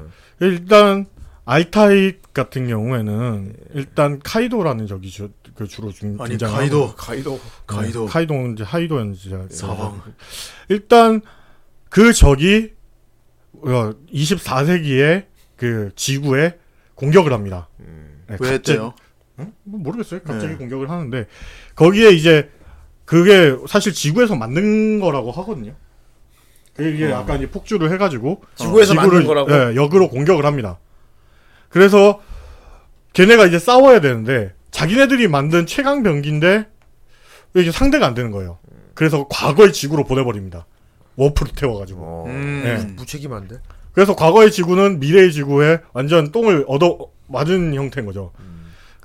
[0.45, 1.05] 일단
[1.45, 6.93] 알타입 같은 경우에는 일단 바이도라는 적이 주, 그 주로 중, 아니, 등장하고 카이도.
[6.95, 7.39] 가이도.
[7.67, 8.05] 가이도.
[8.05, 10.01] 카이도는 이제 하이도는 이제 사왕.
[10.69, 11.21] 일단
[11.89, 12.71] 그 적이
[13.53, 15.25] 어, 24세기에
[15.57, 16.57] 그 지구에
[16.95, 17.67] 공격을 합니다.
[17.77, 17.85] 네,
[18.29, 18.93] 왜 갑자기- 했대요?
[19.39, 19.53] 응?
[19.63, 20.21] 뭐 모르겠어요.
[20.23, 20.55] 갑자기 네.
[20.57, 21.27] 공격을 하는데
[21.75, 22.49] 거기에 이제
[23.05, 25.73] 그게 사실 지구에서 만든 거라고 하거든요.
[26.79, 29.51] 이게 약간 이제 폭주를 해가지고 지구에서 만든 지구를, 거라고?
[29.51, 30.79] 예, 역으로 공격을 합니다.
[31.69, 32.21] 그래서
[33.13, 36.67] 걔네가 이제 싸워야 되는데 자기네들이 만든 최강 병기인데
[37.55, 38.59] 이게 상대가 안 되는 거예요.
[38.93, 40.65] 그래서 과거의 지구로 보내버립니다.
[41.15, 42.01] warp를 태워가지고.
[42.01, 42.25] 어.
[42.27, 42.61] 음.
[42.63, 42.77] 네.
[42.95, 43.59] 무책임한데.
[43.91, 48.31] 그래서 과거의 지구는 미래의 지구에 완전 똥을 얻어 맞은 형태인 거죠.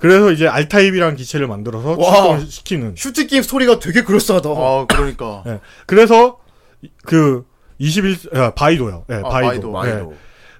[0.07, 2.13] 그래서 이제 알타입이라는 기체를 만들어서 와.
[2.13, 2.95] 출동을 시키는.
[2.95, 4.49] 슈팅 게임 스토리가 되게 그럴싸하다.
[4.49, 5.43] 아, 그러니까.
[5.47, 5.59] 예.
[5.87, 6.37] 그래서
[6.83, 7.43] 이- 그
[7.79, 9.05] 21, 아, 바이도요.
[9.09, 9.71] 예, 아, 바이도.
[9.71, 9.93] 바이도, 예.
[9.93, 10.13] 바이도.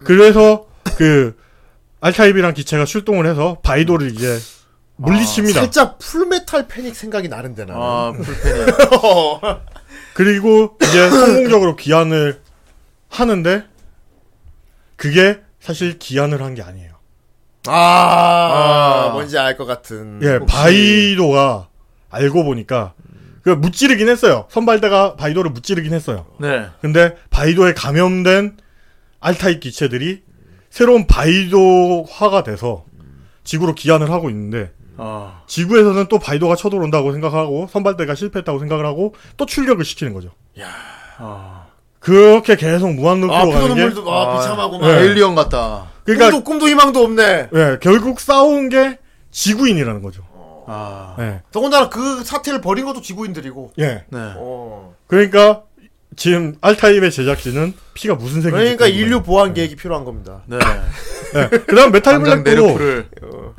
[0.04, 0.66] 그래서
[0.98, 1.38] 그
[2.02, 4.40] 알타입이란 기체가 출동을 해서 바이도를 이제
[4.96, 5.60] 물리칩니다.
[5.60, 7.80] 살짝 풀메탈 패닉 생각이 나는데 나는.
[7.82, 8.66] 아, 풀펜이.
[10.16, 12.42] 그리고 이제 성공적으로 귀환을
[13.10, 13.64] 하는데
[14.96, 16.95] 그게 사실 귀환을 한 게 아니에요.
[17.68, 19.10] 아, 아.
[19.14, 20.20] 뭔지 알 것 같은.
[20.24, 21.68] 예, 혹시- 바이도가
[22.10, 22.94] 알고 보니까
[23.44, 24.46] 그 무찌르긴 했어요.
[24.50, 26.26] 선발대가 바이도를 무찌르긴 했어요.
[26.40, 26.68] 네.
[26.82, 28.58] 근데 바이도에 감염된
[29.20, 30.24] 알타입 기체들이
[30.70, 32.86] 새로운 바이도화가 돼서
[33.44, 35.42] 지구로 기한을 하고 있는데 아.
[35.48, 40.30] 지구에서는 또 바이도가 쳐들어온다고 생각하고 선발대가 실패했다고 생각을 하고 또 출격을 시키는 거죠.
[41.18, 41.66] 아.
[42.00, 44.88] 그렇게 계속 무한 루프로 아, 가는 게 아, 아, 비참하고 막.
[44.88, 45.02] 네.
[45.02, 45.88] 에일리언 같다.
[46.06, 47.50] 그러니까 꿈도, 꿈도 희망도 없네.
[47.54, 49.00] 예, 결국 싸운 게
[49.32, 50.24] 지구인이라는 거죠.
[50.68, 51.16] 아.
[51.20, 51.42] 예.
[51.52, 53.74] 더군다나 그 사태를 벌인 것도 지구인들이고.
[53.80, 54.06] 예.
[54.10, 54.34] 네.
[54.38, 54.96] 어.
[55.08, 55.64] 그러니까
[56.16, 59.06] 지금 알타입의 제작진은 피가 무슨 색인지 그러니까 궁금해요.
[59.06, 60.44] 인류 보완 계획이 필요한 겁니다.
[60.46, 60.58] 네.
[61.36, 61.50] 예.
[61.50, 62.78] 그다음 메탈 블랙도.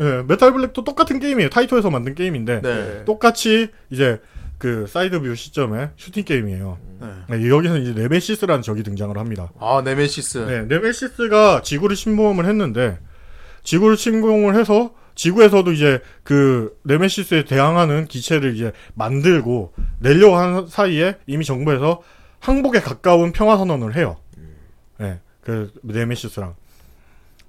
[0.00, 1.50] 예, 메탈 블랙도 똑같은 게임이에요.
[1.50, 3.04] 타이토에서 만든 게임인데 네.
[3.04, 4.20] 똑같이 이제
[4.58, 6.78] 그 side view 시점에 슈팅 게임이에요.
[7.00, 7.36] 네.
[7.36, 9.50] 네, 여기서 이제 네메시스라는 적이 등장을 합니다.
[9.60, 10.38] 아, 네메시스.
[10.38, 12.98] 네, 네메시스가 지구를 침범을 했는데
[13.62, 21.44] 지구를 침공을 해서 지구에서도 이제 그 네메시스에 대항하는 기체를 이제 만들고 내려고 하는 사이에 이미
[21.44, 22.02] 정부에서
[22.40, 24.16] 항복에 가까운 평화 선언을 해요.
[24.98, 26.54] 네, 그 네메시스랑.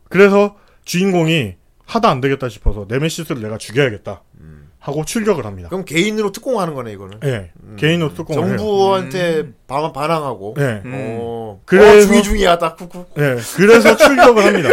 [0.10, 1.56] 그래서 주인공이
[1.86, 4.22] 하다 안 되겠다 싶어서 네메시스를 내가 죽여야겠다
[4.88, 5.68] 하고 출격을 합니다.
[5.68, 7.20] 그럼 개인으로 특공하는 거네, 이거는.
[7.20, 8.58] 네, 개인으로 특공을 해요.
[8.58, 10.54] 정부한테 방, 반항하고.
[10.58, 10.82] 네.
[10.86, 11.60] 어.
[11.66, 13.14] 그래서- 어, 중이 중이야, 딱 쿡쿡.
[13.16, 14.70] 네, 그래서 출격을 합니다.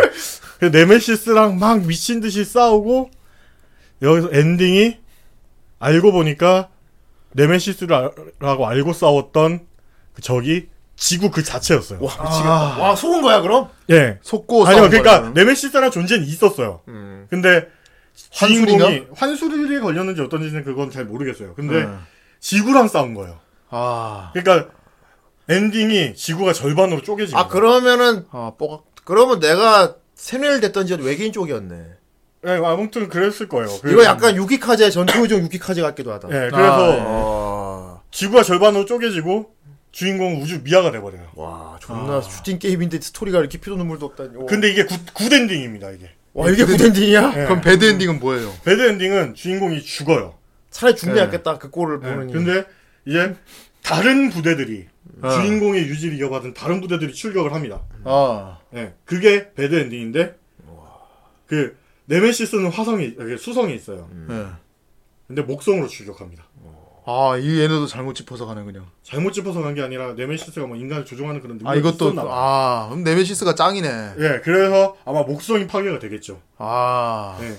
[0.61, 3.11] 그 네메시스랑 막 미친 듯이 싸우고
[4.03, 4.99] 여기서 엔딩이
[5.81, 6.69] 알고 보니까
[7.32, 9.66] 네메시스라고 알고 싸웠던
[10.15, 11.99] 그 적이 지구 그 자체였어요.
[12.01, 12.78] 와, 미치겠다.
[12.78, 13.69] 와, 속은 거야, 그럼?
[13.91, 14.19] 예.
[14.23, 15.32] 속고 아니요, 그러니까 거예요.
[15.35, 16.82] 네메시스라는 존재는 있었어요.
[16.86, 17.27] 음.
[17.31, 17.66] 근데
[18.32, 18.86] 환술인가?
[18.86, 21.55] 주인공이 환술이 걸렸는지 어떤지는 그건 잘 모르겠어요.
[21.55, 21.93] 근데 네.
[22.41, 23.39] 지구랑 싸운 거예요.
[23.70, 24.31] 아.
[24.35, 24.70] 그러니까
[25.49, 27.49] 엔딩이 지구가 절반으로 쪼개진 아.
[27.49, 28.85] 그러면은, 아, 뽀각.
[29.05, 31.77] 그러면 내가 세뇌를 됐던지 외계인 쪽이었네.
[32.45, 33.69] 네, 아무튼 그랬을 거예요.
[33.86, 36.28] 이거 약간 유키카제, 전투요정 유키카제 같기도 하다.
[36.28, 37.03] 예, 그래서 아, 예.
[37.05, 38.03] 어.
[38.11, 39.55] 지구가 절반으로 쪼개지고
[39.93, 41.28] 주인공 우주 미아가 돼버려요.
[41.36, 44.36] 와, 존나 슈팅 게임인데 스토리가 이렇게 피도 눈물도 없다니.
[44.36, 44.47] 오.
[44.47, 46.11] 근데 이게 good, good ending입니다, 이게.
[46.35, 47.32] 와, 이게 good ending이야?
[47.36, 47.44] 예.
[47.44, 48.52] 그럼 bad ending은 뭐예요?
[48.65, 50.36] bad ending은 주인공이 죽어요.
[50.70, 51.27] 차라리 죽는 게 네.
[51.27, 52.32] 낫겠다, 그 꼴을 예, 보느니.
[52.32, 52.65] 근데
[53.06, 53.36] 이제
[53.82, 54.86] 다른 부대들이
[55.23, 55.31] 어.
[55.31, 57.82] 주인공의 유지를 이어받은 다른 부대들이 출격을 합니다.
[58.05, 58.59] 아.
[58.74, 60.36] 예, 그게 bad ending인데
[61.47, 64.11] 그 네메시스는 화성이 수성에 있어요.
[64.28, 64.47] 네.
[65.28, 66.44] 근데 목성으로 출격합니다.
[67.06, 68.86] 아, 이 얘네도 잘못 짚어서 가네, 그냥.
[69.02, 72.32] 잘못 짚어서 간 게 아니라 네메시스가 뭐 인간을 조종하는 그런 능력이 아, 이것도, 있었나 봐요.
[72.32, 74.12] 아, 그럼 네메시스가 짱이네.
[74.18, 76.40] 예, 그래서 아마 목성이 파괴가 되겠죠.
[76.56, 77.36] 아.
[77.43, 77.59] 예,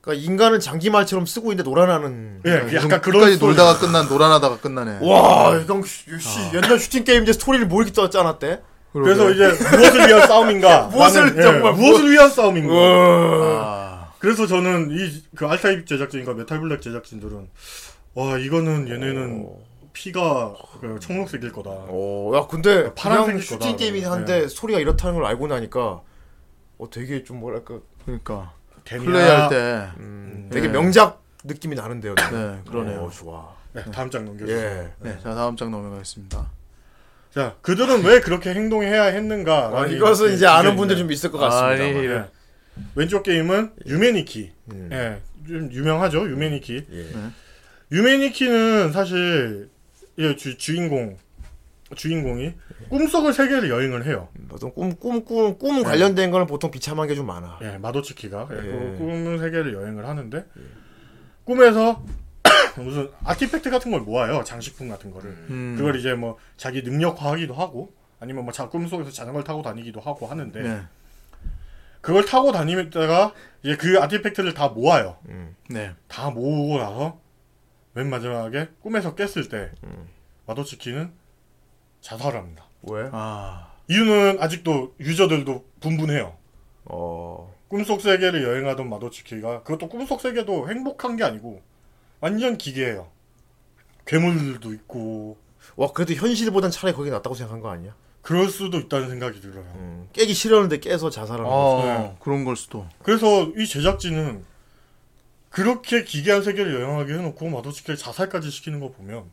[0.00, 2.40] 그러니까 인간은 장기말처럼 쓰고 있는데 놀아나는.
[2.44, 3.50] 예, 약간 그런 끝까지 스토리.
[3.50, 4.98] 놀다가 끝난, 놀아나다가 끝나네.
[5.08, 8.62] 와, 이건 씨, 씨, 옛날 슈팅 게임 이제 스토리를 뭐 이렇게 짜놨대?
[8.94, 9.46] 그래서 이제
[9.76, 10.82] 무엇을 위한 싸움인가?
[10.92, 12.74] 무엇을 나는, 정말 무엇을 위한 싸움인가?
[12.74, 14.08] 아.
[14.18, 17.48] 그래서 저는 이 그 R-Type 제작진과 메탈 블랙 제작진들은
[18.14, 19.48] 와 이거는 얘네는
[19.92, 21.70] 피가 그 청록색일 거다.
[21.70, 24.02] 어, 야, 근데 파란색일 그냥 거다, 슈팅 게임이.
[24.04, 26.00] 한데 스토리가 이렇다는 걸 알고 나니까
[26.78, 28.52] 어, 되게 좀 뭐랄까, 그러니까.
[28.84, 29.06] 데미야.
[29.06, 29.88] 플레이할 때.
[29.98, 30.72] 음, 되게 네.
[30.72, 32.14] 명작 느낌이 나는데요.
[32.16, 33.02] 네, 그러네요.
[33.02, 33.54] 어, 좋아.
[33.72, 34.60] 네, 다음 장 넘겨주세요.
[34.60, 34.92] 예.
[34.98, 36.50] 네, 자, 다음 장 넘어가겠습니다.
[37.32, 39.68] 자, 그들은 왜 그렇게 행동해야 했는가?
[39.68, 41.84] 어, 이것은 이제 아는 분들이 좀 있을 것 같습니다.
[41.84, 42.24] 아니, 예.
[42.94, 44.52] 왼쪽 게임은 유메니키.
[44.72, 44.88] 음.
[44.92, 45.20] 예.
[45.46, 46.86] 좀 유명하죠, 유메니키.
[46.92, 47.06] 예.
[47.92, 49.68] 유메니키는 사실
[50.18, 51.16] 예, 주, 주인공
[51.94, 52.54] 주인공이
[52.88, 54.28] 꿈속의 세계를 여행을 해요.
[54.48, 57.58] 보통 꿈, 꿈, 꿈, 꿈 관련된 거는 보통 비참한 게 좀 많아.
[57.62, 58.60] 예, 마도츠키가 예, 예.
[58.62, 60.44] 그 꿈의 세계를 여행을 하는데
[61.44, 62.02] 꿈에서
[62.76, 65.30] 무슨 아티팩트 같은 걸 모아요, 장식품 같은 거를.
[65.50, 65.74] 음.
[65.76, 70.62] 그걸 이제 뭐 자기 능력화하기도 하고 아니면 뭐 자, 꿈속에서 자전거를 타고 다니기도 하고 하는데
[70.62, 70.80] 네.
[72.00, 75.18] 그걸 타고 다니다가 이제 그 아티팩트를 다 모아요.
[75.68, 75.92] 네.
[76.08, 77.20] 다 모으고 나서
[77.94, 80.08] 맨 마지막에 꿈에서 깼을 때 음.
[80.46, 81.12] 마도츠키는
[82.00, 82.64] 자살합니다.
[82.82, 83.08] 왜?
[83.12, 83.72] 아.
[83.88, 86.34] 이유는 아직도 유저들도 분분해요.
[86.86, 91.62] 어, 꿈속 세계를 여행하던 마도츠키가 그것도 꿈속 세계도 행복한 게 아니고
[92.20, 93.08] 완전 기계예요.
[94.06, 95.36] 괴물들도 있고
[95.76, 97.94] 와, 그래도 현실보단 차라리 거기 낫다고 생각한 거 아니야?
[98.20, 99.64] 그럴 수도 있다는 생각이 들어요.
[99.74, 101.50] 음, 깨기 싫었는데 깨서 자살하는.
[101.50, 102.16] 아, 네.
[102.20, 102.86] 그런 걸 수도.
[103.02, 104.44] 그래서 이 제작진은
[105.52, 109.24] 그렇게 기괴한 세계를 여행하게 해놓고 마도츠키를 자살까지 시키는 거 보면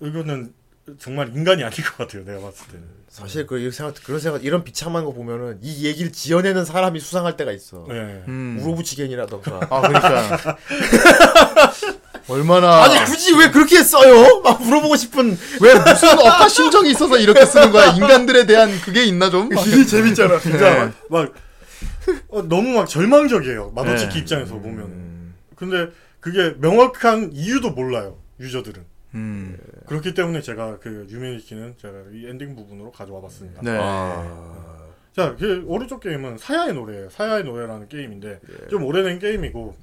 [0.00, 0.52] 이거는
[0.98, 2.24] 정말 인간이 아닌 것 같아요.
[2.24, 2.84] 내가 봤을 때는.
[3.08, 7.50] 사실 그 생각, 그런 생각, 이런 비참한 거 보면은 이 얘기를 지어내는 사람이 수상할 때가
[7.52, 7.86] 있어.
[7.88, 8.22] 네.
[8.28, 8.58] 음.
[8.60, 9.68] 우로부치겐이라던가.
[9.70, 10.56] 아, 그러니까.
[12.28, 12.84] 얼마나.
[12.84, 14.40] 아니 굳이 왜 그렇게 써요?
[14.42, 17.86] 막 물어보고 싶은 왜 무슨 억하 심정이 있어서 이렇게 쓰는 거야?
[17.92, 19.50] 인간들에 대한 그게 있나 좀?
[19.52, 20.38] 이게 재밌잖아.
[20.38, 21.32] 진짜 막
[22.28, 23.72] 어, 너무 막 절망적이에요.
[23.72, 24.18] 마도츠키 네.
[24.20, 25.34] 입장에서 보면.
[25.56, 25.90] 근데
[26.20, 28.18] 그게 명확한 이유도 몰라요.
[28.40, 28.84] 유저들은.
[29.14, 29.58] 음.
[29.86, 33.60] 그렇기 때문에 제가 그 유메니키는 제가 이 엔딩 부분으로 가져와 봤습니다.
[33.62, 33.76] 네.
[35.14, 37.10] 자, 그 오른쪽 게임은 사야의 노래예요.
[37.10, 38.68] 사야의 노래라는 게임인데 예.
[38.68, 39.76] 좀 오래된 게임이고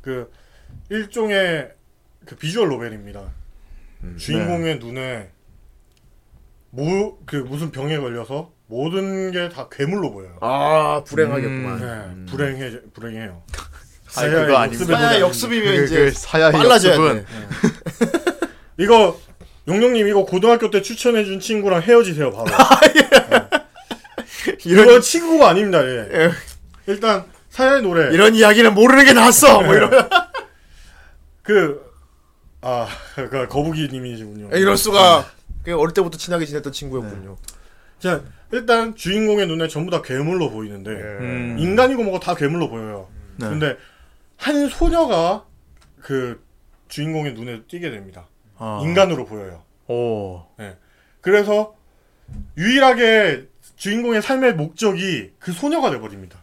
[0.00, 0.32] 그
[0.88, 1.72] 일종의
[2.24, 3.30] 그 visual novel입니다.
[4.02, 4.86] 음, 주인공의 네.
[4.86, 5.30] 눈에
[6.70, 10.36] 뭐그 무슨 병에 걸려서 모든 게 다 괴물로 보여요.
[10.40, 11.80] 아 불행하겠구만.
[12.26, 13.42] 네, 불행해 불행해요.
[14.16, 14.52] 아니, 그거.
[14.64, 17.24] 역습의 사야 역습이면 그, 이제 그 사야의 빨라져야 돼.
[18.78, 19.20] 이거
[19.68, 22.46] 용용님 이거 고등학교 때 추천해준 친구랑 헤어지세요 바로.
[22.94, 24.56] 네.
[24.64, 25.84] 이거 친구가 아닙니다.
[25.84, 26.30] 예.
[26.86, 29.62] 일단 사야의 노래 이런 이야기는 모르는 게 낫어.
[29.62, 29.90] 뭐 이런.
[31.42, 31.80] 그
[32.62, 34.56] 아, 그 거북이님이시군요.
[34.56, 35.26] 이럴 수가.
[35.62, 37.36] 그 어릴 때부터 친하게 지냈던 친구였군요.
[37.98, 38.22] 자,
[38.52, 41.56] 일단 주인공의 눈에 전부 다 괴물로 보이는데 음.
[41.58, 43.08] 인간이고 뭐고 다 괴물로 보여요.
[43.36, 43.48] 네.
[43.48, 43.76] 근데
[44.36, 45.44] 한 소녀가
[46.00, 46.44] 그
[46.88, 48.28] 주인공의 눈에 띄게 됩니다.
[48.58, 48.80] 아.
[48.82, 49.62] 인간으로 보여요.
[49.88, 50.44] 오.
[51.20, 51.74] 그래서
[52.56, 56.38] 유일하게 주인공의 삶의 목적이 그 소녀가 돼버립니다.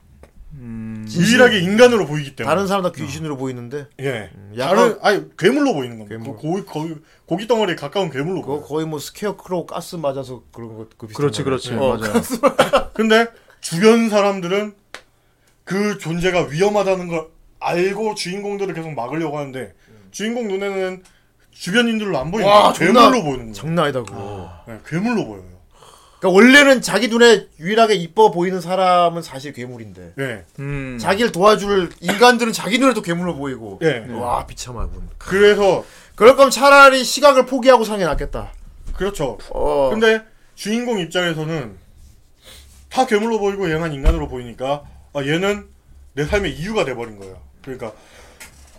[0.53, 0.82] 음.
[1.11, 2.53] 유일하게 인간으로 보이기 때문에.
[2.53, 4.29] 다른 사람 다 귀신으로 보이는데 예.
[4.57, 6.17] 약간- 다른 아니 괴물로 보이는 겁니다.
[6.17, 6.35] 괴물.
[6.35, 8.65] 그 고기 거기 고기 덩어리에 가까운 괴물로 그거 보여.
[8.67, 11.43] 거의 뭐 스케어크로우 가스 맞아서 그런 거 그 비슷한 그렇지, 거네.
[11.43, 11.73] 그렇지.
[11.73, 12.89] 어, 맞아요.
[12.93, 13.27] 근데
[13.61, 14.73] 주변 사람들은
[15.63, 17.27] 그 존재가 위험하다는 걸
[17.59, 19.73] 알고 주인공들을 계속 막으려고 하는데
[20.11, 21.03] 주인공 눈에는
[21.51, 22.73] 주변인들로 안 보이는 와, 거예요.
[22.73, 23.53] 존나- 괴물로 보이는 거예요.
[23.53, 24.49] 장난 아니다 그거.
[24.67, 25.52] 네, 괴물로 보여요.
[26.23, 30.45] 그러니까 원래는 자기 눈에 유일하게 이뻐 보이는 사람은 사실 괴물인데 네.
[30.59, 30.97] 음.
[30.97, 33.77] 자기를 도와줄 인간들은 자기 눈에도 괴물로 보이고.
[33.81, 34.05] 네.
[34.09, 35.09] 와 비참하군.
[35.17, 35.83] 그래서
[36.15, 38.53] 그럴 거면 차라리 시각을 포기하고 사는 게 낫겠다.
[38.95, 39.37] 그렇죠.
[39.49, 39.89] 어.
[39.89, 40.23] 근데
[40.55, 41.75] 주인공 입장에서는
[42.89, 44.83] 다 괴물로 보이고 얘만 인간으로 보이니까
[45.13, 45.67] 아, 얘는
[46.13, 47.37] 내 삶의 이유가 돼버린 거예요.
[47.61, 47.91] 그러니까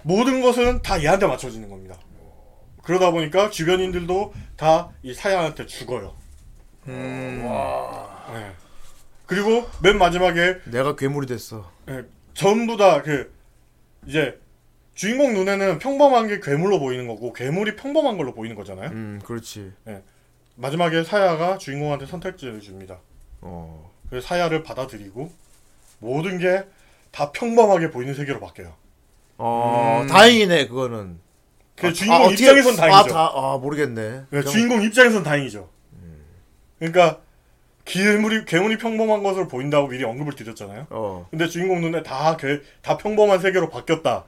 [0.00, 1.96] 모든 것은 다 얘한테 맞춰지는 겁니다.
[2.84, 6.14] 그러다 보니까 주변인들도 다 이 사야한테 죽어요.
[6.88, 7.42] 음.
[8.32, 8.52] 네.
[9.26, 11.70] 그리고 맨 마지막에 내가 괴물이 됐어.
[11.88, 12.04] 예,
[12.34, 13.32] 전부 다 그
[14.06, 14.38] 이제
[14.94, 18.90] 주인공 눈에는 평범한 게 괴물로 보이는 거고 괴물이 평범한 걸로 보이는 거잖아요.
[18.90, 19.72] 음 그렇지.
[20.56, 22.98] 마지막에 사야가 주인공한테 선택지를 줍니다.
[23.40, 23.90] 어.
[24.10, 25.30] 그래서 사야를 받아들이고
[26.00, 26.64] 모든 게
[27.14, 28.74] 다 평범하게 보이는 세계로 바뀌어요.
[29.38, 30.08] 어 음.
[30.08, 31.20] 다행이네 그거는.
[31.76, 33.16] 그 아, 주인공 아, 입장에선 다행이죠.
[33.16, 34.24] 아, 다, 아 모르겠네.
[34.30, 35.68] 그 주인공 입장에선 다행이죠.
[36.78, 37.18] 그러니까
[37.84, 40.86] 괴물이 괴물이 평범한 것을 보인다고 미리 언급을 드렸잖아요.
[40.90, 41.26] 어.
[41.30, 44.24] 근데 주인공 눈에 다, 괴, 다 평범한 세계로 바뀌었다.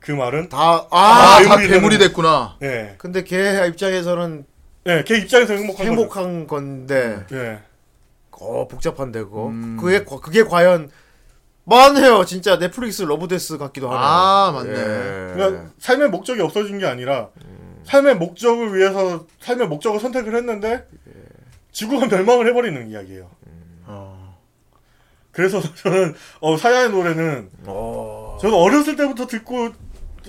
[0.00, 2.56] 그 말은 다, 아, 아, 다 괴물이 괴물이 됐구나.
[2.62, 4.44] 예, 근데 걔 입장에서는
[4.86, 5.86] 예, 걔 입장에서 행복한.
[5.86, 7.58] 행복한 건데, 예,
[8.30, 9.48] 어, 복잡한데, 그거.
[9.48, 9.76] 음.
[9.80, 10.90] 그게, 과- 그게 과연,
[11.64, 12.58] 많네요, 진짜.
[12.58, 14.00] 넷플릭스 러브데스 같기도 하네요.
[14.02, 14.70] 아, 맞네.
[14.70, 15.32] 예.
[15.34, 17.28] 그러니까 삶의 목적이 없어진 게 아니라
[17.84, 20.86] 삶의 목적을 위해서 삶의 목적을 선택을 했는데
[21.72, 23.30] 지구가 멸망을 해버리는 이야기예요.
[23.86, 24.38] 어.
[25.32, 28.38] 그래서 저는 어, 사야의 노래는 어.
[28.40, 29.70] 저는 어렸을 때부터 듣고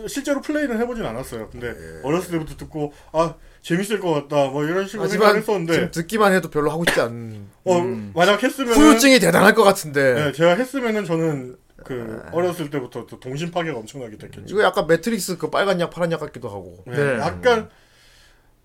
[0.08, 1.50] 실제로 플레이는 해보진 않았어요.
[1.50, 4.50] 근데 어렸을 때부터 듣고 아 재밌을 것 같다.
[4.50, 7.82] 뭐 이런 식으로 하지만 생각했었는데 지금 듣기만 해도 별로 하고 싶지 않은 어
[8.14, 13.52] 만약 했으면 후유증이 대단할 것 같은데 네, 제가 했으면은 저는 그 어렸을 때부터 또 동심
[13.52, 14.46] 파괴가 엄청나게 됐겠죠.
[14.48, 17.20] 이거 약간 매트릭스 그 빨간 약 파란 약 같기도 하고 네, 네.
[17.20, 17.70] 약간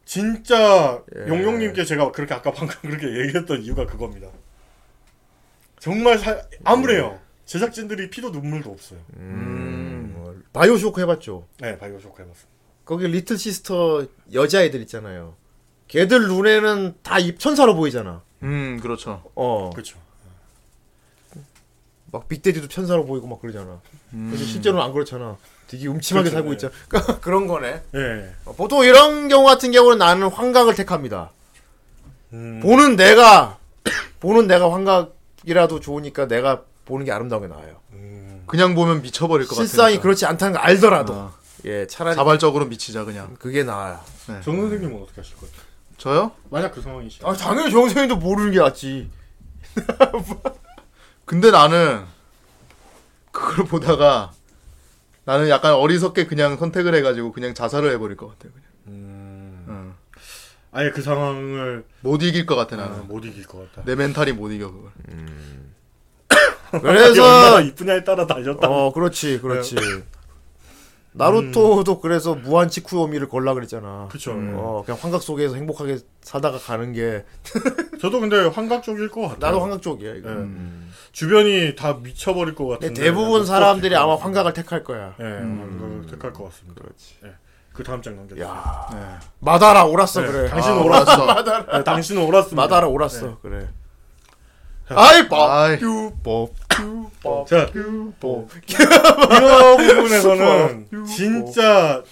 [0.05, 1.29] 진짜 예.
[1.29, 4.29] 용용님께 제가 그렇게 아까 방금 그렇게 얘기했던 이유가 그겁니다.
[5.79, 7.19] 정말 사, 암울해요.
[7.45, 9.01] 제작진들이 피도 눈물도 없어요.
[9.19, 12.49] 음, 뭐, 바이오 쇼크 해봤죠 네, 바이오 쇼크 해봤습니다.
[12.87, 15.35] 거기 리틀 시스터 여자애들 있잖아요
[15.89, 19.23] 걔들 눈에는 다 입 천사로 보이잖아 음, 그렇죠.
[19.35, 19.99] 어 그렇죠.
[22.15, 23.81] 막 빅대디도 천사로 보이고 막 그러잖아.
[24.13, 25.37] 그래서 실제로는 안 그렇잖아.
[25.67, 26.55] 되게 음침하게 그렇죠, 살고 네.
[26.55, 27.19] 있잖아.
[27.21, 27.83] 그런 거네.
[27.97, 28.35] 예.
[28.45, 31.33] 어, 보통 이런 경우 같은 경우는 나는 환각을 택합니다.
[32.33, 33.59] 음, 보는 내가
[34.21, 37.81] 보는 내가 환각이라도 좋으니까 내가 보는 게 아름다운 게 나아요.
[37.95, 39.67] 음, 그냥 보면 미쳐버릴 것 같아요.
[39.67, 41.33] 실상이 그렇지 않다는 걸 알더라도 아.
[41.65, 43.35] 예 차라리 자발적으로 미치자 그냥.
[43.41, 43.99] 그게 나아요.
[44.27, 45.53] 정 선생님은 어떻게 하실 거예요?
[45.99, 46.31] 저요?
[46.49, 47.23] 만약 그 상황이시.
[47.25, 49.11] 아 당연히 정선이도 모르는 게 낫지.
[51.25, 52.05] 근데 나는
[53.33, 54.33] 그걸 보다가
[55.25, 58.53] 나는 약간 어리석게 그냥 선택을 해가지고 그냥 자살을 해버릴 것 같아.
[58.53, 58.69] 그냥.
[58.89, 59.95] 음, 응.
[60.73, 63.09] 아예 그 상황을 못 이길 것 같아 아, 나는.
[63.09, 63.87] 못 이길 것 같다.
[63.87, 64.91] 내 멘탈이 못 이겨 그걸.
[66.71, 68.69] 그래서 얼마나 그래서 이쁘냐에 따라 달렸다.
[68.69, 69.77] 어 그렇지 그렇지.
[71.13, 74.09] 나루토도 그래서 무한 치쿠요미를 걸라 그랬잖아.
[74.11, 74.33] 그쵸.
[74.33, 77.25] 어 그냥 환각 속에서 행복하게 살다가 가는 게
[78.01, 79.39] 저도 근데 환각 쪽일 것 같아요.
[79.39, 80.29] 나도 환각 쪽이야 이거.
[80.29, 80.33] 예.
[80.35, 80.84] 음.
[81.13, 83.01] 주변이 다 미쳐버릴 것 같은데.
[83.03, 85.15] 대부분 사람들이 아마 환각을 택할 거야.
[85.21, 86.83] 예, 환각을 택할 것 같습니다.
[86.83, 87.15] 그렇지.
[87.25, 87.33] 예.
[87.73, 88.41] 그 다음 장 넘겨.
[88.41, 88.99] 야 네.
[89.41, 90.49] 마다라 옳았어 네, 그래.
[90.49, 91.45] 당신은 아, 올랐어.
[91.79, 92.63] 네, 당신은 옳았습니다.
[92.63, 93.69] 마다라 옳았어 그래.
[94.89, 95.79] 아이 법 아이.
[96.23, 96.55] 법
[97.49, 97.67] 자,
[98.21, 98.49] 법.
[98.69, 102.03] 이거 부분에서는 진짜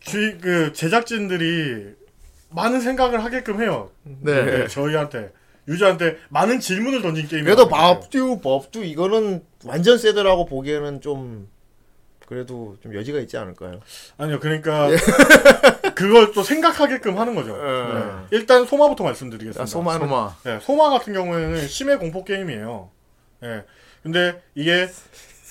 [0.00, 1.94] 주, 그 제작진들이
[2.50, 3.90] 많은 생각을 하게끔 해요.
[4.02, 4.44] 네.
[4.44, 5.32] 네, 저희한테
[5.68, 11.48] 유저한테 많은 질문을 던진 게임이 그래도 법듀 법듀 이거는 완전 세더라고 보기에는 좀
[12.26, 13.80] 그래도 좀 여지가 있지 않을까요?
[14.16, 14.88] 아니요, 그러니까
[15.94, 17.54] 그걸 또 생각하게끔 하는 거죠.
[17.54, 17.94] 예.
[17.94, 18.02] 네.
[18.30, 19.62] 일단 소마부터 말씀드리겠습니다.
[19.62, 20.36] 아, 소마는 소마.
[20.44, 22.90] 네, 소마 같은 경우에는 심해 공포 게임이에요.
[23.44, 23.64] 예.
[24.02, 24.88] 근데 이게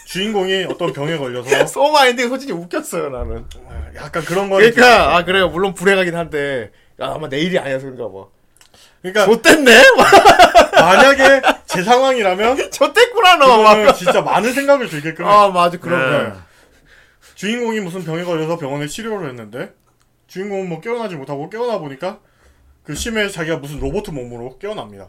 [0.07, 3.45] 주인공이 어떤 병에 걸려서 소마 엔딩 솔직히 웃겼어요 나는.
[3.95, 8.27] 약간 그런 거는 그러니까 아 그래요 물론 불행하긴 한데 아, 아마 내일이 아니어서 그런가 봐.
[9.01, 9.71] 그러니까 좆됐네?
[10.79, 13.63] 만약에 제 상황이라면 좆됐구나 너.
[13.63, 13.93] 막.
[13.93, 15.33] 진짜 많은 생각을 들게끔 해요.
[15.33, 16.29] 아 맞아 그런 네.
[16.29, 16.37] 거.
[17.35, 19.73] 주인공이 무슨 병에 걸려서 병원에 치료를 했는데
[20.27, 22.19] 주인공은 뭐 깨어나지 못하고 깨어나 보니까
[22.83, 25.07] 그 심해 자기가 무슨 로봇 몸으로 깨어납니다.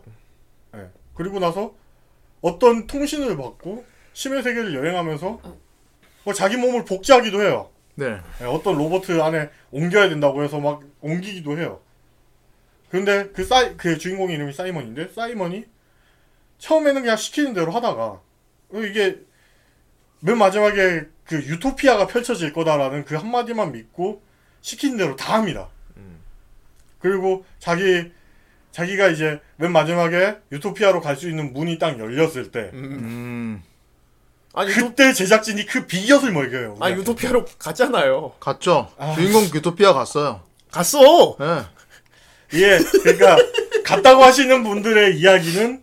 [0.77, 0.89] 예.
[1.15, 1.75] 그리고 나서
[2.41, 5.41] 어떤 통신을 받고 심해 세계를 여행하면서
[6.25, 7.71] 뭐 자기 몸을 복제하기도 해요.
[7.95, 8.19] 네.
[8.41, 11.81] 예, 어떤 로봇 안에 옮겨야 된다고 해서 막 옮기기도 해요.
[12.93, 15.65] 근데 그 사이 그 주인공 이름이 사이먼인데 사이먼이
[16.59, 18.23] 처음에는 그냥 시키는 대로 하다가 어,
[18.75, 19.19] 이게
[20.21, 24.23] 맨 마지막에 그 유토피아가 펼쳐질 거다라는 그 한마디만 믿고
[24.61, 25.71] 시키는 대로 다 합니다.
[26.99, 28.13] 그리고 자기
[28.73, 33.63] 자기가 이제 맨 마지막에 유토피아로 갈 수 있는 문이 딱 열렸을 때 음.
[34.53, 36.77] 아니 유토, 그때 제작진이 그 비결을 먹여요.
[36.79, 38.35] 아 유토피아로 갔잖아요.
[38.39, 38.93] 갔죠.
[38.99, 39.15] 아.
[39.15, 40.43] 주인공 유토피아 갔어요.
[40.71, 41.37] 갔어.
[41.41, 41.65] 예.
[42.55, 43.37] 예, 그러니까
[43.85, 45.83] 갔다고 하시는 분들의 이야기는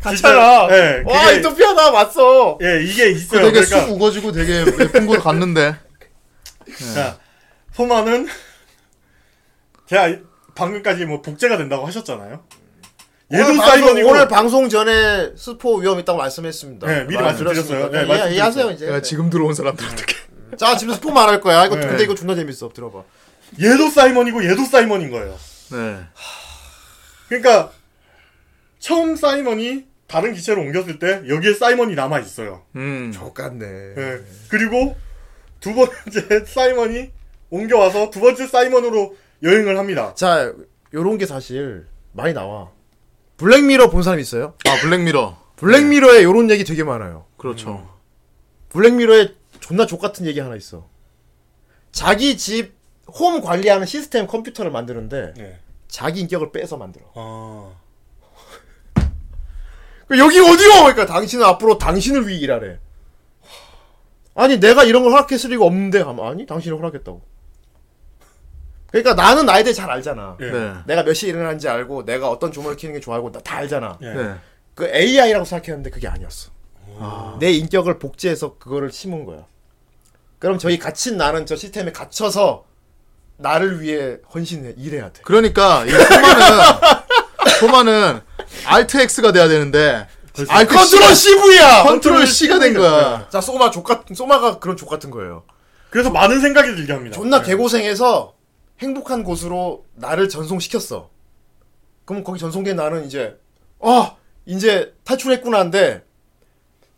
[0.00, 0.68] 갔잖아.
[0.70, 2.58] 예, 와 그게- 나 왔어.
[2.62, 3.40] 예, 이게 그 있어요.
[3.42, 5.76] 되게 그러니까 쑥 우거지고 되게 예쁜 곳 갔는데.
[6.94, 7.18] 자,
[7.74, 8.28] 소마는
[9.88, 10.16] 제가
[10.54, 12.44] 방금까지 뭐 복제가 된다고 하셨잖아요.
[13.32, 16.86] 얘도 오늘 방송, 사이먼이고 오늘 방송 전에 스포 위험 있다고 말씀했습니다.
[16.86, 17.90] 네, 미리 말 말씀드렸어요.
[17.90, 18.32] 네, 예, 말씀드렸어요.
[18.32, 18.86] 이해하세요 이제.
[18.86, 20.14] 내가 지금 들어온 사람들 어떻게.
[20.56, 21.66] 자 지금 스포 말할 거야.
[21.66, 21.86] 이거 네.
[21.88, 22.68] 근데 이거 존나 재밌어.
[22.70, 23.02] 들어봐.
[23.60, 25.36] 얘도 사이먼이고 얘도 사이먼인 거예요.
[25.72, 26.00] 네.
[27.28, 27.72] 그러니까
[28.78, 32.62] 처음 사이먼이 다른 기체로 옮겼을 때 여기에 사이먼이 남아 있어요.
[32.76, 33.10] 음.
[33.12, 33.66] 좆같네.
[33.96, 34.20] 예.
[34.48, 34.96] 그리고
[35.60, 37.10] 두 번째 사이먼이
[37.50, 40.14] 옮겨와서 두 번째 사이먼으로 여행을 합니다.
[40.14, 40.52] 자
[40.94, 42.70] 요런 게 사실 많이 나와.
[43.36, 44.54] 블랙미러 본 사람 있어요?
[44.66, 45.36] 아 블랙미러.
[45.56, 47.26] 블랙미러에 요런 얘기 되게 많아요.
[47.36, 47.90] 그렇죠.
[48.70, 50.88] 블랙미러에 존나 족 같은 얘기 하나 있어.
[51.92, 52.74] 자기 집
[53.08, 55.58] 홈 관리하는 시스템 컴퓨터를 만드는데 네.
[55.88, 57.04] 자기 인격을 빼서 만들어.
[57.14, 57.72] 아.
[60.08, 60.82] 그 여기 어디요?
[60.84, 62.78] 그러니까 당신은 앞으로 당신을 위해 일하래.
[64.34, 67.22] 아니 내가 이런 걸 허락했을 리가 없는데 하면 아니 당신이 허락했다고.
[68.90, 70.36] 그러니까 나는 나에 대해 잘 알잖아.
[70.40, 70.50] 예.
[70.50, 70.74] 네.
[70.86, 73.98] 내가 몇 시에 일어나는지 알고 내가 어떤 주문을 키는 게 좋아하고 나 다 알잖아.
[74.02, 74.12] 예.
[74.12, 74.34] 네.
[74.74, 76.50] 그 AI라고 생각했는데 그게 아니었어.
[77.40, 79.46] 내 인격을 복제해서 그거를 심은 거야.
[80.38, 82.64] 그럼 저희 갇힌 나는 저 시스템에 갇혀서
[83.38, 85.20] 나를 위해 헌신해 일해야 돼.
[85.24, 86.64] 그러니까 이 소마는
[87.60, 88.20] 소마는
[88.66, 90.06] Alt X가 돼야 되는데
[90.48, 91.82] Alt Control CV야.
[91.84, 93.28] Control C가 된 거야.
[93.30, 95.44] 자 소마 좆 같은 소마가 그런 좆 같은 거예요.
[95.90, 97.14] 그래서 많은 생각이 들게 합니다.
[97.16, 97.46] 존나 네.
[97.48, 98.34] 개고생해서
[98.80, 101.08] 행복한 곳으로 나를 전송시켰어.
[102.04, 103.38] 그럼 거기 전송된 나는 이제
[103.80, 104.12] 아
[104.44, 106.04] 이제 탈출했구나인데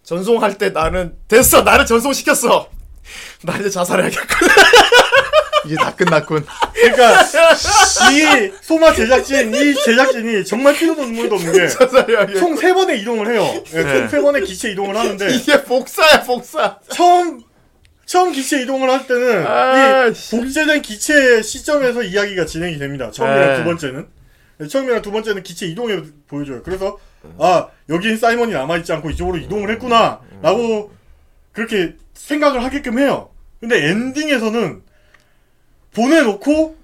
[0.02, 2.69] 전송할 때 나는 됐어 나를 전송시켰어.
[3.44, 4.52] 나 이제 자살해야겠구나.
[5.66, 6.44] 이제 다 끝났군.
[6.74, 7.22] 그러니까
[8.12, 11.68] 이 소마 제작진 이 제작진이 정말 피도 눈물도 없는 게.
[12.39, 13.43] 총 세 번의 이동을 해요.
[13.72, 13.98] 네, 네.
[14.01, 16.78] 총세 번의 기체 이동을 하는데 이게 복사야 복사.
[16.90, 17.40] 처음
[18.06, 23.10] 처음 기체 이동을 할 때는 아, 이 복제된 기체 시점에서 이야기가 진행이 됩니다.
[23.10, 23.56] 처음이랑 네.
[23.59, 24.06] 두 번째는
[24.59, 26.62] 네, 처음이랑 두 번째는 기체 이동에 보여줘요.
[26.62, 26.98] 그래서
[27.39, 30.93] 아 여기는 사이먼이 남아있지 않고 이쪽으로 이동을 했구나라고
[31.52, 33.30] 그렇게 생각을 하게끔 해요.
[33.60, 34.82] 근데 엔딩에서는
[35.94, 36.77] 보내놓고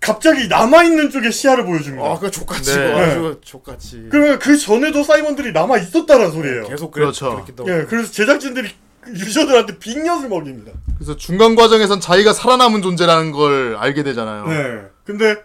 [0.00, 2.04] 갑자기 남아있는 쪽의 시야를 보여줍니다.
[2.04, 2.92] 아, 그 족같이 네.
[2.92, 4.08] 아주 족같이.
[4.10, 6.66] 그러면 그 전에도 사이먼들이 남아 있었다는 소리예요.
[6.66, 7.44] 계속 그래, 그렇죠.
[7.68, 8.68] 예, 그래서 제작진들이
[9.08, 10.72] 유저들한테 빅엿을 먹입니다.
[10.96, 14.46] 그래서 중간 과정에선 자기가 살아남은 존재라는 걸 알게 되잖아요.
[14.46, 14.82] 네.
[15.04, 15.36] 근데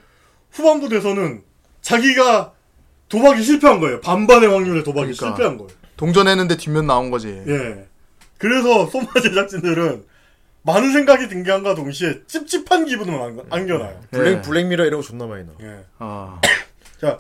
[0.51, 1.43] 후반부 돼서는
[1.81, 2.53] 자기가
[3.09, 4.01] 도박이 실패한 거예요.
[4.01, 5.27] 반반의 확률의 도박이 그러니까.
[5.27, 5.69] 실패한 거예요.
[5.97, 7.27] 동전했는데 뒷면 나온 거지.
[7.47, 7.85] 예.
[8.37, 10.03] 그래서 소마 제작진들은
[10.67, 14.01] 많은 생각이 등장함과 동시에 찝찝한 기분을 안, 안겨놔요.
[14.11, 14.41] 블랙 예.
[14.41, 15.53] 블랙미러 이런 거 존나 많이 나.
[15.61, 15.85] 예.
[15.97, 16.41] 아.
[16.99, 17.17] 자,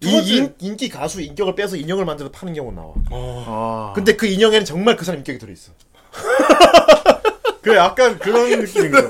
[0.00, 2.92] 두이 인, 인기 가수 인격을 빼서 인형을 만들어 파는 경우 나와.
[3.10, 3.92] 아.
[3.94, 5.72] 근데 그 인형에는 정말 그 사람 인격이 들어 있어.
[7.62, 9.08] 그 약간 그런 느낌인 거예요.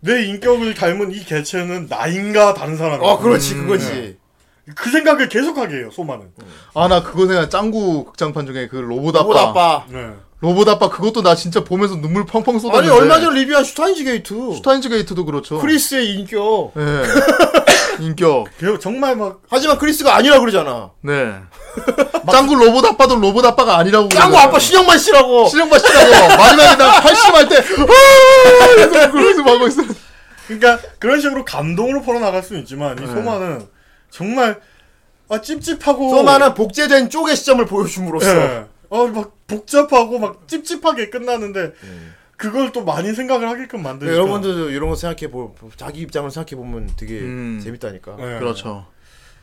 [0.00, 3.06] 내 인격을 닮은 이 개체는 나인가 다른 사람인가.
[3.06, 4.18] 어, 그렇지 그거지.
[4.76, 6.30] 그 생각을 계속하게 해요, 소마는.
[6.74, 9.76] 아, 나 그거 생각, 짱구 극장판 중에 그 로봇 로봇 아빠.
[9.76, 9.86] 아빠.
[9.90, 10.12] 네.
[10.44, 12.90] 로봇 아빠 그것도 나 진짜 보면서 눈물 펑펑 아니 쏟았는데.
[12.94, 14.34] 얼마 전에 리뷰한 슈타인즈 게이트.
[14.56, 15.58] 슈타인즈 게이트도 그렇죠.
[15.58, 16.72] 크리스의 인격.
[16.76, 17.02] 예.
[18.04, 18.48] 인격.
[18.58, 20.90] 그 정말 막 하지만 크리스가 아니라 그러잖아.
[21.00, 21.32] 네.
[22.30, 24.10] 짱구 로봇 아빠도 로봇 아빠가 아니라고.
[24.10, 24.36] 짱구.
[24.36, 25.48] 아빠 신영만 씨라고.
[25.48, 26.28] 신영만 씨라고.
[26.36, 29.10] 마지막에 나 팔씨름할 때, 아!
[29.10, 29.82] 그러면서 하고 있어.
[30.46, 33.06] 그러니까 그런 식으로 감동으로 풀어나갈 수는 있지만 이 네.
[33.06, 33.66] 소마는
[34.10, 34.60] 정말
[35.30, 38.66] 아 찝찝하고 소마는 복제된 쪽의 시점을 보여줌으로써 예.
[38.94, 41.72] 어 막 복잡하고 막 찝찝하게 끝나는데
[42.36, 46.56] 그걸 또 많이 생각을 하게끔 만드니까 네, 여러분들도 이런 거 생각해 보 자기 입장을 생각해
[46.56, 47.60] 보면 되게 음.
[47.62, 48.16] 재밌다니까.
[48.18, 48.38] 예.
[48.38, 48.86] 그렇죠.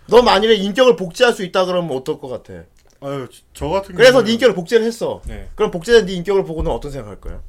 [0.07, 2.63] 너 만일에 인격을 복제할 수 있다 그러면 어떨 것 같아?
[3.01, 5.21] 아유 저 같은 그래서 경우는 네 인격을 복제를 했어.
[5.25, 5.49] 네.
[5.55, 7.41] 그럼 복제된 네 인격을 보고는 어떤 생각할 거야?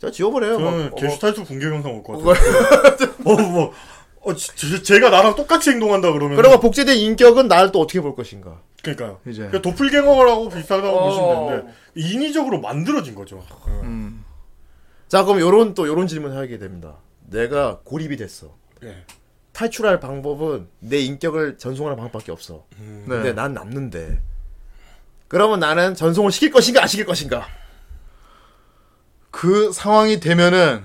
[0.00, 0.58] 자 지워버려요.
[0.58, 3.10] 저는 막, 어, 게슈탈트 붕괴 영상 올것 뭐, 같아요.
[3.24, 3.72] 어 뭐
[4.22, 8.14] 어, 지- 지- 제가 나랑 똑같이 행동한다 그러면 그러면 복제된 인격은 나를 또 어떻게 볼
[8.16, 8.60] 것인가?
[8.94, 9.20] 그러니까요.
[9.26, 9.48] 이제.
[9.48, 11.08] 그 도플갱어라고 비슷하다고 어.
[11.08, 13.44] 보시면 되는데 인위적으로 만들어진 거죠.
[13.82, 14.24] 음.
[15.08, 16.96] 자 그럼 요런 또 요런 질문을 하게 됩니다.
[17.26, 18.54] 내가 고립이 됐어.
[18.84, 19.04] 예.
[19.52, 22.66] 탈출할 방법은 내 인격을 전송하는 방법밖에 없어.
[22.78, 23.04] 음.
[23.08, 23.16] 네.
[23.16, 24.20] 근데 난 남는데.
[25.28, 27.46] 그러면 나는 전송을 시킬 것인가 안 시킬 것인가?
[29.30, 30.84] 그 상황이 되면은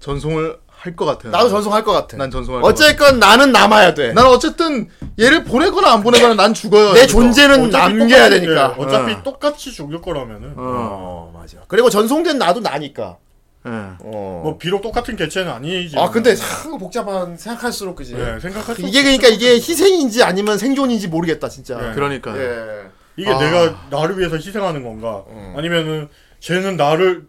[0.00, 1.30] 전송을 할 것 같아요.
[1.30, 2.16] 나도 전송할 것 같아.
[2.16, 2.74] 난 전송할 것 같아.
[2.84, 4.12] 어쨌건 나는 남아야 돼.
[4.14, 4.88] 난 어쨌든
[5.20, 6.92] 얘를 보내거나 안 보내거나 난 죽어요.
[6.94, 7.06] 내.
[7.06, 8.74] 존재는 남겨야 똑같이- 되니까.
[8.76, 9.22] 예, 어차피 어.
[9.22, 10.56] 똑같이 죽을 거라면은 어.
[10.56, 11.58] 어 맞아.
[11.68, 13.16] 그리고 전송된 나도 나니까.
[13.64, 13.70] 예.
[13.70, 14.40] 어.
[14.42, 15.96] 뭐 비록 똑같은 개체는 아니지.
[15.96, 18.16] 아 근데 참 복잡한 생각할수록 그지.
[18.16, 21.78] 예, 생각할 수 이게 그러니까 이게 희생인지 아니면 생존인지 모르겠다 진짜.
[21.90, 21.94] 예.
[21.94, 22.36] 그러니까.
[22.36, 22.86] 예.
[23.16, 23.38] 이게 아.
[23.38, 25.22] 내가 나를 위해서 희생하는 건가?
[25.56, 26.08] 아니면은
[26.40, 27.28] 쟤는 나를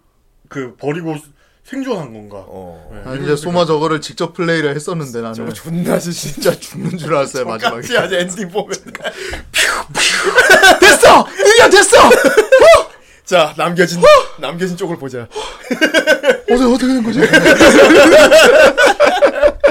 [0.49, 1.15] 그 버리고
[1.63, 2.43] 생존한 건가?
[2.47, 2.89] 어.
[2.91, 6.97] 예, 난 이런 이제 소마 저거를 직접 플레이를 했었는데 나는 저거 존나 진짜 진짜 죽는
[6.97, 7.95] 줄 알았어요 마지막에.
[7.97, 8.75] 하자 엔딩 보면.
[10.81, 11.25] 됐어!
[11.37, 11.97] 드디어 됐어!
[13.25, 14.01] 자 남겨진
[14.39, 15.27] 남겨진 쪽을 보자.
[16.51, 17.21] 어제 어떻게 된 거지?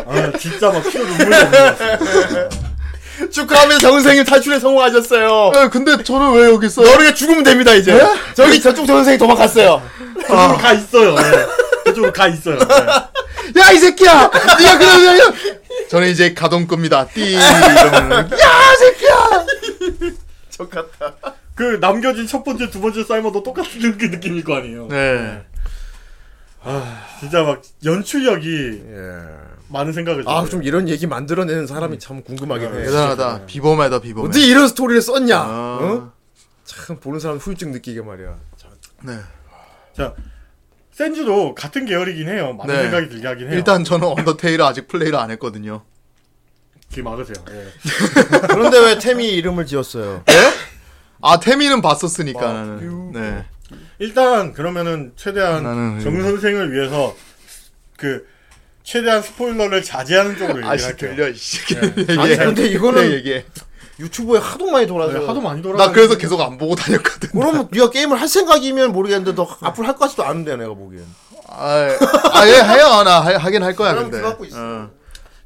[0.06, 2.61] 아 진짜 막 나는 것 같아.
[3.30, 5.52] 축하하면서 정선생님 탈출에 성공하셨어요.
[5.56, 6.86] 예, 근데 저는 왜 여기 있어요?
[6.86, 7.98] 너르게 죽으면 됩니다 이제.
[8.34, 9.82] 저기 저쪽 정선생이 도망갔어요.
[10.16, 11.16] 그쪽으로 가 있어요.
[11.18, 11.46] 예.
[11.84, 12.58] 그쪽으로 가 있어요.
[12.58, 13.60] 예.
[13.60, 14.30] 야이 새끼야!
[14.58, 15.34] 네가 그러면
[15.90, 17.06] 저는 이제 가동 끕니다.
[17.08, 19.46] 띠 이러면 야 새끼야!
[20.50, 21.14] 저 같다.
[21.54, 24.88] 그 남겨진 첫 번째, 두 번째 사이먼도 똑같은 그 느낌일 거 아니에요.
[24.88, 25.42] 네.
[27.20, 29.41] 진짜 막 연출력이 예.
[29.72, 30.24] 많은 생각을.
[30.26, 30.44] 아.
[30.44, 32.84] 좀 이런 얘기 만들어내는 사람이 참 궁금하긴 해.
[32.84, 33.46] 대단하다.
[33.46, 34.28] 비범하다 비범해.
[34.28, 35.38] 어디 이런 스토리를 썼냐?
[35.38, 35.78] 아.
[35.80, 36.12] 어?
[36.64, 38.38] 참 보는 사람 후유증 느끼게 말이야.
[38.56, 38.68] 자,
[39.02, 39.18] 네.
[39.96, 40.14] 자
[40.92, 42.52] 센즈도 같은 계열이긴 해요.
[42.54, 42.82] 많은 네.
[42.82, 43.56] 생각이 들게 하긴 해요.
[43.56, 45.82] 일단 저는 언더테일을 아직 플레이를 안 했거든요.
[46.90, 47.34] 귀 막으세요.
[47.50, 47.66] 예.
[48.48, 50.22] 그런데 왜 태미 이름을 지었어요?
[51.22, 53.12] 아 태미는 봤었으니까 나는.
[53.12, 53.44] 네.
[53.98, 57.16] 일단 그러면은 최대한 나는 정 선생을 위해서
[57.96, 58.26] 그
[58.82, 61.10] 최대한 스포일러를 자제하는 쪽으로 얘기를 아씨 할게요.
[61.14, 61.60] 들려 이씨.
[62.18, 63.44] 아니 근데 이거는 얘기해.
[64.00, 65.76] 유튜브에 하도 많이 돌아서 네, 하도 많이 돌아.
[65.86, 67.28] 나 그래서 계속 안 보고 다녔거든.
[67.32, 71.04] 그러면 네가 게임을 할 생각이면 모르겠는데 너 앞으로 할 것 같지도 않은데 내가 보기엔
[71.48, 74.16] 아예 해요 나 하, 하긴 할 거야 그럼 근데.
[74.18, 74.56] 그거 갖고 있어.
[74.58, 74.90] 어.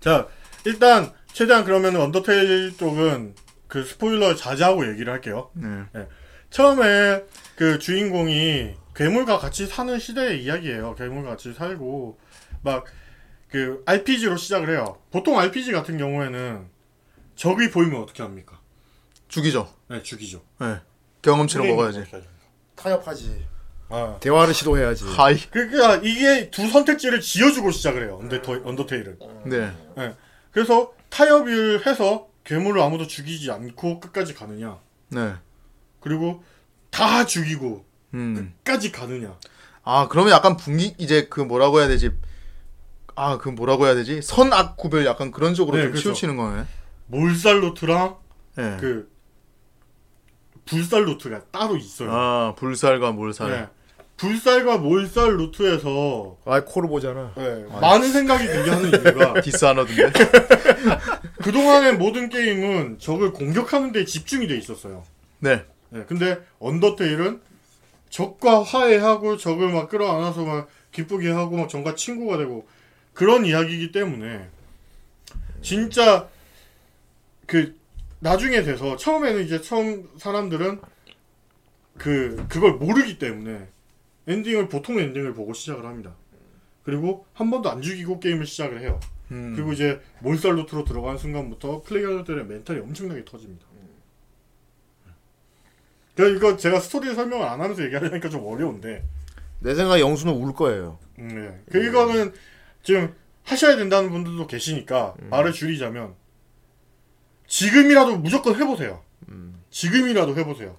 [0.00, 0.26] 자
[0.64, 3.34] 일단 최대한 그러면 언더테일 쪽은
[3.68, 5.50] 그 스포일러 자제하고 얘기를 할게요.
[5.54, 6.06] 네.
[6.50, 7.22] 처음에
[7.56, 10.94] 그 주인공이 괴물과 같이 사는 시대의 이야기예요.
[10.94, 12.18] 괴물과 같이 살고
[12.62, 12.84] 막
[13.48, 14.98] 그 RPG로 시작을 해요.
[15.10, 16.66] 보통 RPG 같은 경우에는
[17.36, 18.60] 적이 보이면 어떻게 합니까?
[19.28, 19.72] 죽이죠.
[19.88, 20.42] 네, 죽이죠.
[20.60, 20.80] 네.
[21.22, 22.04] 경험치로 먹어야지.
[22.74, 23.46] 타협하지
[23.88, 24.16] 아.
[24.20, 25.38] 대화를 시도해야지 하이.
[25.50, 28.18] 그러니까 이게 두 선택지를 지어주고 시작을 해요.
[28.20, 29.18] 언더테, 언더테일은.
[29.46, 29.72] 네.
[30.50, 34.78] 그래서 타협을 해서 괴물을 아무도 죽이지 않고 끝까지 가느냐.
[35.08, 35.34] 네.
[36.00, 36.42] 그리고
[36.90, 37.84] 다 죽이고
[38.14, 38.54] 음.
[38.62, 39.38] 끝까지 가느냐.
[39.82, 42.10] 아 그러면 약간 분기 이제 그 뭐라고 해야 되지?
[43.16, 44.20] 아 그 뭐라고 해야 되지?
[44.22, 46.10] 선악 구별 약간 그런 쪽으로 네, 좀 그렇죠.
[46.10, 46.64] 치우치는 거네.
[47.06, 48.16] 몰살 루트랑
[48.56, 48.76] 네.
[48.80, 49.10] 그
[50.66, 52.10] 불살 루트가 따로 있어요.
[52.12, 53.50] 아 불살과 몰살.
[53.50, 53.66] 네.
[54.16, 60.10] 불살과 몰살 루트에서 아 코를 보잖아 네, 많은 생각이 들게 하는 이유가 디스 안 하던데.
[61.42, 65.04] 그 동안의 모든 게임은 적을 공격하는 데 집중이 돼 있었어요.
[65.38, 65.64] 네.
[65.90, 67.40] 네, 근데 언더테일은
[68.10, 72.66] 적과 화해하고 적을 막 끌어안아서 막 기쁘게 하고 막 적과 친구가 되고
[73.16, 74.46] 그런 이야기이기 때문에
[75.62, 76.28] 진짜
[77.46, 77.74] 그
[78.20, 80.82] 나중에 돼서 처음에는 이제 처음 사람들은
[81.96, 83.68] 그 그걸 모르기 때문에
[84.26, 86.14] 엔딩을 보통 엔딩을 보고 시작을 합니다.
[86.84, 89.00] 그리고 한 번도 안 죽이고 게임을 시작을 해요.
[89.30, 89.54] 음.
[89.56, 93.66] 그리고 이제 몰살 루트로 들어가는 순간부터 플레이어들의 멘탈이 엄청나게 터집니다.
[96.14, 99.04] 그러니까 이거 제가 스토리 설명을 안 하면서 얘기하려니까 좀 어려운데,
[99.60, 101.62] 내 생각에 영수는 울 거예요 음, 네.
[101.70, 102.32] 그 이거는
[102.86, 106.14] 지금 하셔야 된다는 분들도 계시니까 말을 줄이자면
[107.48, 109.02] 지금이라도 무조건 해보세요.
[109.70, 110.76] 지금이라도 해보세요.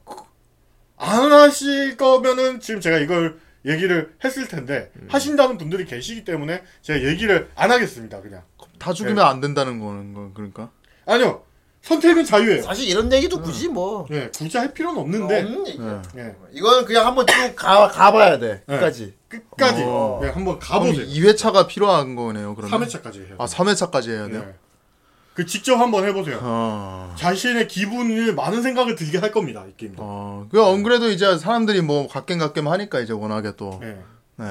[0.95, 7.51] 안 하실 거면은 지금 제가 이걸 얘기를 했을 텐데 하신다는 분들이 계시기 때문에 제가 얘기를
[7.55, 8.21] 안 하겠습니다.
[8.21, 8.41] 그냥
[8.79, 10.71] 다 죽이면 안 된다는 거는 거 그러니까.
[11.05, 11.43] 아니요
[11.87, 12.63] 선택은 자유예요.
[12.63, 16.01] 사실 이런 얘기도 굳이 뭐 예, 굳이 할 필요는 없는데 없는 얘기야.
[16.13, 16.21] 네.
[16.23, 20.19] 예, 이거는 그냥 한번 쭉 가, 가봐야 돼 끝까지 끝까지 어.
[20.23, 21.05] 예, 한번 가보세요.
[21.07, 22.55] 2회차가 필요한 거네요.
[22.55, 22.81] 그러면.
[22.81, 23.35] 3회차까지 해요.
[23.37, 24.43] 아 3회차까지 해야 돼요.
[24.47, 24.53] 예.
[25.33, 26.39] 그 직접 한번 해보세요.
[26.41, 27.15] 어.
[27.17, 30.01] 자신의 기분을 많은 생각을 들게 할 겁니다 이 게임도.
[30.03, 30.47] 어.
[30.51, 33.79] 그 안 그래도 이제 사람들이 뭐 갓겜 갓겜 하니까 이제 워낙에 또.
[33.83, 33.97] 예.
[34.35, 34.45] 네.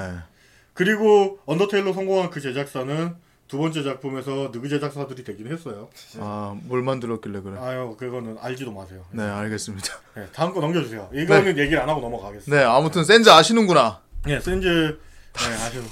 [0.72, 3.14] 그리고 언더테일로 성공한 그 제작사는
[3.48, 5.88] 두 번째 작품에서 느그 제작사들이 되긴 했어요.
[6.18, 7.56] 아, 뭘 만들었길래 그래.
[7.60, 9.04] 아유 그거는 알지도 마세요.
[9.12, 9.88] 네, 알겠습니다.
[10.18, 11.08] 예, 다음 거 넘겨주세요.
[11.14, 12.56] 이거는 얘기를 안 하고 넘어가겠습니다.
[12.56, 14.00] 네, 아무튼 센즈 아시는구나.
[14.26, 15.84] 예, 센즈 네, 아시는.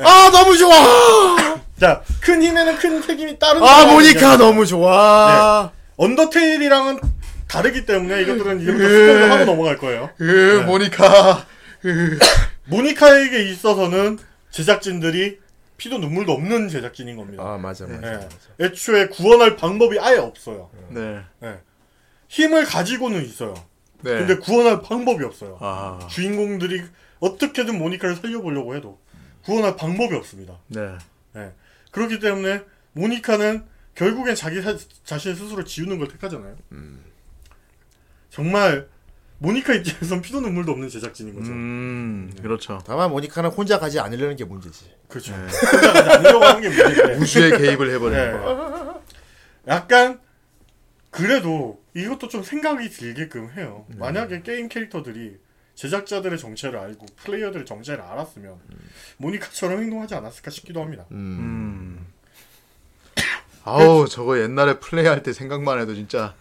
[0.00, 0.74] 아 너무 좋아
[1.78, 3.66] 자, 큰 힘에는 큰 책임이 따른다.
[3.66, 7.00] 아 모니카 너무 좋아 언더테일이랑은
[7.46, 10.10] 다르기 때문에 이것들은 이제부터 스포를 하고 넘어갈 거예요.
[10.20, 11.46] 으, 모니카.
[12.66, 14.18] 모니카에게 있어서는
[14.50, 15.38] 제작진들이
[15.78, 17.42] 피도 눈물도 없는 제작진인 겁니다.
[17.42, 18.20] 아 맞아 맞아
[18.60, 18.64] 예.
[18.64, 20.70] 애초에 구원할 방법이 아예 없어요.
[20.90, 21.22] 네.
[21.44, 21.60] 예.
[22.28, 23.54] 힘을 가지고는 있어요.
[24.02, 24.18] 네.
[24.18, 25.56] 근데 구원할 방법이 없어요.
[25.60, 25.98] 아.
[26.10, 26.82] 주인공들이
[27.20, 29.00] 어떻게든 모니카를 살려보려고 해도
[29.44, 30.58] 구원할 방법이 없습니다.
[30.66, 30.98] 네.
[31.36, 31.52] 예.
[31.92, 36.56] 그렇기 때문에 모니카는 결국엔 자기 사- 자신 스스로 지우는 걸 택하잖아요.
[38.30, 38.88] 정말
[39.40, 41.50] 모니카 입장에선 피도 눈물도 없는 제작진인 거죠.
[41.52, 42.80] 음, 그렇죠.
[42.84, 45.32] 다만 모니카는 혼자 가지 않으려는 게 문제지 그렇죠.
[45.32, 47.14] 혼자 가지 않으려고 하는 게 문제인데.
[47.22, 48.38] 우주에 개입을 해버리는 네.
[48.38, 49.02] 거.
[49.68, 50.20] 약간
[51.10, 53.86] 그래도 이것도 좀 생각이 들게끔 해요.
[53.96, 55.36] 만약에 게임 캐릭터들이
[55.76, 58.56] 제작자들의 정체를 알고 플레이어들의 정체를 알았으면
[59.18, 61.04] 모니카처럼 행동하지 않았을까 싶기도 합니다.
[61.12, 62.04] 음.
[63.64, 66.34] 아우, 저거 옛날에 플레이할 때 생각만 해도 진짜.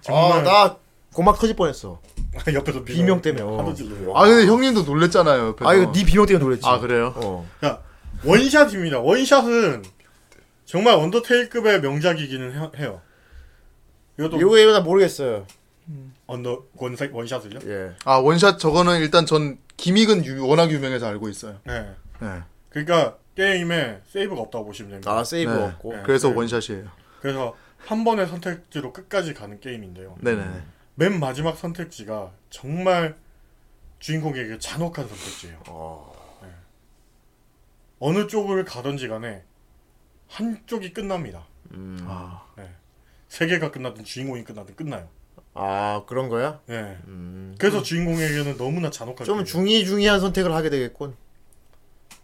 [0.00, 0.76] 정말 아나
[1.16, 2.02] 고막 터질 뻔했어
[2.52, 3.56] 옆에서 비명 때문에 어.
[3.58, 3.72] 하도.
[4.14, 5.46] 아, 근데 형님도 놀랬잖아요.
[5.48, 5.70] 옆에서.
[5.70, 7.14] 아 이거 네 비명 때문에 놀랬지 아, 그래요?
[7.16, 7.48] 어.
[7.62, 7.80] 자,
[8.22, 9.00] 원샷입니다.
[9.00, 9.82] 원샷은
[10.66, 13.00] 정말 언더테일급의 명작이기는 해- 해요.
[14.18, 15.46] 이것도 이거 이거 나 모르겠어요
[16.26, 17.60] 언더 원샷 원샷을요?
[17.66, 21.56] 예 아, 원샷 저거는 일단 전 gimmick은 유- 워낙 유명해서 알고 있어요.
[21.64, 21.94] 네.
[22.20, 22.42] 네.
[22.68, 25.10] 그러니까 게임에 세이브가 없다고 보시면 됩니다.
[25.12, 25.64] 아 세이브 네.
[25.64, 26.02] 없고 네.
[26.04, 26.34] 그래서 네.
[26.36, 26.84] 원샷이에요.
[27.22, 30.16] 그래서 한 번의 선택지로 끝까지 가는 게임인데요.
[30.20, 30.44] 네네.
[30.96, 33.16] 맨 마지막 선택지가 정말
[33.98, 35.62] 주인공에게 잔혹한 선택지예요.
[36.42, 36.48] 네.
[37.98, 39.44] 어느 쪽을 가든지 간에
[40.28, 41.46] 한쪽이 끝납니다.
[42.02, 42.46] 아,
[43.28, 45.08] 세 개가 끝나든 주인공이 끝나든 끝나요.
[45.52, 46.60] 아 그런 거야?
[46.66, 46.98] 네.
[47.06, 47.54] 음.
[47.58, 49.44] 그래서 주인공에게는 너무나 잔혹한 좀 게임이에요.
[49.44, 51.16] 중이 중이한 선택을 하게 되겠군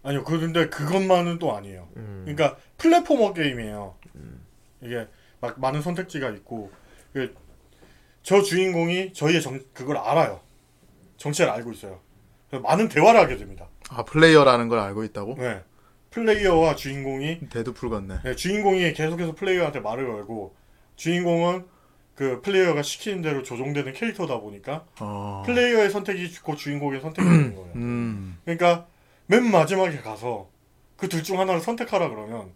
[0.03, 1.89] 아니요, 그런데 그것만은 또 아니에요.
[1.97, 2.23] 음.
[2.27, 3.97] 그러니까 platformer 게임이에요.
[4.83, 5.09] 이게
[5.41, 6.71] 막 많은 선택지가 있고
[7.13, 7.35] 그,
[8.23, 10.41] 저 주인공이 저희의 정, 그걸 알아요.
[11.17, 12.01] 정체를 알고 있어요.
[12.63, 13.67] 많은 대화를 하게 됩니다.
[13.91, 15.37] 아 플레이어라는 걸 알고 있다고?
[15.37, 15.63] 네.
[16.11, 18.21] 플레이어와 주인공이 데드풀 같네.
[18.23, 20.55] 네, 주인공이 계속해서 플레이어한테 말을 걸고
[20.97, 21.67] 주인공은
[22.15, 25.43] 그 플레이어가 시키는 대로 조종되는 캐릭터다 보니까 어.
[25.47, 27.73] 플레이어의 선택이 곧 주인공의 선택이 되는 거예요.
[27.77, 28.39] 음.
[28.45, 28.87] 그러니까
[29.27, 30.51] 맨 마지막에 가서
[30.97, 32.53] 그 둘 중 하나를 선택하라 그러면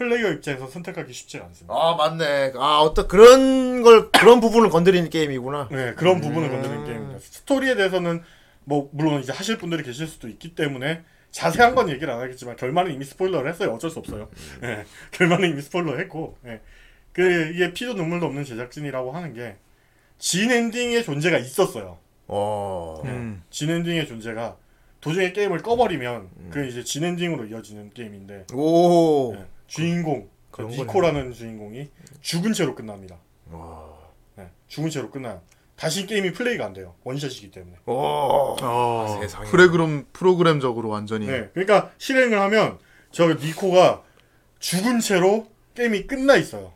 [0.00, 1.74] 플레이어 입장에서 선택하기 쉽지 않습니다.
[1.76, 2.54] 아 맞네.
[2.56, 5.68] 아 어떤 그런 걸 그런 부분을 건드리는 게임이구나.
[5.70, 7.18] 네, 그런 부분을 건드리는 게임입니다.
[7.20, 8.22] 스토리에 대해서는
[8.64, 12.94] 뭐 물론 이제 하실 분들이 계실 수도 있기 때문에 자세한 건 얘기를 안 하겠지만 결말은
[12.94, 13.74] 이미 스포일러를 했어요.
[13.74, 14.30] 어쩔 수 없어요.
[14.62, 16.60] 예, 결말은 이미 스포일러 했고 예.
[17.12, 19.56] 그 이게 피도 눈물도 없는 제작진이라고 하는 게
[20.18, 21.96] 진 엔딩의 존재가 있었어요.
[22.28, 23.00] 어.
[23.06, 23.42] 음.
[23.50, 24.56] 진 엔딩의 존재가
[25.00, 29.34] 도중에 게임을 꺼버리면 그 이제 진 엔딩으로 이어지는 게임인데 오.
[29.34, 31.88] 예, 주인공 그 니코라는 주인공이
[32.20, 33.16] 죽은 채로 끝납니다.
[34.38, 35.40] 예, 죽은 채로 끝나요.
[35.76, 36.94] 다시 게임이 플레이가 안 돼요.
[37.04, 37.76] 원샷이기 때문에.
[37.86, 37.92] 오.
[38.60, 39.18] 어.
[39.22, 39.48] 세상에.
[39.48, 41.26] 프레그램 프로그램적으로 완전히.
[41.26, 42.78] 네, 그러니까 실행을 하면
[43.12, 44.02] 저 니코가
[44.58, 46.72] 죽은 채로 게임이 끝나 있어요.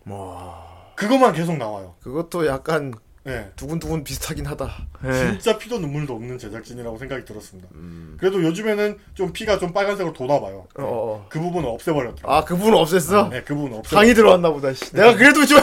[0.95, 1.97] 그것만 계속 나와요.
[2.01, 2.95] 그것도 약간
[3.25, 4.71] 네, 두근두근 비슷하긴 하다.
[5.03, 5.31] 네.
[5.31, 7.69] 진짜 피도 눈물도 없는 제작진이라고 생각이 들었습니다.
[7.73, 8.17] 음.
[8.21, 10.67] 그래도 요즘에는 좀 피가 좀 빨간색으로 도나 봐요.
[10.77, 11.27] 어, 어.
[11.31, 12.37] 그 부분은 없애버렸더라고요.
[12.37, 13.31] 아, 그 부분 없앴어?
[13.31, 13.97] 네, 그 부분 없애.
[13.97, 14.75] 강이 들어왔나 보다.
[14.75, 14.93] 씨.
[14.93, 15.59] 내가 그래도 좀.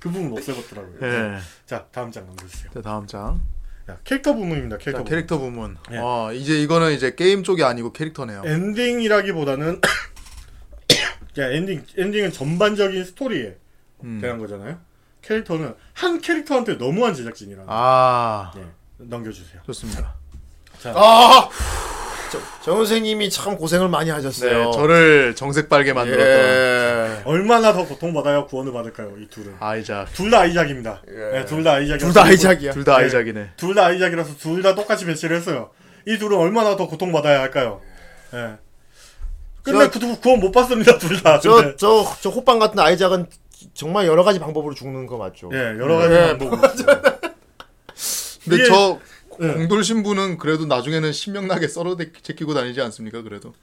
[0.00, 1.00] 그 부분 없애버렸더라고요.
[1.00, 1.38] 네.
[1.64, 2.72] 자, 다음 장 넘겨주세요.
[2.74, 3.40] 자 다음 장.
[3.88, 4.76] 야, 캐릭터 부분입니다.
[4.76, 5.10] 자, 캐릭터 부분.
[5.10, 5.76] 캐릭터 부문.
[5.90, 5.98] 네.
[5.98, 8.42] 아 이제 이거는 이제 게임 쪽이 아니고 캐릭터네요.
[8.44, 9.80] 엔딩이라기보다는
[11.40, 13.56] 야, 엔딩 엔딩은 전반적인 스토리에
[14.04, 14.18] 음.
[14.20, 14.78] 대한 거잖아요.
[15.32, 17.64] 캐릭터는 한 캐릭터한테 너무한 제작진이라.
[17.66, 18.62] 아 예,
[18.96, 19.60] 넘겨주세요.
[19.66, 20.14] 좋습니다.
[20.94, 21.48] 아!
[22.30, 24.64] 저, 정 선생님이 참 고생을 많이 하셨어요.
[24.66, 27.22] 네, 저를 정색 빨게 만들었던 예.
[27.24, 29.12] 얼마나 더 고통받아야 구원을 받을까요?
[29.18, 29.56] 이 둘은.
[29.60, 30.12] 아이작.
[30.12, 31.02] 둘 다 아이작입니다.
[31.08, 31.38] 예.
[31.38, 31.98] 네, 둘다 아이작.
[31.98, 32.72] 둘다 아이작이야.
[32.72, 33.04] 둘다 네.
[33.04, 33.50] 아이작이네.
[33.56, 35.70] 둘 다 아이작이라서 둘 다 똑같이 배치를 했어요.
[36.06, 37.80] 이 둘은 얼마나 더 고통받아야 할까요?
[38.34, 38.56] 예.
[39.62, 41.40] 근데 저- 그 두- 구원 못 받습니다, 둘 다.
[41.40, 41.76] 저, 근데.
[41.76, 43.26] 저, 저 호빵 같은 아이작은
[43.78, 45.50] 정말 여러 가지 방법으로 죽는 거 맞죠?
[45.52, 46.60] 예, 여러 가지 예, 방법으로.
[48.42, 48.98] 근데 이게- 저
[49.38, 49.54] 네.
[49.54, 53.22] 공돌 신부는 그래도 나중에는 신명나게 썰어 제- 제끼고 다니지 않습니까?
[53.22, 53.54] 그래도.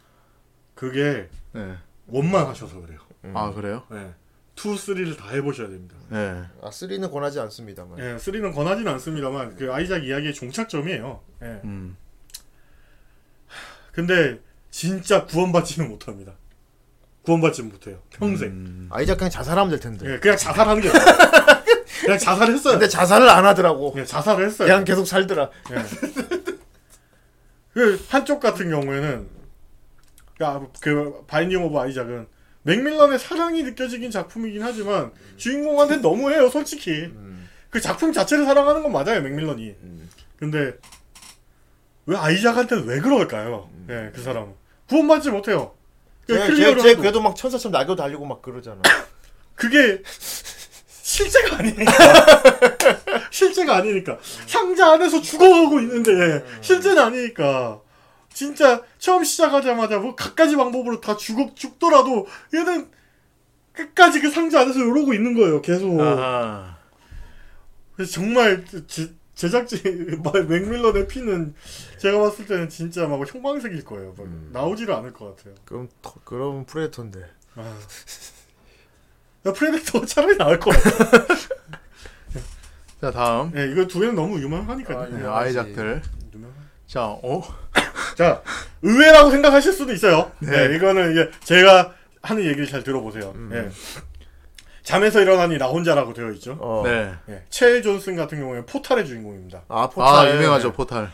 [0.73, 1.75] 그게 네.
[2.07, 2.99] 원만 하셔서 그래요.
[3.33, 3.83] 아 그래요?
[3.91, 4.13] 예.
[4.55, 5.95] 2, 3를 다 해보셔야 됩니다.
[6.07, 6.43] 네.
[6.61, 7.99] 아, 3는 권하지 않습니다만.
[7.99, 11.21] 예, 3는 권하지는 않습니다만, 그 아이작 이야기의 종착점이에요.
[11.41, 11.45] 예.
[11.65, 11.97] 음.
[13.91, 14.39] 근데,
[14.71, 16.35] 진짜 구원받지는 못합니다.
[17.25, 17.99] 구원받지는 못해요.
[18.11, 18.49] 평생.
[18.49, 18.89] 음.
[18.91, 20.13] 아이작 그냥 자살하면 될 텐데.
[20.13, 20.89] 예, 그냥 자살하는 게.
[22.01, 22.73] 그냥 자살했어요.
[22.73, 23.93] 근데 자살을 안 하더라고.
[23.97, 24.67] 예, 자살을 했어요.
[24.67, 25.49] 그냥 계속 살더라.
[27.73, 29.27] 그 한쪽 같은 경우에는
[30.37, 32.27] 그러니까 그 Binding of Isaac은
[32.63, 37.11] 맥밀런의 사랑이 느껴지긴 작품이긴 하지만 주인공한테 너무해요 솔직히
[37.69, 39.75] 그 작품 자체를 사랑하는 건 맞아요 맥밀런이
[40.37, 40.73] 근데
[42.05, 44.53] 왜 아이작한테는 왜 그럴까요 예, 그 사람은
[44.87, 45.84] 구원받지 못해요 그
[46.27, 48.81] 쟤, 쟤, 그래도 막 천사처럼 날개도 달리고 막 그러잖아.
[49.55, 50.01] 그게
[51.01, 51.91] 실제가 아니니까.
[53.31, 54.17] 실제가 아니니까.
[54.47, 57.79] 상자 안에서 죽어가고 있는데 실제는 아니니까.
[58.33, 62.89] 진짜 처음 시작하자마자 뭐 갖가지 방법으로 다 죽, 죽더라도 얘는
[63.71, 65.99] 끝까지 그 상자 안에서 이러고 있는 거예요 계속.
[66.01, 66.75] 아하.
[67.95, 71.53] 그래서 정말 제, 제작진 맥밀런의 피는
[71.97, 76.65] 제가 봤을 때는 진짜 막 형광색일 거예요 막 나오지를 않을 것 같아요 그럼, 더- 그럼
[76.65, 77.19] 프레데터인데.
[77.55, 77.77] 아.
[79.45, 81.25] 야, 프레데터 차라리 나을 것 같아
[83.01, 83.51] 자 다음.
[83.51, 84.97] 네, 이거 두 개는 너무 유명하니까요.
[84.97, 85.27] 아, 네, 예.
[85.27, 86.01] 아이작들.
[86.33, 86.51] 유명.
[86.87, 87.43] 자 어.
[88.17, 88.41] 자,
[88.81, 90.31] 의외라고 생각하실 수도 있어요.
[90.39, 93.33] 네, 이거는 이제 제가 하는 얘기를 잘 들어보세요.
[93.51, 93.69] 예.
[94.85, 96.57] 잠에서 일어나니 나 혼자라고 되어 있죠.
[96.61, 96.83] 어.
[96.85, 97.13] 네.
[97.29, 97.43] 예.
[97.49, 99.63] 첼 존슨 같은 경우에 포탈의 주인공입니다.
[99.67, 100.35] 아, 아 포탈.
[100.35, 101.11] 유명하죠 포탈.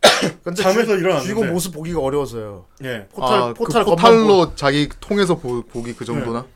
[0.44, 1.24] 근데 잠에서 주- 일어났는데.
[1.24, 2.66] 주인공 모습 보기가 어려워서요.
[2.84, 3.08] 예.
[3.10, 6.46] 포탈, 아, 포탈 그 포탈로 자기 통해서 보, 보기 그 정도나.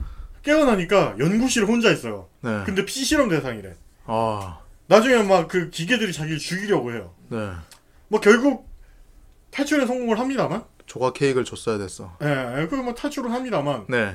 [0.42, 2.28] 깨어나니까 연구실에 혼자 있어요.
[2.42, 2.62] 네.
[2.66, 3.74] 근데 피 실험 대상이래.
[4.06, 4.58] 아.
[4.88, 7.12] 나중에 막 그 기계들이 자기를 죽이려고 해요.
[7.28, 7.50] 네.
[8.08, 8.68] 뭐 결국
[9.50, 10.64] 탈출에 성공을 합니다만.
[10.86, 12.14] 조각 케이크를 줬어야 됐어.
[12.22, 14.14] 예, 예, 그뭐 탈출을 합니다만 네.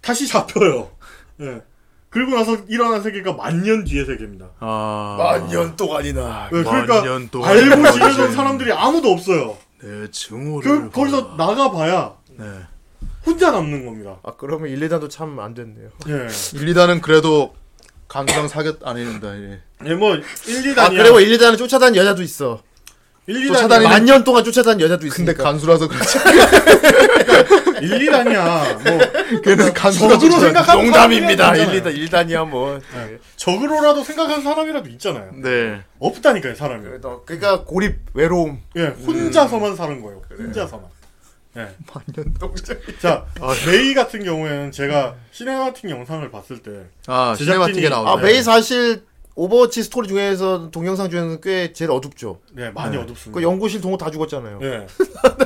[0.00, 0.90] 다시 잡혀요.
[1.40, 1.62] 예.
[2.10, 4.46] 그리고 나서 일어난 세계가 만년 뒤의 세계입니다.
[4.60, 5.16] 아.
[5.18, 6.48] 만년 동안이나.
[6.50, 7.98] 네, 그러니까 만년 동안 알고 걸리지.
[7.98, 9.56] 지내던 사람들이 아무도 없어요.
[9.82, 10.68] 내 증오를.
[10.70, 12.44] 그 거기서 나가봐야 네.
[13.26, 14.18] 혼자 남는 겁니다.
[14.22, 15.90] 아, 그러면 1, 2단도 참 안 됐네요.
[16.08, 16.12] 예.
[16.12, 16.28] 1,
[16.74, 17.54] 2단은 그래도
[18.08, 19.36] 감상 사격 아닙니다.
[19.36, 19.60] 예.
[19.84, 20.78] 예, 뭐 1, 2단이야.
[20.78, 22.62] 아, 그리고 1, 2단을 쫓아다니는 여자도 있어.
[23.28, 23.90] 1, 쫓아다니는 2단이야.
[23.90, 25.44] 만년 동안 쫓아다니는 여자도 근데 있으니까.
[25.44, 26.18] 간수라서 그렇지.
[27.82, 28.82] 1, 2단이야.
[28.82, 30.40] 뭐 걔는 적으로 그렇지.
[30.40, 31.44] 생각하는 농담입니다.
[31.54, 32.78] 사람이라도 1, 2단, 1단이야 뭐.
[32.94, 33.18] 네.
[33.36, 35.30] 적으로라도 생각하는 사람이라도 있잖아요.
[35.34, 35.82] 네.
[35.98, 36.82] 없다니까요, 사람이.
[36.84, 38.62] 그래도 그러니까 고립, 외로움.
[38.76, 40.22] 예, 혼자서만 사는 거예요.
[40.36, 40.86] 혼자서만.
[41.56, 41.68] 예.
[41.92, 42.78] 만년 동작.
[43.00, 43.26] 자,
[43.66, 46.70] 메이 같은 경우에는 제가 cinematic 영상을 봤을 때
[47.06, 48.10] 아, cinematic에 나오네.
[48.10, 49.02] 아, 메이 사실
[49.42, 52.40] 오버워치 스토리 중에서 동영상 중에서는 꽤 제일 어둡죠.
[52.54, 53.40] 네, 많이 그 어둡습니다.
[53.40, 54.58] 연구실 동료 다 죽었잖아요.
[54.62, 54.86] 예.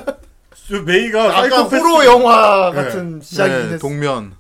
[0.66, 3.78] 저 메이가 아까 사이코패스, 호러 영화 같은 시작이 네, 됐어.
[3.80, 4.34] 동면.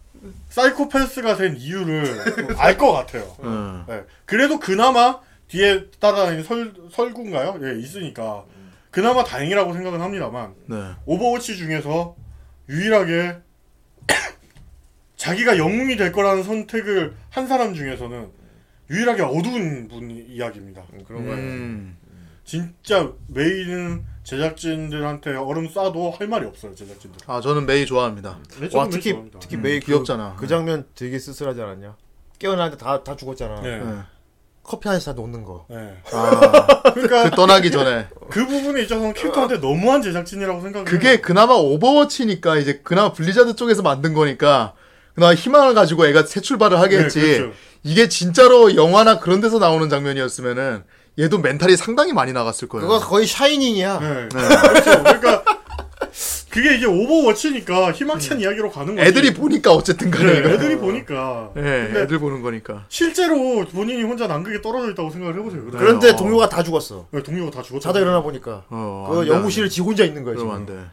[0.48, 3.36] 사이코패스가 된 이유를 알 것 같아요.
[3.42, 3.84] 음.
[3.90, 4.04] 예.
[4.24, 7.58] 그래도 그나마 뒤에 따라다니는 설, 설구인가요?
[7.62, 8.44] 예, 있으니까.
[8.90, 10.76] 그나마 다행이라고 생각은 합니다만, 네.
[11.04, 12.14] 오버워치 중에서
[12.70, 13.36] 유일하게
[15.16, 18.28] 자기가 영웅이 될 거라는 선택을 한 사람 중에서는
[18.92, 20.82] 유일하게 어두운 분 이야기입니다.
[21.08, 21.38] 그런 거예요.
[21.38, 21.96] 음.
[22.44, 27.20] 진짜 메이는 제작진들한테 얼음 쏴도 할 말이 없어요, 제작진들.
[27.26, 28.38] 아, 저는 메이 좋아합니다.
[28.60, 29.38] 네, 와 특히 좋아합니다.
[29.40, 30.36] 특히 음, 메이 그, 귀엽잖아.
[30.38, 31.96] 그 장면 되게 쓸쓸하지 않았냐?
[32.38, 33.60] 깨어나는데 다 다 죽었잖아.
[33.62, 33.78] 네.
[33.78, 33.94] 네.
[34.64, 35.66] 커피 한 잔 놓는 거.
[35.70, 35.96] 네.
[36.12, 38.06] 아, 그러니까 그 떠나기 전에.
[38.30, 41.20] 그 부분에 있어서는 캐릭터한테 너무한 제작진이라고 생각을 그게.
[41.20, 44.74] 그나마 오버워치니까 이제 그나마 블리자드 쪽에서 만든 거니까
[45.14, 47.20] 그나마 희망을 가지고 애가 새 출발을 하겠지.
[47.20, 47.54] 네, 그렇죠.
[47.82, 50.84] 이게 진짜로 영화나 그런 데서 나오는 장면이었으면은
[51.18, 52.86] 얘도 멘탈이 상당히 많이 나갔을 거예요.
[52.88, 53.98] 그거 거의 샤이닝이야.
[54.00, 54.28] 네.
[54.30, 55.02] 그렇죠.
[55.02, 55.44] 그러니까
[56.48, 59.08] 그게 이제 오버워치니까 희망찬 이야기로 가는 거지.
[59.08, 60.40] 애들이 보니까 어쨌든 간에.
[60.40, 60.52] 네.
[60.52, 61.50] 애들이 보니까.
[61.54, 62.84] 네, 애들 보는 거니까.
[62.88, 65.64] 실제로 본인이 혼자 남극에 떨어져 있다고 생각을 해보세요.
[65.64, 65.78] 그래.
[65.78, 66.16] 그런데 어.
[66.16, 67.08] 동료가 다 죽었어.
[67.10, 67.80] 네, 동료가 다 죽었죠.
[67.80, 70.74] 자다 일어나 보니까 어, 그 연구실에 지 혼자 있는 거야 그러면 지금.
[70.74, 70.90] 안 돼.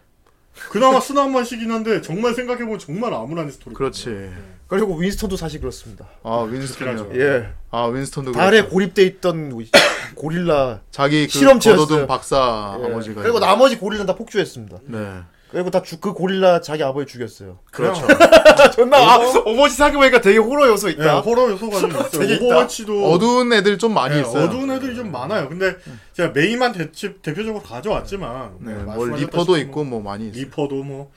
[0.70, 3.74] 그나마 순한 맛이긴 한데 정말 생각해보면 정말 암울한 스토리.
[3.76, 4.30] 그렇지.
[4.68, 6.08] 그리고 윈스턴도 사실 그렇습니다.
[6.24, 7.10] 아, 윈스턴이요.
[7.20, 7.50] 예.
[7.72, 8.70] 아, 윈스턴도 달에 그렇죠.
[8.74, 9.52] 고립돼 있던
[10.16, 10.82] 고릴라.
[10.92, 11.86] 자기 그 실험체였어요.
[11.88, 12.86] 거둬준 박사 예.
[12.86, 13.22] 아버지가.
[13.22, 14.78] 그리고 나머지 고릴라 다 폭주했습니다.
[14.86, 15.22] 네.
[15.52, 17.58] 그리고 다 그 고릴라 자기 아버지 죽였어요.
[17.72, 18.06] 그렇죠.
[18.76, 21.20] 존나 아, 오버워치 생각해보니까 되게 호러 요소 네, 있다.
[21.22, 22.36] 호러 요소가 좀 있어요.
[22.46, 24.44] 오버워치도 어두운 애들 좀 많이 네, 있어요.
[24.46, 25.50] 어두운 애들이 좀 많아요.
[25.50, 25.76] 근데
[26.14, 26.92] 제가 메이만 대,
[27.24, 30.44] 대표적으로 가져왔지만 네, 네, 뭐 말씀하셨다시피 리퍼도 뭐 있고 뭐 많이 있어요.
[30.44, 31.12] 리퍼도 뭐.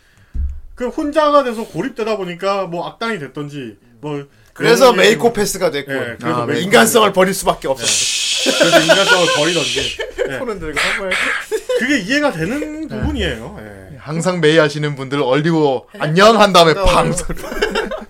[0.75, 6.17] 그 혼자가 돼서 고립되다 보니까 뭐 악당이 됐던지 뭐 그래서 그런 게- 메이코패스가 됐고 예,
[6.19, 7.85] 그래서 아, 메이코 인간성을 버릴 수밖에 없어.
[8.59, 9.81] 그래서 인간성을 버리던지
[10.31, 11.11] 예, 손은 들고 한 거야.
[11.79, 13.57] 그게 이해가 되는 부분이에요.
[14.03, 14.05] 예.
[14.05, 17.13] 항상 메이 하시는 분들 얼리고 안녕 한 다음에 팡.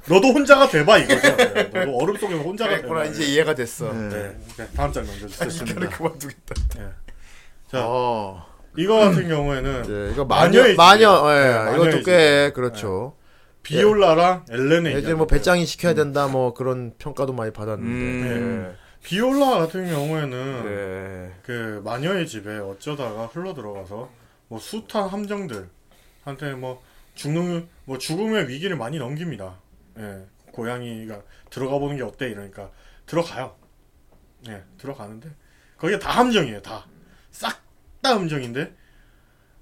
[0.08, 1.28] 너도 혼자가 돼봐 이거죠.
[1.28, 3.04] 예, 너도 얼음 속에서 혼자가 돼봐.
[3.06, 3.92] 이제 이해가 됐어.
[3.92, 4.08] 네.
[4.08, 5.64] 네, 네, 다음 장 넘겨주세요.
[5.90, 6.54] 그만두겠다.
[7.70, 8.44] 자, 어.
[8.76, 13.16] 이거 같은 경우에는 네, 이거 마녀 마녀 예, 네, 이것도 꽤 그렇죠.
[13.62, 15.14] 비올라랑 엘렌의 예전에 이야기.
[15.14, 17.90] 뭐 배짱이 시켜야 된다 뭐 그런 평가도 많이 받았는데.
[17.90, 18.76] 음.
[19.04, 21.32] 비올라 같은 경우에는 네.
[21.42, 24.08] 그 마녀의 집에 어쩌다가 흘러 들어가서
[24.48, 25.68] 뭐 숱한 함정들
[26.24, 26.82] 한테 뭐
[27.14, 29.58] 죽는 뭐 죽음의 위기를 많이 넘깁니다.
[29.98, 32.70] 예, 고양이가 들어가 보는 게 어때 이러니까
[33.06, 33.56] 들어가요.
[34.48, 35.30] 예, 들어가는데
[35.76, 36.62] 거기에 다 함정이에요.
[36.62, 36.86] 다
[37.32, 37.62] 싹
[38.02, 38.76] 다 함정인데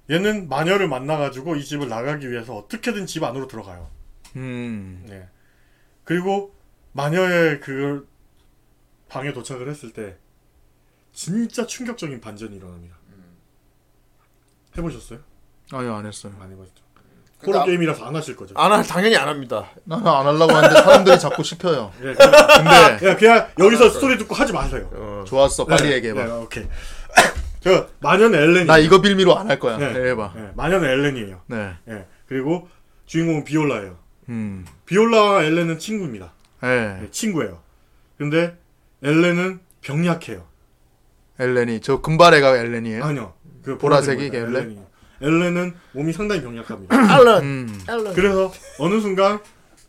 [0.09, 3.89] 얘는 마녀를 만나가지고 이 집을 나가기 위해서 어떻게든 집 안으로 들어가요.
[4.35, 5.05] 음.
[5.07, 5.29] 네.
[6.03, 6.53] 그리고
[6.93, 8.09] 마녀의 그
[9.09, 10.17] 방에 도착을 했을 때
[11.13, 12.97] 진짜 충격적인 반전이 일어납니다.
[14.77, 15.19] 해보셨어요?
[15.71, 16.33] 아니요, 안 했어요.
[16.41, 16.81] 안 해보셨죠?
[17.59, 18.53] 아- 게임이라서 안 하실 거죠?
[18.55, 19.67] 안 할, 당연히 안 합니다.
[19.83, 21.91] 나는 안 하려고 하는데 사람들이 자꾸 씹혀요.
[22.03, 24.87] 예, 그냥, 근데 그냥, 그냥 여기서 스토리 듣고 하지 마세요.
[24.93, 25.23] 어.
[25.27, 25.65] 좋았어.
[25.65, 26.23] 빨리 네, 얘기해봐.
[26.23, 26.67] 네, 오케이.
[27.61, 28.65] 저 마녀는 엘렌이.
[28.67, 29.77] 나 이거 빌미로 안 할 거야.
[29.77, 29.85] 네.
[30.09, 30.33] 해봐.
[30.35, 31.41] 네, 마녀는 엘렌이에요.
[31.47, 31.73] 네.
[31.89, 32.05] 예.
[32.27, 32.67] 그리고
[33.07, 33.97] 주인공은 비올라예요.
[34.29, 34.65] 음.
[34.85, 36.33] 비올라와 엘렌은 친구입니다.
[36.61, 36.99] 네.
[37.01, 37.59] 네, 친구예요.
[38.19, 38.55] 근데
[39.03, 40.45] 엘렌은 병약해요.
[41.39, 43.03] 엘렌이 저 금발애가 엘렌이에요.
[43.03, 43.33] 아니요.
[43.63, 44.55] 그 보라색이 보라색 엘렌?
[44.55, 44.90] 엘렌이요.
[45.21, 46.95] 엘렌은 몸이 상당히 병약합니다.
[47.19, 47.43] 앨런.
[47.43, 47.79] 음.
[48.15, 49.39] 그래서 어느 순간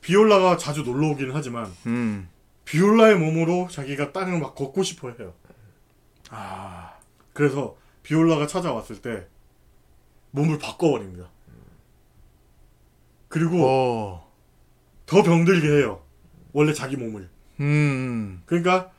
[0.01, 2.29] 비올라가 자주 놀러 오기는 하지만 음.
[2.65, 5.33] 비올라의 몸으로 자기가 땅을 막 걷고 싶어 해요.
[6.31, 6.93] 아.
[7.33, 9.27] 그래서 비올라가 찾아왔을 때
[10.33, 11.29] 몸을 바꿔버립니다.
[13.29, 14.21] 그리고 오.
[15.07, 16.03] 더 병들게 해요.
[16.53, 17.29] 원래 자기 몸을.
[17.61, 18.43] 음.
[18.47, 18.91] 그러니까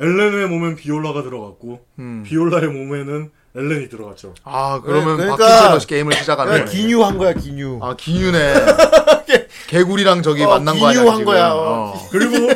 [0.00, 2.22] 엘렌의 몸엔 비올라가 들어갔고 음.
[2.24, 4.34] 비올라의 몸에는 엘렌이 들어갔죠.
[4.44, 6.64] 아, 그러면 그러니까- 박근혜 게임을 시작하는 거네.
[6.70, 7.78] 기뉴 한 거야 기뉴.
[7.82, 8.54] 아, 기뉴네.
[9.68, 11.00] 개구리랑 저기 어, 만난 거 아니야?
[11.00, 11.32] 기뉴한 지금?
[11.32, 11.92] 거야, 어.
[11.94, 12.08] 어.
[12.10, 12.48] 그리고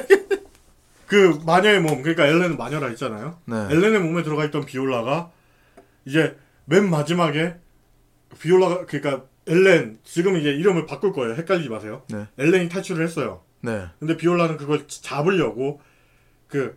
[1.06, 3.38] 그 마녀의 몸, 그러니까 엘렌은 마녀라 했잖아요.
[3.44, 3.56] 네.
[3.70, 5.30] 엘렌의 몸에 들어가 있던 비올라가
[6.04, 7.54] 이제 맨 마지막에
[8.40, 11.34] 비올라가 그러니까 엘렌 지금 이제 이름을 바꿀 거예요.
[11.34, 12.02] 헷갈리지 마세요.
[12.08, 12.26] 네.
[12.38, 13.42] 엘렌이 탈출을 했어요.
[13.60, 13.84] 네.
[13.98, 15.80] 근데 비올라는 그걸 잡으려고
[16.48, 16.76] 그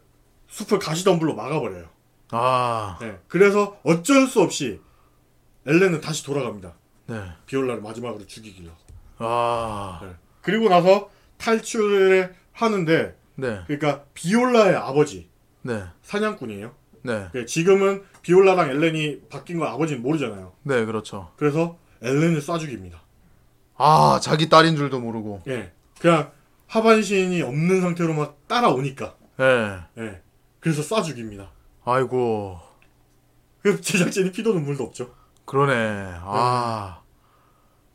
[0.50, 1.86] 숲을 가시덤불로 막아버려요.
[2.32, 3.20] 아, 네.
[3.28, 4.80] 그래서 어쩔 수 없이
[5.66, 6.74] 엘렌은 다시 돌아갑니다.
[7.08, 7.24] 네.
[7.46, 8.78] 비올라를 마지막으로 죽이기 위해서.
[9.18, 10.10] 아, 네.
[10.42, 15.30] 그리고 나서 탈출을 하는데 네, 그러니까 비올라의 아버지
[15.62, 16.74] 네, 사냥꾼이에요.
[17.04, 20.54] 네, 그 지금은 비올라랑 엘렌이 바뀐 건 아버지는 모르잖아요.
[20.64, 21.32] 네, 그렇죠.
[21.38, 23.02] 그래서 엘렌을 쏴 죽입니다.
[23.78, 25.44] 아, 자기 딸인 줄도 모르고.
[25.48, 25.72] 예.
[26.00, 26.32] 그냥
[26.68, 29.16] 하반신이 없는 상태로 막 따라오니까.
[29.40, 29.80] 예.
[30.04, 30.22] 예.
[30.60, 31.52] 그래서 쏴 죽입니다.
[31.84, 32.60] 아이고,
[33.62, 35.12] 그 제작진이 피도 눈물도 없죠.
[35.46, 35.74] 그러네.
[36.24, 37.02] 아,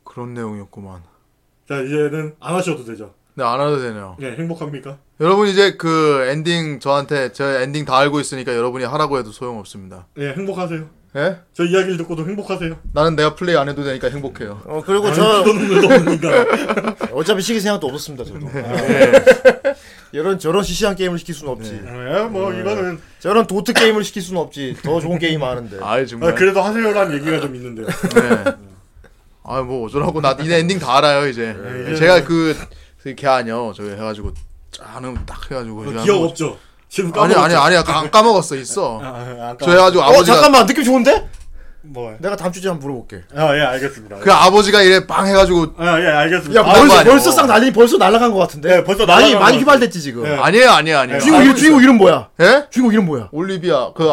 [0.03, 1.03] 그런 내용이었구만.
[1.67, 3.13] 자, 이제는 안 하셔도 되죠.
[3.35, 4.17] 네, 안 해도 되네요.
[4.21, 4.97] 예, 행복합니까?
[5.19, 10.07] 여러분 이제 그 엔딩 저한테 저 엔딩 다 알고 있으니까 여러분이 하라고 해도 소용없습니다.
[10.17, 10.89] 예, 행복하세요.
[11.15, 11.37] 예?
[11.53, 12.77] 저 이야기를 듣고도 행복하세요.
[12.91, 14.61] 나는 내가 플레이 안 해도 되니까 행복해요.
[14.65, 15.45] 어 그리고 저.
[17.13, 18.47] 어차피 시킬 생각도 없었습니다 저도.
[20.11, 21.81] 이런 저런 시시한 게임을 시킬 수는 없지.
[21.83, 24.75] 예, 뭐 이거는 저런 도트 게임을 시킬 수는 없지.
[24.83, 25.77] 더 좋은 게임 하는데.
[25.81, 26.35] 아이 아, 정말.
[26.35, 27.87] 그래도 하세요라는 얘기가 좀 있는데요.
[27.87, 28.53] 네.
[29.43, 31.55] 아, 뭐 어쩌라고 나 이제 엔딩 다 알아요 이제.
[31.83, 32.55] 이제 제가 그,
[33.01, 33.73] 그걔 아니요.
[33.75, 34.33] 저기 해가지고
[34.71, 35.75] 짜는 딱 해가지고.
[35.77, 36.57] 그 이제 기억 없죠.
[36.95, 37.39] 지금 아니 까먹었죠?
[37.41, 39.01] 아니 아니야 까, 까먹었어 있어.
[39.03, 39.09] 아, 아,
[39.49, 41.27] 아, 저 해가지고 어 아버지가 잠깐만 느낌 좋은데?
[41.87, 42.15] 뭐?
[42.19, 43.23] 내가 다음 주에 한번 물어볼게.
[43.35, 44.17] 아, 예, 알겠습니다.
[44.17, 46.59] 그 아버지가 이래 빵 해가지고 아, 예, 알겠습니다.
[46.59, 47.11] 야 아, 벌써 아니요.
[47.11, 48.69] 벌써 싹 날리 벌써 날아간 것 같은데.
[48.77, 50.23] 네, 벌써 많이 날아간 많이 것 휘발됐지 지금.
[50.23, 50.35] 네.
[50.35, 51.19] 아니에요 아니에요 아니에요.
[51.19, 52.29] 주인공 이름 주인공 이름 뭐야?
[52.41, 52.65] 예?
[52.69, 53.29] 주인공 이름 뭐야?
[53.31, 54.09] 올리비아 그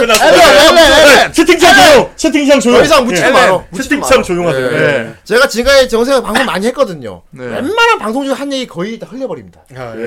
[0.00, 0.26] 끝났어.
[0.26, 1.32] 엘레, 엘레, 엘레.
[1.32, 2.10] 채팅창 조용!
[2.16, 2.78] 채팅창 조용!
[2.78, 3.32] 더 이상 예.
[3.32, 3.52] 마라.
[3.52, 4.22] 네, 묻지도 채팅창.
[4.22, 4.70] 조용하세요.
[4.70, 4.76] 네.
[4.76, 5.14] 예.
[5.24, 7.22] 제가 지금까지 정세가 방송 많이 했거든요.
[7.30, 7.44] 네.
[7.44, 9.60] 웬만한 방송 중에 한 얘기 거의 다 흘려버립니다.
[9.76, 10.02] 아, 예.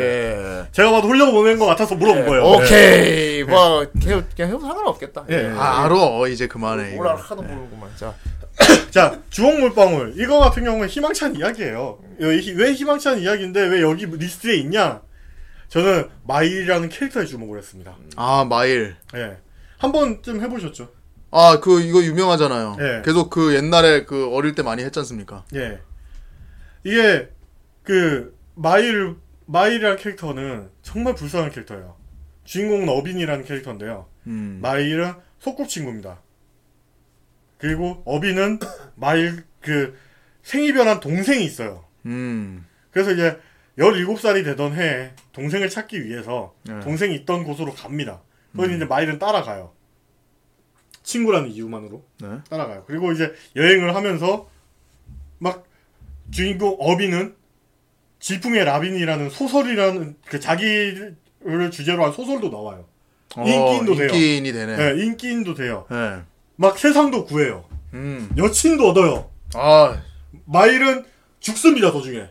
[0.59, 0.65] 예.
[0.71, 2.43] 제가 봐도 흘려보낸 것 같아서 물어본 거예요.
[2.43, 3.43] 오케이.
[3.43, 5.23] 뭐 그냥 그냥 해도 상관없겠다.
[5.29, 5.51] 예.
[5.57, 6.95] 아 알어 이제 그만해.
[6.95, 7.15] 뭐라.
[7.15, 7.89] 하도 모르구만.
[7.95, 8.13] 자.
[8.91, 10.13] 자, 주홍 물방울.
[10.17, 11.99] 이거 같은 경우는 희망찬 이야기예요.
[12.19, 15.01] 이- 왜 희망찬 이야기인데 왜 여기 리스트에 있냐?
[15.69, 17.95] 저는 마일이라는 캐릭터에 주목을 했습니다.
[18.15, 18.95] 아 마일.
[19.15, 19.37] 예.
[19.77, 20.89] 한 번쯤 해보셨죠?
[21.31, 22.77] 아 그 이거 유명하잖아요.
[22.79, 23.01] 예.
[23.05, 25.45] 계속 그 옛날에 그 어릴 때 많이 했지 않습니까?
[25.55, 25.79] 예.
[26.83, 27.29] 이게
[27.83, 31.95] 그 마일 마일이라는 캐릭터는 정말 불쌍한 캐릭터예요.
[32.45, 34.07] 주인공은 어빈이라는 캐릭터인데요.
[34.27, 34.59] 음.
[34.61, 36.19] 마일은 소꿉친구입니다.
[37.57, 38.59] 그리고 어빈은
[38.95, 39.97] 마일 그
[40.43, 41.85] 생이 변한 동생이 있어요.
[42.05, 42.65] 음.
[42.91, 43.39] 그래서 이제
[43.77, 46.79] 17살이 되던 해에 동생을 찾기 위해서 네.
[46.81, 48.21] 동생이 있던 곳으로 갑니다.
[48.55, 49.73] 거기 이제 마일은 따라가요.
[51.03, 52.27] 친구라는 이유만으로 네.
[52.49, 52.83] 따라가요.
[52.87, 54.49] 그리고 이제 여행을 하면서
[55.37, 55.65] 막
[56.31, 57.35] 주인공 어빈은
[58.19, 61.15] 질풍의 라빈이라는 소설이라는 그 자기를
[61.71, 62.85] 주제로 한 소설도 나와요.
[63.37, 64.07] 인기인도 돼요.
[64.07, 64.75] 인기인이 되네.
[64.75, 65.85] 네, 인기인도 돼요.
[65.89, 66.21] 네.
[66.55, 67.65] 막 세상도 구해요.
[67.93, 68.29] 음.
[68.37, 69.29] 여친도 얻어요.
[69.53, 70.01] 아
[70.45, 71.05] 마일은
[71.39, 72.27] 죽습니다, 도중에.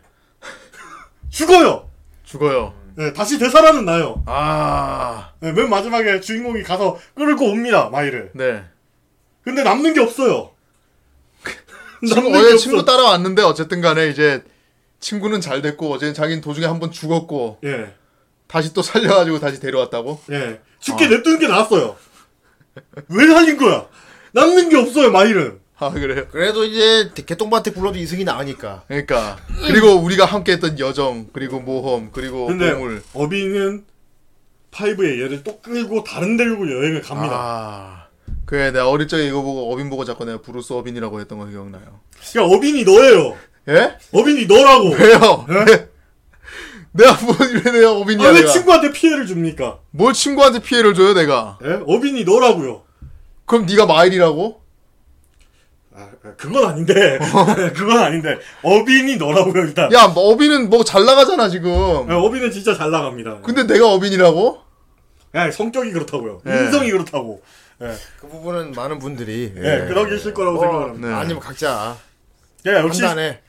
[1.31, 1.89] 죽어요!
[2.25, 2.75] 죽어요.
[2.97, 4.23] 네, 다시 되살아는 나요.
[4.27, 5.31] 아.
[5.41, 8.31] 네, 맨 마지막에 주인공이 가서 끌고 옵니다, 마일을.
[8.35, 8.65] 네.
[9.43, 10.51] 근데 남는 게 없어요.
[12.02, 12.57] 남는 게 어제 없어.
[12.59, 14.43] 친구 따라왔는데 어쨌든 간에 이제
[15.01, 17.94] 친구는 잘 됐고 어제 자기는 도중에 한 번 죽었고 예,
[18.49, 20.20] 다시 또 살려가지고 다시 데려왔다고.
[20.33, 20.60] 예.
[20.81, 21.08] 죽게 아.
[21.08, 21.97] 냅두는 게 나았어요.
[23.08, 23.86] 왜 살린 거야?
[24.32, 25.60] 남는 게 없어요, 마일은.
[25.81, 26.26] 아 그래요.
[26.31, 28.82] 그래도 이제 개똥밭에 굴러도 이승이 나으니까.
[28.89, 33.02] 그러니까 그리고 우리가 함께 했던 여정 그리고 모험 그리고 근데 보물.
[33.15, 33.84] 어빈은
[34.73, 37.32] 파이브의 얘를 또 끌고 다른 데로 여행을 갑니다.
[37.34, 38.08] 아.
[38.44, 42.00] 그래 내가 어릴 적에 이거 보고 어빈 보고 자꾸 내가 브루스 어빈이라고 했던 거 기억나요.
[42.32, 43.36] 그러니까 어빈이 너예요.
[43.68, 43.97] 예?
[44.12, 44.89] 어빈이 너라고.
[44.90, 45.47] 왜요?
[46.92, 48.52] 내가 뭐왜 내가 어빈이야 아, 왜 내가.
[48.52, 49.78] 친구한테 피해를 줍니까?
[49.91, 51.58] 뭘 친구한테 피해를 줘요 내가.
[51.65, 51.81] 예?
[51.86, 52.83] 어빈이 너라고요.
[53.44, 54.60] 그럼 네가 마일이라고?
[55.94, 57.18] 아, 그건 아닌데.
[57.75, 58.39] 그건 아닌데.
[58.62, 59.92] 어빈이 너라고요, 일단.
[59.92, 61.70] 야 어빈은 뭐 잘 나가잖아 지금.
[62.08, 63.41] 예, 어빈은 진짜 잘 나갑니다.
[63.42, 64.58] 근데 내가 어빈이라고?
[65.34, 66.41] 예, 성격이 그렇다고요.
[66.47, 66.65] 예.
[66.65, 67.42] 인성이 그렇다고.
[67.83, 71.08] 예, 그 부분은 많은 분들이 예, 그러기 거라고 생각합니다.
[71.08, 71.15] 네.
[71.15, 71.97] 아니면 각자
[72.67, 73.41] 예, 역시 판단해.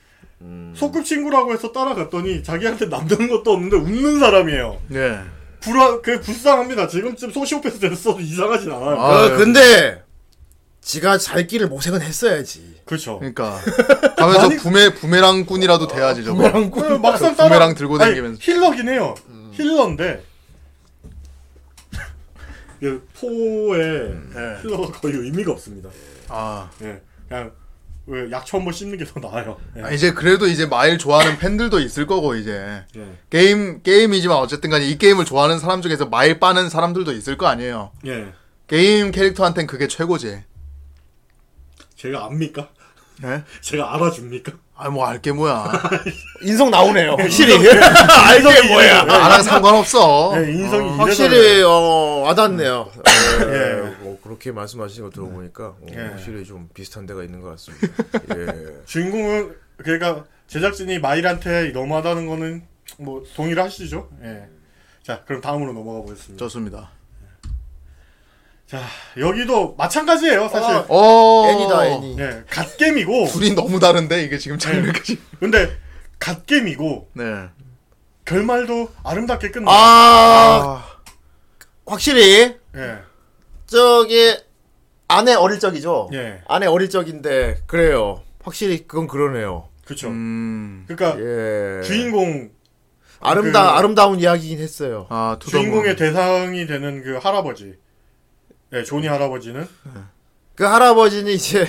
[0.76, 4.82] 소꿉친구라고 해서 따라갔더니 자기한테 남는 것도 없는데 웃는 사람이에요.
[4.93, 5.19] 예.
[5.59, 6.88] 불안, 그 불쌍합니다.
[6.88, 8.95] 지금쯤 소시오패스 됐어도 이상하진 않아요.
[9.00, 10.01] 아, 어, 근데
[10.82, 12.80] 지가 잘 길을 모색은 했어야지.
[12.85, 13.19] 그렇죠.
[13.19, 13.59] 그러니까
[14.18, 16.69] 가면서 아니- 부메 부메랑꾼이라도 돼야지 저거.
[16.72, 18.40] 그 막상 따라 부메랑 들고 아니, 다니면서.
[18.42, 19.16] 힐러긴 해요.
[19.51, 20.24] 힐러인데
[22.80, 24.61] 그 포에 예.
[24.64, 25.90] 힐러가 거의 의미가 없습니다.
[26.30, 26.69] 아.
[26.82, 27.51] 예, 그냥
[28.11, 29.57] 왜 약초 한번 씹는 게 더 나아요.
[29.77, 29.81] 예.
[29.83, 33.05] 아, 이제 그래도 이제 마일 좋아하는 팬들도 있을 거고 이제 예.
[33.29, 37.91] 게임 게임이지만 어쨌든 간에 이 게임을 좋아하는 사람 중에서 마일 빠는 사람들도 있을 거 아니에요.
[38.07, 38.33] 예.
[38.67, 40.41] 게임 캐릭터한텐 그게 최고지.
[41.95, 42.69] 제가 압니까?
[43.23, 43.43] 예?
[43.61, 44.53] 제가 알아줍니까?
[44.75, 45.71] 아, 뭐 알게 뭐야.
[46.41, 47.15] 인성 나오네요.
[47.19, 47.53] 확실히.
[47.67, 49.03] 알게 뭐야.
[49.03, 50.31] 나랑 상관없어.
[50.35, 52.89] 네, 인성이 어, 확실히 어 와닿네요.
[53.41, 54.08] 예.
[54.30, 54.32] 예.
[54.32, 55.98] 뭐 그렇게 말씀하시는 거 들어보니까 어, 예.
[55.98, 57.88] 확실히 좀 비슷한 데가 있는 것 같습니다.
[58.38, 58.83] 예.
[58.85, 62.64] 주인공은 그러니까 제작진이 마일한테 너무하다는 거는
[62.99, 64.09] 뭐 동의를 하시죠.
[64.24, 64.48] 예.
[65.03, 66.38] 자 그럼 다음으로 넘어가 보겠습니다.
[66.45, 66.91] 좋습니다.
[68.67, 68.82] 자
[69.17, 70.75] 여기도 마찬가지예요 사실.
[70.75, 70.85] 어.
[70.90, 71.49] 어.
[71.49, 72.19] 애니다 애니.
[72.19, 75.19] 예, 갓겜이고 둘이 너무 다른데 이게 지금 장르까지.
[75.40, 75.75] 근데
[76.19, 77.49] 갓겜이고 네.
[78.25, 79.72] 결말도 아름답게 끝나.
[79.72, 80.85] 아
[81.88, 83.08] 확실히 예.
[83.69, 84.35] 저기
[85.07, 86.09] 아내 어릴 적이죠.
[86.14, 86.41] 예.
[86.48, 88.22] 아내 어릴 적인데 그래요.
[88.43, 89.69] 확실히 그건 그러네요.
[89.85, 90.07] 그렇죠.
[90.09, 90.85] 음.
[90.88, 91.81] 그러니까 예.
[91.83, 92.51] 주인공
[93.19, 95.07] 아름다 그- 아름다운 이야기긴 했어요.
[95.09, 95.38] 아.
[95.39, 97.75] 주인공의 대상이 되는 그 할아버지.
[98.73, 99.67] 예, 조니 할아버지는
[100.56, 101.67] 그 할아버지는 이제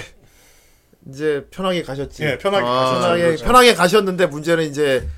[1.08, 2.22] 이제 편하게 가셨지.
[2.24, 2.90] 예, 편하게 아.
[3.00, 3.44] 편하게 그렇죠.
[3.46, 5.08] 편하게 가셨는데 문제는 이제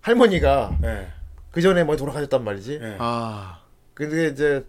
[0.00, 1.08] 할머니가 예.
[1.50, 2.78] 그 전에 뭐 돌아가셨단 말이지.
[2.82, 2.96] 예.
[2.98, 3.60] 아.
[3.94, 4.64] 근데 이제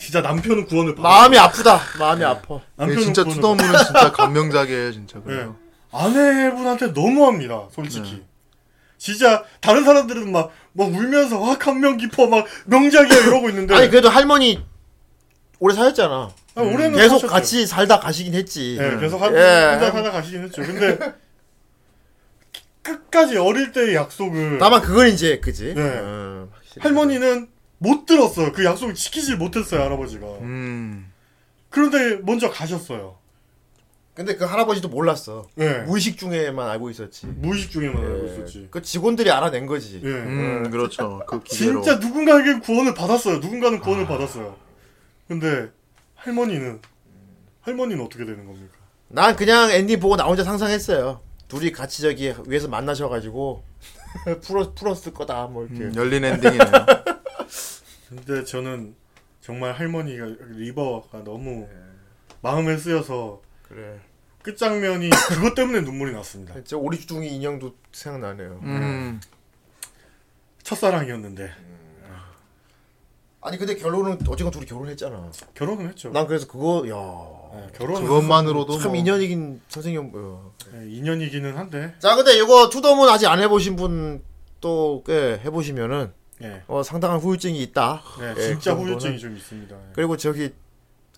[0.00, 1.08] 진짜 남편은 구원을 받아.
[1.08, 1.78] 마음이 아프다.
[1.98, 2.54] 마음이 아파.
[2.54, 5.20] 이게 남편은 진짜 구원을 투더문은 진짜 감명작이에요, 진짜.
[5.20, 5.56] 그래요.
[5.56, 5.70] 예.
[5.92, 8.24] 아내분한테 너무합니다, 솔직히.
[8.96, 14.08] 진짜 다른 사람들은 막, 막 울면서 와 감명 깊어 막 명작이야 이러고 있는데 아니 그래도
[14.08, 14.64] 할머니
[15.58, 16.30] 오래 사셨잖아.
[16.54, 17.26] 아, 올해는 계속 사셨죠.
[17.28, 18.78] 같이 살다 가시긴 했지.
[18.80, 19.70] 예, 계속 한 예.
[19.72, 20.62] 혼자 살아 가시긴 했죠.
[20.62, 20.98] 근데
[22.82, 25.74] 끝까지 어릴 때의 약속을 다만 그건 이제 그지.
[25.74, 25.82] 네.
[25.82, 26.82] 어, 확실히.
[26.82, 27.48] 할머니는
[27.82, 28.52] 못 들었어요.
[28.52, 30.26] 그 약속을 지키질 못했어요, 할아버지가.
[30.42, 31.10] 음.
[31.70, 33.16] 그런데 먼저 가셨어요.
[34.12, 35.48] 근데 그 할아버지도 몰랐어.
[35.58, 35.78] 예.
[35.78, 37.26] 무의식 중에만 알고 있었지.
[37.26, 38.32] 무의식 중에만 알고 예.
[38.34, 38.68] 있었지.
[38.70, 39.98] 그 직원들이 알아낸 거지.
[40.04, 40.08] 예.
[40.08, 41.22] 음, 그렇죠.
[41.26, 41.42] 그.
[41.44, 43.38] 진짜 누군가에게 구원을 받았어요.
[43.38, 44.56] 누군가는 구원을 받았어요.
[45.26, 45.70] 근데
[46.16, 46.80] 할머니는
[47.62, 48.74] 할머니는 어떻게 되는 겁니까?
[49.08, 51.20] 난 그냥 엔딩 보고 나 혼자 상상했어요.
[51.48, 53.64] 둘이 같이 저기 위에서 만나셔가지고
[54.42, 55.84] 풀어 풀었을 거다 뭐 이렇게.
[55.84, 56.70] 음, 열린 엔딩이네요.
[58.10, 58.94] 근데 저는
[59.40, 61.66] 정말 할머니가 리버가 너무
[62.42, 63.98] 마음에 쓰여서 그래.
[64.42, 66.54] 끝장면이 그것 때문에 눈물이 났습니다.
[66.64, 68.60] 저 오리주둥이 인형도 생각나네요.
[68.62, 69.20] 음.
[70.62, 71.50] 첫사랑이었는데
[73.42, 75.30] 아니 근데 결론은 어쨌건 둘이 결혼했잖아.
[75.54, 76.10] 결혼은 했죠.
[76.10, 77.58] 난 그래서 그거 야.
[77.58, 78.96] 네, 결혼은 그것만으로도 참 뭐.
[79.00, 80.10] 인연이긴 선생님.
[80.14, 80.52] 어.
[80.72, 84.22] 네, 인연이기는 한데 자 근데 이거 투더문 아직 안 해보신 분
[84.60, 86.62] 또 꽤 해보시면은 예.
[86.68, 88.02] 어, 상당한 후유증이 있다.
[88.20, 88.82] 네, 예, 진짜 그.
[88.82, 89.74] 후유증이 좀 있습니다.
[89.76, 89.80] 예.
[89.94, 90.52] 그리고 저기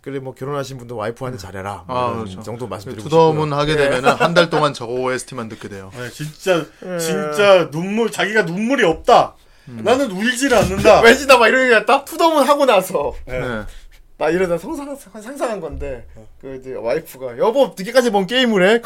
[0.01, 1.85] 그래 뭐 결혼하신 분도 와이프한테 잘해라.
[1.87, 2.43] 뭐 아, 그렇죠.
[2.43, 3.53] 정도 말씀드리고 투더문.
[3.53, 5.93] 하게 되면은 한달 동안 저거 OST만 듣게 돼요.
[5.97, 6.99] 네, 진짜 예.
[6.99, 9.37] 진짜 눈물 자기가 눈물이 없다.
[9.69, 9.81] 음.
[9.85, 11.03] 나는 울지를 않는다.
[11.07, 12.05] 왠지 나 막 이런 얘기 했다.
[12.05, 13.39] 투더문 하고 나서 예.
[13.39, 13.63] 네.
[14.19, 16.07] 나 이러다 상상 상상한 건데
[16.41, 18.83] 그 이제 와이프가 여보 늦게까지 뭔 게임을 해?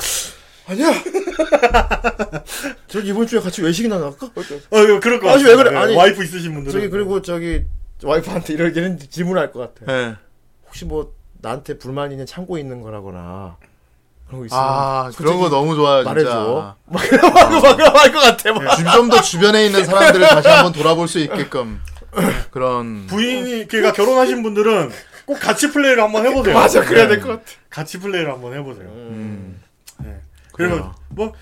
[0.68, 0.90] 아니야.
[2.88, 4.26] 저기 이번 주에 같이 외식이나 나갈까?
[4.26, 5.48] 어, 이거 그럴 것 아니, 같아요.
[5.48, 5.70] 왜 그래?
[5.72, 7.64] 예, 아니, 와이프 있으신 분들은 저기 그리고 저기
[8.02, 9.92] 와이프한테 이런 이런 질문할 것 같아.
[9.92, 10.14] 네.
[10.66, 13.56] 혹시 뭐 나한테 불만 있는 참고 있는 거라거나
[14.26, 16.10] 그런 거 있으면 아, 그런 거 너무 좋아요, 진짜.
[16.10, 16.76] 말해줘.
[16.86, 18.52] 막 그런 말것 같아.
[18.52, 18.76] 막.
[18.92, 21.80] 좀더 주변에 있는 사람들을 다시 한번 돌아볼 수 있게끔
[22.50, 24.90] 그런 부인이 그러니까 결혼하신 분들은
[25.26, 26.54] 꼭 같이 플레이를 한번 해보세요.
[26.58, 27.16] 맞아 그래야 네.
[27.16, 27.52] 될것 같아.
[27.70, 28.86] 같이 플레이를 한번 해보세요.
[28.88, 29.60] 음,
[29.98, 30.20] 네.
[30.56, 30.94] 그리고 그래요.
[31.10, 31.32] 뭐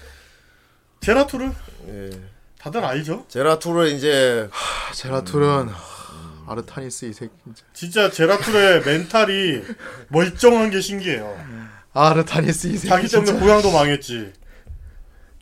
[1.01, 1.53] 제라툴을
[1.89, 2.11] 예.
[2.59, 3.25] 다들 알죠?
[3.29, 4.49] 제라툴을 이제
[4.95, 5.69] 제라툴은
[6.47, 7.63] 아르타니스 이 새끼 진짜.
[7.73, 9.63] 진짜 제라툴의 멘탈이
[10.09, 11.37] 멀쩡한 게 신기해요.
[11.93, 13.45] 아르타니스 이 새끼 자기 때문에 진짜.
[13.45, 14.33] 고향도 망했지.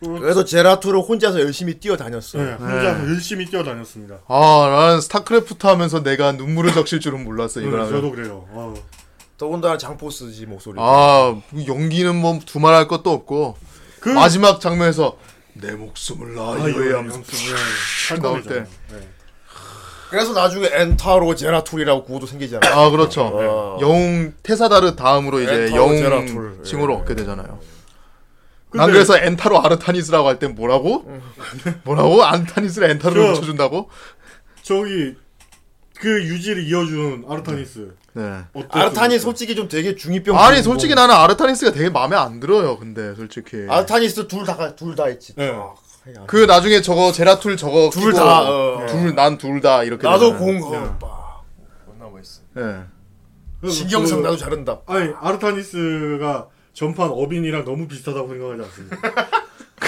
[0.01, 2.39] 그래서 제라툴은 혼자서 열심히 뛰어다녔어.
[2.39, 4.19] 네, 혼자서 열심히 뛰어다녔습니다.
[4.27, 7.89] 아, 나는 스타크래프트 하면서 내가 눈물을 적실 줄은 몰랐어 네, 이거는.
[7.89, 8.45] 저도 그래요.
[8.51, 8.75] 어.
[9.43, 10.77] 더군다나 장포스지 목소리.
[10.79, 11.35] 아,
[11.67, 13.57] 연기는 뭐 두말할 것도 없고
[13.99, 15.19] 그 마지막 장면에서
[15.55, 17.21] 내 목숨을 나이오에 하면서
[18.11, 18.41] 할 나올.
[18.45, 18.65] 때.
[18.93, 19.09] 네.
[20.11, 22.61] 그래서 나중에 엔타로 제라툴이라고 구호도 생기잖아.
[22.73, 23.23] 아, 그렇죠.
[23.35, 23.79] 어.
[23.81, 26.61] 영웅 테사다르 다음으로 이제 영웅 제라툴.
[26.63, 26.99] 칭호를 예.
[27.01, 27.59] 얻게 되잖아요.
[28.71, 31.05] 근데- 난 그래서 엔타로 아르타니스라고 할 땐 뭐라고?
[31.83, 32.23] 뭐라고?
[32.23, 33.91] 아르타니스를 엔타로 저- 붙여준다고?
[34.63, 35.17] 저기
[35.99, 37.97] 그 유지를 이어준 아르타니스.
[38.15, 38.41] 네.
[38.71, 40.39] 아르타니스 솔직히 좀 되게 중이병.
[40.39, 41.01] 아니 솔직히 거.
[41.01, 42.79] 나는 아르타니스가 되게 마음에 안 들어요.
[42.79, 45.35] 근데 솔직히 아르타니스 둘 다 둘 다 있지.
[45.35, 45.49] 네.
[45.51, 45.73] 아,
[46.17, 46.25] 야.
[46.27, 48.87] 그 나중에 저거 제라툴 저거 둘 끼고 다, 어.
[48.89, 50.39] 둘난 둘 다 이렇게 나도 되잖아요.
[50.61, 50.71] 공.
[50.73, 50.77] 네.
[50.79, 51.41] 어, 빠.
[51.87, 52.41] 존나 멋있어.
[52.55, 52.63] 네.
[53.61, 54.81] 그래서 신경성 그- 나도 잘한다.
[54.87, 59.27] 아니 아르타니스가 전판 어빈이랑 너무 비슷하다고 생각하지 않습니까?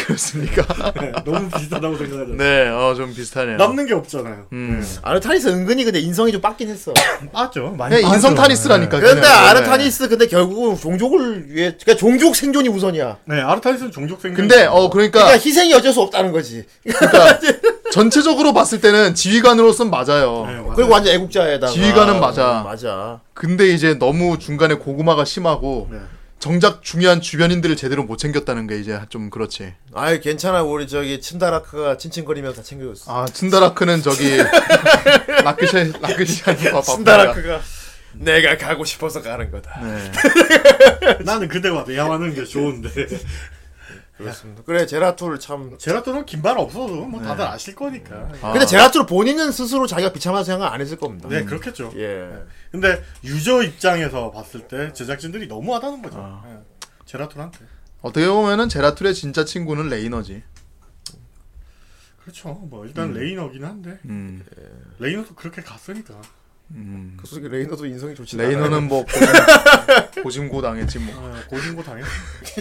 [0.07, 0.63] 그렇습니까?
[1.25, 2.35] 너무 비슷하다고 생각하죠.
[2.37, 3.57] 네, 어, 좀 비슷하네요.
[3.57, 4.47] 남는 게 없잖아요.
[4.53, 4.87] 음.
[5.03, 6.93] 아르타니스 은근히 근데 인성이 좀 빡긴 했어.
[7.33, 7.75] 맞죠.
[7.79, 8.35] 많이 그냥 인성.
[8.35, 9.01] 타니스라니까.
[9.01, 9.45] 근데 그냥.
[9.47, 13.19] 아르타니스 근데 결국은 종족을 위해 그러니까 종족 생존이 우선이야.
[13.25, 14.49] 네, 아르타니스는 종족 생존.
[14.49, 16.65] 근데 어 그러니까 그러니까 희생이 어쩔 수 없다는 거지.
[16.83, 17.39] 그러니까
[17.93, 20.45] 전체적으로 봤을 때는 지휘관으로서는 맞아요.
[20.47, 20.73] 네, 맞아요.
[20.75, 22.61] 그리고 완전 애국자에다가 지휘관은 맞아.
[22.61, 23.21] 음, 맞아.
[23.33, 25.99] 근데 이제 너무 중간에 고구마가 심하고 네.
[26.45, 29.73] 정작 중요한 주변인들을 제대로 못 챙겼다는 게 이제 좀 그렇지.
[29.95, 33.23] 아이 괜찮아 우리 저기 친다라크가 칭칭거리면서 다 챙겨줬어.
[33.23, 34.37] 아 춘다라크는 저기
[35.43, 37.63] 라크샤 라크샤 친다라크가
[38.13, 39.81] 내가 가고 싶어서 가는 거다.
[39.81, 40.13] 네.
[41.25, 42.91] 나는 그때가 대화하는 게 좋은데.
[44.17, 44.63] 그렇습니다.
[44.65, 45.77] 그래 제라툴 참.
[45.77, 48.31] 제라토는 긴말 없어도 뭐 다들 아실 거니까.
[48.43, 48.53] 아.
[48.53, 51.29] 근데 제라툴 본인은 스스로 자기가 비참한 생각 안 했을 겁니다.
[51.29, 51.93] 네, 그렇겠죠.
[51.97, 52.45] 예.
[52.71, 56.19] 근데 유저 입장에서 봤을 때 제작진들이 너무하다는 거죠.
[56.19, 56.45] 아.
[56.49, 56.59] 예.
[57.07, 57.59] 제라툴한테.
[58.03, 60.43] 어떻게 보면은 제라툴의 진짜 친구는 레이너지.
[62.23, 62.51] 그렇죠.
[62.53, 64.45] 뭐 일단 레이너긴 한데 음.
[64.99, 66.15] 레이너도 그렇게 갔으니까.
[66.71, 67.17] 음.
[67.21, 68.37] 그 속에 레이너도 인성이 좋지.
[68.37, 71.15] 레이너는 뭐 고심, 고심고 당했지 뭐.
[71.17, 72.09] 어, 고진고 당했어.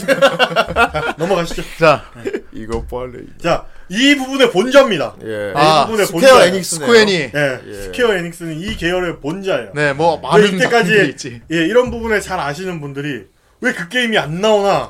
[0.05, 1.63] 자, 넘어가시죠.
[1.79, 2.11] 자,
[2.51, 3.25] 이거 빨리.
[3.41, 5.15] 자, 이 부분의 본좌입니다.
[5.23, 5.53] 예.
[5.55, 6.45] 아, 이 부분의 스퀘어 본좌.
[6.45, 6.85] 에닉스네요.
[6.87, 7.73] 스쿠엔이 예, 예.
[7.83, 9.71] 스퀘어 에닉스는 이 계열의 본좌예요.
[9.73, 11.41] 네, 뭐왜 많은 이때까지.
[11.51, 13.25] 예, 이런 부분에 잘 아시는 분들이
[13.61, 14.89] 왜 그 게임이 안 나오나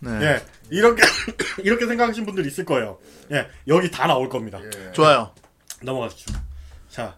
[0.00, 0.10] 네.
[0.22, 1.02] 예, 이렇게
[1.62, 2.98] 이렇게 생각하시는 분들이 있을 거예요.
[3.30, 4.58] 예, 여기 다 나올 겁니다.
[4.92, 5.32] 좋아요.
[5.82, 6.32] 넘어가시죠.
[6.88, 7.16] 자,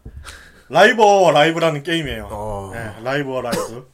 [0.68, 2.28] 라이버 라이브라는 게임이에요.
[2.30, 2.72] 어.
[2.74, 3.32] 예, 라이브.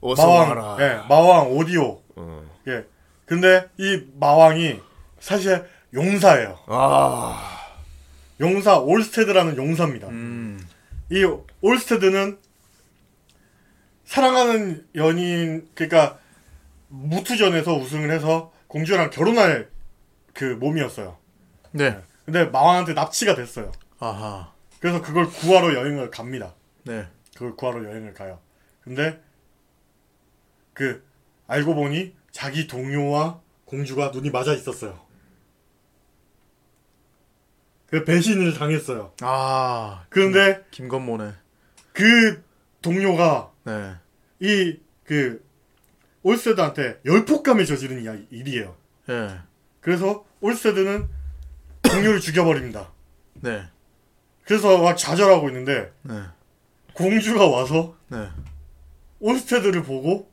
[0.00, 0.76] 어서 마왕, 와라.
[0.80, 2.00] 예, 마왕 오디오.
[2.16, 2.42] 어.
[2.68, 2.84] 예,
[3.26, 4.80] 근데 이 마왕이
[5.18, 6.58] 사실 용사예요.
[6.66, 7.58] 아.
[8.40, 10.08] 용사 올스테드라는 용사입니다.
[10.08, 10.64] 음.
[11.10, 11.24] 이
[11.60, 12.38] 올스테드는
[14.04, 16.18] 사랑하는 연인 그러니까
[16.88, 19.68] 무투전에서 우승을 해서 공주랑 결혼할
[20.32, 21.16] 그 몸이었어요.
[21.72, 21.98] 네.
[22.24, 23.72] 근데 마왕한테 납치가 됐어요.
[23.98, 24.52] 아하.
[24.80, 26.54] 그래서 그걸 구하러 여행을 갑니다.
[26.84, 27.06] 네.
[27.34, 28.40] 그걸 구하러 여행을 가요.
[28.80, 29.20] 근데
[30.72, 31.04] 그
[31.46, 35.00] 알고 보니 자기 동료와 공주가 눈이 맞아 있었어요.
[37.86, 39.12] 그 배신을 당했어요.
[39.22, 41.32] 아, 그런데 김건모네.
[41.92, 42.42] 그
[42.82, 43.94] 동료가 네.
[44.40, 45.44] 이그
[46.22, 48.76] 올스테드한테 열폭감에 저지른 이야- 일이에요.
[49.08, 49.40] 예.
[49.80, 51.08] 그래서 올스테드는
[51.82, 52.92] 동료를 죽여버립니다.
[53.34, 53.66] 네.
[54.48, 56.22] 그래서 막 좌절하고 있는데 네.
[56.94, 58.26] 공주가 와서 네.
[59.20, 60.30] 올스테드를 보고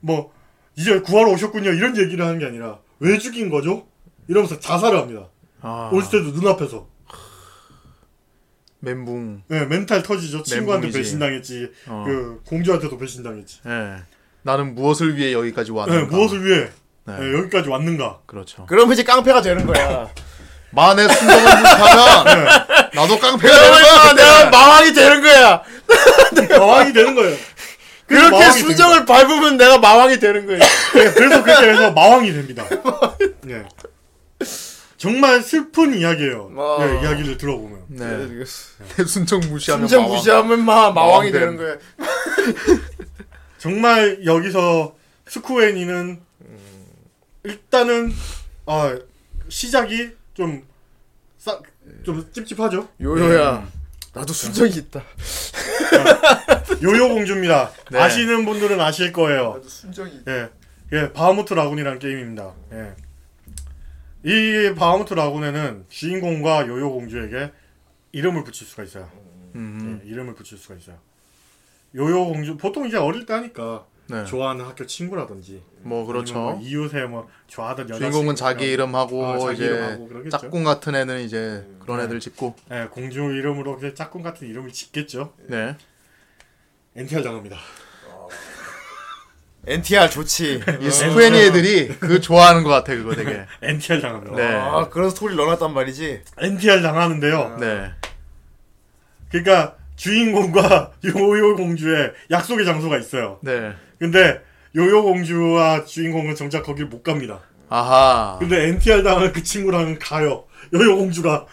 [0.00, 0.32] 뭐
[0.76, 3.86] 이제 구하러 오셨군요 이런 얘기를 하는 게 아니라 왜 죽인 거죠?
[4.28, 5.28] 이러면서 자살을 합니다.
[5.60, 5.90] 아.
[5.92, 6.88] 올스테드 눈앞에서
[8.78, 9.42] 멘붕.
[9.48, 10.42] 네, 멘탈 터지죠.
[10.42, 10.98] 친구한테 멘붕이지.
[10.98, 11.70] 배신당했지.
[11.88, 12.04] 어.
[12.06, 13.60] 그 공주한테도 배신당했지.
[13.66, 13.96] 예.
[14.40, 16.16] 나는 무엇을 위해 여기까지 네, 왔는가?
[16.16, 16.70] 무엇을 위해
[17.04, 17.18] 네.
[17.18, 18.20] 네, 여기까지 왔는가?
[18.24, 18.64] 그렇죠.
[18.66, 20.08] 그러면 이제 깡패가 되는 거야.
[20.72, 22.44] 만의 순정을 무시하면
[22.94, 24.14] 나도 깡패가 되는 거야.
[24.14, 24.50] 내가 그때.
[24.50, 25.62] 마왕이 되는 거야.
[26.58, 27.36] 마왕이 되는 거예요.
[28.06, 30.58] 그렇게 순정을 밟으면 내가 마왕이 되는 거야.
[30.58, 32.64] 네, 그래서 그렇게 해서 마왕이 됩니다.
[33.42, 33.64] 네.
[34.96, 36.50] 정말 슬픈 이야기예요.
[36.56, 36.76] 어.
[36.80, 37.84] 네, 이야기를 들어보면.
[37.88, 38.44] 네.
[38.96, 40.16] 내 순정 무시하면 순정 마왕.
[40.16, 41.76] 무시하면 마, 마왕이 마왕 되는 거야.
[43.58, 44.94] 정말 여기서
[45.28, 46.20] 스쿠엔이는
[47.44, 48.12] 일단은
[48.66, 48.96] 아,
[49.48, 50.10] 시작이
[50.40, 50.66] 좀
[51.36, 51.62] 싹,
[52.02, 52.88] 좀 찝찝하죠.
[52.98, 53.68] 요요야.
[54.14, 55.02] 나도 순정이 있다.
[56.82, 57.70] 요요 공주입니다.
[57.90, 57.98] 네.
[57.98, 59.52] 아시는 분들은 아실 거예요.
[59.56, 60.32] 나도 순정이 있다.
[60.32, 60.48] 예,
[60.94, 62.54] 예, 바하무트 라군이라는 게임입니다.
[62.72, 62.94] 예.
[64.24, 67.52] 이 바하무트 라군에는 주인공과 요요 공주에게
[68.12, 69.10] 이름을 붙일 수가 있어요.
[69.56, 70.00] 음.
[70.02, 70.96] 예, 이름을 붙일 수가 있어요.
[71.94, 74.24] 요요 공주 보통 이제 어릴 때 하니까 네.
[74.24, 76.34] 좋아하는 학교 친구라든지 뭐 그렇죠.
[76.34, 80.28] 뭐 이웃에 뭐 좋아하던 여자 주인공은 자기 이름하고 어, 자기 이제 이름하고.
[80.28, 82.04] 짝꿍 같은 애는 이제 그런 네.
[82.04, 82.54] 애들 짓고.
[82.70, 85.32] 예, 공주 이름으로 그냥 짝꿍 같은 이름을 짓겠죠.
[85.46, 85.76] 네.
[86.96, 87.56] NTR 당합니다.
[89.66, 90.62] NTR 좋지.
[90.80, 93.44] 이 스쿠엔이 애들이 그 좋아하는 것 같아 그거 되게.
[93.62, 94.36] NTR 당합니다.
[94.36, 94.54] 네.
[94.54, 96.22] 아, 그런 스토리 넣어놨단 말이지.
[96.38, 97.58] NTR 당하는데요.
[97.60, 97.90] 네.
[99.30, 103.38] 그러니까 주인공과 요요 공주의 약속의 장소가 있어요.
[103.42, 103.74] 네.
[103.98, 104.40] 근데
[104.76, 107.40] 요요 공주와 주인공은 정작 거길 못 갑니다.
[107.68, 108.36] 아하.
[108.38, 110.44] 근데 NTR 당한 그 친구랑은 가요.
[110.74, 111.46] 요요 공주가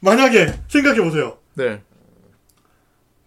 [0.00, 1.38] 만약에 생각해 보세요.
[1.54, 1.82] 네.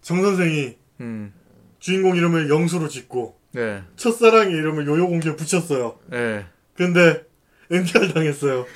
[0.00, 1.32] 정 선생이 음.
[1.78, 3.82] 주인공 이름을 영수로 짓고 네.
[3.96, 5.98] 첫사랑의 이름을 요요 공주에 붙였어요.
[6.06, 6.46] 네.
[6.74, 7.24] 근데
[7.70, 8.66] NTR 당했어요.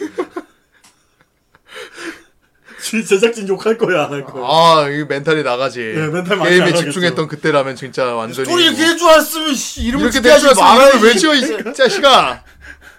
[2.86, 4.44] 지- 제작진 욕할 거야 안 할 거야.
[4.47, 5.81] 아, 이 멘탈이 나가지.
[5.81, 6.84] 네, 멘탈 많이 게임에 나가겠죠.
[6.92, 10.60] 집중했던 그때라면 진짜 완전히 뭐 이렇게 해줄 알았으면 씨, 이름을 이렇게 대충 말아야지.
[10.97, 12.44] 말을 왜 지어 이 자식아.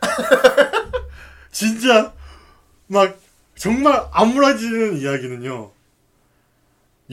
[1.51, 2.13] 진짜
[2.87, 3.17] 막
[3.55, 5.71] 정말 아무라지는 이야기는요.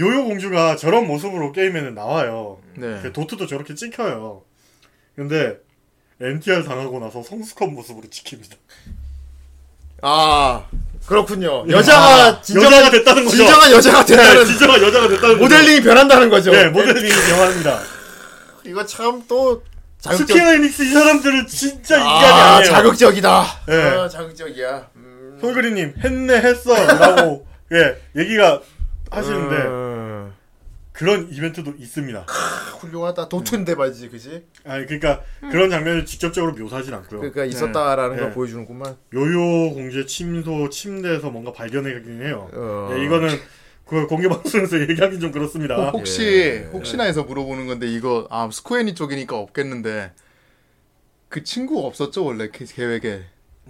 [0.01, 2.59] 요요 공주가 저런 모습으로 게임에는 나와요.
[2.77, 2.99] 네.
[3.03, 4.43] 그 도트도 저렇게 찍혀요.
[5.15, 5.57] 근데
[6.21, 8.57] MTR 당하고 나서 성숙한 모습으로 찍힙니다.
[10.03, 10.67] 아
[11.07, 11.65] 그렇군요.
[11.69, 13.37] 여자가 아, 진정한 여자가 됐다는 거죠.
[13.37, 15.43] 진정한 여자가 된다는 네, 진정한 여자가 됐다는 거죠.
[15.43, 16.51] 모델링이 변한다는 거죠.
[16.51, 17.81] 네, 모델링이 변합니다.
[18.65, 19.63] 이거 참 또
[20.01, 20.29] 자극적.
[20.29, 22.73] 스퀘어 에닉스 이 사람들은 진짜 인간이 아, 아니에요.
[22.73, 23.47] 자극적이다.
[23.69, 23.83] 네.
[23.83, 24.87] 아, 자극적이야.
[24.97, 25.39] 음.
[25.41, 28.61] 솔그리님 했네 했어라고 예 얘기가
[29.11, 29.84] 하시는데 음.
[30.95, 32.21] 그런 이벤트도 있습니다.
[32.79, 33.29] 훌륭하다.
[33.29, 34.47] 도트인데 말이지, 그지?
[34.65, 37.19] 아니 그러니까 그런 장면을 직접적으로 묘사하진 않고요.
[37.19, 38.23] 그러니까 있었다라는 네.
[38.23, 38.97] 걸 보여주는구만.
[39.13, 42.49] 요요 공주의 침소 침대에서 뭔가 발견하긴 해요.
[42.55, 42.95] 어.
[42.97, 43.29] 예, 이거는
[43.85, 45.91] 그 공개 방송에서 얘기하긴 좀 그렇습니다.
[45.91, 46.69] 혹시 예.
[46.73, 50.13] 혹시나 해서 물어보는 건데 이거 아 스코애니 쪽이니까 없겠는데
[51.29, 53.25] 그 친구 없었죠 원래 계- 계획에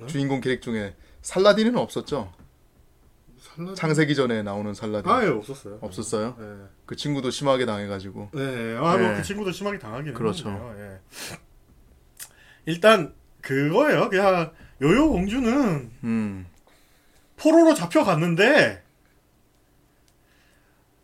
[0.09, 2.31] 주인공 캐릭 중에 살라딘은 없었죠
[3.77, 5.79] 창세기 전에 나오는 살라딘 아예 없었어요.
[5.81, 6.45] 없었어요 네.
[6.87, 9.17] 그 친구도 심하게 당해가지고 네, 아뭐 네.
[9.17, 10.51] 그 친구도 심하게 당하긴 그렇죠.
[10.51, 10.85] 했는데요.
[10.93, 11.01] 예.
[12.67, 14.09] 일단 그거예요.
[14.11, 14.53] 그냥
[14.83, 16.47] 요요 공주는 음
[17.37, 18.83] 포로로 잡혀갔는데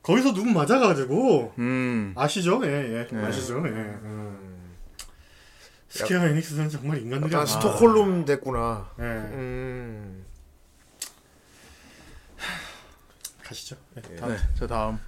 [0.03, 2.15] 거기서 눈 맞아가지고 음.
[2.17, 2.61] 아시죠?
[2.65, 3.07] 예, 예.
[3.07, 3.25] 네.
[3.25, 3.57] 아시죠?
[3.67, 3.71] 예.
[3.71, 4.77] 음.
[5.89, 7.47] 스퀘어 에닉스는 정말 인간들이.
[7.47, 8.91] 스톡홀름 됐구나.
[8.99, 9.03] 예.
[9.05, 10.25] 음.
[13.51, 13.77] 가시죠.
[13.97, 14.33] 예, 다음.
[14.33, 14.99] 네, 저 다음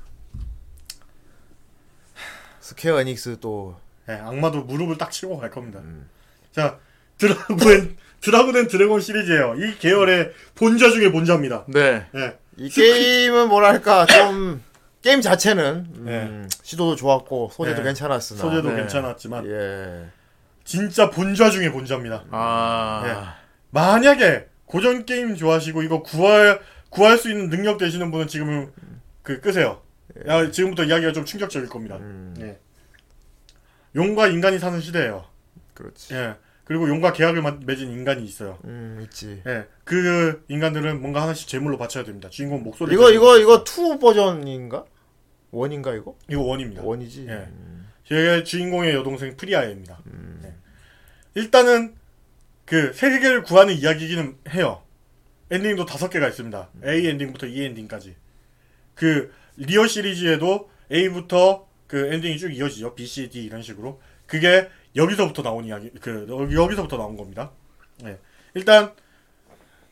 [2.60, 3.76] 스퀘어 에닉스 또
[4.08, 5.78] 예, 악마도 무릎을 딱 치고 갈 겁니다.
[5.80, 6.08] 음.
[6.50, 6.78] 자,
[7.18, 9.54] 드라곤 드래그 온 드라군 시리즈예요.
[9.56, 11.66] 이 계열의 본좌 중에 본좌입니다.
[11.68, 12.38] 네 예.
[12.56, 14.62] 이 게임은 뭐랄까 좀
[15.02, 16.48] 게임 자체는 음, 네.
[16.62, 17.84] 시도도 좋았고 소재도 네.
[17.84, 18.76] 괜찮았으나 소재도 네.
[18.76, 20.08] 괜찮았지만 예.
[20.64, 22.24] 진짜 본좌 중에 본좌입니다.
[22.30, 23.36] 아,
[23.70, 26.60] 만약에 고전 게임 좋아하시고 이거 구할
[26.92, 28.70] 구할 수 있는 능력 되시는 분은 지금은
[29.22, 29.80] 그 끄세요.
[30.28, 31.96] 야, 지금부터 이야기가 좀 충격적일 겁니다.
[31.96, 32.58] 음, 예.
[33.96, 35.24] 용과 인간이 사는 시대예요.
[35.74, 36.14] 그렇지.
[36.14, 36.34] 예.
[36.64, 38.58] 그리고 용과 계약을 마- 맺은 인간이 있어요.
[38.64, 39.42] 음, 있지.
[39.46, 39.66] 예.
[39.84, 42.28] 그 인간들은 뭔가 하나씩 제물로 바쳐야 됩니다.
[42.30, 42.94] 주인공 목소리.
[42.94, 44.84] 이거 이거 이거 two 버전인가?
[45.50, 46.16] one인가 이거?
[46.28, 46.82] 이거 one입니다.
[46.82, 47.26] one이지.
[47.28, 47.32] 예.
[47.32, 47.88] 음.
[48.06, 49.98] 제 주인공의 여동생 프리아에입니다.
[50.42, 50.54] 네.
[51.34, 51.94] 일단은
[52.66, 54.82] 그 세계를 구하는 이야기기는 해요.
[55.52, 56.70] 엔딩도 다섯 개가 있습니다.
[56.86, 58.16] A 엔딩부터 E 엔딩까지.
[58.94, 62.94] 그 니어 시리즈에도 A부터 그 엔딩이 쭉 이어지죠.
[62.94, 64.00] B, C, D 이런 식으로.
[64.26, 67.52] 그게 여기서부터 나온 이야기, 그 여기- 여기서부터 나온 겁니다.
[68.02, 68.18] 네.
[68.54, 68.94] 일단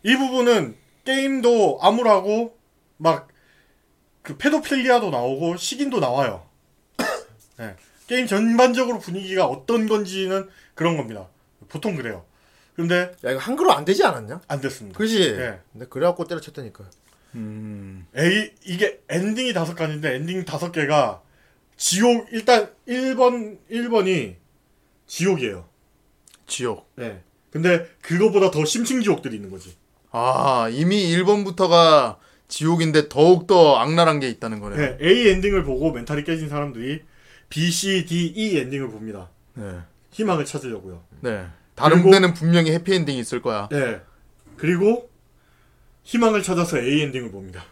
[0.03, 2.59] 이 부분은 게임도 암울하고
[2.97, 3.29] 막
[4.23, 6.47] 그 pedophilia도 나오고 식인도 나와요.
[7.57, 7.75] 네.
[8.07, 11.29] 게임 전반적으로 분위기가 어떤 건지는 그런 겁니다.
[11.69, 12.25] 보통 그래요.
[12.81, 14.41] 근데 야 이거 한글로 안 되지 않았냐?
[14.49, 14.97] 안 됐습니다.
[14.99, 15.23] 그지?
[15.23, 15.60] 예.
[15.73, 16.84] 근데 그래갖고 때려쳤다니까.
[17.34, 21.23] 음, A 이게 엔딩이 다섯 가지인데 엔딩 다섯 개가
[21.76, 24.36] 지옥 일단 1번 1번이
[25.07, 25.68] 지옥이에요.
[26.47, 27.23] 지옥 네.
[27.50, 29.76] 근데 그거보다 더 심층 지옥들이 있는 거지.
[30.10, 32.17] 아 이미 1번부터가
[32.49, 34.99] 지옥인데 더욱 더 악랄한 게 있다는 거네요 네.
[35.00, 37.02] A 엔딩을 보고 멘탈이 깨진 사람들이
[37.49, 39.28] B, C, D, E 엔딩을 봅니다.
[39.55, 39.78] 네.
[40.10, 41.02] 희망을 찾으려고요.
[41.20, 41.47] 네.
[41.81, 44.00] 다른 그리고- 데는 분명히 해피엔딩이 있을 거야 네.
[44.57, 45.10] 그리고
[46.05, 47.65] 희망을 찾아서 A 엔딩을 봅니다.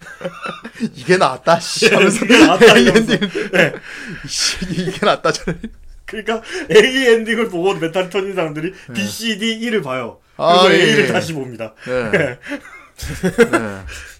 [0.94, 3.12] 이게 낫다 씨 하면서 이게 낫다, 이 이러면서.
[3.14, 3.72] 엔딩 네.
[4.28, 5.56] 씨, 이게 낫다 저래
[6.04, 10.20] 그러니까 A 엔딩을 보고 멘탈이 터진 사람들이 B, C, D, E를 봐요.
[10.36, 11.12] 그리고 아, 예, A를 예.
[11.12, 11.74] 다시 봅니다.
[11.86, 12.10] 네.
[12.10, 12.38] 네.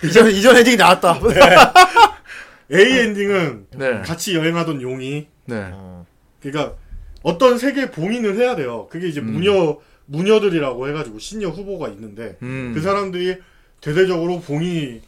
[0.05, 1.20] 이전 이전 엔딩이 나왔다.
[2.73, 4.00] A 엔딩은 네.
[4.00, 5.70] 같이 여행하던 용이 네.
[6.40, 6.74] 그러니까
[7.25, 8.86] 어떤 세계 봉인을 해야 돼요.
[8.91, 12.73] 그게 이제 무녀 무녀들이라고 해가지고 신녀 후보가 있는데 음.
[12.75, 13.39] 그 사람들이
[13.81, 15.01] 대대적으로 봉인을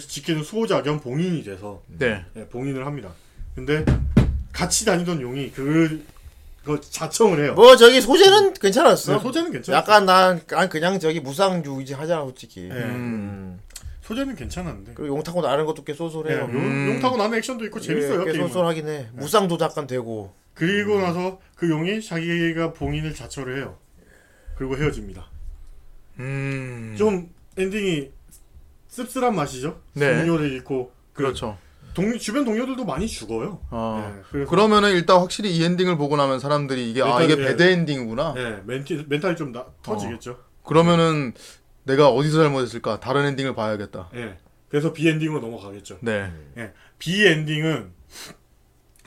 [0.00, 2.24] 지키는 수호자 겸 봉인이 돼서 네.
[2.36, 3.10] 예, 봉인을 합니다.
[3.56, 3.84] 근데
[4.52, 6.04] 같이 다니던 용이 그,
[6.64, 7.54] 그 자청을 해요.
[7.54, 9.14] 뭐 저기 소재는 괜찮았어.
[9.16, 9.78] 네, 소재는 괜찮아.
[9.78, 12.60] 약간 난 난 그냥 저기 무상주의지 하잖아 솔직히.
[12.68, 12.74] 네.
[12.76, 13.58] 음.
[14.02, 14.92] 소재는 괜찮았는데.
[14.94, 16.38] 그리고 용 타고 나는 것도 꽤 예, 쏘쏠해요.
[16.42, 16.88] 용, 음.
[16.92, 18.20] 용 타고 나는 액션도 있고 재밌어요.
[18.20, 18.48] 예, 꽤 게임은.
[18.48, 19.06] 쏠쏠하긴 해.
[19.14, 20.32] 무상도 잠깐 되고.
[20.54, 23.78] 그리고 나서 그 용이 자기가 봉인을 자처를 해요.
[24.56, 25.26] 그리고 헤어집니다.
[26.20, 26.94] 음.
[26.96, 28.10] 좀 엔딩이
[28.88, 29.80] 씁쓸한 맛이죠.
[29.94, 30.16] 네.
[30.16, 31.58] 동료를 잃고 그 그렇죠.
[31.94, 33.60] 동, 주변 동료들도 많이 죽어요.
[33.70, 34.22] 어.
[34.32, 37.46] 네, 그러면은 일단 확실히 이 엔딩을 보고 나면 사람들이 이게 아 일단, 이게 예.
[37.46, 38.34] bad ending이구나.
[38.34, 40.38] 네, 멘티, 멘탈이 좀 나, 터지겠죠.
[40.64, 41.32] 그러면은
[41.84, 42.98] 내가 어디서 잘못했을까?
[42.98, 44.10] 다른 엔딩을 봐야겠다.
[44.12, 44.38] 네.
[44.68, 45.98] 그래서 B 엔딩으로 넘어가겠죠.
[46.00, 46.32] 네.
[46.56, 46.72] 예.
[46.98, 47.92] B 엔딩은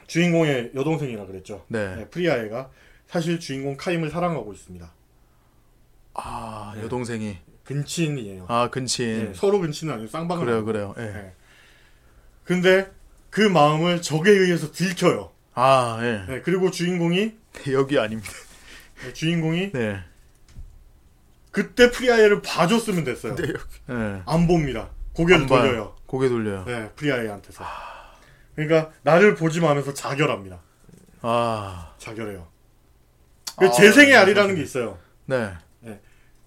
[0.07, 1.65] 주인공의 여동생이라 그랬죠.
[1.67, 1.95] 네.
[1.95, 2.69] 네, 프리아에가
[3.07, 4.91] 사실 주인공 카임을 사랑하고 있습니다.
[6.15, 7.37] 아 여동생이.
[7.63, 8.45] 근친이에요.
[8.47, 9.25] 아, 근친.
[9.25, 10.63] 네, 서로 근친은 아니고 쌍방은 그래요.
[10.65, 10.95] 그래요.
[10.97, 11.01] 예.
[11.03, 11.33] 네.
[12.45, 12.89] 근데
[13.29, 15.31] 그 마음을 적에 의해서 들켜요.
[15.53, 16.23] 아, 예.
[16.31, 17.33] 네, 그리고 주인공이
[17.73, 18.31] 여기 아닙니다.
[19.03, 19.99] 네, 주인공이 네.
[21.51, 23.35] 그때 프리아이를 봐줬으면 됐어요.
[23.89, 24.21] 예.
[24.25, 24.89] 안 봅니다.
[25.13, 25.61] 고개를 안 봐요.
[25.63, 25.95] 돌려요.
[26.05, 26.63] 고개 돌려요.
[26.65, 27.63] 네, 프리아이한테서.
[28.57, 30.59] 그러니까 나를 보지 마면서 자결합니다.
[31.21, 32.47] 아, 자결해요.
[33.59, 34.97] 그 재생의 알이라는 게 있어요.
[35.25, 35.53] 네.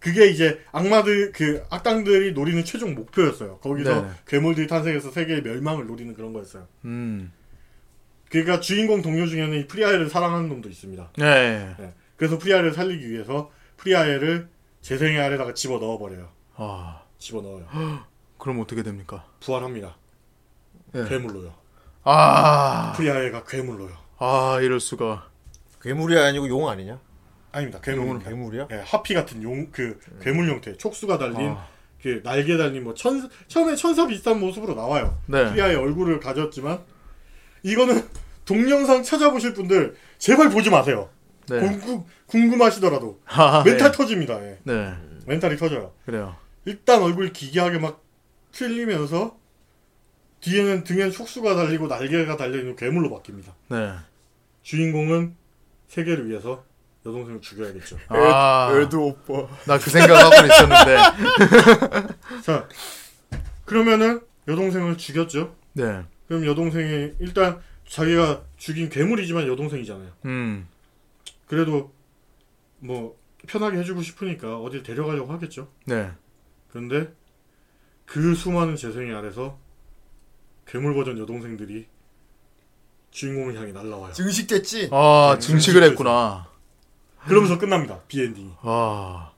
[0.01, 3.59] 그게 이제 악마들 그 악당들이 노리는 최종 목표였어요.
[3.59, 4.15] 거기서 네네.
[4.27, 6.67] 괴물들이 탄생해서 세계의 멸망을 노리는 그런 거였어요.
[6.87, 7.31] 음.
[8.31, 11.13] 그러니까 주인공 동료 중에는 이 프리아이를 사랑하는 놈도 있습니다.
[11.19, 11.75] 네.
[11.79, 11.95] 네.
[12.17, 14.49] 그래서 프리아이를 살리기 위해서 프리아이를
[14.81, 16.31] 재생의 알에다가 집어 넣어 버려요.
[16.57, 17.67] 아, 집어 넣어요.
[18.39, 19.27] 그럼 어떻게 됩니까?
[19.41, 19.97] 부활합니다.
[20.93, 21.07] 네.
[21.07, 21.60] 괴물로요.
[22.13, 23.91] 아, 프리아이가 괴물로요.
[24.19, 25.29] 아, 이럴 수가.
[25.83, 26.99] 괴물이 아니고 용 아니냐?
[27.53, 27.81] 아닙니다.
[27.87, 28.31] 용은 괴물입니다.
[28.31, 28.69] 괴물이야?
[28.73, 31.67] 예, harpy 같은 용 그 괴물 형태, 촉수가 달린 아.
[32.03, 35.19] 그 날개 달린 뭐 천 처음에 천사 비슷한 모습으로 나와요.
[35.27, 35.49] 네.
[35.51, 36.81] 프리아의 얼굴을 가졌지만
[37.63, 38.07] 이거는
[38.45, 41.09] 동영상 찾아보실 분들 제발 보지 마세요.
[41.49, 41.59] 네.
[41.61, 43.97] 궁금, 궁금하시더라도 아, 멘탈 네.
[43.97, 44.43] 터집니다.
[44.45, 44.59] 예.
[44.65, 44.95] 네.
[45.27, 45.93] 멘탈이 터져요.
[46.05, 46.37] 그래요.
[46.65, 48.03] 일단 얼굴 기괴하게 막
[48.53, 49.37] 틀리면서
[50.41, 53.53] 뒤에는 등엔 촉수가 달리고 날개가 달려있는 괴물로 바뀝니다.
[53.69, 53.95] 네.
[54.63, 55.37] 주인공은
[55.89, 56.65] 세계를 위해서
[57.05, 57.99] 여동생을 죽여야겠죠.
[58.09, 59.49] 아, 에드 오빠.
[59.67, 60.97] 나 그 생각하고 있었는데.
[62.45, 62.69] 자,
[63.65, 65.55] 그러면은 여동생을 죽였죠.
[65.75, 66.05] 네.
[66.29, 70.11] 그럼 여동생이 일단 자기가 죽인 괴물이지만 여동생이잖아요.
[70.27, 70.69] 음.
[71.47, 71.93] 그래도
[72.79, 75.69] 뭐 편하게 해주고 싶으니까 어딜 데려가려고 하겠죠.
[75.87, 76.11] 네.
[76.71, 77.13] 그런데
[78.07, 79.59] 그 수많은 재생의 알에서
[80.71, 81.87] 괴물 버전 여동생들이
[83.11, 84.13] 주인공을 향해 날라와요.
[84.13, 84.91] 증식됐지?
[84.93, 86.49] 아, 네, 증식을 증식을 했구나.
[87.27, 88.01] 그러면서 끝납니다.
[88.07, 88.53] B 엔딩이.
[88.63, 89.33] 아,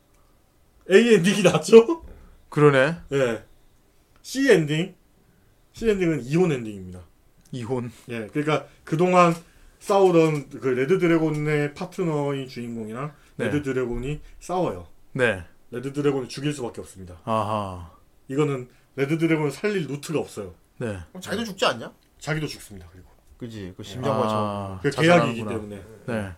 [0.90, 2.04] A 엔딩이 낫죠?
[2.50, 2.96] 그러네.
[3.12, 3.44] 예.
[4.20, 4.94] C 엔딩.
[5.72, 7.00] C 엔딩은 이혼 엔딩입니다.
[7.52, 7.90] 이혼.
[8.10, 8.26] 예.
[8.26, 9.34] 그러니까 그동안
[9.78, 13.46] 싸우던 그 red dragon의 파트너인 주인공이랑 네.
[13.46, 14.86] red dragon이 싸워요.
[15.12, 15.42] 네.
[15.70, 17.18] red dragon을 죽일 수밖에 없습니다.
[17.24, 17.90] 아하.
[18.28, 20.54] 이거는 red dragon을 살릴 루트가 없어요.
[20.78, 20.98] 네.
[21.08, 21.92] 그럼 자기도 죽지 않냐?
[22.18, 22.88] 자기도 죽습니다.
[22.92, 23.74] 그리고 그지?
[23.76, 24.34] 그 심장마차.
[24.34, 25.44] 아, 그 계약이기.
[25.44, 26.32] 때문에 네.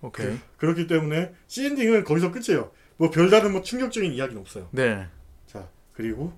[0.00, 0.38] 오케이.
[0.58, 2.70] 그렇기 때문에 C 엔딩은 거기서 끝이에요.
[2.96, 4.68] 뭐 별다른 뭐 충격적인 이야기는 없어요.
[4.70, 5.06] 네.
[5.46, 6.32] 자 그리고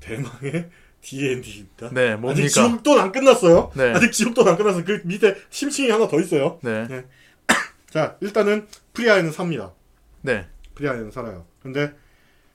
[0.00, 0.70] 대망의
[1.02, 1.90] D 엔딩입니다.
[1.92, 2.48] 네, 아직 뭡니까?
[2.48, 3.72] 지옥도는 안 끝났어요.
[3.74, 3.92] 네.
[3.92, 4.84] 아직 지옥도는 안 끝났어.
[4.84, 6.58] 그 밑에 심층이 하나 더 있어요.
[6.62, 7.04] 네.
[7.90, 9.72] 자 일단은 프리아에는 삽니다.
[10.22, 10.46] 네.
[10.74, 11.46] 프리아에는 살아요.
[11.62, 11.92] 근데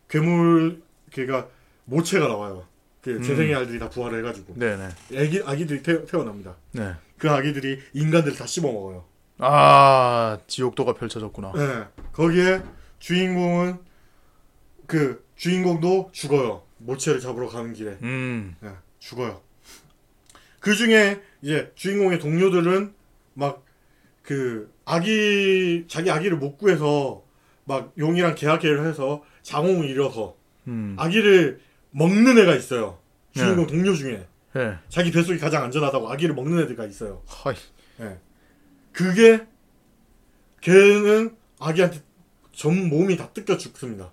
[0.10, 0.82] 괴물
[1.12, 1.48] 걔가
[1.86, 2.68] 모체가 나와요.
[3.06, 4.90] 그 재생의 알들이 다 부활을 해가지고 네, 네.
[5.14, 6.56] 애기 아기들이 태, 태어납니다.
[6.72, 6.94] 네.
[7.18, 9.06] 그 아기들이 인간들을 다 씹어 먹어요.
[9.38, 11.54] 아, 지옥도가 펼쳐졌구나.
[11.54, 11.86] 네.
[12.12, 12.62] 거기에
[13.00, 13.78] 주인공은
[14.88, 16.64] 그 주인공도 죽어요.
[16.78, 18.56] 모체를 잡으러 가는 길에 음.
[18.60, 18.70] 네,
[19.00, 19.42] 죽어요.
[20.60, 22.94] 그 중에 이제 주인공의 동료들은
[23.36, 23.66] 막
[24.26, 27.24] 그 아기 자기 아기를 못 구해서
[27.64, 30.36] 막 용이랑 계약회를 해서 장홍을 잃어서
[30.68, 30.96] 음.
[30.98, 31.62] 아기를
[31.96, 33.00] 먹는 애가 있어요.
[33.34, 34.78] 주인공 동료 중에 네.
[34.90, 37.22] 자기 뱃속이 가장 안전하다고 아기를 먹는 애들가 있어요.
[37.26, 37.56] 하이.
[38.02, 38.20] 예.
[38.92, 39.46] 그게
[40.62, 42.02] 걔는 아기한테
[42.52, 44.12] 전 몸이 다 뜯겨 죽습니다.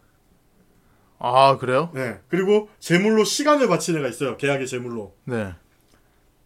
[1.19, 1.91] 아, 그래요?
[1.95, 2.19] 네.
[2.29, 4.37] 그리고 제물로 시간을 바친 애가 있어요.
[4.37, 5.15] 계약의 제물로.
[5.25, 5.53] 네.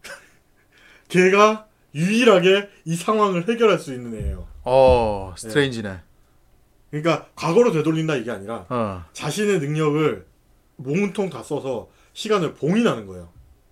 [1.09, 4.47] 걔가 유일하게 이 상황을 해결할 수 있는 애예요.
[4.63, 5.99] 어, 스트레인지네.
[6.91, 9.05] 그러니까 과거로 되돌린다 이게 아니라 어.
[9.13, 10.26] 자신의 능력을
[10.77, 13.29] 몸통 다 써서 시간을 봉인하는 거예요.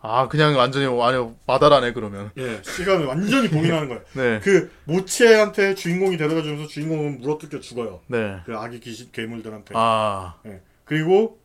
[0.08, 2.30] 아, 그냥 완전히 완전 마다라네 그러면.
[2.38, 4.04] 예, 시간을 완전히 봉인하는 거예요.
[4.14, 4.40] 네.
[4.44, 8.02] 그 모체한테 주인공이 데려다 주면서 주인공은 물어뜯겨 죽어요.
[8.08, 8.40] 네.
[8.46, 9.74] 그 아기 귀신 괴물들한테.
[9.76, 10.62] 아, 예.
[10.84, 11.40] 그리고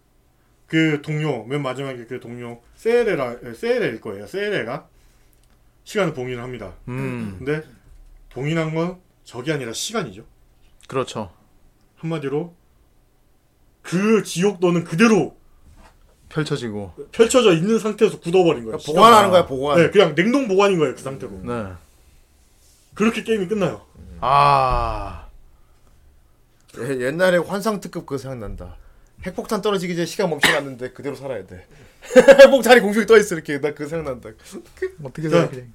[0.66, 4.26] 그 동료 맨 마지막에 그 동료 세레라 에, 세레일 거예요.
[4.26, 4.89] 세레가
[5.84, 6.74] 시간을 봉인을 합니다.
[6.89, 7.36] 음.
[7.39, 7.62] 근데
[8.30, 10.24] 봉인한 건 적이 아니라 시간이죠.
[10.86, 11.32] 그렇죠.
[11.97, 12.55] 한마디로
[13.82, 15.39] 그 지옥도는 그대로
[16.31, 16.92] 펼쳐지고.
[17.12, 18.78] 펼쳐져 있는 상태에서 굳어버린 거예요.
[18.78, 19.47] 보관하는 거야.
[19.47, 19.76] 보관.
[19.76, 20.94] 네, 그냥 냉동 보관인 거예요.
[20.94, 21.33] 그 상태로.
[21.42, 21.73] 네.
[22.94, 23.83] 그렇게 게임이 끝나요.
[24.20, 25.26] 아,
[26.78, 28.76] 예, 옛날에 환상 특급 그거 생각난다.
[29.25, 31.67] 핵폭탄 떨어지기 전에 시간 멈춰놨는데 그대로 살아야 돼.
[32.44, 34.31] 핵폭탄이 공중에 떠 있어 이렇게 나 그거 생각난다.
[35.02, 35.67] 어떻게 자, 생각해?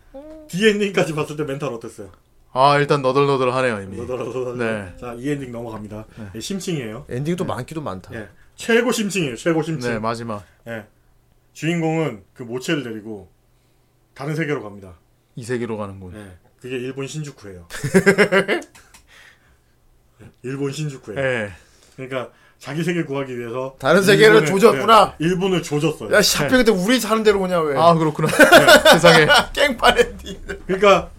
[0.48, 2.10] D 엔딩까지 봤을 때 멘탈 어땠어요?
[2.54, 3.98] 아, 일단 너덜너덜하네요, 이미.
[3.98, 4.58] 너덜너덜.
[4.58, 4.94] 네.
[5.00, 6.06] 자, E 엔딩 넘어갑니다.
[6.36, 7.06] 예, 심층이에요.
[7.10, 8.16] 엔딩도 많기도 많다.
[8.16, 8.30] 예.
[8.56, 9.36] 최고 심층이에요.
[9.36, 9.92] 최고 심층.
[9.92, 10.44] 네, 마지막.
[10.68, 10.86] 예.
[11.54, 13.30] 주인공은 그 모체를 데리고
[14.14, 14.94] 다른 세계로 갑니다.
[15.36, 16.16] 이 세계로 가는군.
[16.16, 16.38] 예.
[16.60, 17.68] 그게 일본 신주쿠예요.
[20.22, 21.20] 예, 일본 신주쿠예요.
[21.20, 21.52] 예.
[21.96, 25.16] 그러니까 자기 세계 구하기 위해서 다른 세계를 조졌구나.
[25.20, 26.12] 네, 일본을 조졌어요.
[26.14, 27.78] 야, 씨, 하필 근데 우리 사는 대로 오냐, 왜.
[27.78, 28.28] 아 그렇구나.
[28.92, 29.28] 세상에.
[29.54, 30.42] 깽판 엔딩.
[30.66, 31.12] 그러니까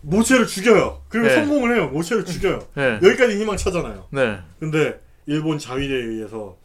[0.00, 1.02] 모체를 죽여요.
[1.08, 1.34] 그리고 네.
[1.34, 1.88] 성공을 해요.
[1.88, 2.66] 모체를 죽여요.
[2.74, 2.94] 네.
[3.02, 4.08] 여기까지 희망 차잖아요.
[4.10, 4.40] 네.
[4.58, 4.98] 근데
[5.30, 6.56] 일본 자위대에 의해서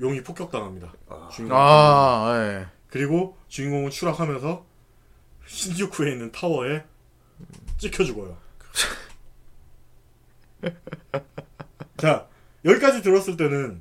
[0.00, 0.92] 용이 폭격당합니다.
[1.32, 1.58] 주인공.
[1.58, 2.66] 아, 예.
[2.88, 4.64] 그리고 주인공은 추락하면서
[5.46, 6.84] 신주쿠에 있는 타워에
[7.78, 8.36] 찍혀 죽어요.
[11.98, 12.28] 자
[12.64, 13.80] 여기까지 들었을 때는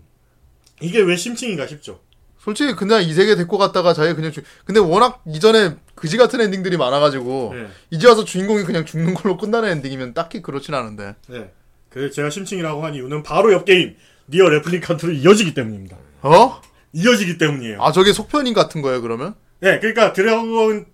[0.82, 2.00] 이게 왜 심층인가 싶죠.
[2.40, 4.42] 솔직히 그냥 이 세계 데리고 갔다가 자기 그냥 주...
[4.66, 7.68] 근데 워낙 이전에 그지 같은 엔딩들이 많아가지고 네.
[7.92, 11.16] 이제 와서 주인공이 그냥 죽는 걸로 끝나는 엔딩이면 딱히 그렇진 않은데.
[11.28, 11.52] 네.
[11.96, 13.96] 그래서 제가 심층이라고 한 이유는 바로 옆 게임
[14.28, 15.96] 니어 레플리칸트로 이어지기 때문입니다.
[16.24, 16.62] 어?
[16.92, 17.82] 이어지기 때문이에요.
[17.82, 19.34] 아 저게 속편인 같은 거예요 그러면?
[19.62, 20.88] 네, 그러니까 드래그 온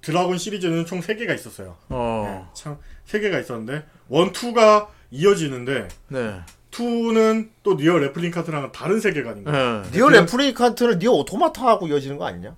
[0.00, 1.76] 드라군 시리즈는 총 3개가 있었어요.
[1.88, 2.52] 어.
[2.54, 2.76] 참
[3.08, 6.40] 3개가 있었는데 1, 2가 이어지는데 네.
[6.70, 9.82] 2는 또 니어 레플리칸트랑은 다른 세계관인가요?
[9.82, 9.90] 네.
[9.92, 12.54] 니어 레플리칸트는 니어 오토마타하고 이어지는 거 아니냐?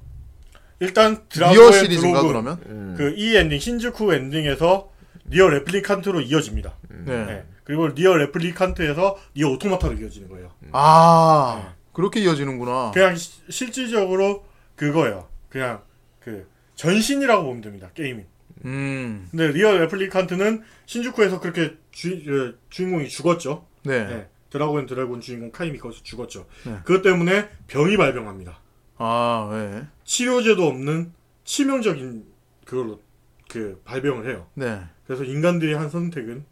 [0.80, 2.58] 일단 니어 드라곤의 시리즈인가 그러면?
[2.66, 2.94] 음.
[2.98, 4.90] 그 E 엔딩 신주쿠 엔딩에서
[5.30, 6.74] 니어 레플리칸트로 이어집니다.
[7.06, 7.24] 네.
[7.24, 7.44] 네.
[7.66, 10.52] 그리고 니어 레플리칸트에서 니어 오토마타로 이어지는 거예요.
[10.72, 12.92] 아 그렇게 이어지는구나.
[12.94, 14.46] 그냥 시- 실질적으로
[14.76, 15.28] 그거예요.
[15.48, 15.82] 그냥
[16.20, 17.90] 그 전신이라고 보면 됩니다.
[17.94, 18.22] 게임이.
[18.64, 19.26] 음.
[19.30, 23.66] 근데 니어 레플리칸트는 신주쿠에서 그렇게 주, 그 주인공이 죽었죠.
[23.82, 24.04] 네.
[24.06, 24.28] 네.
[24.50, 26.46] 드래그 온 드라군 주인공 카임이 거기서 죽었죠.
[26.64, 26.76] 네.
[26.84, 28.60] 그것 때문에 병이 발병합니다.
[28.98, 29.86] 아 네.
[30.04, 31.12] 치료제도 없는
[31.44, 32.24] 치명적인
[32.64, 33.00] 그걸로
[33.48, 34.46] 그 발병을 해요.
[34.54, 34.80] 네.
[35.06, 36.44] 그래서 인간들이 한 선택은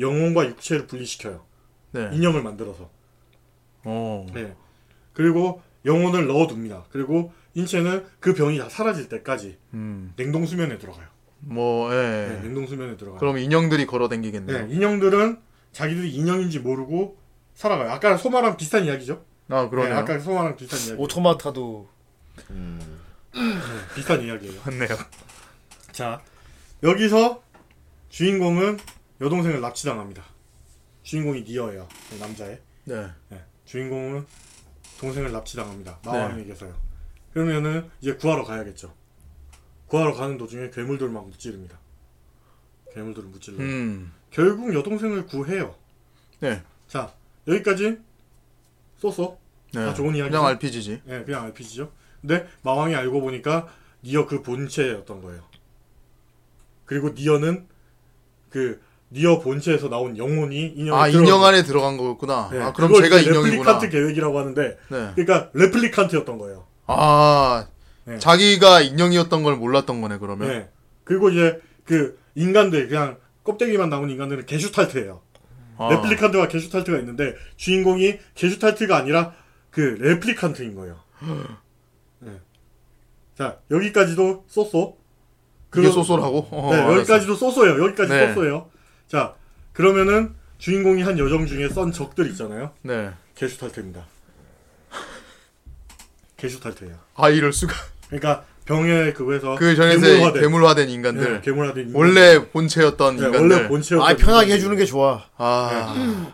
[0.00, 1.44] 영혼과 육체를 분리시켜요.
[1.92, 2.10] 네.
[2.12, 2.90] 인형을 만들어서.
[3.84, 4.26] 어.
[4.34, 4.54] 네.
[5.12, 6.84] 그리고 영혼을 넣어둡니다.
[6.90, 10.12] 그리고 인체는 그 병이 다 사라질 때까지 음.
[10.16, 11.06] 냉동 수면에 들어가요.
[11.40, 11.96] 뭐 예.
[12.28, 13.18] 네, 냉동 수면에 들어가요.
[13.18, 14.66] 그럼 인형들이 걸어댕기겠네요.
[14.66, 15.38] 네, 인형들은
[15.72, 17.16] 자기들이 인형인지 모르고
[17.54, 17.90] 살아가요.
[17.90, 19.24] 아까 소마랑 비슷한 이야기죠?
[19.48, 19.96] 아 네, 그러네요.
[19.96, 21.02] 아까 소마랑 비슷한 이야기.
[21.02, 21.88] 오토마타도
[23.94, 24.60] 비슷한 이야기예요.
[24.64, 24.88] 맞네요.
[25.92, 26.20] 자,
[26.82, 27.42] 여기서
[28.10, 28.78] 주인공은
[29.20, 30.24] 여동생을 납치당합니다.
[31.02, 31.88] 주인공이 니어예요.
[32.18, 32.58] 남자애.
[32.84, 33.10] 네.
[33.28, 34.26] 네, 주인공은
[34.98, 35.98] 동생을 납치당합니다.
[36.04, 36.10] 네.
[36.10, 36.74] 마왕에게서요.
[37.32, 38.94] 그러면은 이제 구하러 가야겠죠.
[39.86, 41.78] 구하러 가는 도중에 괴물들을 막 무찌릅니다.
[42.94, 43.58] 괴물들을 무찔러.
[43.58, 44.12] 요 음.
[44.30, 45.74] 결국 여동생을 구해요.
[46.40, 46.62] 네.
[46.88, 47.14] 자,
[47.46, 47.98] 여기까지
[48.98, 49.38] So so.
[49.72, 49.84] 네.
[49.84, 50.30] 다 좋은 이야기죠?
[50.30, 51.02] 그냥 RPG지.
[51.06, 51.92] 예, 그냥 RPG죠.
[52.20, 55.44] 근데 마왕이 알고 보니까 니어 그 본체였던 거예요.
[56.86, 57.68] 그리고 니어는
[58.48, 58.80] 그
[59.12, 62.48] 니어 본체에서 나온 영혼이 인형 아 인형 안에 들어간 거였구나.
[62.52, 63.44] 네, 아 그럼 제가 인형이구나.
[63.50, 65.12] 레플리칸트 계획이라고 하는데 네.
[65.16, 66.66] 그러니까 레플리칸트였던 거예요.
[66.86, 67.66] 아
[68.04, 68.18] 네.
[68.18, 70.48] 자기가 인형이었던 걸 몰랐던 거네 그러면.
[70.48, 70.68] 네.
[71.04, 75.20] 그리고 이제 그 인간들 그냥 껍데기만 나온 인간들은 게슈탈트예요.
[75.78, 75.88] 아.
[75.90, 79.32] 레플리칸트와 게슈탈트가 있는데 주인공이 게슈탈트가 아니라
[79.70, 80.96] 그 레플리칸트인 거예요.
[82.20, 82.30] 네.
[83.36, 84.98] 자 여기까지도 so so.
[85.68, 86.46] 그게 그러- so so라고?
[86.52, 86.98] 어, 네 알았어.
[86.98, 87.82] 여기까지도 so so예요.
[87.84, 88.28] 여기까지 네.
[88.28, 88.69] So so예요.
[89.10, 89.34] 자
[89.72, 92.70] 그러면은 주인공이 한 여정 중에 썬 적들 있잖아요.
[92.82, 93.10] 네.
[93.34, 94.04] 게슈탈트입니다.
[96.36, 96.94] 게슈탈트예요.
[97.16, 97.74] 아 이럴 수가.
[98.08, 101.32] 그러니까 병에 그거에서 그 전에서 괴물화된- 괴물화된 인간들.
[101.34, 101.98] 네, 괴물화된 인간들.
[101.98, 103.40] 원래 본체였던 네, 인간들.
[103.56, 104.52] 원래 본체였던 아 편하게.
[104.54, 105.24] 해주는 게 좋아.
[105.36, 106.32] 아.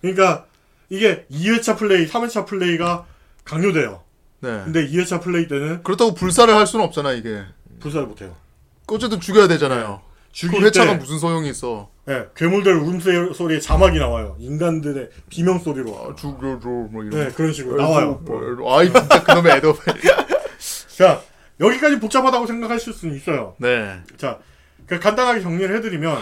[0.00, 0.46] 그러니까
[0.88, 3.06] 이게 2회차 플레이, 3회차 플레이가
[3.44, 4.02] 강요돼요.
[4.40, 4.62] 네.
[4.64, 7.44] 근데 2회차 플레이 때는 그렇다고 불사를 할 수는 없잖아 이게.
[7.80, 8.36] 불사를 못해요.
[8.86, 10.02] 어쨌든 죽여야 되잖아요.
[10.32, 11.90] 그 죽일 회차가 때 무슨 소용이 있어?
[12.06, 14.34] 네, 괴물들 울음소리에 자막이 나와요.
[14.40, 15.94] 인간들의 비명 소리로.
[15.94, 17.10] 아, 죽여줘 뭐 이런.
[17.10, 18.24] 네, 그런 식으로 나와요.
[18.66, 19.76] 아이 진짜 그놈의 애도.
[20.96, 21.22] 자,
[21.60, 23.54] 여기까지 복잡하다고 생각하실 수는 있어요.
[23.58, 24.00] 네.
[24.16, 24.38] 자,
[24.86, 26.18] 그 간단하게 정리를 해드리면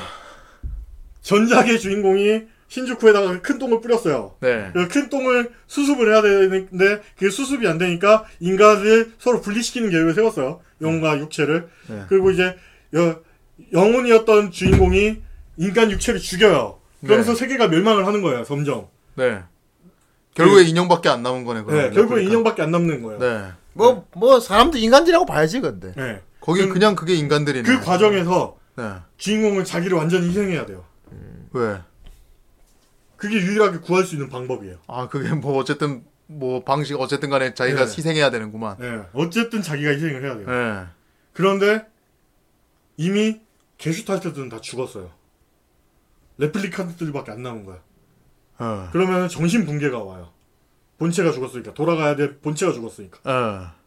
[1.22, 4.36] 전작의 주인공이 신주쿠에다가 큰 똥을 뿌렸어요.
[4.40, 4.70] 네.
[4.72, 10.60] 그큰 똥을 수습을 해야 되는데 그게 수습이 안 되니까 인간을 서로 분리시키는 계획을 세웠어요.
[10.82, 11.68] 영과 육체를.
[11.88, 12.02] 네.
[12.08, 12.56] 그리고 이제
[12.94, 13.18] 여-
[13.72, 15.22] 영혼이었던 주인공이
[15.58, 16.78] 인간 육체를 죽여요.
[17.00, 17.38] 그러면서 네.
[17.38, 18.44] 세계가 멸망을 하는 거예요.
[18.44, 18.86] 점점.
[19.16, 19.42] 네.
[20.34, 21.60] 결국에 인형밖에 안 남은 거네.
[21.60, 21.92] 네, 그러면.
[21.92, 22.30] 결국에 그러니까.
[22.32, 23.18] 인형밖에 안 남는 거예요.
[23.18, 23.52] 네.
[23.72, 25.92] 뭐뭐 사람도 인간들이라고 봐야지 근데.
[25.96, 26.20] 네.
[26.40, 27.62] 거기 그- 그냥 그게 인간들이네.
[27.62, 28.84] 그 과정에서 네.
[29.16, 30.84] 주인공은 자기를 완전히 희생해야 돼요.
[31.52, 31.78] 왜?
[33.16, 34.76] 그게 유일하게 구할 수 있는 방법이에요.
[34.86, 37.92] 아 그게 뭐 어쨌든 뭐 방식 어쨌든 간에 자기가 네.
[37.92, 38.76] 희생해야 되는구만.
[38.78, 39.00] 네.
[39.12, 40.46] 어쨌든 자기가 희생을 해야 돼요.
[40.46, 40.86] 네.
[41.32, 41.84] 그런데
[42.96, 43.40] 이미
[43.80, 45.10] 게슈탈트들은 다 죽었어요.
[46.38, 47.78] 레플리칸트들밖에 안 남은 거야.
[48.58, 48.88] 어.
[48.92, 50.28] 그러면 정신 붕괴가 와요.
[50.98, 52.38] 본체가 죽었으니까 돌아가야 돼.
[52.38, 53.18] 본체가 죽었으니까.
[53.24, 53.80] 어.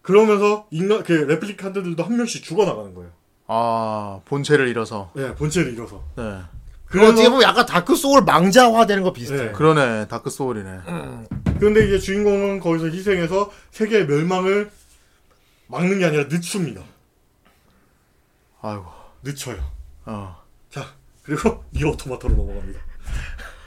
[0.00, 3.10] 그러면서 인간 그 레플리칸트들도 한 명씩 죽어 나가는 거예요.
[3.48, 5.10] 아 본체를 잃어서.
[5.16, 6.04] 네, 본체를 잃어서.
[6.16, 6.42] 네.
[6.84, 9.46] 그 어떻게 보면 약간 다크 소울 망자화 되는 거 비슷해.
[9.46, 9.52] 네.
[9.52, 10.06] 그러네.
[10.06, 10.78] 다크 소울이네.
[11.58, 14.70] 그런데 이제 주인공은 거기서 희생해서 세계의 멸망을
[15.66, 16.82] 막는 게 아니라 늦춥니다.
[18.60, 18.84] 아이고.
[19.22, 19.58] 늦춰요.
[20.06, 20.36] 어.
[20.70, 20.86] 자,
[21.22, 22.80] 그리고 니어 오토마타로 넘어갑니다.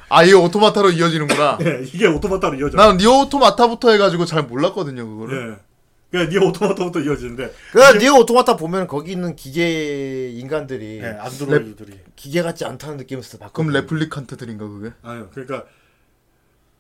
[0.09, 1.59] 아, 이게 오토마타로 이어지는구나.
[1.61, 2.77] 예, 이게 오토마타로 이어져.
[2.77, 5.51] 난 니어 오토마타부터 해가지고 잘 몰랐거든요, 그거를.
[5.61, 5.69] 예.
[6.11, 11.99] 그러니까 니어 오토마타부터 이어지는데, 그러니까 니어 오토마타 보면 거기 있는 기계 인간들이 예, 안드로이드들이.
[12.15, 14.91] 기계 같지 않다는 느낌에서 그럼 바꾸면 레플리칸트들인가, 그게?
[15.03, 15.65] 아니요, 그러니까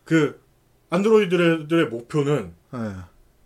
[0.05, 0.41] 그
[0.89, 2.95] 안드로이드들의 목표는 예.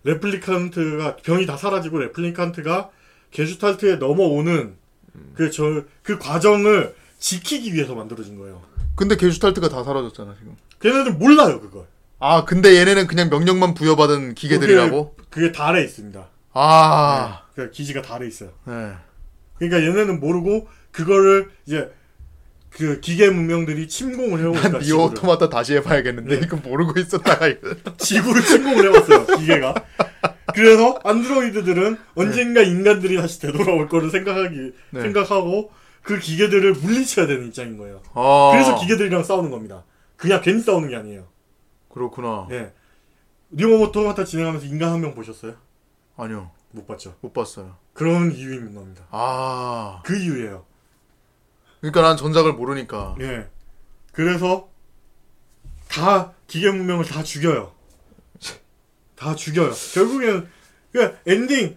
[0.05, 2.89] 레플리칸트가 병이 다 사라지고 레플리칸트가
[3.33, 4.75] 게슈탈트에 넘어오는
[5.35, 8.61] 그저그 과정을 지키기 위해서 만들어진 거예요.
[8.95, 10.55] 근데 게슈탈트가 다 사라졌잖아, 지금.
[10.79, 11.85] 걔네들 몰라요 그걸.
[12.19, 15.15] 아, 근데 얘네는 그냥 명령만 부여받은 기계들이라고?
[15.15, 16.27] 그게, 그게 달에 있습니다.
[16.53, 18.51] 아, 그 기지가 달에 있어요.
[18.65, 18.93] 네.
[19.57, 21.91] 그러니까 얘네는 모르고 그거를 이제
[22.75, 26.45] 그 기계 문명들이 침공을 해오니까 난 니오 오토마타 다시 해봐야겠는데, 네.
[26.45, 27.47] 이거 모르고 있었다가.
[27.97, 29.75] 지구를 침공을 해왔어요 기계가.
[30.55, 35.01] 그래서 안드로이드들은 언젠가 인간들이 다시 되돌아올 거를 생각하기 네.
[35.01, 35.71] 생각하고
[36.01, 38.01] 그 기계들을 물리쳐야 되는 입장인 거예요.
[38.13, 39.83] 아, 그래서 기계들이랑 싸우는 겁니다.
[40.17, 41.27] 그냥 괜히 싸우는 게 아니에요.
[41.89, 42.47] 그렇구나.
[42.51, 42.71] 예.
[43.51, 45.53] 니어 오토마타 진행하면서 인간 한 명 보셨어요?
[46.17, 47.15] 아니요, 못 봤죠.
[47.21, 47.75] 못 봤어요.
[47.93, 49.03] 그런 이유인 겁니다.
[49.11, 50.65] 아, 그 이유예요.
[51.83, 53.15] 그러니까 난 전작을 모르니까.
[53.19, 53.45] 예.
[54.13, 54.69] 그래서
[55.89, 57.73] 다 기계 문명을 다 죽여요.
[59.17, 59.71] 다 죽여요.
[59.93, 60.47] 결국에는
[60.93, 61.75] 그 엔딩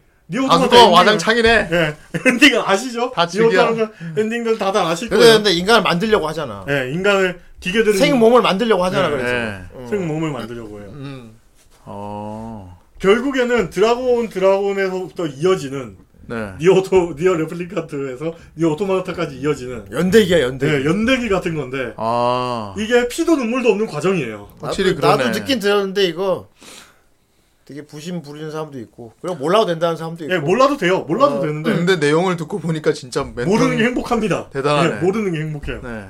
[0.48, 1.68] 다수가 엔딩은- 와장창이네.
[1.72, 1.96] 예.
[2.24, 3.10] 엔딩은 아시죠?
[3.10, 3.90] 다 죽여.
[4.16, 5.34] 엔딩들 다들 아실 거예요.
[5.34, 6.64] 근데 인간을 만들려고 하잖아.
[6.68, 9.08] 예, 인간을 기계들은 생 몸을 만들려고 하잖아.
[9.08, 9.32] 네, 그래서.
[9.32, 9.64] 네.
[9.72, 9.86] 어.
[9.90, 10.88] 생 몸을 만들려고 해요.
[10.92, 11.36] 음.
[11.84, 15.96] 어, 결국에는 드래그 온 드라군에서부터 이어지는
[16.28, 16.52] 네.
[16.60, 20.72] 니오토 니어 레플리칸트에서 니어 오토마타까지 이어지는 연대기야 연대기.
[20.72, 24.48] 네, 연대기 같은 건데 아, 이게 피도 눈물도 없는 과정이에요.
[24.60, 25.38] 확실히 나도, 나도 그러네.
[25.38, 26.48] 느낀 들었는데 이거
[27.64, 30.34] 되게 부심 부리는 사람도 있고 그리고 몰라도 된다는 사람도 있고.
[30.34, 31.00] 예, 몰라도 돼요.
[31.00, 34.50] 몰라도 어, 되는데 근데 내용을 듣고 보니까 진짜 모르는 게 행복합니다.
[34.50, 34.96] 대단하네.
[34.96, 35.80] 예, 모르는 게 행복해요.
[35.82, 36.08] 네.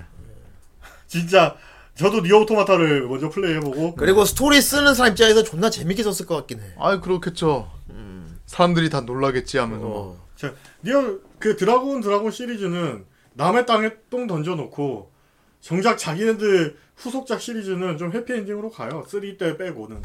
[1.06, 1.56] 진짜
[1.94, 6.60] 저도 니어 오토마타를 먼저 플레이해보고 그리고 스토리 쓰는 사람 입장에서 존나 재밌게 썼을 것 같긴
[6.60, 6.64] 해.
[6.78, 7.70] 아, 그렇겠죠.
[8.46, 9.94] 사람들이 다 놀라겠지 하면서 막.
[9.94, 10.26] 어.
[10.36, 15.10] 자, 니어 그 드래그 온 드라군 시리즈는 남의 땅에 똥 던져놓고
[15.60, 19.04] 정작 자기네들 후속작 시리즈는 좀 해피엔딩으로 가요.
[19.08, 20.02] 3 때 빼고는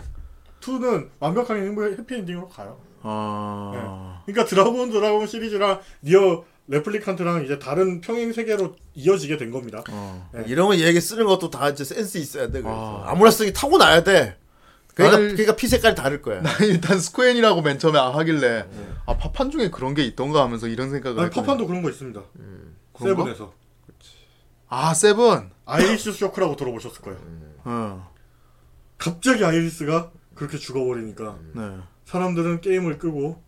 [0.62, 2.80] 2는 완벽하게 행복- 해피엔딩으로 가요.
[3.04, 9.84] 아, 그러니까 드래그 온 드라군 시리즈랑 니어 레플리칸트랑 이제 다른 평행 세계로 이어지게 된 겁니다.
[9.90, 10.30] 어.
[10.48, 12.62] 이런 거 얘기 쓰는 것도 다 이제 센스 있어야 돼.
[12.62, 13.04] 그래서.
[13.06, 13.12] 아.
[13.12, 13.16] 아.
[13.16, 14.38] 무나 쓰기 타고 나야 돼.
[15.02, 16.42] 그러니까 나는- 그러니까 피 색깔이 다를 거야.
[16.42, 18.68] 난 일단 스퀘니라고 맨 처음에 하길래
[19.06, 21.30] 아 파판 중에 그런 게 있던가 하면서 이런 생각을 아니.
[21.32, 22.22] 파판도 그런 거 있습니다.
[22.94, 23.24] 그런가?
[23.24, 23.54] Seven에서
[24.68, 25.52] 아 seven.
[25.66, 27.20] 아이리스 쇼크라고 들어보셨을 거예요.
[27.66, 28.12] 어.
[28.98, 31.78] 갑자기 아이리스가 그렇게 죽어버리니까 네.
[32.06, 33.42] 사람들은 게임을 끄고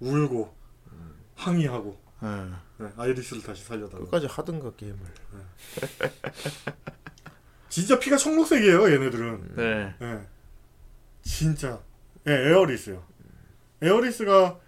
[0.00, 0.54] 울고
[1.34, 2.28] 항의하고 네.
[2.78, 4.04] 네, 아이리스를 다시 살려달라.
[4.04, 4.98] 끝까지 하든가 게임을.
[7.68, 9.54] 진짜 피가 청록색이에요, 얘네들은.
[9.56, 9.94] 네.
[11.24, 11.28] 예.
[11.28, 11.80] 진짜.
[12.26, 13.02] 예, 에어리스요.
[13.82, 14.58] 에어리스가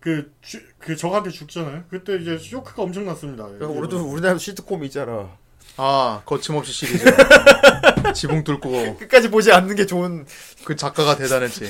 [0.00, 1.84] 그, 주, 그 적한테 죽잖아요.
[1.88, 3.44] 그때 이제 쇼크가 엄청 났습니다.
[3.44, 5.36] 그러니까 우리도 우리나라도 시트콤 있잖아.
[5.76, 7.04] 아 거침없이 시리즈.
[8.14, 10.26] 지붕 뚫고 끝까지 보지 않는 게 좋은.
[10.64, 11.64] 그 작가가 대단했지.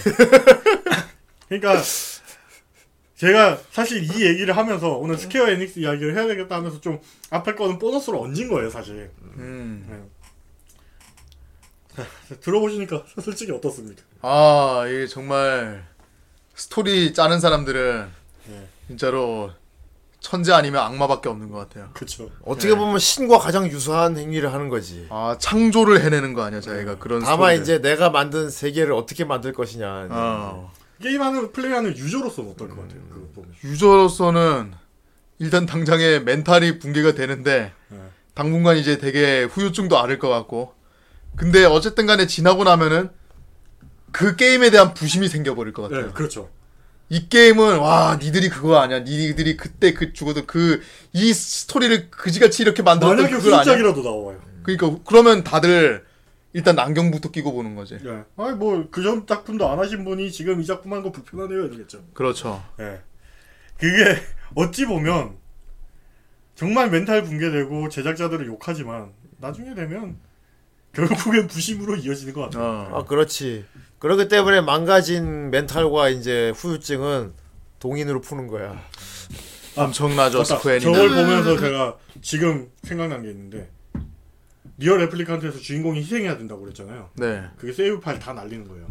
[1.48, 1.82] 그러니까
[3.16, 7.00] 제가 사실 이 얘기를 하면서 오늘 스퀘어 에닉스 이야기를 해야 되겠다 하면서 좀
[7.30, 9.10] 앞에 거는 보너스로 얹은 거예요, 사실.
[9.38, 10.08] 음.
[12.40, 14.02] 들어보시니까 솔직히 어떻습니까?
[14.22, 15.86] 아 이게 정말
[16.54, 18.08] 스토리 짜는 사람들은
[18.48, 18.68] 네.
[18.88, 19.50] 진짜로
[20.20, 21.90] 천재 아니면 악마밖에 없는 것 같아요.
[21.94, 22.28] 그쵸.
[22.44, 25.06] 어떻게 보면 신과 가장 유사한 행위를 하는 거지.
[25.10, 27.20] 아 창조를 해내는 거 아니야 자기가 그런.
[27.20, 27.62] 다만 스토리를.
[27.62, 30.08] 이제 내가 만든 세계를 어떻게 만들 것이냐.
[30.10, 30.72] 어.
[31.00, 33.54] 게임하는, 플레이하는 user로서는 어떨 것 같아요, 그거 보면.
[33.62, 34.72] user로서는
[35.38, 37.98] 일단 당장에 멘탈이 붕괴가 되는데 네.
[38.34, 40.74] 당분간 이제 되게 후유증도 앓을 것 같고
[41.38, 43.10] 근데 어쨌든 간에 지나고 나면은
[44.12, 46.50] 그 게임에 대한 부심이 생겨버릴 것 같아요 네, 그렇죠.
[47.10, 52.82] 이 게임은 와 니들이 그거 아니야 니들이 그때 그 죽어도 그 이 스토리를 그지같이 이렇게
[52.82, 54.40] 만들었던 만약에 그걸 아니야 후속작이라도 나와요.
[54.62, 56.04] 그러니까 그러면 다들
[56.52, 58.24] 일단 안경부터 끼고 보는 거지 네.
[58.36, 62.02] 아니, 뭐, 그전 작품도 안 하신 분이 지금 이 작품 한거 불편하네요, 이러겠죠.
[62.14, 63.00] 그렇죠 예.
[63.78, 64.20] 그게
[64.54, 65.36] 어찌 보면
[66.54, 70.16] 정말 멘탈 붕괴되고 제작자들을 욕하지만 나중에 되면
[70.98, 72.64] 결국엔 부심으로 이어지는 것 같아요.
[72.64, 72.98] 어.
[72.98, 73.64] 아 그렇지.
[74.00, 77.32] 그렇기 때문에 망가진 멘탈과 이제 후유증은
[77.78, 78.80] 동인으로 푸는 거야.
[79.76, 80.56] 엄청나죠 맞다.
[80.56, 83.70] 스퀘어니는 저걸 보면서 제가 지금 생각난 게 있는데
[84.76, 87.10] 니어 레플리칸트에서 주인공이 희생해야 된다고 그랬잖아요.
[87.14, 87.44] 네.
[87.56, 88.86] 그게 세이브 파일 다 날리는 거예요.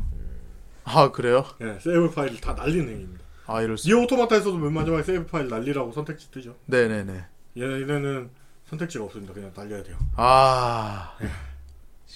[0.86, 1.46] 아 그래요?
[1.60, 3.24] 예, 세이브 파일 다 날리는 행위입니다.
[3.48, 3.88] 아 이럴 수.
[3.90, 6.56] 니어 오토마타에서도 맨 마지막에 세이브 파일 날리라고 선택지 뜨죠.
[6.68, 7.26] 네네네.
[7.58, 8.30] 얘네는
[8.70, 9.34] 선택지가 없습니다.
[9.34, 9.98] 그냥 날려야 돼요.
[10.16, 11.18] 아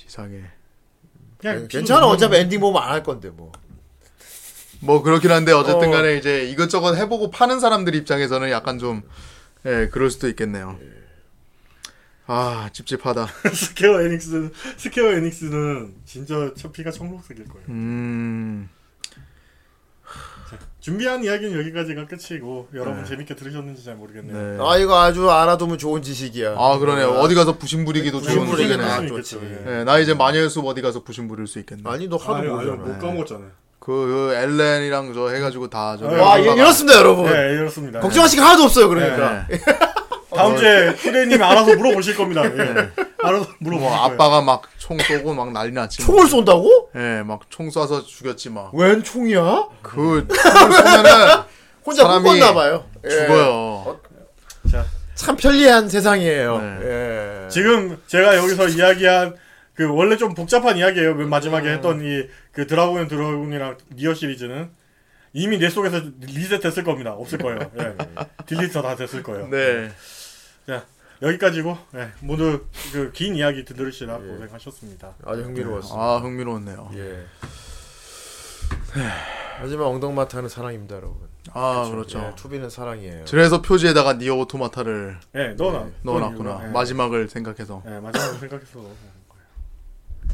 [0.04, 0.42] 세상에.
[1.38, 3.52] 그냥 괜찮아 어차피 엔딩 보면 안 할 건데 뭐.
[4.80, 5.92] 뭐 그렇긴 한데 어쨌든 어.
[5.92, 9.04] 간에 이제 이것저것 해보고 파는 사람들 입장에서는 약간 좀,
[9.66, 10.80] 예, 그럴 수도 있겠네요.
[12.28, 13.28] 아, 찝찝하다.
[13.54, 17.66] 스퀘어 에닉스 스퀘어 에닉스는 진짜 저 피가 청록색일 거예요.
[17.70, 18.70] 음,
[20.82, 24.58] 준비한 이야기는 여기까지가 끝이고 여러분 재밌게 들으셨는지 잘 모르겠네요.
[24.58, 24.64] 네.
[24.68, 26.56] 아 이거 아주 알아두면 좋은 지식이야.
[26.58, 27.10] 아, 그러네요.
[27.12, 28.92] 어디 가서 부심 부리기도 좋은 부심 부리기는 소리네.
[28.92, 29.40] 아, 수 좋지.
[29.68, 29.80] 예.
[29.80, 31.84] 예, 나 이제 마녀의 숲 어디 가서 부심 부릴 수 있겠네.
[31.86, 32.78] 아니 너 하도 아니, 아니, 모르잖아.
[32.84, 33.48] 못 까먹었잖아요.
[33.80, 36.16] 그, 그 엘렌이랑 저 해가지고 다 저기.
[36.16, 37.26] 아, 와 이- 이렇습니다 여러분.
[37.32, 38.00] 네, 이렇습니다.
[38.00, 39.46] 걱정하실 게 하나도 없어요 그러니까.
[39.52, 39.60] 예.
[40.36, 42.42] 다음 주에 후대님이 알아서 물어보실 겁니다.
[43.24, 43.28] 예.
[43.28, 44.14] 알아서 물어보실 뭐 거예요.
[44.14, 46.04] 아빠가 막 총 쏘고 막 난리 났지.
[46.04, 46.16] 뭐.
[46.16, 46.90] 총을 쏜다고?
[46.96, 48.74] 예, 막 총 쏴서 죽였지 막.
[48.76, 49.68] 웬 총이야?
[49.82, 51.44] 그 총을 쏘면은
[51.86, 52.86] 혼자 사람이 묶었나 봐요.
[53.06, 53.10] 예.
[53.10, 54.00] 죽어요.
[54.72, 54.86] 자,
[55.16, 56.58] 참 편리한 세상이에요.
[56.60, 56.78] 네.
[56.84, 57.48] 예.
[57.50, 59.36] 지금 제가 여기서 이야기한
[59.74, 61.16] 그 원래 좀 복잡한 이야기예요.
[61.16, 64.70] 맨 마지막에 했던 이 그 드래그 온 드라군이랑 니어 시리즈는
[65.32, 67.14] 이미 내 속에서 리셋했을 겁니다.
[67.14, 67.60] 없을 거예요.
[67.80, 67.96] 예.
[68.46, 69.48] delete 다 됐을 거예요.
[69.48, 69.90] 네.
[70.68, 70.84] 자
[71.22, 72.12] 여기까지고 예.
[72.22, 75.16] 모두 그 긴 이야기 들으시느라 고생하셨습니다.
[75.26, 75.96] 아주 흥미로웠어.
[76.00, 76.92] 아, 흥미로웠네요.
[76.96, 77.26] 예.
[79.60, 81.18] 하지만 엉덩마타는 사랑입니다, 여러분.
[81.54, 82.20] 아, 그렇죠.
[82.20, 83.26] 예, 2B는 사랑이에요.
[83.30, 85.88] 그래서 표지에다가 니어 오토마타를 예, 넣어놔.
[86.04, 86.62] 넣어놨구나.
[86.66, 86.68] 예.
[86.72, 87.84] 마지막을 생각해서.
[87.86, 88.80] 예, 마지막으로 생각해서.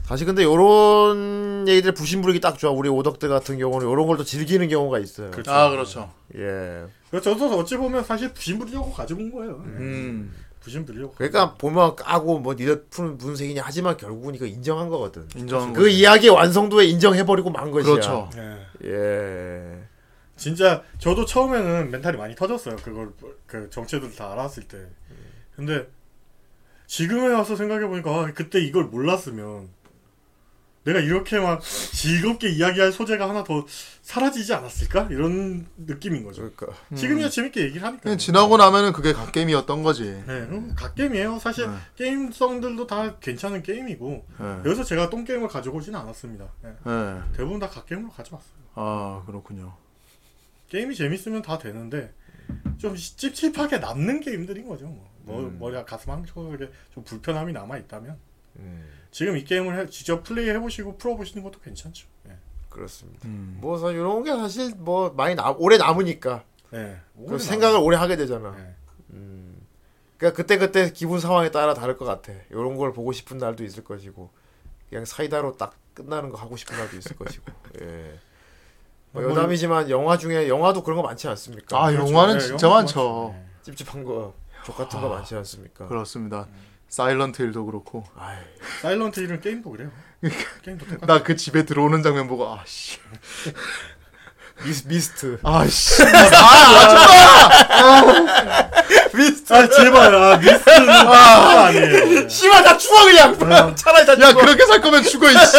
[0.06, 2.72] 다시 근데 요런 얘기들 부심부리기 딱 좋아.
[2.72, 5.32] 우리 오덕들 같은 경우는 요런 걸 또 즐기는 경우가 있어요.
[5.32, 5.52] 그렇죠.
[5.52, 6.12] 아, 그렇죠.
[6.36, 6.86] 예.
[7.20, 9.52] 저도 어찌 보면 사실 부심 부리려고 가지고 온 거예요.
[9.66, 9.70] 예.
[9.72, 10.34] 음.
[10.68, 11.14] 부심 부리려고.
[11.14, 15.26] 그러니까 보면 까고 뭐 니들 푸는 무슨 색이냐 하지만 결국은 이거 인정한 거거든.
[15.34, 15.96] 인정한 그 거지.
[16.00, 17.90] 이야기의 완성도에 인정해버리고 만 것이야.
[17.90, 18.30] 그렇죠.
[18.36, 18.90] 예.
[18.90, 19.84] 예.
[20.36, 22.76] 진짜 저도 처음에는 멘탈이 많이 터졌어요.
[22.84, 23.14] 그걸
[23.46, 24.78] 그 정체들 다 알았을 때.
[25.56, 25.88] 근데
[26.86, 29.70] 지금에 와서 생각해 보니까 아, 그때 이걸 몰랐으면
[30.88, 33.66] 내가 이렇게 막 즐겁게 이야기할 소재가 하나 더
[34.02, 36.50] 사라지지 않았을까 이런 느낌인 거죠.
[36.56, 38.16] 그러니까 지금이야 재밌게 얘기를 하니까.
[38.16, 40.04] 지나고 나면은 그게 갓게임이었던 거지.
[40.26, 41.40] 네, 그럼 갓게임이에요.
[41.40, 41.76] 사실 네.
[41.98, 44.46] 게임성들도 다 괜찮은 게임이고 예.
[44.70, 46.46] 여기서 제가 똥게임을 가져오지는 않았습니다.
[46.64, 47.36] 네, 예.
[47.36, 48.58] 대부분 다 갓게임으로 가져왔어요.
[48.76, 49.76] 아, 그렇군요.
[50.70, 52.14] 게임이 재밌으면 다 되는데
[52.78, 54.86] 좀 찝찝하게 남는 게임들인 거죠.
[54.86, 55.60] 뭐, 뭐 음.
[55.60, 58.18] 머리가 가슴 한쪽에 좀 불편함이 남아 있다면
[58.60, 62.08] 음, 지금 이 게임을 해- 직접 플레이 해보시고 풀어보시는 것도 괜찮죠.
[62.30, 62.38] 예.
[62.70, 63.28] 그렇습니다.
[63.28, 63.58] 음.
[63.62, 67.00] 뭐 사실 이런 게 사실 뭐 많이 나, 오래 남으니까 예.
[67.16, 68.56] 그 오래 생각을 오래 하게 되잖아.
[68.60, 68.76] 예.
[69.12, 69.56] 음.
[70.18, 72.34] 그러니까 그때 그때 기분 상황에 따라 다를 것 같아.
[72.50, 74.30] 이런 걸 보고 싶은 날도 있을 것이고
[74.90, 77.46] 그냥 사이다로 딱 끝나는 거 하고 싶은 날도 있을 것이고.
[77.82, 78.20] 예.
[79.12, 81.82] 뭐 뭐, 여담이지만 영화 중에 영화도 그런 거 많지 않습니까?
[81.86, 82.12] 아, 그렇죠.
[82.12, 83.30] 영화는 예, 진짜 영화도 많죠.
[83.34, 83.48] 많죠.
[83.64, 84.34] 찝찝한 거,
[84.66, 85.88] 족 같은 거 많지 않습니까?
[85.88, 86.48] 그렇습니다.
[86.90, 88.04] 사일런트 힐도 그렇고.
[88.18, 88.82] 아이, 예.
[88.82, 89.90] 사일런트 힐은 게임도 그래요.
[90.64, 91.14] 게임도 똑같아.
[91.14, 92.98] 나그 집에 들어오는 장면 보고, 아, 씨.
[94.64, 95.38] 미스, 미스트.
[95.44, 96.02] 아, 씨.
[99.14, 99.54] 미스트.
[99.54, 102.28] 아 제발 아 미스는 아, 아니에요.
[102.30, 103.76] 씨발 다 추워 그냥.
[103.76, 104.42] 차라리 다 야, 추워.
[104.44, 105.58] 그렇게 살 거면 죽어, 이씨.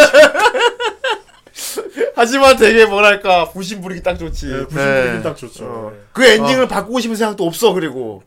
[2.15, 4.47] 하지만 되게 뭐랄까 부심 부리기 딱 좋지.
[4.50, 5.23] 예, 부심 네.
[5.23, 5.65] 딱 좋죠.
[5.65, 5.92] 어.
[5.94, 6.00] 예.
[6.12, 8.23] 그 엔딩을 바꾸고 싶은 생각도 없어 그리고.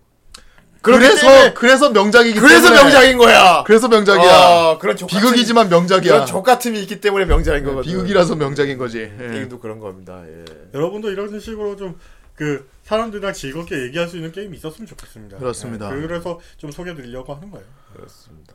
[0.81, 2.81] 그래서, 때문에- 그래서 명작이기 그래서 때문에.
[2.83, 3.63] 명작인 거야.
[3.67, 4.31] 그래서 명작이야.
[4.31, 6.11] 아, 그런 비극이지만 명작이야.
[6.13, 7.89] 그런 족 같음이 있기 때문에 명작인 거거든.
[7.91, 8.99] 비극이라서 명작인 거지.
[9.19, 9.27] 예.
[9.31, 10.21] 게임도 그런 겁니다.
[10.25, 10.43] 예.
[10.73, 11.95] 여러분도 이런 식으로 좀
[12.33, 15.37] 그 사람들이랑 즐겁게 얘기할 수 있는 게임이 있었으면 좋겠습니다.
[15.37, 15.95] 그렇습니다.
[15.95, 17.65] 예, 그래서 좀 소개드리려고 하는 거예요.
[17.93, 18.53] 그렇습니다.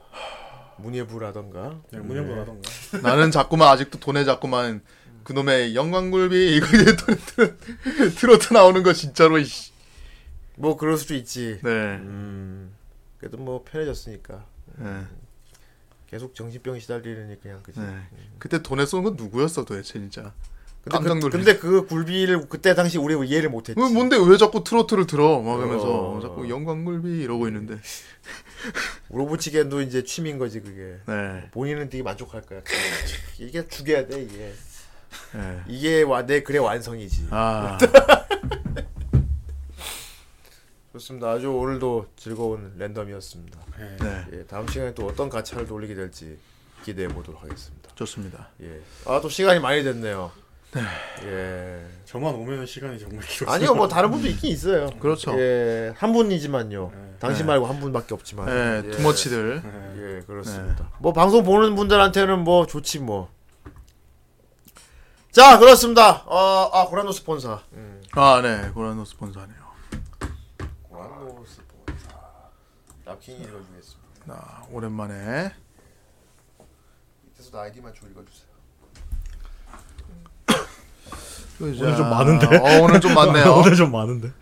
[0.79, 1.75] 문예부라던가.
[1.93, 2.69] 네, 문현보라던가.
[3.03, 4.81] 나는 자꾸만 아직도 돈에 자꾸만
[5.23, 6.97] 그놈의 영광굴비 이거 이제
[8.19, 9.71] 트로트 나오는 거 진짜로 이씨.
[10.57, 11.59] 뭐 그럴 수도 있지.
[11.63, 11.71] 네.
[11.71, 12.73] 음.
[13.19, 14.45] 그래도 뭐 편해졌으니까.
[14.79, 15.05] 네.
[16.09, 17.81] 계속 정신병 시달리니 그냥 그지.
[17.81, 17.87] 네.
[18.39, 20.33] 그때 돈에 쏜 건 누구였어 도대체 진짜.
[20.89, 21.31] 근데, 그.
[21.31, 23.81] 근데 그 굴비를 그때 당시 우리 이해를 못했지.
[23.81, 25.41] 어, 뭔데 왜 자꾸 트로트를 들어?
[25.43, 26.21] 막 하면서 어.
[26.21, 27.77] 자꾸 영광굴비 이러고 있는데.
[29.11, 30.97] 로봇치겐도 이제 취미인 거지 그게.
[31.07, 31.49] 네.
[31.51, 32.61] 본인은 되게 만족할 거야.
[33.39, 34.53] 이게 죽여야 돼 이게.
[35.35, 35.61] 네.
[35.67, 37.29] 이게 와, 내 글의 완성이지.
[37.31, 37.79] 아.
[40.97, 41.31] 좋습니다.
[41.31, 43.61] 아주 오늘도 즐거운 랜덤이었습니다.
[43.81, 43.97] 예.
[44.03, 44.25] 네.
[44.33, 46.39] 예, 다음 시간에 또 어떤 가차를 돌리게 될지
[46.85, 47.91] 기대해 보도록 하겠습니다.
[47.95, 48.49] 좋습니다.
[48.63, 48.81] 예.
[49.05, 50.31] 아, 또 시간이 많이 됐네요.
[51.25, 51.87] 예.
[52.07, 53.55] 저만 오면 시간이 정말 길었어요.
[53.55, 54.89] 아니요, 뭐 다른 분도 있긴 있어요.
[54.99, 55.39] 그렇죠.
[55.39, 56.93] 예, 한 분이지만요.
[57.19, 57.53] 당신 네.
[57.53, 58.49] 말고 한 분밖에 없지만.
[58.49, 58.91] 예, 예.
[58.91, 59.63] 두머치들.
[59.97, 60.91] 예, 그렇습니다.
[60.99, 63.31] 뭐 방송 보는 분들한테는 뭐 좋지 뭐.
[65.31, 66.23] 자, 그렇습니다.
[66.27, 67.61] 어, 아 고란노 스폰서.
[67.75, 68.03] 음.
[68.13, 68.71] 아, 네.
[68.71, 69.05] 고란노
[71.27, 71.63] 스폰서.
[73.05, 74.07] 납킹이 읽어주겠습니다.
[74.29, 75.53] 아, 오랜만에.
[77.25, 78.47] 밑에서도 아이디만 좀 읽어주세요.
[81.61, 82.47] 오늘 좀 많은데?
[82.47, 83.55] 어, 오늘 좀 많네요.
[83.57, 84.33] 오늘 좀 많은데.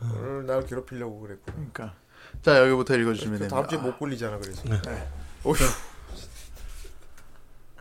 [0.00, 1.44] 오늘 날 괴롭히려고 그랬고.
[1.46, 1.94] 그러니까.
[2.42, 3.56] 자, 여기부터 읽어주시면 됩니다.
[3.56, 4.62] 다음 주에 못 굴리잖아 그래서.
[5.44, 5.54] 어휴.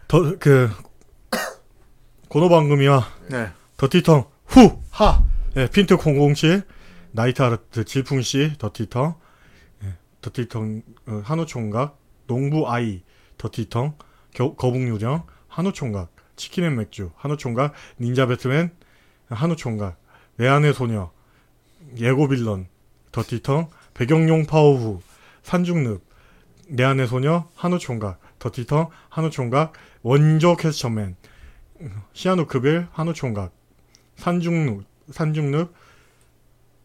[0.08, 0.70] 더그
[2.28, 3.52] 고노방금이와 네.
[3.78, 5.24] 더티텅 후 하.
[5.56, 6.64] 예, 핀트 007
[7.16, 9.14] 나이트 아르트 질풍 씨 더티텅
[9.84, 13.04] 예, 더티텅 어, 한우 총각 농부 아이
[13.38, 13.96] 더티텅
[14.34, 18.72] 겨, 거북 유령 한우 총각 치킨 앤 맥주 한우 총각 닌자 배트맨
[19.30, 20.02] 한우 총각
[20.38, 21.12] 내 안의 소녀
[22.00, 22.68] 예고 빌런
[23.12, 25.02] 더티텅 배경용 파워후
[25.44, 26.02] 산중늪
[26.70, 31.16] 내 안의 소녀 한우 총각 더티텅 한우 총각 원조 캐스처맨
[32.14, 33.54] 시아누크빌 한우 총각
[34.16, 35.83] 산중늪 산중늪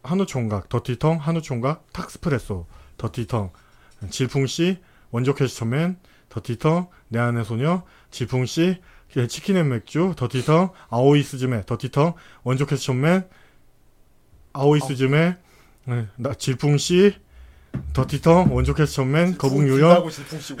[0.03, 2.65] 한우 총각 더티텅 한우 총각 탁스프레소
[2.97, 3.51] 더티텅
[4.09, 4.79] 질풍씨
[5.11, 5.97] 원조 캐스처맨
[6.29, 8.81] 더티텅 내 안의 소녀 질풍씨
[9.27, 12.13] 치킨 앤 맥주 더티텅 아오이 스즈메 더티텅
[12.43, 13.27] 원조 캐스처맨
[14.53, 15.37] 아오이 스즈메
[15.85, 17.15] 네, 나 질풍씨
[17.93, 20.59] 더티텅 원조 캐스처맨 거북 유령 하고 질풍씨고.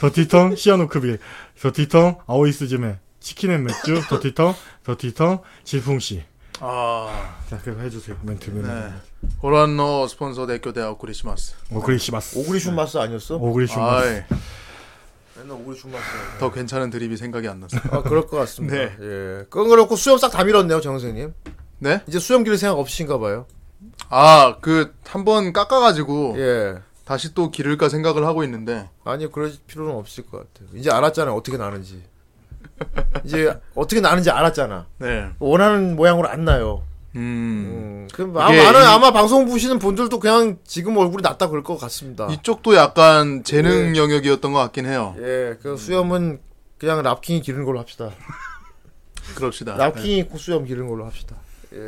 [0.00, 1.18] 더티텅 시아노크빌
[1.60, 4.54] 더티텅 아오이 스즈메 치킨 앤 맥주 더티텅
[4.84, 6.24] 더티텅 질풍씨
[6.60, 9.28] 아, 자 그거 해주세요 멘트는 네.
[9.40, 11.54] 고라노 스폰서 대교 대학 구리시마스.
[11.72, 13.36] 오그리시마스 오그리 shum마스 아니었어?
[13.36, 14.22] 오그리시마스 아이,
[15.36, 16.04] 맨날 오그리 shum마스.
[16.38, 17.80] 더 괜찮은 드립이 생각이 안 났어요.
[17.90, 18.76] 아 그럴 것 같습니다.
[18.76, 18.82] 네.
[19.00, 19.44] 예.
[19.50, 21.34] 그건 그렇고 수염 싹 다 밀었네요, 정 선생님.
[21.80, 22.02] 네?
[22.06, 23.46] 이제 수염 기를 생각 없으신가 봐요.
[24.08, 26.76] 아, 그, 한 번 깎아 가지고, 예.
[27.04, 30.76] 다시 또 기를까 생각을 하고 있는데, 아니 그럴 필요는 없을 것 같아요.
[30.78, 32.02] 이제 알았잖아요, 어떻게 나는지.
[33.24, 34.86] 이제 어떻게 나는지 알았잖아.
[34.98, 35.28] 네.
[35.38, 36.82] 원하는 모양으로 안 나요.
[37.16, 38.08] 음, 음.
[38.12, 42.26] 그럼 이게 아마, 이- 아마 방송 보시는 분들도 그냥 지금 얼굴이 낫다 그럴 것 같습니다.
[42.30, 45.14] 이쪽도 약간 재능 영역이었던 것 같긴 해요.
[45.18, 46.40] 예, 그 수염은
[46.78, 48.10] 그냥 랍킹이 기르는 걸로 합시다.
[49.36, 49.76] 그럽시다.
[49.76, 51.36] 랍킹이 그 수염 기르는 걸로 합시다.
[51.72, 51.78] 예.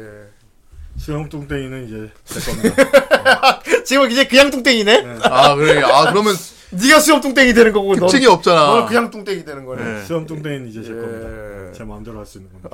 [0.97, 5.19] 수영 뚱땡이는 이제 제 겁니다 지금 이제 그냥 뚱땡이네?
[5.25, 5.83] 아, 그래.
[5.83, 6.35] 아, 그러면
[6.73, 8.67] 네가 수염 뚱땡이 되는 거고 넌, 특징이 없잖아.
[8.67, 9.83] 넌 그냥 뚱땡이 되는 거네.
[9.85, 10.05] 네.
[10.05, 10.95] 수영 뚱땡이는 이제 제 예.
[10.97, 12.71] 겁니다 제 마음대로 할 수 있는 겁니다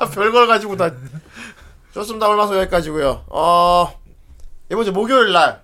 [0.00, 0.90] 아, 별걸 가지고 다.
[1.92, 2.26] 좋습니다.
[2.26, 3.98] 오늘 방송 여기까지고요 어,
[4.70, 5.62] 이번 주 목요일 날,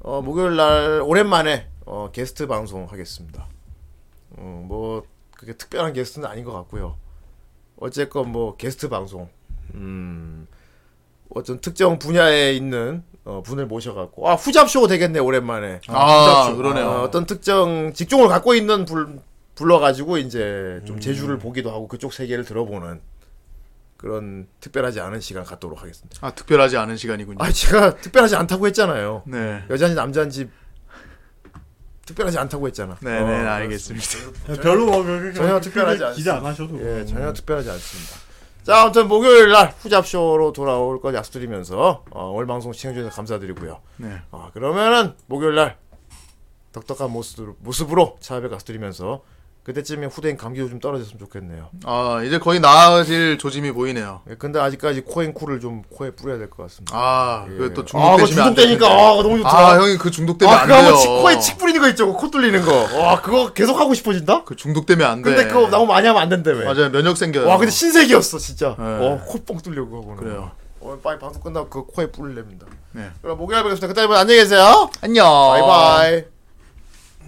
[0.00, 3.46] 어, 목요일 날 오랜만에 어, 게스트 방송 하겠습니다.
[4.36, 5.04] 어, 뭐
[5.36, 6.96] 그게 특별한 게스트는 아닌 것 같고요.
[7.76, 9.28] 어쨌건 뭐 게스트 방송,
[9.74, 10.46] 음,
[11.34, 15.80] 어떤 특정 분야에 있는 어, 분을 모셔갖고 아 후잡쇼 되겠네 오랜만에.
[15.88, 16.86] 아, 그러네요.
[16.86, 19.20] 어, 어떤 특정 직종을 갖고 있는 불,
[19.54, 23.00] 불러가지고 이제 좀 제주를 보기도 하고 그쪽 세계를 들어보는
[23.96, 26.18] 그런 특별하지 않은 시간 갖도록 하겠습니다.
[26.26, 27.38] 아, 특별하지 않은 시간이군요.
[27.40, 29.22] 아 제가 특별하지 않다고 했잖아요.
[29.26, 29.62] 네.
[29.70, 30.50] 여자인지 남자인지
[32.04, 32.96] 특별하지 않다고 했잖아.
[33.00, 34.06] 네네, 어, 알겠습니다.
[34.60, 38.31] 별로 뭐 전혀 특별하지 크게 기대 안 하셔도 예, 전혀 특별하지 않습니다.
[38.64, 43.80] 자, 아무튼 목요일 날 후잡쇼로 돌아올 거 약속드리면서 어, 오늘 방송 시청해주셔서 감사드리고요.
[43.96, 44.20] 네.
[44.30, 45.78] 아, 그러면은 목요일 날
[46.70, 49.22] 덕덕한 모습으로, 모습으로 찾아뵙 약속드리면서
[49.64, 51.68] 그때쯤에 후대인 감기도 좀 떨어졌으면 좋겠네요.
[51.84, 54.22] 아, 이제 거의 나아질 조짐이 보이네요.
[54.28, 56.92] 예, 근데 아직까지 코앤쿨을 좀 코에 뿌려야 될 것 같습니다.
[56.96, 57.56] 아, 예.
[57.56, 58.86] 그또 아, 그거 중독되시면 안 중독되니까.
[58.88, 59.56] 아, 너무 좋다.
[59.56, 61.00] 아, 형이 그 중독되면 아, 안 그거 한번 돼요.
[61.00, 62.12] 치- 코에 칙 뿌리는 거 있죠.
[62.12, 62.98] 코 뚫리는 거.
[62.98, 64.42] 와, 그거 계속 하고 싶어진다?
[64.44, 65.30] 그 중독되면 안 돼.
[65.34, 66.64] 근데 그거 너무 많이 하면 안 된다며.
[66.64, 66.90] 맞아요.
[66.90, 67.46] 면역 생겨요.
[67.46, 68.74] 와, 근데 신세계였어, 진짜.
[68.76, 68.84] 네.
[68.84, 70.16] 어, 코뻥 뚫려고 하고는.
[70.16, 70.50] 그래요.
[70.80, 72.66] 오늘 빨리 방송 끝나고 그 코에 뿌리렵니다.
[72.90, 73.10] 네.
[73.22, 73.86] 그럼 목요일에 뵙겠습니다.
[73.86, 74.90] 그때 안녕히 계세요.
[75.00, 75.24] 안녕.
[75.24, 76.31] 바이바이.